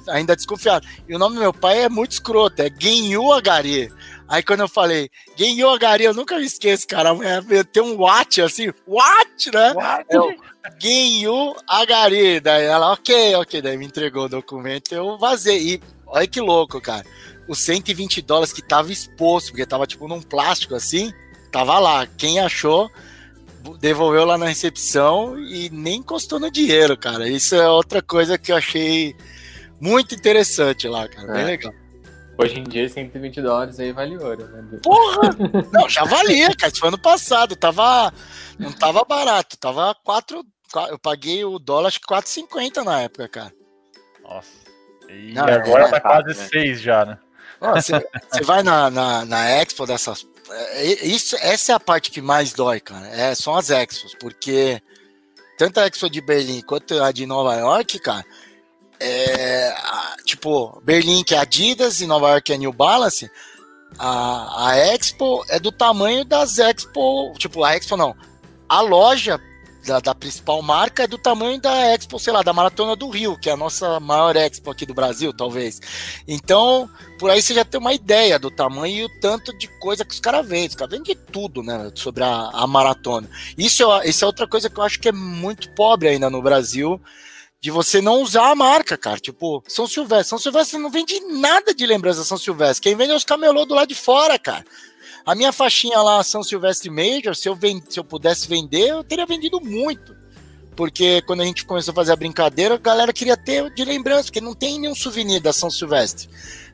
ainda 0.09 0.37
desconfiado. 0.37 0.87
E 1.09 1.15
o 1.15 1.19
nome 1.19 1.35
do 1.35 1.41
meu 1.41 1.53
pai 1.53 1.83
é 1.83 1.89
muito 1.89 2.13
escroto, 2.13 2.63
é 2.63 2.71
Genyu 2.79 3.33
Agari. 3.33 3.93
Aí 4.29 4.43
quando 4.43 4.61
eu 4.61 4.69
falei, 4.69 5.11
Genyu 5.37 5.69
Agari, 5.69 6.05
eu 6.05 6.15
nunca 6.15 6.39
me 6.39 6.45
esqueço, 6.45 6.87
cara. 6.87 7.11
Tem 7.73 7.83
um 7.83 7.97
what 7.97 8.41
assim, 8.41 8.73
what, 8.87 9.51
né? 9.53 9.73
What? 9.73 10.07
É 10.09 10.21
o 10.21 10.35
Genyu 10.79 11.57
Agari. 11.67 12.39
Daí 12.39 12.65
ela, 12.65 12.93
ok, 12.93 13.35
ok. 13.37 13.61
Daí 13.61 13.77
me 13.77 13.87
entregou 13.87 14.27
o 14.27 14.29
documento, 14.29 14.95
eu 14.95 15.19
vazei. 15.19 15.75
E 15.75 15.83
olha 16.07 16.27
que 16.29 16.41
louco, 16.41 16.81
cara. 16.81 17.05
Os 17.49 17.59
120 17.61 18.23
dólares 18.23 18.53
que 18.53 18.63
tava 18.63 18.93
exposto, 18.93 19.49
porque 19.49 19.67
tava 19.67 19.87
tipo 19.87 20.07
num 20.07 20.23
plástico 20.23 20.77
assim, 20.77 21.13
tava 21.51 21.79
lá. 21.81 22.07
Quem 22.07 22.39
achou, 22.39 22.89
devolveu 23.75 24.25
lá 24.25 24.39
na 24.39 24.47
recepção 24.47 25.39
e 25.39 25.69
nem 25.71 25.97
encostou 25.97 26.39
no 26.39 26.51
dinheiro, 26.51 26.97
cara. 26.97 27.29
Isso 27.29 27.55
é 27.55 27.69
outra 27.69 28.03
coisa 28.03 28.39
que 28.39 28.53
eu 28.53 28.57
achei 28.57 29.15
muito 29.81 30.15
interessante 30.15 30.89
lá, 30.89 31.09
cara. 31.09 31.33
Bem 31.33 31.43
é. 31.43 31.47
legal. 31.47 31.73
Hoje 32.39 32.59
em 32.59 32.65
dia, 32.65 32.87
120 32.87 33.41
dólares 33.41 33.81
aí 33.81 33.93
vale 33.93 34.19
ouro, 34.19 34.47
né? 34.47 34.79
Porra! 34.83 35.31
Não, 35.73 35.89
já 35.89 36.05
valia, 36.05 36.55
cara. 36.55 36.71
Isso 36.71 36.81
foi 36.81 36.89
ano 36.89 36.99
passado. 36.99 37.57
Tava, 37.57 38.13
não 38.59 38.73
tava 38.73 39.05
barato. 39.05 39.57
Tava 39.57 39.95
4. 40.05 40.45
Eu 40.91 40.99
paguei 40.99 41.45
o 41.45 41.59
dólar, 41.59 41.89
acho 41.89 42.01
que 42.01 42.07
4,50 42.07 42.85
na 42.85 43.03
época, 43.03 43.29
cara. 43.29 43.53
Nossa. 44.23 44.51
E 45.09 45.33
não, 45.33 45.45
agora 45.45 45.85
é, 45.85 45.89
tá 45.89 46.01
quase 46.01 46.35
6 46.35 46.53
né? 46.53 46.75
já, 46.77 47.05
né? 47.07 47.19
Você 47.61 48.45
vai 48.45 48.63
na, 48.63 48.91
na, 48.91 49.25
na 49.25 49.51
Expo 49.51 49.87
dessas. 49.87 50.27
É, 50.51 50.85
isso, 51.07 51.37
essa 51.41 51.73
é 51.73 51.75
a 51.75 51.81
parte 51.81 52.11
que 52.11 52.21
mais 52.21 52.53
dói, 52.53 52.81
cara. 52.81 53.09
É, 53.09 53.35
são 53.35 53.57
as 53.57 53.71
Expos, 53.71 54.15
porque 54.19 54.81
tanto 55.57 55.81
a 55.81 55.87
Expo 55.87 56.11
de 56.11 56.21
Berlim 56.21 56.61
quanto 56.63 57.03
a 57.03 57.11
de 57.11 57.27
Nova 57.27 57.55
York, 57.57 57.99
cara, 57.99 58.25
é, 59.01 59.75
tipo, 60.25 60.81
Berlim 60.83 61.25
que 61.25 61.35
é 61.35 61.39
Adidas 61.39 62.01
e 62.01 62.07
Nova 62.07 62.31
York 62.31 62.53
é 62.53 62.59
New 62.59 62.73
Balance, 62.73 63.31
a, 63.99 64.69
a 64.69 64.77
Expo 64.77 65.45
é 65.49 65.59
do 65.59 65.73
tamanho 65.73 66.25
das 66.25 66.59
Expo, 66.59 67.33
tipo, 67.39 67.65
a 67.65 67.75
Expo 67.75 67.97
não, 67.97 68.15
a 68.69 68.81
loja 68.81 69.41
da, 69.87 70.01
da, 70.01 70.15
principal 70.15 70.61
marca 70.61 71.05
é 71.05 71.07
do 71.07 71.17
tamanho 71.17 71.61
da 71.61 71.95
Expo, 71.95 72.19
sei 72.19 72.33
lá, 72.33 72.43
da 72.43 72.53
Maratona 72.53 72.97
do 72.97 73.09
Rio, 73.09 73.39
que 73.39 73.49
é 73.49 73.53
a 73.53 73.57
nossa 73.57 74.01
maior 74.01 74.35
Expo 74.37 74.71
aqui 74.71 74.85
do 74.85 74.93
Brasil, 74.93 75.33
talvez. 75.33 75.81
Então, 76.27 76.91
por 77.19 77.31
aí 77.31 77.41
você 77.41 77.55
já 77.55 77.65
tem 77.65 77.81
uma 77.81 77.95
ideia 77.95 78.39
do 78.39 78.51
tamanho 78.51 78.97
e 78.97 79.05
o 79.05 79.21
tanto 79.21 79.57
de 79.57 79.69
coisa 79.79 80.05
que 80.05 80.13
os 80.13 80.21
caras 80.21 80.47
vendem. 80.47 80.69
Os 80.69 80.75
caras 80.75 80.91
vendem 80.99 81.15
de 81.15 81.21
tudo, 81.33 81.63
né, 81.63 81.91
sobre 81.95 82.25
a, 82.25 82.51
a 82.53 82.67
maratona. 82.67 83.31
Isso, 83.57 83.91
é, 83.93 84.09
isso 84.09 84.25
é 84.25 84.27
outra 84.27 84.47
coisa 84.47 84.69
que 84.69 84.79
eu 84.79 84.85
acho 84.85 84.99
que 84.99 85.09
é 85.09 85.13
muito 85.13 85.71
pobre 85.71 86.09
ainda 86.09 86.29
no 86.29 86.43
Brasil, 86.43 87.01
de 87.61 87.71
você 87.71 88.01
não 88.01 88.21
usar 88.21 88.51
a 88.51 88.55
marca, 88.55 88.97
cara. 88.99 89.19
Tipo, 89.19 89.63
São 89.69 89.87
Silvestre. 89.87 90.29
São 90.29 90.39
Silvestre 90.39 90.79
não 90.79 90.91
vende 90.91 91.19
nada 91.21 91.73
de 91.73 91.87
lembrança 91.87 92.25
São 92.25 92.37
Silvestre. 92.37 92.83
Quem 92.83 92.97
vende 92.97 93.13
é 93.13 93.17
os 93.17 93.25
camelô 93.25 93.65
do 93.65 93.75
lado 93.75 93.89
de 93.89 93.95
fora, 93.95 94.39
cara. 94.39 94.65
A 95.27 95.35
minha 95.35 95.53
faixinha 95.53 96.01
lá, 96.01 96.23
São 96.23 96.41
Silvestre 96.41 96.89
Major, 96.89 97.35
se 97.35 97.49
eu, 97.49 97.57
vend... 97.57 97.83
se 97.89 97.99
eu 97.99 98.05
pudesse 98.05 98.47
vender, 98.47 98.91
eu 98.91 99.03
teria 99.03 99.27
vendido 99.27 99.61
muito. 99.61 100.15
Porque 100.77 101.21
quando 101.23 101.41
a 101.41 101.45
gente 101.45 101.65
começou 101.65 101.91
a 101.91 101.95
fazer 101.97 102.13
a 102.13 102.17
brincadeira, 102.17 102.77
a 102.77 102.79
galera 102.79 103.13
queria 103.13 103.37
ter 103.37 103.69
de 103.75 103.85
lembrança, 103.85 104.25
porque 104.25 104.41
não 104.41 104.55
tem 104.55 104.79
nenhum 104.79 104.95
souvenir 104.95 105.41
da 105.41 105.53
São 105.53 105.69
Silvestre. 105.69 106.29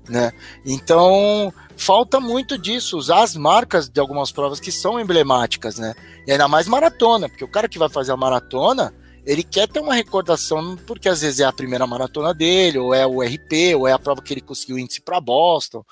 Né? 0.07 0.33
Então, 0.67 1.51
falta 1.77 2.21
muito 2.21 2.59
disso, 2.59 2.99
usar 2.99 3.23
as 3.23 3.35
marcas 3.35 3.89
de 3.89 3.99
algumas 3.99 4.31
provas 4.31 4.61
que 4.61 4.71
são 4.71 5.01
emblemáticas, 5.01 5.79
né? 5.79 5.95
E 6.27 6.33
ainda 6.33 6.47
mais 6.47 6.69
maratona, 6.69 7.31
porque 7.31 7.45
o 7.45 7.49
cara 7.49 7.69
que 7.69 7.79
vai 7.79 7.89
fazer 7.89 8.13
a 8.13 8.17
maratona, 8.17 8.93
ele 9.25 9.45
quer 9.45 9.67
ter 9.67 9.81
uma 9.81 9.95
recordação, 9.95 10.77
porque 10.87 11.09
às 11.09 11.23
vezes 11.23 11.41
é 11.41 11.45
a 11.45 11.53
primeira 11.53 11.87
maratona 11.87 12.35
dele, 12.35 12.79
ou 12.79 12.93
é 12.93 13.07
o 13.07 13.23
RP, 13.23 13.77
ou 13.79 13.89
é 13.89 13.93
a 13.93 13.99
prova 13.99 14.21
que 14.21 14.35
ele 14.35 14.41
conseguiu 14.43 14.79
índice 14.79 15.01
para 15.01 15.21
Boston. 15.21 15.85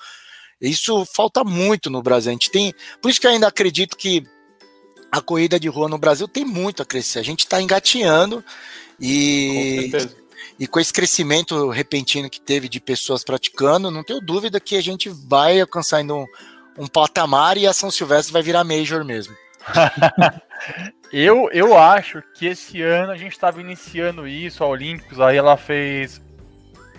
Isso 0.61 1.05
falta 1.05 1.43
muito 1.43 1.89
no 1.89 2.01
Brasil. 2.01 2.29
A 2.29 2.33
gente 2.33 2.51
tem, 2.51 2.73
por 3.01 3.09
isso 3.09 3.19
que 3.19 3.27
eu 3.27 3.31
ainda 3.31 3.47
acredito 3.47 3.97
que 3.97 4.23
a 5.11 5.21
corrida 5.21 5.59
de 5.59 5.67
rua 5.67 5.89
no 5.89 5.97
Brasil 5.97 6.27
tem 6.27 6.45
muito 6.45 6.81
a 6.81 6.85
crescer. 6.85 7.19
A 7.19 7.23
gente 7.23 7.39
está 7.39 7.61
engateando 7.61 8.43
e 8.99 9.89
com 9.91 10.21
e 10.59 10.67
com 10.67 10.79
esse 10.79 10.93
crescimento 10.93 11.69
repentino 11.69 12.29
que 12.29 12.39
teve 12.39 12.69
de 12.69 12.79
pessoas 12.79 13.23
praticando, 13.23 13.89
não 13.89 14.03
tenho 14.03 14.21
dúvida 14.21 14.59
que 14.59 14.75
a 14.75 14.81
gente 14.81 15.09
vai 15.09 15.59
alcançar 15.59 16.03
um, 16.03 16.27
um 16.77 16.85
patamar 16.85 17.57
e 17.57 17.65
a 17.65 17.73
São 17.73 17.89
Silvestre 17.89 18.31
vai 18.31 18.43
virar 18.43 18.63
major 18.63 19.03
mesmo. 19.03 19.35
Eu, 21.11 21.49
eu 21.51 21.77
acho 21.77 22.23
que 22.35 22.45
esse 22.45 22.81
ano 22.81 23.11
a 23.11 23.17
gente 23.17 23.33
estava 23.33 23.59
iniciando 23.59 24.25
isso, 24.25 24.63
a 24.63 24.67
Olímpicos, 24.67 25.19
aí 25.19 25.35
ela 25.35 25.57
fez 25.57 26.21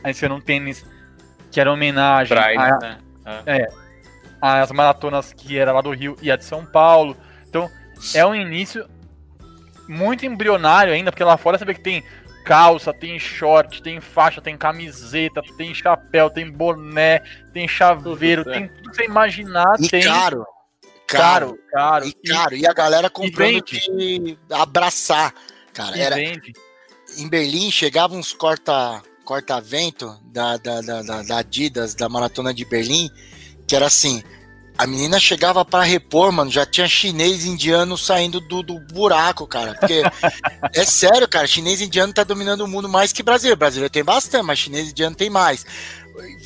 esse 0.04 0.26
ano 0.26 0.34
um 0.34 0.40
tênis 0.40 0.84
que 1.50 1.58
era 1.58 1.72
homenagem 1.72 2.36
Brian, 2.36 2.60
a, 2.60 2.78
né? 2.78 2.98
É, 3.46 3.66
as 4.40 4.70
maratonas 4.72 5.32
que 5.32 5.58
era 5.58 5.72
lá 5.72 5.80
do 5.80 5.92
Rio 5.92 6.16
e 6.20 6.30
a 6.30 6.36
de 6.36 6.44
São 6.44 6.64
Paulo. 6.64 7.16
Então 7.48 7.70
é 8.14 8.24
um 8.24 8.34
início 8.34 8.88
muito 9.88 10.26
embrionário 10.26 10.92
ainda, 10.92 11.10
porque 11.10 11.24
lá 11.24 11.36
fora 11.36 11.58
você 11.58 11.64
vê 11.64 11.74
que 11.74 11.80
tem 11.80 12.02
calça, 12.44 12.92
tem 12.92 13.18
short, 13.18 13.82
tem 13.82 14.00
faixa, 14.00 14.40
tem 14.40 14.56
camiseta, 14.56 15.42
tem 15.56 15.72
chapéu, 15.72 16.28
tem 16.28 16.50
boné, 16.50 17.20
tem 17.52 17.68
chaveiro, 17.68 18.42
tudo, 18.42 18.52
tem 18.52 18.68
tudo 18.68 18.90
que 18.90 18.96
você 18.96 19.04
imaginar. 19.04 19.76
E 19.78 19.88
tem. 19.88 20.02
caro 20.02 20.44
caro, 21.12 21.58
caro. 21.70 22.06
E 22.06 22.12
caro. 22.12 22.56
E 22.56 22.66
a 22.66 22.72
galera 22.72 23.10
comprando 23.10 23.62
de 23.64 24.38
abraçar, 24.50 25.34
cara. 25.72 25.98
Era, 25.98 26.20
em 26.20 27.28
Berlim 27.28 27.70
chegava 27.70 28.14
uns 28.14 28.32
corta 28.32 29.02
corta-vento 29.24 30.18
da, 30.24 30.56
da, 30.56 30.80
da, 30.80 31.22
da 31.22 31.38
Adidas, 31.38 31.94
da 31.94 32.08
Maratona 32.08 32.52
de 32.52 32.64
Berlim, 32.64 33.10
que 33.66 33.76
era 33.76 33.86
assim, 33.86 34.22
a 34.76 34.86
menina 34.86 35.20
chegava 35.20 35.64
para 35.64 35.84
repor, 35.84 36.32
mano, 36.32 36.50
já 36.50 36.64
tinha 36.64 36.88
chinês 36.88 37.44
indiano 37.44 37.96
saindo 37.96 38.40
do, 38.40 38.62
do 38.62 38.80
buraco, 38.80 39.46
cara. 39.46 39.74
Porque 39.74 40.02
é 40.74 40.84
sério, 40.84 41.28
cara, 41.28 41.46
chinês 41.46 41.80
indiano 41.80 42.12
tá 42.12 42.24
dominando 42.24 42.62
o 42.62 42.68
mundo 42.68 42.88
mais 42.88 43.12
que 43.12 43.22
brasileiro. 43.22 43.58
Brasileiro 43.58 43.92
tem 43.92 44.02
bastante, 44.02 44.44
mas 44.44 44.58
chinês 44.58 44.90
indiano 44.90 45.14
tem 45.14 45.30
mais. 45.30 45.64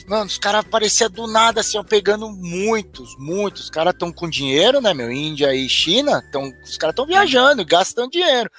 Mano, 0.07 0.27
os 0.27 0.39
caras 0.39 0.65
pareciam 0.71 1.11
do 1.11 1.27
nada, 1.27 1.61
assim, 1.61 1.79
ó, 1.79 1.83
pegando 1.83 2.31
muitos, 2.31 3.17
muitos. 3.19 3.65
Os 3.65 3.71
caras 3.71 3.95
estão 3.95 4.13
com 4.13 4.29
dinheiro, 4.29 4.81
né, 4.81 4.93
meu? 4.93 5.11
Índia 5.11 5.55
e 5.55 5.69
China, 5.69 6.23
tão, 6.31 6.53
os 6.65 6.77
caras 6.77 6.93
estão 6.93 7.07
viajando, 7.07 7.65
gastando 7.65 8.11
dinheiro. 8.11 8.51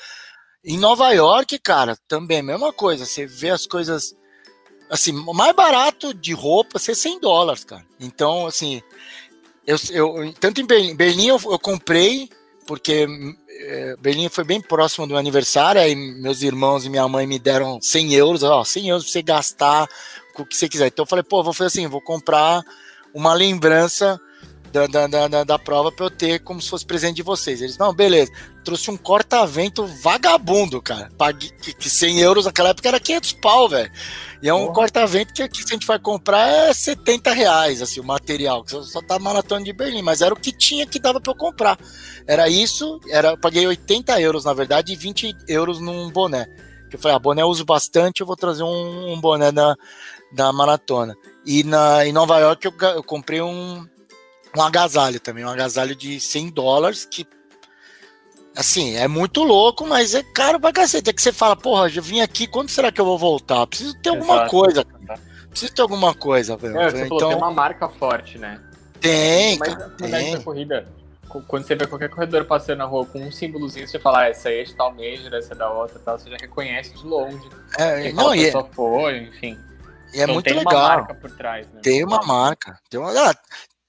Em 0.69 0.77
Nova 0.77 1.13
York, 1.13 1.57
cara, 1.59 1.97
também, 2.09 2.43
mesma 2.43 2.73
coisa. 2.73 3.05
Você 3.05 3.25
vê 3.25 3.49
as 3.49 3.65
coisas. 3.65 4.13
Assim, 4.89 5.13
mais 5.13 5.55
barato 5.55 6.13
de 6.13 6.33
roupa 6.33 6.77
ser 6.77 6.93
100 6.93 7.21
dólares, 7.21 7.63
cara. 7.63 7.85
Então, 7.97 8.45
assim, 8.45 8.81
eu, 9.65 9.77
eu 9.91 10.33
tanto 10.33 10.59
em 10.59 10.65
Berlim, 10.65 10.93
Berlim 10.93 11.27
eu, 11.27 11.39
eu 11.45 11.57
comprei, 11.57 12.29
porque 12.65 13.07
é, 13.49 13.95
Berlim 13.97 14.27
foi 14.27 14.43
bem 14.43 14.61
próximo 14.61 15.05
do 15.05 15.11
meu 15.11 15.17
aniversário, 15.17 15.79
aí 15.79 15.95
meus 15.95 16.41
irmãos 16.41 16.85
e 16.85 16.89
minha 16.89 17.07
mãe 17.07 17.25
me 17.25 17.39
deram 17.39 17.81
100 17.81 18.13
euros, 18.15 18.43
ó, 18.43 18.63
100 18.63 18.89
euros 18.89 19.03
pra 19.05 19.11
você 19.11 19.21
gastar 19.21 19.87
com 20.33 20.43
o 20.43 20.45
que 20.45 20.55
você 20.55 20.67
quiser. 20.67 20.87
Então 20.87 21.03
eu 21.03 21.07
falei, 21.07 21.23
pô, 21.23 21.43
vou 21.43 21.53
fazer 21.53 21.67
assim, 21.67 21.87
vou 21.87 22.01
comprar 22.01 22.61
uma 23.13 23.33
lembrança 23.33 24.19
da, 24.85 25.07
da, 25.07 25.27
da, 25.27 25.43
da 25.43 25.57
prova 25.57 25.91
pra 25.91 26.05
eu 26.05 26.11
ter 26.11 26.39
como 26.39 26.61
se 26.61 26.69
fosse 26.69 26.85
presente 26.85 27.15
de 27.15 27.23
vocês. 27.23 27.61
Eles, 27.61 27.77
não, 27.77 27.93
beleza. 27.93 28.31
Trouxe 28.63 28.91
um 28.91 28.97
corta-vento 28.97 29.85
vagabundo, 29.85 30.81
cara. 30.81 31.09
Paguei, 31.17 31.49
que, 31.49 31.73
que 31.73 31.89
100 31.89 32.19
euros 32.19 32.45
naquela 32.45 32.69
época 32.69 32.89
era 32.89 32.99
500 32.99 33.33
pau, 33.33 33.69
velho. 33.69 33.89
E 34.41 34.49
é 34.49 34.53
um 34.53 34.67
corta-vento 34.73 35.33
que 35.33 35.41
aqui, 35.41 35.63
se 35.63 35.69
a 35.69 35.73
gente 35.73 35.87
vai 35.87 35.97
comprar, 35.97 36.47
é 36.69 36.73
70 36.73 37.31
reais, 37.31 37.81
assim, 37.81 38.01
o 38.01 38.03
material. 38.03 38.63
Que 38.63 38.71
só, 38.71 38.83
só 38.83 39.01
tá 39.01 39.17
maratona 39.17 39.63
de 39.63 39.73
Berlim, 39.73 40.01
mas 40.01 40.21
era 40.21 40.33
o 40.33 40.39
que 40.39 40.51
tinha 40.51 40.85
que 40.85 40.99
dava 40.99 41.21
pra 41.21 41.31
eu 41.31 41.37
comprar. 41.37 41.79
Era 42.27 42.49
isso, 42.49 42.99
era, 43.09 43.29
eu 43.29 43.37
paguei 43.37 43.65
80 43.65 44.19
euros, 44.21 44.43
na 44.43 44.53
verdade, 44.53 44.93
e 44.93 44.95
20 44.97 45.35
euros 45.47 45.79
num 45.79 46.11
boné. 46.11 46.45
Que 46.89 46.95
eu 46.95 46.99
falei, 46.99 47.15
ah, 47.15 47.19
boné 47.19 47.41
eu 47.41 47.47
uso 47.47 47.65
bastante, 47.65 48.21
eu 48.21 48.27
vou 48.27 48.35
trazer 48.35 48.63
um, 48.63 49.13
um 49.13 49.19
boné 49.19 49.51
da, 49.51 49.75
da 50.31 50.51
maratona. 50.51 51.15
E 51.45 51.63
na, 51.63 52.05
em 52.05 52.11
Nova 52.11 52.37
York 52.39 52.65
eu, 52.65 52.73
eu 52.95 53.03
comprei 53.03 53.41
um, 53.41 53.85
um 54.57 54.61
agasalho 54.61 55.19
também, 55.19 55.45
um 55.45 55.49
agasalho 55.49 55.95
de 55.95 56.19
100 56.19 56.49
dólares, 56.49 57.05
que 57.05 57.25
assim, 58.55 58.95
é 58.95 59.07
muito 59.07 59.43
louco, 59.43 59.85
mas 59.85 60.15
é 60.15 60.23
caro 60.23 60.59
pra 60.59 60.73
cacete. 60.73 61.11
É 61.11 61.13
que 61.13 61.21
você 61.21 61.31
fala, 61.31 61.55
porra, 61.55 61.87
já 61.89 62.01
vim 62.01 62.21
aqui, 62.21 62.47
quando 62.47 62.69
será 62.69 62.91
que 62.91 62.99
eu 62.99 63.05
vou 63.05 63.17
voltar? 63.17 63.67
Preciso 63.67 63.93
ter 64.01 64.09
alguma 64.09 64.35
Exato. 64.35 64.49
coisa, 64.49 64.83
cara. 64.83 65.19
Preciso 65.49 65.73
ter 65.73 65.81
alguma 65.83 66.13
coisa, 66.13 66.57
velho. 66.57 66.79
É, 66.79 66.89
você 66.89 67.05
então, 67.05 67.19
falou, 67.19 67.29
tem 67.29 67.37
uma 67.37 67.51
marca 67.51 67.87
forte, 67.87 68.39
né? 68.39 68.59
Tem, 68.99 69.59
mas, 69.59 69.75
cara, 69.75 69.89
tem. 69.91 70.41
corrida, 70.41 70.87
quando 71.47 71.67
você 71.67 71.75
vê 71.75 71.85
qualquer 71.85 72.09
corredor 72.09 72.45
passando 72.45 72.79
na 72.79 72.85
rua 72.85 73.05
com 73.05 73.19
um 73.19 73.31
símbolozinho, 73.31 73.87
você 73.87 73.99
fala, 73.99 74.21
ah, 74.21 74.29
essa 74.29 74.49
aí 74.49 74.61
é 74.61 74.63
de 74.63 74.73
tal 74.73 74.91
major, 74.91 75.33
essa 75.35 75.53
é 75.53 75.55
da 75.55 75.71
outra, 75.71 75.99
tal, 75.99 76.17
você 76.17 76.29
já 76.29 76.37
reconhece 76.39 76.95
de 76.95 77.05
longe. 77.05 77.47
É, 77.77 78.11
não, 78.11 78.33
e 78.33 78.47
é... 78.47 78.51
foi, 78.71 79.17
enfim. 79.19 79.57
E 80.13 80.19
é 80.19 80.23
então, 80.23 80.33
muito 80.33 80.45
tem 80.45 80.57
legal. 80.57 80.71
Tem 80.71 80.81
uma 80.81 80.95
marca 80.95 81.13
por 81.13 81.31
trás, 81.31 81.67
né? 81.67 81.79
Tem 81.83 82.03
uma 82.03 82.21
marca. 82.23 82.79
Tem 82.89 82.99
uma, 82.99 83.11
ah, 83.11 83.35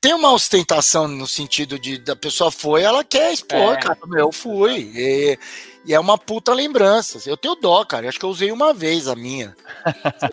tem 0.00 0.14
uma 0.14 0.32
ostentação 0.32 1.08
no 1.08 1.26
sentido 1.26 1.78
de 1.78 1.98
da 1.98 2.14
pessoa 2.14 2.50
foi, 2.50 2.82
ela 2.82 3.02
quer 3.02 3.32
expor, 3.32 3.74
é. 3.74 3.80
cara. 3.80 3.98
Eu 4.16 4.30
fui. 4.30 4.92
E, 4.94 5.38
e, 5.84 5.94
é 5.94 5.98
uma 5.98 6.16
puta 6.16 6.54
lembrança. 6.54 7.18
Eu 7.28 7.36
tenho 7.36 7.56
dó, 7.56 7.84
cara. 7.84 8.06
Eu 8.06 8.08
acho 8.08 8.18
que 8.18 8.24
eu 8.24 8.30
usei 8.30 8.52
uma 8.52 8.72
vez 8.72 9.08
a 9.08 9.16
minha. 9.16 9.56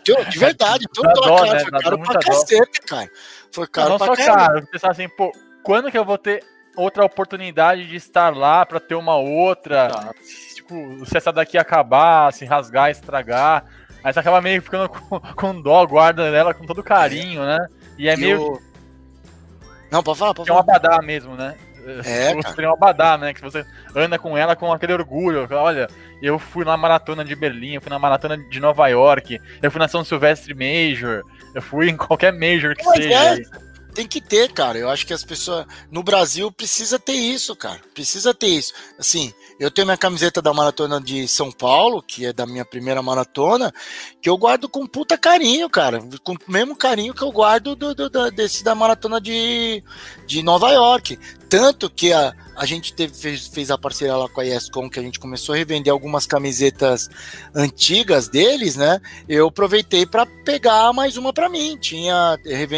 Tenho, 0.03 0.23
de 0.25 0.37
verdade, 0.39 0.85
tenho 0.93 1.13
dó, 1.13 1.21
dó, 1.21 1.37
cara. 1.37 1.53
Né? 1.53 1.59
Foi 1.61 1.71
caro 1.81 2.01
pra 2.01 2.19
cacete, 2.19 2.81
cara. 2.81 3.11
Foi 3.51 3.67
caro 3.67 3.89
não 3.89 3.97
pra 3.97 4.07
só 4.07 4.15
caro. 4.15 4.67
Pensar 4.67 4.91
assim, 4.91 5.09
pô, 5.09 5.31
quando 5.63 5.89
que 5.89 5.97
eu 5.97 6.05
vou 6.05 6.17
ter 6.17 6.43
outra 6.75 7.05
oportunidade 7.05 7.87
de 7.87 7.95
estar 7.95 8.35
lá 8.35 8.65
para 8.65 8.79
ter 8.79 8.95
uma 8.95 9.15
outra? 9.15 9.89
Tá. 9.89 10.13
Tipo, 10.53 11.05
se 11.05 11.17
essa 11.17 11.31
daqui 11.31 11.57
acabar, 11.57 12.31
se 12.33 12.45
rasgar, 12.45 12.91
estragar. 12.91 13.65
Aí 14.03 14.13
você 14.13 14.19
acaba 14.19 14.41
meio 14.41 14.61
ficando 14.61 14.87
com, 14.89 15.19
com 15.19 15.61
dó, 15.61 15.83
guarda 15.87 16.23
ela 16.27 16.53
com 16.53 16.65
todo 16.67 16.83
carinho, 16.83 17.43
né? 17.43 17.65
E 17.97 18.07
é 18.07 18.15
meio. 18.15 18.61
Não, 19.91 20.03
pode 20.03 20.19
falar, 20.19 20.33
pode 20.33 20.47
falar. 20.47 20.59
É 20.59 20.61
um 20.61 20.63
abadá 20.63 21.01
mesmo, 21.01 21.35
né? 21.35 21.55
É, 22.03 22.33
seria 22.53 22.69
um 22.69 22.73
abadá, 22.73 23.17
né? 23.17 23.33
Que 23.33 23.41
você 23.41 23.65
anda 23.95 24.17
com 24.17 24.37
ela 24.37 24.55
com 24.55 24.71
aquele 24.71 24.93
orgulho. 24.93 25.47
Olha, 25.51 25.87
eu 26.21 26.39
fui 26.39 26.65
na 26.65 26.75
maratona 26.75 27.23
de 27.23 27.35
Berlim, 27.35 27.73
eu 27.73 27.81
fui 27.81 27.89
na 27.89 27.99
maratona 27.99 28.37
de 28.37 28.59
Nova 28.59 28.87
York, 28.87 29.39
eu 29.61 29.71
fui 29.71 29.79
na 29.79 29.87
São 29.87 30.03
Silvestre 30.03 30.53
Major, 30.53 31.23
eu 31.53 31.61
fui 31.61 31.89
em 31.89 31.97
qualquer 31.97 32.33
Major 32.33 32.75
que 32.75 32.85
Mas 32.85 33.03
seja. 33.03 33.41
É 33.41 33.65
tem 33.95 34.05
que 34.05 34.19
ter, 34.19 34.51
cara. 34.51 34.77
Eu 34.77 34.89
acho 34.89 35.07
que 35.07 35.13
as 35.13 35.23
pessoas 35.23 35.65
no 35.89 36.03
Brasil 36.03 36.51
precisa 36.51 36.99
ter 36.99 37.13
isso, 37.13 37.55
cara. 37.55 37.79
Precisa 37.93 38.33
ter 38.33 38.47
isso. 38.47 38.73
Assim, 38.99 39.33
eu 39.57 39.71
tenho 39.71 39.87
minha 39.87 39.97
camiseta 39.97 40.41
da 40.41 40.53
maratona 40.53 40.99
de 40.99 41.27
São 41.27 41.49
Paulo, 41.49 42.03
que 42.03 42.25
é 42.25 42.33
da 42.33 42.45
minha 42.45 42.65
primeira 42.65 43.01
maratona, 43.01 43.73
que 44.21 44.29
eu 44.29 44.37
guardo 44.37 44.67
com 44.67 44.85
puta 44.85 45.17
carinho, 45.17 45.69
cara. 45.69 46.01
Com 46.23 46.33
o 46.33 46.37
mesmo 46.51 46.75
carinho 46.75 47.13
que 47.13 47.23
eu 47.23 47.31
guardo 47.31 47.75
do, 47.75 47.95
do, 47.95 48.09
do 48.09 48.31
desse 48.31 48.63
da 48.63 48.75
maratona 48.75 49.21
de, 49.21 49.81
de 50.27 50.43
Nova 50.43 50.71
York. 50.71 51.17
Tanto 51.49 51.89
que 51.89 52.11
a, 52.11 52.33
a 52.55 52.65
gente 52.65 52.93
teve, 52.93 53.13
fez, 53.13 53.47
fez 53.47 53.69
a 53.69 53.77
parceria 53.77 54.15
lá 54.15 54.27
com 54.27 54.41
a 54.41 54.45
ESCOM, 54.45 54.89
que 54.89 54.99
a 54.99 55.03
gente 55.03 55.19
começou 55.19 55.53
a 55.53 55.57
revender 55.57 55.91
algumas 55.91 56.25
camisetas 56.25 57.09
antigas 57.53 58.27
deles, 58.27 58.75
né? 58.75 58.99
Eu 59.27 59.47
aproveitei 59.47 60.05
para 60.05 60.25
pegar 60.43 60.91
mais 60.93 61.17
uma 61.17 61.31
para 61.31 61.49
mim. 61.49 61.77
Tinha 61.79 62.37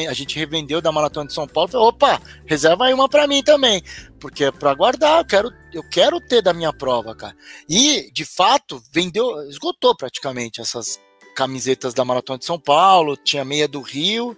a 0.09 0.13
gente 0.13 0.37
revendeu 0.37 0.81
da 0.81 0.91
Maratona 0.91 1.27
de 1.27 1.33
São 1.33 1.47
Paulo, 1.47 1.69
falei, 1.69 1.87
opa, 1.87 2.21
reserva 2.45 2.85
aí 2.85 2.93
uma 2.93 3.07
para 3.07 3.27
mim 3.27 3.41
também, 3.43 3.81
porque 4.19 4.45
é 4.45 4.51
para 4.51 4.73
guardar, 4.73 5.19
eu 5.19 5.25
quero, 5.25 5.53
eu 5.73 5.83
quero 5.89 6.19
ter 6.19 6.41
da 6.41 6.53
minha 6.53 6.73
prova, 6.73 7.15
cara. 7.15 7.35
E 7.69 8.11
de 8.11 8.25
fato, 8.25 8.81
vendeu, 8.91 9.47
esgotou 9.49 9.95
praticamente 9.95 10.59
essas 10.59 10.99
camisetas 11.35 11.93
da 11.93 12.03
Maratona 12.03 12.39
de 12.39 12.45
São 12.45 12.59
Paulo, 12.59 13.15
tinha 13.15 13.45
meia 13.45 13.67
do 13.67 13.81
Rio, 13.81 14.35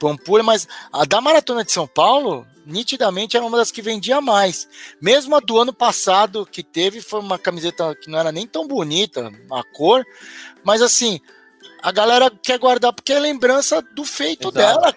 Pampulha, 0.00 0.42
mas 0.42 0.66
a 0.92 1.04
da 1.04 1.20
Maratona 1.20 1.64
de 1.64 1.70
São 1.70 1.86
Paulo 1.86 2.44
nitidamente 2.66 3.36
era 3.36 3.44
uma 3.44 3.56
das 3.56 3.70
que 3.70 3.82
vendia 3.82 4.20
mais. 4.20 4.68
Mesmo 5.00 5.36
a 5.36 5.40
do 5.40 5.58
ano 5.58 5.72
passado 5.72 6.46
que 6.46 6.62
teve 6.62 7.00
foi 7.00 7.20
uma 7.20 7.38
camiseta 7.38 7.94
que 7.94 8.10
não 8.10 8.18
era 8.18 8.32
nem 8.32 8.46
tão 8.46 8.66
bonita, 8.66 9.32
a 9.50 9.62
cor, 9.62 10.04
mas 10.64 10.82
assim, 10.82 11.20
a 11.82 11.90
galera 11.90 12.30
quer 12.30 12.58
guardar 12.58 12.92
porque 12.92 13.12
é 13.12 13.18
lembrança 13.18 13.82
do 13.82 14.04
feito 14.04 14.48
Exato. 14.48 14.80
dela. 14.80 14.94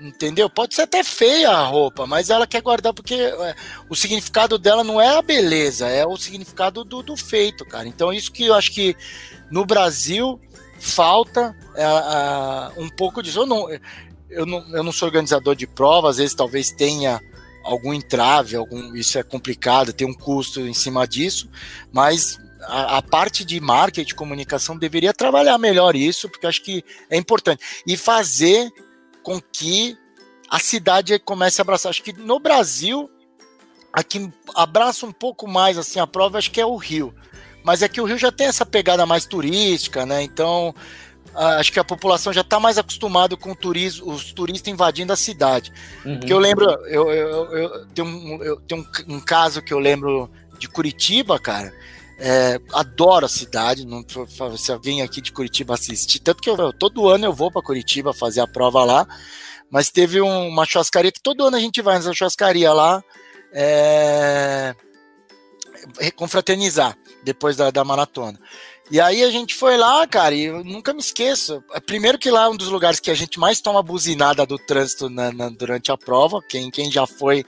Entendeu? 0.00 0.48
Pode 0.48 0.74
ser 0.74 0.82
até 0.82 1.04
feia 1.04 1.50
a 1.50 1.62
roupa, 1.66 2.06
mas 2.06 2.30
ela 2.30 2.46
quer 2.46 2.62
guardar 2.62 2.94
porque 2.94 3.14
é, 3.14 3.54
o 3.86 3.94
significado 3.94 4.56
dela 4.56 4.82
não 4.82 4.98
é 4.98 5.08
a 5.08 5.20
beleza, 5.20 5.88
é 5.88 6.06
o 6.06 6.16
significado 6.16 6.84
do, 6.84 7.02
do 7.02 7.14
feito, 7.18 7.66
cara. 7.66 7.86
Então, 7.86 8.10
isso 8.10 8.32
que 8.32 8.46
eu 8.46 8.54
acho 8.54 8.72
que 8.72 8.96
no 9.50 9.66
Brasil 9.66 10.40
falta 10.78 11.54
é, 11.76 12.80
um 12.80 12.88
pouco 12.88 13.22
disso. 13.22 13.40
Eu 13.40 13.46
não, 13.46 13.68
eu 14.30 14.46
não, 14.46 14.76
eu 14.76 14.82
não 14.82 14.92
sou 14.92 15.06
organizador 15.06 15.54
de 15.54 15.66
prova, 15.66 16.08
às 16.08 16.16
vezes 16.16 16.34
talvez 16.34 16.70
tenha 16.70 17.20
algum 17.64 17.92
entrave, 17.92 18.56
algum, 18.56 18.94
isso 18.94 19.18
é 19.18 19.22
complicado, 19.22 19.92
tem 19.92 20.06
um 20.06 20.14
custo 20.14 20.60
em 20.60 20.74
cima 20.74 21.06
disso, 21.06 21.48
mas 21.92 22.38
a, 22.62 22.98
a, 22.98 23.02
parte 23.02 23.44
de 23.44 23.60
marketing 23.60 24.12
e 24.12 24.14
comunicação 24.14 24.76
deveria 24.76 25.12
trabalhar 25.12 25.58
melhor 25.58 25.94
isso, 25.94 26.28
porque 26.28 26.46
acho 26.46 26.62
que 26.62 26.84
é 27.08 27.16
importante. 27.16 27.62
E 27.86 27.96
fazer 27.96 28.70
com 29.22 29.40
que 29.40 29.96
a 30.48 30.58
cidade 30.58 31.18
comece 31.18 31.60
a 31.60 31.62
abraçar. 31.62 31.90
Acho 31.90 32.02
que 32.02 32.12
no 32.12 32.40
Brasil, 32.40 33.10
aqui 33.92 34.30
abraça 34.54 35.06
um 35.06 35.12
pouco 35.12 35.46
mais 35.46 35.78
assim 35.78 36.00
a 36.00 36.06
prova, 36.06 36.38
acho 36.38 36.50
que 36.50 36.60
é 36.60 36.66
o 36.66 36.76
Rio. 36.76 37.14
Mas 37.62 37.82
é 37.82 37.88
que 37.88 38.00
o 38.00 38.04
Rio 38.04 38.18
já 38.18 38.32
tem 38.32 38.46
essa 38.46 38.64
pegada 38.64 39.04
mais 39.04 39.26
turística, 39.26 40.06
né? 40.06 40.22
Então 40.22 40.74
acho 41.34 41.72
que 41.72 41.80
a 41.80 41.84
população 41.84 42.32
já 42.32 42.40
está 42.40 42.58
mais 42.58 42.78
acostumada 42.78 43.36
com 43.36 43.54
turismo, 43.54 44.12
os 44.12 44.32
turistas 44.32 44.72
invadindo 44.72 45.12
a 45.12 45.16
cidade. 45.16 45.72
Uhum. 46.04 46.18
Porque 46.18 46.32
eu 46.32 46.38
lembro, 46.38 46.64
eu, 46.86 47.10
eu, 47.10 47.44
eu 47.56 47.86
tenho, 47.88 48.08
um, 48.08 48.42
eu 48.42 48.56
tenho 48.60 48.82
um, 48.82 49.14
um, 49.16 49.20
caso 49.20 49.62
que 49.62 49.72
eu 49.72 49.78
lembro 49.78 50.30
de 50.58 50.68
Curitiba, 50.68 51.38
cara. 51.38 51.72
É, 52.22 52.60
adoro 52.74 53.24
a 53.24 53.28
cidade, 53.30 53.86
não 53.86 54.04
se 54.58 54.70
alguém 54.70 55.00
aqui 55.00 55.22
de 55.22 55.32
Curitiba 55.32 55.72
assistir, 55.72 56.18
tanto 56.18 56.42
que 56.42 56.50
eu, 56.50 56.70
todo 56.70 57.08
ano 57.08 57.24
eu 57.24 57.32
vou 57.32 57.50
para 57.50 57.62
Curitiba 57.62 58.12
fazer 58.12 58.42
a 58.42 58.46
prova 58.46 58.84
lá, 58.84 59.08
mas 59.70 59.88
teve 59.90 60.20
um, 60.20 60.48
uma 60.48 60.66
churrascaria 60.66 61.10
que 61.10 61.22
todo 61.22 61.46
ano 61.46 61.56
a 61.56 61.60
gente 61.60 61.80
vai 61.80 61.96
nessa 61.96 62.12
churrascaria 62.12 62.74
lá 62.74 63.02
é, 63.54 64.74
confraternizar 66.14 66.94
depois 67.24 67.56
da, 67.56 67.70
da 67.70 67.84
maratona. 67.84 68.38
E 68.90 69.00
aí 69.00 69.22
a 69.22 69.30
gente 69.30 69.54
foi 69.54 69.76
lá, 69.76 70.04
cara, 70.06 70.34
e 70.34 70.44
eu 70.46 70.64
nunca 70.64 70.92
me 70.92 70.98
esqueço. 70.98 71.62
Primeiro 71.86 72.18
que 72.18 72.30
lá 72.30 72.44
é 72.44 72.48
um 72.48 72.56
dos 72.56 72.68
lugares 72.68 72.98
que 72.98 73.10
a 73.10 73.14
gente 73.14 73.38
mais 73.38 73.60
toma 73.60 73.82
buzinada 73.82 74.44
do 74.44 74.58
trânsito 74.58 75.08
na, 75.08 75.30
na, 75.32 75.48
durante 75.48 75.92
a 75.92 75.96
prova. 75.96 76.42
Quem, 76.48 76.70
quem 76.70 76.90
já 76.90 77.06
foi 77.06 77.44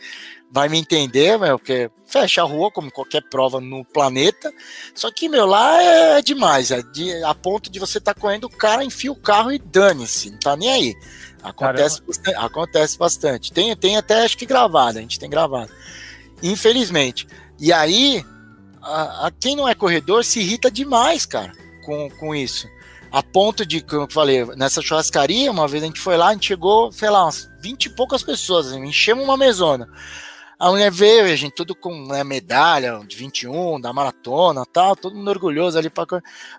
vai 0.53 0.69
me 0.69 0.79
entender, 0.79 1.39
meu, 1.39 1.59
porque 1.59 1.91
fecha 2.07 2.43
a 2.43 2.45
rua 2.45 2.71
como 2.71 2.93
qualquer 2.93 3.23
prova 3.23 3.59
no 3.59 3.85
planeta. 3.87 4.53
Só 4.95 5.11
que, 5.11 5.29
meu, 5.29 5.47
lá 5.47 5.83
é, 5.83 6.19
é 6.19 6.23
demais, 6.23 6.71
é 6.71 6.83
de, 6.83 7.25
a 7.25 7.35
ponto 7.35 7.71
de 7.71 7.81
você 7.81 7.97
estar 7.99 8.13
tá 8.13 8.21
correndo, 8.21 8.45
o 8.45 8.51
cara 8.51 8.85
enfia 8.85 9.11
o 9.11 9.17
carro 9.17 9.51
e 9.51 9.59
dane-se, 9.59 10.31
não 10.31 10.39
tá 10.39 10.55
nem 10.55 10.71
aí. 10.71 10.95
Acontece, 11.43 12.03
bastante, 12.03 12.37
acontece 12.37 12.99
bastante. 12.99 13.53
Tem, 13.53 13.75
tem 13.75 13.97
até 13.97 14.23
acho 14.23 14.37
que 14.37 14.47
gravado, 14.47 14.99
a 14.99 15.01
gente 15.01 15.19
tem 15.19 15.29
gravado. 15.29 15.73
Infelizmente. 16.43 17.27
E 17.59 17.73
aí, 17.73 18.25
a, 18.83 19.27
a, 19.27 19.31
quem 19.31 19.55
não 19.55 19.69
é 19.69 19.75
corredor 19.75 20.25
se 20.25 20.41
irrita 20.41 20.71
demais, 20.71 21.25
cara, 21.25 21.53
com, 21.85 22.11
com 22.11 22.35
isso. 22.35 22.69
A 23.11 23.23
ponto 23.23 23.65
de, 23.65 23.81
como 23.83 24.03
eu 24.03 24.11
falei, 24.11 24.45
nessa 24.57 24.81
churrascaria, 24.81 25.51
uma 25.51 25.69
vez 25.69 25.83
a 25.83 25.87
gente 25.87 26.01
foi 26.01 26.17
lá, 26.17 26.29
a 26.29 26.33
gente 26.33 26.49
chegou, 26.49 26.91
sei 26.91 27.11
lá, 27.11 27.25
umas 27.25 27.49
20 27.61 27.87
e 27.87 27.91
poucas 27.91 28.23
pessoas, 28.23 28.69
assim, 28.69 28.83
enchemos 28.85 29.25
uma 29.25 29.37
mesona. 29.37 29.89
A 30.59 30.71
mulher 30.71 30.91
veio, 30.91 31.25
a 31.25 31.37
gente 31.37 31.55
tudo 31.55 31.75
com 31.75 32.07
né, 32.07 32.25
medalha 32.25 33.01
de 33.07 33.17
21, 33.17 33.81
da 33.81 33.93
maratona 33.93 34.65
tal, 34.65 34.97
todo 34.97 35.15
mundo 35.15 35.29
orgulhoso 35.29 35.77
ali 35.77 35.91
pra. 35.91 36.07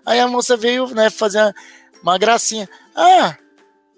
Aí 0.04 0.20
a 0.20 0.28
moça 0.28 0.56
veio, 0.56 0.86
né, 0.88 1.10
fazer 1.10 1.54
uma 2.02 2.18
gracinha. 2.18 2.68
Ah, 2.94 3.36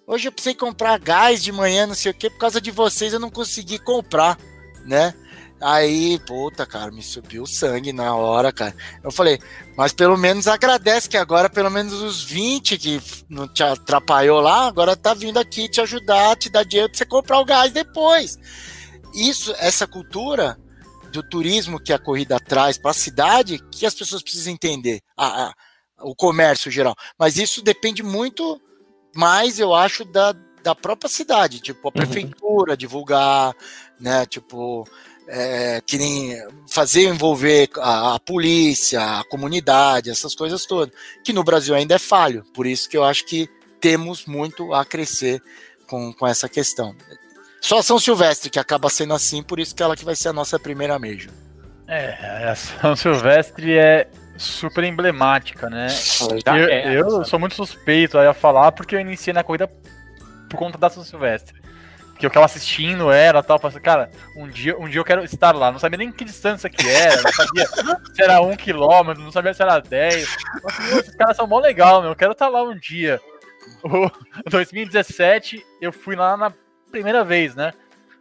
hoje 0.07 0.29
eu 0.29 0.33
precisei 0.33 0.55
comprar 0.55 0.99
gás 0.99 1.43
de 1.43 1.53
manhã, 1.53 1.87
não 1.87 1.95
sei 1.95 2.13
o 2.13 2.15
que, 2.15 2.31
por 2.31 2.39
causa 2.39 2.61
de 2.61 2.71
vocês 2.71 3.13
eu 3.13 3.21
não 3.21 3.31
consegui 3.31 3.79
comprar, 3.79 4.39
né? 4.85 5.13
Aí, 5.61 6.19
puta, 6.27 6.67
cara, 6.67 6.91
me 6.91 7.03
subiu 7.03 7.45
o 7.45 7.47
sangue 7.47 7.93
na 7.93 8.15
hora, 8.15 8.53
cara. 8.53 8.75
Eu 9.03 9.11
falei, 9.11 9.39
mas 9.75 9.93
pelo 9.93 10.17
menos 10.17 10.47
agradece 10.47 11.09
que 11.09 11.17
agora 11.17 11.49
pelo 11.49 11.71
menos 11.71 11.95
os 11.95 12.23
20 12.23 12.77
que 12.77 13.01
não 13.29 13.49
te 13.49 13.63
atrapalhou 13.63 14.41
lá, 14.41 14.67
agora 14.67 14.95
tá 14.95 15.15
vindo 15.15 15.39
aqui 15.39 15.69
te 15.69 15.81
ajudar, 15.81 16.37
te 16.37 16.51
dar 16.51 16.63
dinheiro 16.63 16.91
pra 16.91 16.99
você 16.99 17.07
comprar 17.07 17.41
o 17.41 17.45
gás 17.45 17.73
depois. 17.73 18.39
isso, 19.15 19.55
essa 19.59 19.87
cultura 19.87 20.59
do 21.11 21.23
turismo 21.23 21.81
que 21.81 21.93
a 21.93 21.99
corrida 21.99 22.39
traz 22.39 22.77
para 22.77 22.91
a 22.91 22.95
cidade, 22.95 23.59
que 23.71 23.87
as 23.87 23.95
pessoas 23.95 24.23
precisam 24.23 24.53
entender, 24.53 25.01
a, 25.17 25.47
a, 25.47 25.55
o 26.03 26.15
comércio 26.15 26.71
geral. 26.71 26.95
Mas 27.19 27.39
isso 27.39 27.63
depende 27.63 28.03
muito 28.03 28.61
mais, 29.15 29.59
eu 29.59 29.75
acho, 29.75 30.05
da, 30.05 30.35
da 30.63 30.75
própria 30.75 31.09
cidade, 31.09 31.61
tipo 31.61 31.81
a 31.81 31.87
uhum. 31.87 31.93
prefeitura 31.93 32.73
uhum. 32.73 32.77
divulgar, 32.77 33.55
né, 33.99 34.27
tipo 34.27 34.87
é, 35.29 35.81
que 35.85 35.99
nem 35.99 36.41
fazer 36.69 37.05
envolver 37.09 37.69
a, 37.79 38.15
a, 38.15 38.21
polícia, 38.21 39.01
a 39.21 39.25
comunidade, 39.25 40.11
essas 40.11 40.35
coisas 40.35 40.65
todas, 40.67 40.95
que 41.25 41.33
no 41.33 41.45
Brasil 41.45 41.75
ainda 41.75 41.95
é 41.95 41.99
falho. 41.99 42.45
Por 42.55 42.67
isso 42.67 42.89
que 42.89 42.97
eu 42.97 43.05
acho 43.05 43.27
que 43.27 43.49
temos 43.81 44.27
muito 44.27 44.73
a 44.73 44.85
crescer 44.85 45.43
com, 45.89 46.13
com 46.13 46.27
essa 46.27 46.49
questão. 46.49 46.95
Só 47.61 47.83
São 47.83 47.99
Silvestre 47.99 48.51
que 48.51 48.59
acaba 48.59 48.89
sendo 48.89 49.15
assim, 49.15 49.43
por 49.43 49.59
isso 49.59 49.75
que 49.75 49.83
ela 49.83 49.97
que 49.97 50.05
vai 50.05 50.15
ser 50.15 50.29
a 50.29 50.33
nossa 50.33 50.59
primeira 50.59 50.99
Major. 50.99 51.33
É, 51.89 52.49
a 52.49 52.55
São 52.55 52.97
Silvestre 52.97 53.77
é 53.77 54.09
super 54.37 54.85
emblemática, 54.85 55.69
né? 55.71 55.89
Eu, 56.47 56.69
é, 56.69 56.95
eu 56.95 57.25
sou 57.25 57.39
muito 57.39 57.55
suspeito 57.55 58.19
a 58.19 58.35
falar 58.35 58.73
porque 58.73 58.95
eu 58.95 59.01
iniciei 59.01 59.33
na 59.33 59.43
corrida 59.43 59.69
por 60.49 60.57
conta 60.57 60.79
da 60.79 60.91
São 60.91 61.03
Silvestre 61.03 61.66
que 62.19 62.25
eu 62.25 62.31
ficava 62.31 62.47
assistindo 62.47 63.11
era 63.11 63.43
tal, 63.43 63.59
falei, 63.59 63.79
cara, 63.81 64.11
um 64.35 64.49
dia, 64.49 64.79
um 64.79 64.89
dia 64.89 65.01
eu 65.01 65.05
quero 65.05 65.25
estar 65.25 65.55
lá. 65.55 65.71
Não 65.71 65.79
sabia 65.79 65.99
nem 65.99 66.11
que 66.11 66.25
distância 66.25 66.71
que 66.71 66.89
era, 66.89 67.23
não 67.23 67.33
sabia 67.33 67.67
se 68.15 68.23
era 68.23 68.41
um 68.41 68.57
quilômetro, 68.57 69.23
não 69.23 69.33
sabia 69.33 69.53
se 69.53 69.63
era 69.63 69.79
dez. 69.81 70.29
Falei, 70.63 71.01
esses 71.01 71.15
caras 71.15 71.37
são 71.37 71.47
mó 71.47 71.59
legal, 71.59 72.01
meu. 72.01 72.13
Eu 72.13 72.17
quero 72.17 72.33
estar 72.33 72.49
lá 72.49 72.63
um 72.63 72.77
dia. 72.77 73.21
O 73.83 74.11
2017, 74.49 75.65
eu 75.81 75.93
fui 75.93 76.15
lá 76.15 76.37
na 76.37 76.53
primeira 76.91 77.25
vez, 77.25 77.55
né? 77.55 77.73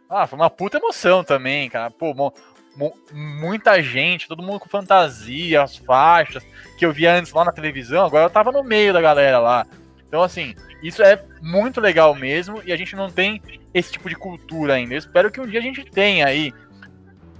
Ah, 0.08 0.26
foi 0.26 0.38
uma 0.38 0.50
puta 0.50 0.76
emoção 0.76 1.24
também, 1.24 1.70
cara. 1.70 1.90
Pô, 1.90 2.12
mo, 2.14 2.32
mo, 2.76 2.92
muita 3.12 3.80
gente, 3.82 4.28
todo 4.28 4.42
mundo 4.42 4.60
com 4.60 4.68
fantasia, 4.68 5.62
as 5.62 5.76
faixas, 5.76 6.44
que 6.78 6.84
eu 6.84 6.92
via 6.92 7.14
antes 7.14 7.32
lá 7.32 7.44
na 7.44 7.52
televisão, 7.52 8.04
agora 8.04 8.24
eu 8.24 8.30
tava 8.30 8.52
no 8.52 8.62
meio 8.62 8.92
da 8.92 9.00
galera 9.00 9.38
lá. 9.38 9.66
Então, 10.06 10.22
assim, 10.22 10.54
isso 10.82 11.02
é 11.02 11.22
muito 11.40 11.80
legal 11.80 12.14
mesmo 12.14 12.62
e 12.64 12.72
a 12.72 12.76
gente 12.76 12.94
não 12.94 13.10
tem 13.10 13.40
esse 13.72 13.92
tipo 13.92 14.08
de 14.08 14.14
cultura 14.14 14.74
ainda. 14.74 14.94
Eu 14.94 14.98
espero 14.98 15.30
que 15.30 15.40
um 15.40 15.46
dia 15.46 15.60
a 15.60 15.62
gente 15.62 15.84
tenha 15.84 16.26
aí. 16.26 16.52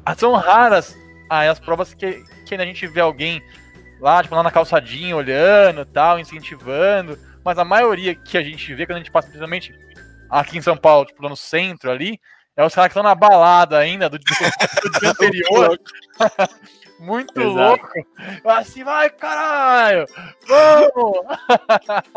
Ah, 0.05 0.15
são 0.15 0.35
raras 0.35 0.97
aí 1.29 1.49
as 1.49 1.59
provas 1.59 1.93
que, 1.93 2.25
que 2.47 2.55
a 2.55 2.65
gente 2.65 2.87
vê 2.87 3.01
alguém 3.01 3.43
lá, 4.01 4.23
tipo, 4.23 4.35
lá 4.35 4.43
na 4.43 4.51
calçadinha 4.51 5.17
olhando 5.17 5.85
tal, 5.85 6.19
incentivando. 6.19 7.19
Mas 7.45 7.59
a 7.59 7.65
maioria 7.65 8.15
que 8.15 8.37
a 8.37 8.43
gente 8.43 8.75
vê 8.75 8.87
quando 8.87 8.97
a 8.97 9.01
gente 9.01 9.11
passa, 9.11 9.29
principalmente 9.29 9.75
aqui 10.31 10.59
em 10.59 10.63
São 10.63 10.77
Paulo, 10.77 11.07
tipo, 11.07 11.29
no 11.29 11.37
centro 11.37 11.91
ali, 11.91 12.19
é 12.57 12.65
os 12.65 12.75
caras 12.75 12.89
que 12.89 12.99
estão 12.99 13.03
na 13.03 13.15
balada 13.15 13.79
ainda 13.79 14.09
do, 14.09 14.19
do 14.19 14.25
dia 15.01 15.11
anterior. 15.11 15.79
Muito 16.99 17.39
Exato. 17.39 17.55
louco. 17.55 17.89
Assim, 18.45 18.85
vai, 18.85 19.11
caralho! 19.11 20.07
Vamos! 20.47 21.19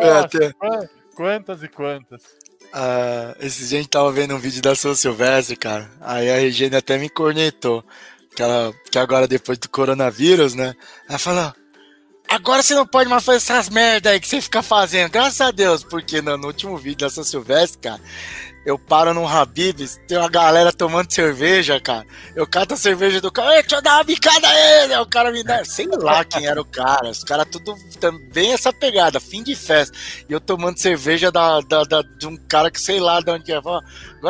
É, 0.00 0.20
Nossa, 0.60 0.90
quantas 1.14 1.62
e 1.62 1.68
quantas. 1.68 2.22
Uh, 2.66 3.34
esses 3.40 3.70
dias 3.70 3.72
a 3.72 3.76
gente 3.82 3.88
tava 3.88 4.12
vendo 4.12 4.34
um 4.34 4.38
vídeo 4.38 4.60
da 4.60 4.74
São 4.74 4.94
Silvestre, 4.94 5.56
cara. 5.56 5.90
Aí 6.00 6.30
a 6.30 6.36
Regina 6.36 6.78
até 6.78 6.98
me 6.98 7.08
cornetou. 7.08 7.82
Que, 8.36 8.42
ela, 8.42 8.72
que 8.90 8.98
agora, 8.98 9.26
depois 9.26 9.58
do 9.58 9.68
coronavírus, 9.68 10.54
né? 10.54 10.74
Ela 11.08 11.18
falou: 11.18 11.52
Agora 12.28 12.62
você 12.62 12.74
não 12.74 12.86
pode 12.86 13.08
mais 13.08 13.24
fazer 13.24 13.38
essas 13.38 13.70
merda 13.70 14.10
aí 14.10 14.20
que 14.20 14.28
você 14.28 14.40
fica 14.40 14.62
fazendo. 14.62 15.10
Graças 15.10 15.40
a 15.40 15.50
Deus, 15.50 15.82
porque 15.82 16.20
no, 16.20 16.36
no 16.36 16.48
último 16.48 16.76
vídeo 16.76 16.98
da 16.98 17.10
São 17.10 17.24
Silvestre, 17.24 17.80
cara, 17.80 18.00
eu 18.68 18.78
paro 18.78 19.14
num 19.14 19.26
Habib's, 19.26 19.98
tem 20.06 20.18
uma 20.18 20.28
galera 20.28 20.70
tomando 20.70 21.10
cerveja, 21.10 21.80
cara. 21.80 22.06
Eu 22.36 22.46
cato 22.46 22.74
a 22.74 22.76
cerveja 22.76 23.18
do 23.18 23.32
cara, 23.32 23.62
deixa 23.62 23.76
eu 23.76 23.82
dar 23.82 23.94
uma 23.94 24.04
bicada 24.04 24.46
a 24.46 24.82
ele. 24.82 24.96
O 24.96 25.06
cara 25.06 25.32
me 25.32 25.42
dá, 25.42 25.64
sei 25.64 25.86
lá 25.86 26.22
quem 26.22 26.46
era 26.46 26.60
o 26.60 26.64
cara. 26.64 27.08
Os 27.08 27.24
caras 27.24 27.46
tudo 27.50 27.74
também 27.98 28.52
essa 28.52 28.70
pegada, 28.70 29.18
fim 29.18 29.42
de 29.42 29.54
festa. 29.56 29.96
E 30.28 30.32
eu 30.32 30.40
tomando 30.40 30.78
cerveja 30.78 31.32
da, 31.32 31.60
da, 31.60 31.82
da, 31.84 32.02
de 32.02 32.26
um 32.26 32.36
cara 32.36 32.70
que 32.70 32.80
sei 32.80 33.00
lá 33.00 33.20
de 33.20 33.30
onde 33.30 33.50
é. 33.50 33.56
Agora 33.56 33.82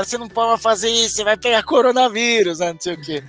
você 0.05 0.16
não 0.16 0.28
pode 0.28 0.62
fazer 0.62 0.89
isso, 0.89 1.16
você 1.16 1.24
vai 1.24 1.36
pegar 1.36 1.64
coronavírus, 1.64 2.61
né? 2.61 2.72
Não 2.72 2.80
sei 2.80 2.95
o 2.95 3.01
quê. 3.01 3.24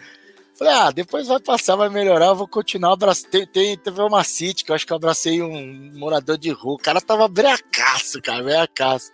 Falei, 0.60 0.74
ah, 0.74 0.92
depois 0.92 1.26
vai 1.26 1.40
passar, 1.40 1.78
vai 1.78 1.88
melhorar, 1.88 2.26
eu 2.26 2.36
vou 2.36 2.46
continuar. 2.46 2.92
Abracei, 2.92 3.30
tem, 3.30 3.48
tem, 3.48 3.78
teve 3.78 4.02
uma 4.02 4.26
City 4.26 4.66
que 4.66 4.72
eu 4.72 4.76
acho 4.76 4.86
que 4.86 4.92
eu 4.92 4.98
abracei 4.98 5.42
um 5.42 5.98
morador 5.98 6.38
de 6.38 6.52
rua. 6.52 6.74
O 6.74 6.78
cara 6.78 7.00
tava 7.00 7.30
breacaço, 7.30 8.22
cara, 8.22 8.44
breacaço. 8.44 9.10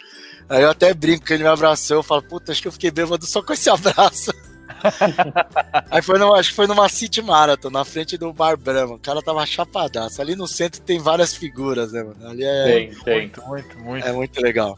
Aí 0.49 0.63
eu 0.63 0.71
até 0.71 0.91
brinco 0.91 1.23
que 1.23 1.33
ele 1.33 1.43
me 1.43 1.49
abraçou. 1.49 1.97
Eu 1.97 2.03
falo, 2.03 2.23
puta, 2.23 2.51
acho 2.51 2.63
que 2.63 2.67
eu 2.67 2.71
fiquei 2.71 2.89
bêbado 2.89 3.27
só 3.27 3.43
com 3.43 3.53
esse 3.53 3.69
abraço. 3.69 4.33
Aí 5.91 6.01
foi 6.01 6.17
no, 6.17 6.33
acho 6.33 6.49
que 6.49 6.55
foi 6.55 6.65
numa 6.65 6.89
City 6.89 7.21
Marathon, 7.21 7.69
na 7.69 7.85
frente 7.85 8.17
do 8.17 8.33
Bar 8.33 8.57
Brahma. 8.57 8.95
O 8.95 8.99
cara 8.99 9.21
tava 9.21 9.45
chapadaço. 9.45 10.19
Ali 10.19 10.35
no 10.35 10.47
centro 10.47 10.81
tem 10.81 10.97
várias 10.97 11.35
figuras, 11.35 11.91
né, 11.91 12.01
mano? 12.01 12.27
Ali 12.27 12.43
é. 12.43 12.63
Tem, 12.63 12.95
tem. 13.03 13.17
Muito, 13.19 13.41
muito, 13.43 13.79
muito. 13.79 14.07
É 14.07 14.11
muito 14.11 14.41
legal. 14.41 14.75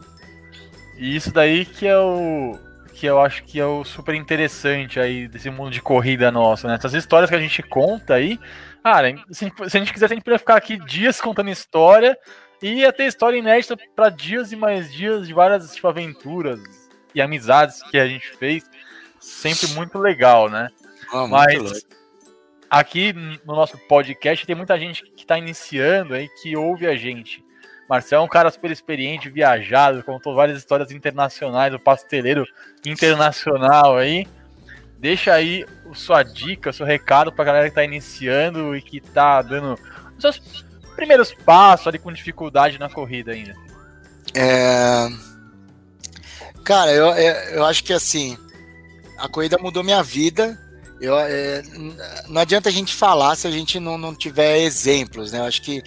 E 0.97 1.15
isso 1.15 1.31
daí 1.31 1.63
que 1.63 1.87
é 1.87 1.97
o 1.97 2.59
que 2.97 3.05
eu 3.05 3.21
acho 3.21 3.43
que 3.43 3.59
é 3.59 3.65
o 3.65 3.83
super 3.83 4.15
interessante 4.15 4.99
aí 4.99 5.27
desse 5.27 5.51
mundo 5.51 5.69
de 5.69 5.79
corrida 5.79 6.31
nosso, 6.31 6.67
né? 6.67 6.73
Essas 6.73 6.95
histórias 6.95 7.29
que 7.29 7.35
a 7.35 7.39
gente 7.39 7.61
conta 7.61 8.15
aí, 8.15 8.39
cara, 8.83 9.15
se 9.29 9.45
a 9.45 9.67
gente, 9.67 9.93
quiser, 9.93 10.07
a 10.07 10.09
gente 10.09 10.23
poderia 10.23 10.39
ficar 10.39 10.55
aqui 10.55 10.83
dias 10.83 11.21
contando 11.21 11.51
história 11.51 12.17
e 12.59 12.79
ia 12.79 12.91
ter 12.91 13.05
história 13.05 13.37
inédita 13.37 13.77
para 13.95 14.09
dias 14.09 14.51
e 14.51 14.55
mais 14.55 14.91
dias 14.91 15.27
de 15.27 15.33
várias 15.33 15.75
tipo, 15.75 15.87
aventuras 15.87 16.59
e 17.13 17.21
amizades 17.21 17.83
que 17.83 17.99
a 17.99 18.07
gente 18.07 18.35
fez. 18.35 18.63
Sempre 19.19 19.67
muito 19.75 19.99
legal, 19.99 20.49
né? 20.49 20.67
Ah, 21.13 21.27
Mas 21.27 21.85
aqui 22.67 23.13
no 23.13 23.55
nosso 23.55 23.77
podcast 23.87 24.43
tem 24.43 24.55
muita 24.55 24.77
gente 24.79 25.03
que 25.15 25.21
está 25.21 25.37
iniciando 25.37 26.15
aí, 26.15 26.27
que 26.41 26.57
ouve 26.57 26.87
a 26.87 26.95
gente. 26.95 27.45
Marcel 27.87 28.21
é 28.21 28.23
um 28.23 28.27
cara 28.27 28.51
super 28.51 28.69
experiente, 28.69 29.29
viajado, 29.29 30.03
contou 30.03 30.35
várias 30.35 30.57
histórias 30.57 30.91
internacionais, 30.91 31.73
o 31.73 31.79
pasteleiro 31.79 32.45
internacional 32.85 33.97
aí. 33.97 34.27
Deixa 34.99 35.33
aí 35.33 35.65
sua 35.93 36.23
dica, 36.23 36.73
seu 36.73 36.85
recado 36.85 37.31
pra 37.31 37.45
galera 37.45 37.69
que 37.69 37.75
tá 37.75 37.83
iniciando 37.83 38.75
e 38.75 38.81
que 38.81 38.99
tá 38.99 39.41
dando 39.41 39.79
os 40.15 40.21
seus 40.21 40.65
primeiros 40.95 41.33
passos 41.33 41.87
ali 41.87 41.99
com 41.99 42.11
dificuldade 42.11 42.79
na 42.79 42.89
corrida 42.89 43.31
ainda. 43.31 43.55
É... 44.33 45.07
Cara, 46.63 46.91
eu, 46.91 47.07
eu 47.53 47.65
acho 47.65 47.83
que 47.83 47.93
assim, 47.93 48.37
a 49.17 49.29
corrida 49.29 49.57
mudou 49.57 49.83
minha 49.83 50.03
vida. 50.03 50.59
Eu, 50.99 51.17
é, 51.17 51.61
não 52.27 52.41
adianta 52.41 52.69
a 52.69 52.71
gente 52.71 52.93
falar 52.93 53.35
se 53.35 53.47
a 53.47 53.51
gente 53.51 53.79
não, 53.79 53.97
não 53.97 54.15
tiver 54.15 54.59
exemplos, 54.59 55.31
né? 55.31 55.39
Eu 55.39 55.43
acho 55.43 55.61
que 55.61 55.83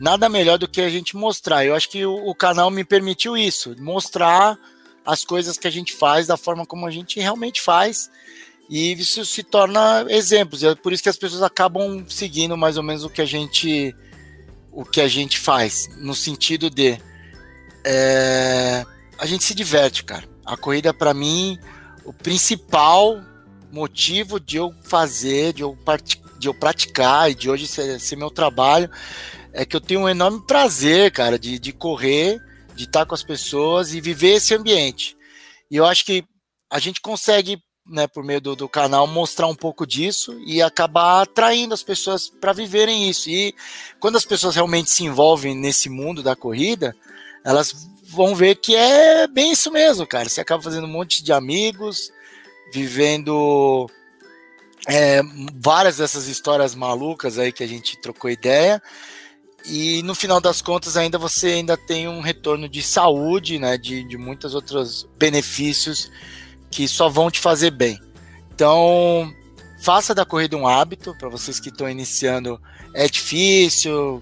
nada 0.00 0.28
melhor 0.28 0.58
do 0.58 0.68
que 0.68 0.80
a 0.80 0.88
gente 0.88 1.16
mostrar. 1.16 1.64
Eu 1.64 1.74
acho 1.74 1.88
que 1.88 2.06
o, 2.06 2.14
o, 2.28 2.34
canal 2.34 2.70
me 2.70 2.84
permitiu 2.84 3.36
isso, 3.36 3.74
mostrar 3.80 4.56
as 5.04 5.24
coisas 5.24 5.58
que 5.58 5.66
a 5.66 5.70
gente 5.70 5.92
faz 5.92 6.28
da 6.28 6.36
forma 6.36 6.64
como 6.64 6.86
a 6.86 6.90
gente 6.90 7.18
realmente 7.18 7.60
faz. 7.60 8.08
E 8.70 8.92
isso 8.92 9.24
se 9.24 9.42
torna 9.42 10.06
exemplos. 10.08 10.62
É 10.62 10.74
por 10.74 10.92
isso 10.92 11.02
que 11.02 11.08
as 11.08 11.16
pessoas 11.16 11.42
acabam 11.42 12.04
seguindo 12.08 12.56
mais 12.56 12.76
ou 12.76 12.82
menos 12.82 13.04
o 13.04 13.10
que 13.10 13.20
a 13.20 13.26
gente 13.26 13.94
o 14.70 14.84
que 14.84 15.02
a 15.02 15.08
gente 15.08 15.38
faz, 15.38 15.88
no 15.98 16.14
sentido 16.14 16.70
de 16.70 16.98
é, 17.84 18.86
a 19.18 19.26
gente 19.26 19.44
se 19.44 19.54
diverte, 19.54 20.04
cara. 20.04 20.24
A 20.46 20.56
corrida 20.56 20.94
para 20.94 21.12
mim, 21.12 21.58
o 22.04 22.12
principal 22.12 23.20
motivo 23.72 24.38
de 24.38 24.58
eu 24.58 24.72
fazer, 24.84 25.54
de 25.54 25.62
eu, 25.62 25.76
de 26.38 26.46
eu 26.46 26.54
praticar 26.54 27.30
e 27.30 27.34
de 27.34 27.50
hoje 27.50 27.66
ser, 27.66 27.98
ser 27.98 28.16
meu 28.16 28.30
trabalho 28.30 28.90
é 29.52 29.64
que 29.64 29.76
eu 29.76 29.80
tenho 29.80 30.00
um 30.00 30.08
enorme 30.08 30.40
prazer, 30.46 31.10
cara, 31.12 31.38
de, 31.38 31.58
de 31.58 31.72
correr, 31.72 32.40
de 32.74 32.84
estar 32.84 33.04
com 33.04 33.14
as 33.14 33.22
pessoas 33.22 33.92
e 33.92 34.00
viver 34.00 34.34
esse 34.34 34.54
ambiente. 34.54 35.16
E 35.70 35.76
eu 35.76 35.84
acho 35.84 36.04
que 36.04 36.24
a 36.70 36.78
gente 36.78 37.00
consegue, 37.00 37.58
né, 37.86 38.06
por 38.06 38.24
meio 38.24 38.40
do, 38.40 38.56
do 38.56 38.68
canal, 38.68 39.06
mostrar 39.06 39.46
um 39.46 39.54
pouco 39.54 39.86
disso 39.86 40.38
e 40.46 40.62
acabar 40.62 41.22
atraindo 41.22 41.74
as 41.74 41.82
pessoas 41.82 42.30
para 42.30 42.52
viverem 42.52 43.08
isso. 43.08 43.28
E 43.28 43.54
quando 44.00 44.16
as 44.16 44.24
pessoas 44.24 44.54
realmente 44.54 44.90
se 44.90 45.04
envolvem 45.04 45.54
nesse 45.54 45.90
mundo 45.90 46.22
da 46.22 46.34
corrida, 46.34 46.96
elas 47.44 47.74
vão 48.04 48.34
ver 48.34 48.56
que 48.56 48.74
é 48.74 49.26
bem 49.26 49.52
isso 49.52 49.70
mesmo, 49.70 50.06
cara. 50.06 50.28
Você 50.28 50.40
acaba 50.40 50.62
fazendo 50.62 50.86
um 50.86 50.90
monte 50.90 51.22
de 51.22 51.32
amigos, 51.32 52.10
vivendo 52.72 53.88
é, 54.88 55.20
várias 55.60 55.98
dessas 55.98 56.26
histórias 56.26 56.74
malucas 56.74 57.38
aí 57.38 57.52
que 57.52 57.62
a 57.62 57.68
gente 57.68 58.00
trocou 58.00 58.30
ideia 58.30 58.82
e 59.64 60.02
no 60.02 60.14
final 60.14 60.40
das 60.40 60.60
contas 60.60 60.96
ainda 60.96 61.18
você 61.18 61.48
ainda 61.48 61.76
tem 61.76 62.08
um 62.08 62.20
retorno 62.20 62.68
de 62.68 62.82
saúde, 62.82 63.58
né, 63.58 63.78
de, 63.78 64.02
de 64.04 64.16
muitos 64.16 64.54
outros 64.54 65.08
benefícios 65.18 66.10
que 66.70 66.88
só 66.88 67.08
vão 67.08 67.30
te 67.30 67.38
fazer 67.38 67.70
bem. 67.70 68.00
Então, 68.52 69.32
faça 69.80 70.14
da 70.14 70.24
corrida 70.24 70.56
um 70.56 70.66
hábito, 70.66 71.14
para 71.18 71.28
vocês 71.28 71.60
que 71.60 71.68
estão 71.68 71.88
iniciando, 71.88 72.60
é 72.94 73.06
difícil, 73.06 74.20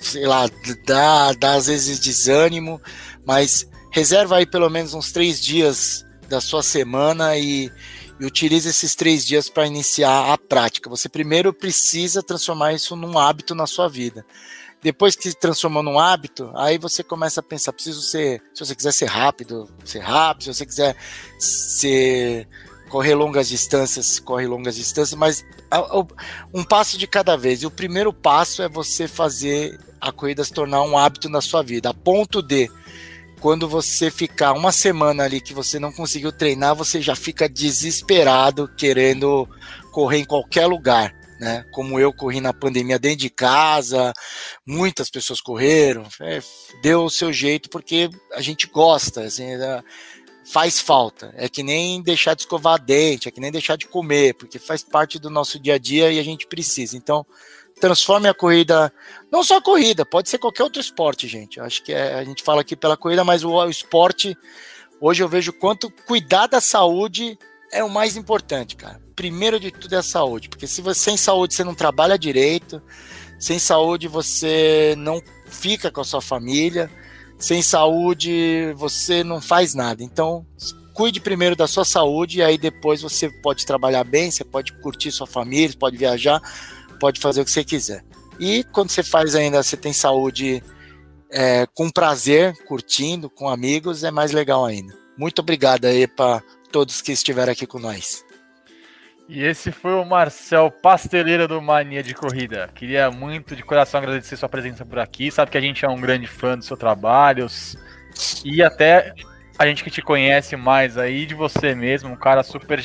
sei 0.00 0.26
lá, 0.26 0.48
dá, 0.86 1.32
dá 1.32 1.54
às 1.54 1.66
vezes 1.66 1.98
desânimo, 1.98 2.80
mas 3.24 3.68
reserva 3.90 4.36
aí 4.36 4.46
pelo 4.46 4.68
menos 4.68 4.92
uns 4.92 5.12
três 5.12 5.40
dias 5.40 6.04
da 6.28 6.40
sua 6.40 6.62
semana 6.62 7.36
e, 7.36 7.70
e 8.18 8.24
utilize 8.24 8.68
esses 8.68 8.94
três 8.94 9.24
dias 9.24 9.48
para 9.48 9.66
iniciar 9.66 10.32
a 10.32 10.38
prática. 10.38 10.90
Você 10.90 11.08
primeiro 11.08 11.52
precisa 11.52 12.22
transformar 12.22 12.72
isso 12.72 12.96
num 12.96 13.18
hábito 13.18 13.54
na 13.54 13.66
sua 13.66 13.88
vida. 13.88 14.24
Depois 14.82 15.16
que 15.16 15.30
se 15.30 15.38
transformou 15.38 15.82
num 15.82 15.98
hábito, 15.98 16.50
aí 16.54 16.76
você 16.76 17.02
começa 17.02 17.40
a 17.40 17.42
pensar, 17.42 17.72
preciso 17.72 18.02
ser, 18.02 18.42
se 18.52 18.64
você 18.64 18.74
quiser 18.74 18.92
ser 18.92 19.06
rápido, 19.06 19.66
ser 19.82 20.00
rápido, 20.00 20.44
se 20.44 20.54
você 20.54 20.66
quiser 20.66 20.96
ser 21.38 22.46
correr 22.90 23.14
longas 23.14 23.48
distâncias, 23.48 24.20
corre 24.20 24.46
longas 24.46 24.76
distâncias, 24.76 25.18
mas 25.18 25.44
um 26.52 26.62
passo 26.62 26.98
de 26.98 27.06
cada 27.06 27.34
vez. 27.34 27.62
E 27.62 27.66
o 27.66 27.70
primeiro 27.70 28.12
passo 28.12 28.62
é 28.62 28.68
você 28.68 29.08
fazer 29.08 29.78
a 30.00 30.12
corrida 30.12 30.44
se 30.44 30.52
tornar 30.52 30.82
um 30.82 30.98
hábito 30.98 31.30
na 31.30 31.40
sua 31.40 31.62
vida, 31.62 31.88
a 31.88 31.94
ponto 31.94 32.42
de 32.42 32.70
quando 33.44 33.68
você 33.68 34.10
ficar 34.10 34.54
uma 34.54 34.72
semana 34.72 35.24
ali 35.24 35.38
que 35.38 35.52
você 35.52 35.78
não 35.78 35.92
conseguiu 35.92 36.32
treinar, 36.32 36.74
você 36.74 37.02
já 37.02 37.14
fica 37.14 37.46
desesperado 37.46 38.66
querendo 38.74 39.46
correr 39.92 40.20
em 40.20 40.24
qualquer 40.24 40.64
lugar. 40.64 41.14
Né? 41.38 41.62
Como 41.70 42.00
eu 42.00 42.10
corri 42.10 42.40
na 42.40 42.54
pandemia 42.54 42.98
dentro 42.98 43.18
de 43.18 43.28
casa, 43.28 44.14
muitas 44.66 45.10
pessoas 45.10 45.42
correram, 45.42 46.04
é, 46.22 46.40
deu 46.80 47.04
o 47.04 47.10
seu 47.10 47.30
jeito 47.34 47.68
porque 47.68 48.08
a 48.32 48.40
gente 48.40 48.66
gosta, 48.66 49.24
assim, 49.24 49.44
é, 49.44 49.82
faz 50.50 50.80
falta. 50.80 51.30
É 51.36 51.46
que 51.46 51.62
nem 51.62 52.02
deixar 52.02 52.32
de 52.32 52.44
escovar 52.44 52.82
dente, 52.82 53.28
é 53.28 53.30
que 53.30 53.42
nem 53.42 53.52
deixar 53.52 53.76
de 53.76 53.86
comer, 53.86 54.32
porque 54.36 54.58
faz 54.58 54.82
parte 54.82 55.18
do 55.18 55.28
nosso 55.28 55.60
dia 55.60 55.74
a 55.74 55.78
dia 55.78 56.10
e 56.10 56.18
a 56.18 56.24
gente 56.24 56.46
precisa. 56.46 56.96
Então, 56.96 57.26
transforme 57.80 58.28
a 58.28 58.34
corrida, 58.34 58.92
não 59.30 59.42
só 59.42 59.58
a 59.58 59.62
corrida, 59.62 60.04
pode 60.06 60.28
ser 60.28 60.38
qualquer 60.38 60.62
outro 60.62 60.80
esporte, 60.80 61.26
gente. 61.26 61.60
Acho 61.60 61.82
que 61.82 61.92
é, 61.92 62.14
a 62.14 62.24
gente 62.24 62.42
fala 62.42 62.60
aqui 62.60 62.76
pela 62.76 62.96
corrida, 62.96 63.24
mas 63.24 63.44
o, 63.44 63.50
o 63.50 63.68
esporte, 63.68 64.36
hoje 65.00 65.22
eu 65.22 65.28
vejo 65.28 65.52
quanto 65.52 65.90
cuidar 66.06 66.46
da 66.46 66.60
saúde 66.60 67.38
é 67.72 67.82
o 67.82 67.90
mais 67.90 68.16
importante, 68.16 68.76
cara. 68.76 69.00
Primeiro 69.16 69.58
de 69.58 69.70
tudo 69.70 69.94
é 69.94 69.98
a 69.98 70.02
saúde, 70.02 70.48
porque 70.48 70.66
se 70.66 70.80
você 70.80 71.00
sem 71.00 71.16
saúde 71.16 71.54
você 71.54 71.64
não 71.64 71.74
trabalha 71.74 72.18
direito, 72.18 72.80
sem 73.38 73.58
saúde 73.58 74.08
você 74.08 74.94
não 74.96 75.20
fica 75.46 75.90
com 75.90 76.00
a 76.00 76.04
sua 76.04 76.20
família, 76.20 76.90
sem 77.38 77.62
saúde 77.62 78.72
você 78.76 79.24
não 79.24 79.40
faz 79.40 79.74
nada. 79.74 80.02
Então, 80.02 80.46
cuide 80.94 81.20
primeiro 81.20 81.56
da 81.56 81.66
sua 81.66 81.84
saúde 81.84 82.38
e 82.38 82.42
aí 82.42 82.56
depois 82.56 83.02
você 83.02 83.28
pode 83.42 83.66
trabalhar 83.66 84.04
bem, 84.04 84.30
você 84.30 84.44
pode 84.44 84.72
curtir 84.80 85.10
sua 85.10 85.26
família, 85.26 85.76
pode 85.78 85.96
viajar, 85.96 86.40
pode 86.98 87.20
fazer 87.20 87.40
o 87.40 87.44
que 87.44 87.50
você 87.50 87.64
quiser. 87.64 88.04
E 88.38 88.64
quando 88.64 88.90
você 88.90 89.02
faz 89.02 89.34
ainda, 89.34 89.62
você 89.62 89.76
tem 89.76 89.92
saúde 89.92 90.62
é, 91.30 91.66
com 91.74 91.90
prazer, 91.90 92.54
curtindo, 92.66 93.30
com 93.30 93.48
amigos, 93.48 94.04
é 94.04 94.10
mais 94.10 94.32
legal 94.32 94.64
ainda. 94.64 94.94
Muito 95.16 95.40
obrigado 95.40 95.84
aí 95.84 96.06
para 96.06 96.42
todos 96.72 97.00
que 97.00 97.12
estiveram 97.12 97.52
aqui 97.52 97.66
com 97.66 97.78
nós. 97.78 98.24
E 99.28 99.42
esse 99.42 99.72
foi 99.72 99.94
o 99.94 100.04
Marcel 100.04 100.70
Pasteleira 100.70 101.48
do 101.48 101.60
Mania 101.62 102.02
de 102.02 102.14
Corrida. 102.14 102.68
Queria 102.74 103.10
muito 103.10 103.56
de 103.56 103.62
coração 103.62 103.98
agradecer 103.98 104.36
sua 104.36 104.48
presença 104.48 104.84
por 104.84 104.98
aqui. 104.98 105.30
Sabe 105.30 105.50
que 105.50 105.56
a 105.56 105.60
gente 105.60 105.84
é 105.84 105.88
um 105.88 106.00
grande 106.00 106.26
fã 106.26 106.58
do 106.58 106.64
seu 106.64 106.76
trabalho 106.76 107.46
e 108.44 108.62
até 108.62 109.14
a 109.58 109.66
gente 109.66 109.82
que 109.82 109.90
te 109.90 110.02
conhece 110.02 110.56
mais 110.56 110.98
aí 110.98 111.26
de 111.26 111.34
você 111.34 111.74
mesmo, 111.74 112.10
um 112.10 112.16
cara 112.16 112.42
super 112.42 112.80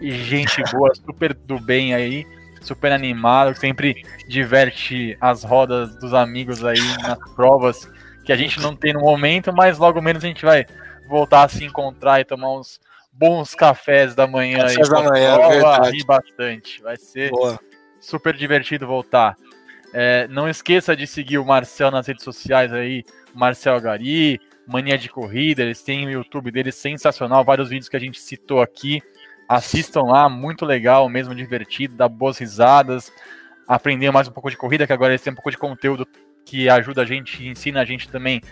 gente 0.00 0.62
boa, 0.72 0.92
super 1.06 1.32
do 1.32 1.58
bem 1.58 1.94
aí, 1.94 2.26
super 2.60 2.92
animado, 2.92 3.54
que 3.54 3.60
sempre 3.60 4.02
diverte 4.26 5.16
as 5.20 5.44
rodas 5.44 5.96
dos 5.98 6.14
amigos 6.14 6.64
aí 6.64 6.80
nas 7.02 7.18
provas 7.34 7.88
que 8.24 8.32
a 8.32 8.36
gente 8.36 8.60
não 8.60 8.76
tem 8.76 8.92
no 8.92 9.00
momento, 9.00 9.52
mas 9.54 9.78
logo 9.78 10.02
menos 10.02 10.22
a 10.22 10.26
gente 10.26 10.44
vai 10.44 10.66
voltar 11.08 11.44
a 11.44 11.48
se 11.48 11.64
encontrar 11.64 12.20
e 12.20 12.24
tomar 12.24 12.58
uns 12.58 12.78
bons 13.10 13.54
cafés 13.54 14.14
da 14.14 14.26
manhã 14.26 14.58
cafés 14.58 14.88
da 14.88 15.02
manhã, 15.02 15.34
prova, 15.34 15.90
bastante. 16.06 16.82
Vai 16.82 16.96
ser 16.98 17.30
Boa. 17.30 17.58
super 17.98 18.36
divertido 18.36 18.86
voltar. 18.86 19.34
É, 19.94 20.28
não 20.28 20.48
esqueça 20.48 20.94
de 20.94 21.06
seguir 21.06 21.38
o 21.38 21.44
Marcel 21.44 21.90
nas 21.90 22.06
redes 22.06 22.22
sociais 22.22 22.72
aí, 22.72 23.02
Marcel 23.34 23.80
Gari, 23.80 24.38
Mania 24.66 24.98
de 24.98 25.08
Corrida, 25.08 25.62
eles 25.62 25.82
têm 25.82 26.06
o 26.06 26.10
YouTube 26.10 26.50
deles 26.50 26.74
sensacional, 26.74 27.42
vários 27.42 27.70
vídeos 27.70 27.88
que 27.88 27.96
a 27.96 28.00
gente 28.00 28.20
citou 28.20 28.60
aqui. 28.60 29.02
Assistam 29.48 30.02
lá, 30.02 30.28
muito 30.28 30.66
legal, 30.66 31.08
mesmo 31.08 31.34
divertido, 31.34 31.96
dá 31.96 32.08
boas 32.08 32.36
risadas, 32.38 33.10
aprender 33.66 34.10
mais 34.10 34.28
um 34.28 34.32
pouco 34.32 34.50
de 34.50 34.56
corrida, 34.56 34.86
que 34.86 34.92
agora 34.92 35.12
eles 35.12 35.22
têm 35.22 35.32
um 35.32 35.36
pouco 35.36 35.50
de 35.50 35.56
conteúdo 35.56 36.06
que 36.44 36.68
ajuda 36.68 37.02
a 37.02 37.04
gente, 37.06 37.46
ensina 37.46 37.80
a 37.80 37.84
gente 37.84 38.08
também 38.08 38.42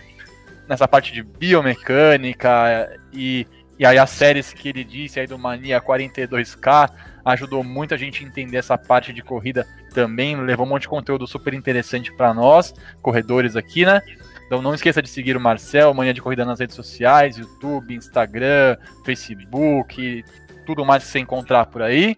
nessa 0.67 0.87
parte 0.87 1.13
de 1.13 1.23
biomecânica 1.23 2.91
e 3.13 3.45
e 3.79 3.85
aí 3.85 3.97
as 3.97 4.09
séries 4.09 4.51
que 4.53 4.69
ele 4.69 4.83
disse 4.83 5.19
aí 5.19 5.27
do 5.27 5.37
Mania 5.37 5.79
42K 5.79 6.89
ajudou 7.23 7.63
muito 7.63 7.93
a 7.93 7.97
gente 7.97 8.23
a 8.23 8.27
entender 8.27 8.57
essa 8.57 8.77
parte 8.77 9.13
de 9.13 9.21
corrida 9.21 9.67
também, 9.93 10.35
levou 10.35 10.65
um 10.65 10.69
monte 10.69 10.83
de 10.83 10.87
conteúdo 10.87 11.27
super 11.27 11.53
interessante 11.53 12.11
para 12.15 12.33
nós, 12.33 12.73
corredores 13.01 13.55
aqui, 13.55 13.85
né? 13.85 14.01
Então 14.47 14.61
não 14.61 14.73
esqueça 14.73 15.01
de 15.01 15.09
seguir 15.09 15.35
o 15.35 15.39
Marcel, 15.39 15.93
Mania 15.93 16.13
de 16.13 16.21
Corrida 16.21 16.45
nas 16.45 16.59
redes 16.59 16.75
sociais, 16.75 17.37
YouTube, 17.37 17.93
Instagram, 17.93 18.77
Facebook, 19.03 20.23
tudo 20.67 20.85
mais 20.85 21.03
que 21.03 21.09
você 21.09 21.19
encontrar 21.19 21.65
por 21.65 21.81
aí. 21.81 22.17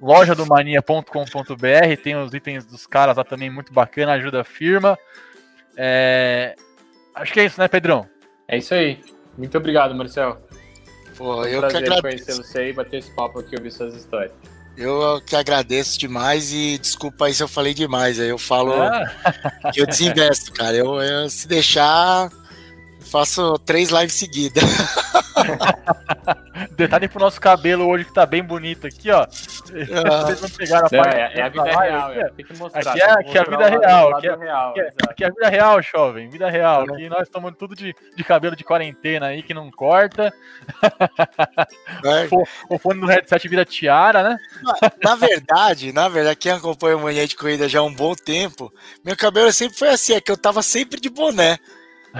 Loja 0.00 0.34
do 0.34 0.44
mania.com.br, 0.44 2.02
tem 2.02 2.16
os 2.16 2.34
itens 2.34 2.66
dos 2.66 2.86
caras 2.86 3.16
lá 3.16 3.24
também 3.24 3.48
muito 3.48 3.72
bacana, 3.72 4.12
ajuda 4.12 4.40
a 4.40 4.44
firma. 4.44 4.98
É... 5.76 6.56
Acho 7.14 7.32
que 7.32 7.40
é 7.40 7.44
isso, 7.44 7.60
né, 7.60 7.68
Pedrão? 7.68 8.06
É 8.48 8.58
isso 8.58 8.74
aí. 8.74 9.00
Muito 9.36 9.56
obrigado, 9.56 9.94
Marcel. 9.94 10.40
Pô, 11.16 11.44
eu 11.44 11.60
prazer 11.60 11.82
que 11.82 11.92
agradeço. 11.92 12.02
conhecer 12.02 12.34
você 12.34 12.68
e 12.68 12.72
bater 12.72 12.98
esse 12.98 13.10
papo 13.12 13.38
aqui, 13.38 13.56
ouvir 13.56 13.70
suas 13.70 13.94
histórias. 13.94 14.32
Eu 14.76 15.20
que 15.26 15.34
agradeço 15.34 15.98
demais 15.98 16.52
e 16.52 16.78
desculpa 16.78 17.26
aí 17.26 17.34
se 17.34 17.42
eu 17.42 17.48
falei 17.48 17.74
demais. 17.74 18.20
Aí 18.20 18.28
eu 18.28 18.38
falo 18.38 18.72
ah. 18.72 19.10
que 19.72 19.80
eu 19.80 19.86
desinvesto, 19.86 20.52
cara. 20.52 20.76
Eu, 20.76 21.00
eu 21.00 21.28
se 21.28 21.48
deixar, 21.48 22.30
faço 23.08 23.58
três 23.60 23.90
lives 23.90 24.14
seguidas. 24.14 24.64
Detalhe 26.76 27.08
pro 27.08 27.20
nosso 27.20 27.40
cabelo 27.40 27.86
hoje 27.86 28.04
que 28.04 28.12
tá 28.12 28.26
bem 28.26 28.42
bonito 28.42 28.86
aqui, 28.86 29.10
ó. 29.10 29.22
Ah. 29.22 30.22
Vocês 30.22 30.40
não 30.40 30.50
pegaram 30.50 30.86
a 30.86 30.90
parte. 30.90 31.16
É, 31.16 31.32
é 31.34 31.42
a 31.42 31.48
vida 31.48 31.64
real, 31.64 32.12
é. 32.12 32.28
tem 32.30 32.44
que 32.44 32.56
mostrar. 32.56 32.90
Aqui 32.90 33.00
é, 33.00 33.10
aqui 33.10 33.38
é 33.38 33.40
a 33.40 33.44
vida 33.44 33.68
real. 33.68 34.16
Aqui 34.16 34.28
é, 34.28 34.36
real 34.36 34.70
aqui, 34.70 34.80
é, 34.80 34.92
aqui 35.08 35.24
é 35.24 35.26
a 35.26 35.30
vida 35.30 35.48
real, 35.48 35.82
jovem. 35.82 36.28
Vida 36.28 36.50
real. 36.50 36.82
É. 36.82 36.92
Aqui 36.92 37.08
nós 37.08 37.22
estamos 37.22 37.52
tudo 37.58 37.74
de, 37.74 37.94
de 38.16 38.24
cabelo 38.24 38.56
de 38.56 38.64
quarentena 38.64 39.26
aí 39.26 39.42
que 39.42 39.54
não 39.54 39.70
corta. 39.70 40.32
o 42.68 42.78
fone 42.78 43.00
do 43.00 43.06
headset 43.06 43.48
vira 43.48 43.64
tiara, 43.64 44.22
né? 44.22 44.38
Na, 44.62 44.92
na 45.02 45.16
verdade, 45.16 45.92
na 45.92 46.08
verdade, 46.08 46.36
quem 46.36 46.52
acompanha 46.52 46.96
o 46.96 47.00
Manhã 47.00 47.26
de 47.26 47.36
Corrida 47.36 47.68
já 47.68 47.80
há 47.80 47.82
um 47.82 47.94
bom 47.94 48.14
tempo, 48.14 48.72
meu 49.04 49.16
cabelo 49.16 49.52
sempre 49.52 49.78
foi 49.78 49.88
assim, 49.88 50.14
é 50.14 50.20
que 50.20 50.30
eu 50.30 50.36
tava 50.36 50.62
sempre 50.62 51.00
de 51.00 51.08
boné. 51.08 51.58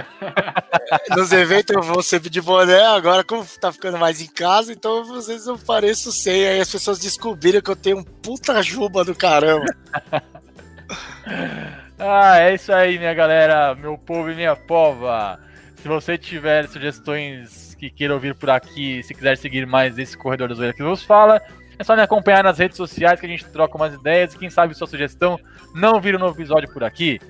Nos 1.15 1.31
eventos 1.31 1.75
eu 1.75 1.81
vou 1.81 2.01
sempre 2.01 2.29
de 2.29 2.41
boné, 2.41 2.81
agora 2.85 3.23
como 3.23 3.45
tá 3.59 3.71
ficando 3.71 3.97
mais 3.97 4.21
em 4.21 4.27
casa, 4.27 4.71
então 4.71 5.03
vocês 5.03 5.45
não 5.45 5.57
pareço 5.57 6.11
sem. 6.11 6.47
Aí 6.47 6.59
as 6.59 6.71
pessoas 6.71 6.99
descobriram 6.99 7.61
que 7.61 7.69
eu 7.69 7.75
tenho 7.75 7.97
um 7.99 8.03
puta 8.03 8.61
juba 8.61 9.03
do 9.03 9.15
caramba. 9.15 9.65
ah, 11.99 12.39
é 12.39 12.53
isso 12.53 12.71
aí, 12.71 12.97
minha 12.97 13.13
galera, 13.13 13.75
meu 13.75 13.97
povo 13.97 14.31
e 14.31 14.35
minha 14.35 14.55
pova. 14.55 15.39
Se 15.77 15.87
você 15.87 16.17
tiver 16.17 16.67
sugestões 16.67 17.75
que 17.75 17.89
queira 17.89 18.13
ouvir 18.13 18.35
por 18.35 18.49
aqui, 18.49 19.01
se 19.03 19.13
quiser 19.13 19.37
seguir 19.37 19.65
mais 19.65 19.97
esse 19.97 20.17
corredor 20.17 20.49
da 20.49 20.55
zoeira 20.55 20.73
que 20.73 20.83
nos 20.83 21.03
fala, 21.03 21.41
é 21.77 21.83
só 21.83 21.95
me 21.95 22.01
acompanhar 22.01 22.43
nas 22.43 22.57
redes 22.57 22.75
sociais 22.75 23.19
que 23.19 23.25
a 23.25 23.29
gente 23.29 23.45
troca 23.45 23.77
umas 23.77 23.93
ideias 23.93 24.33
e 24.33 24.37
quem 24.37 24.49
sabe 24.49 24.73
sua 24.73 24.85
sugestão 24.85 25.39
não 25.73 26.01
vira 26.01 26.17
um 26.17 26.19
novo 26.19 26.35
episódio 26.35 26.69
por 26.73 26.83
aqui. 26.83 27.21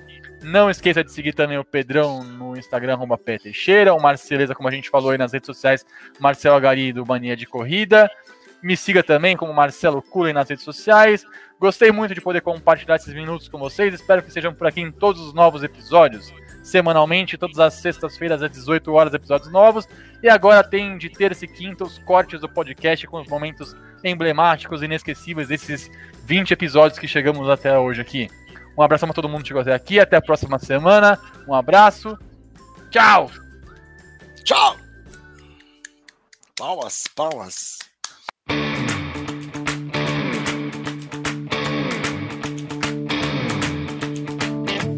Não 0.42 0.70
esqueça 0.70 1.04
de 1.04 1.12
seguir 1.12 1.34
também 1.34 1.58
o 1.58 1.64
Pedrão 1.64 2.24
no 2.24 2.56
Instagram, 2.56 2.94
arroba 2.94 3.18
Teixeira, 3.18 3.92
o 3.92 4.00
Marceleza, 4.00 4.54
como 4.54 4.68
a 4.68 4.72
gente 4.72 4.88
falou 4.88 5.10
aí 5.10 5.18
nas 5.18 5.32
redes 5.32 5.46
sociais, 5.46 5.84
Marcelo 6.18 6.56
Agari 6.56 6.92
do 6.92 7.04
Mania 7.04 7.36
de 7.36 7.46
Corrida. 7.46 8.10
Me 8.62 8.76
siga 8.76 9.02
também 9.02 9.36
como 9.36 9.52
Marcelo 9.52 10.02
Cullen 10.02 10.32
nas 10.32 10.48
redes 10.48 10.64
sociais. 10.64 11.24
Gostei 11.58 11.92
muito 11.92 12.14
de 12.14 12.20
poder 12.20 12.40
compartilhar 12.40 12.96
esses 12.96 13.12
minutos 13.12 13.48
com 13.48 13.58
vocês. 13.58 13.92
Espero 13.92 14.22
que 14.22 14.32
sejam 14.32 14.54
por 14.54 14.66
aqui 14.66 14.80
em 14.80 14.90
todos 14.90 15.20
os 15.20 15.34
novos 15.34 15.62
episódios. 15.62 16.32
Semanalmente, 16.62 17.38
todas 17.38 17.58
as 17.58 17.74
sextas-feiras 17.74 18.42
às 18.42 18.50
18 18.50 18.92
horas, 18.92 19.14
episódios 19.14 19.50
novos. 19.50 19.86
E 20.22 20.28
agora 20.28 20.62
tem 20.62 20.96
de 20.96 21.08
terça 21.08 21.44
e 21.44 21.48
quinta 21.48 21.84
os 21.84 21.98
cortes 21.98 22.40
do 22.40 22.48
podcast 22.48 23.06
com 23.06 23.20
os 23.20 23.28
momentos 23.28 23.74
emblemáticos 24.04 24.82
inesquecíveis 24.82 25.48
desses 25.48 25.90
20 26.24 26.52
episódios 26.52 26.98
que 26.98 27.08
chegamos 27.08 27.48
até 27.48 27.78
hoje 27.78 28.00
aqui. 28.00 28.28
Um 28.80 28.82
abraço 28.82 29.04
para 29.04 29.12
todo 29.12 29.28
mundo 29.28 29.42
que 29.42 29.48
chegou 29.48 29.60
até 29.60 29.74
aqui. 29.74 30.00
Até 30.00 30.16
a 30.16 30.22
próxima 30.22 30.58
semana. 30.58 31.18
Um 31.46 31.54
abraço. 31.54 32.18
Tchau. 32.90 33.30
Tchau. 34.42 34.74
Palmas, 36.56 37.02
palmas. 37.14 37.78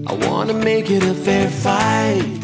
I 0.07 0.15
wanna 0.29 0.53
make 0.53 0.89
it 0.89 1.03
a 1.03 1.15
fair 1.15 1.49
fight. 1.51 2.42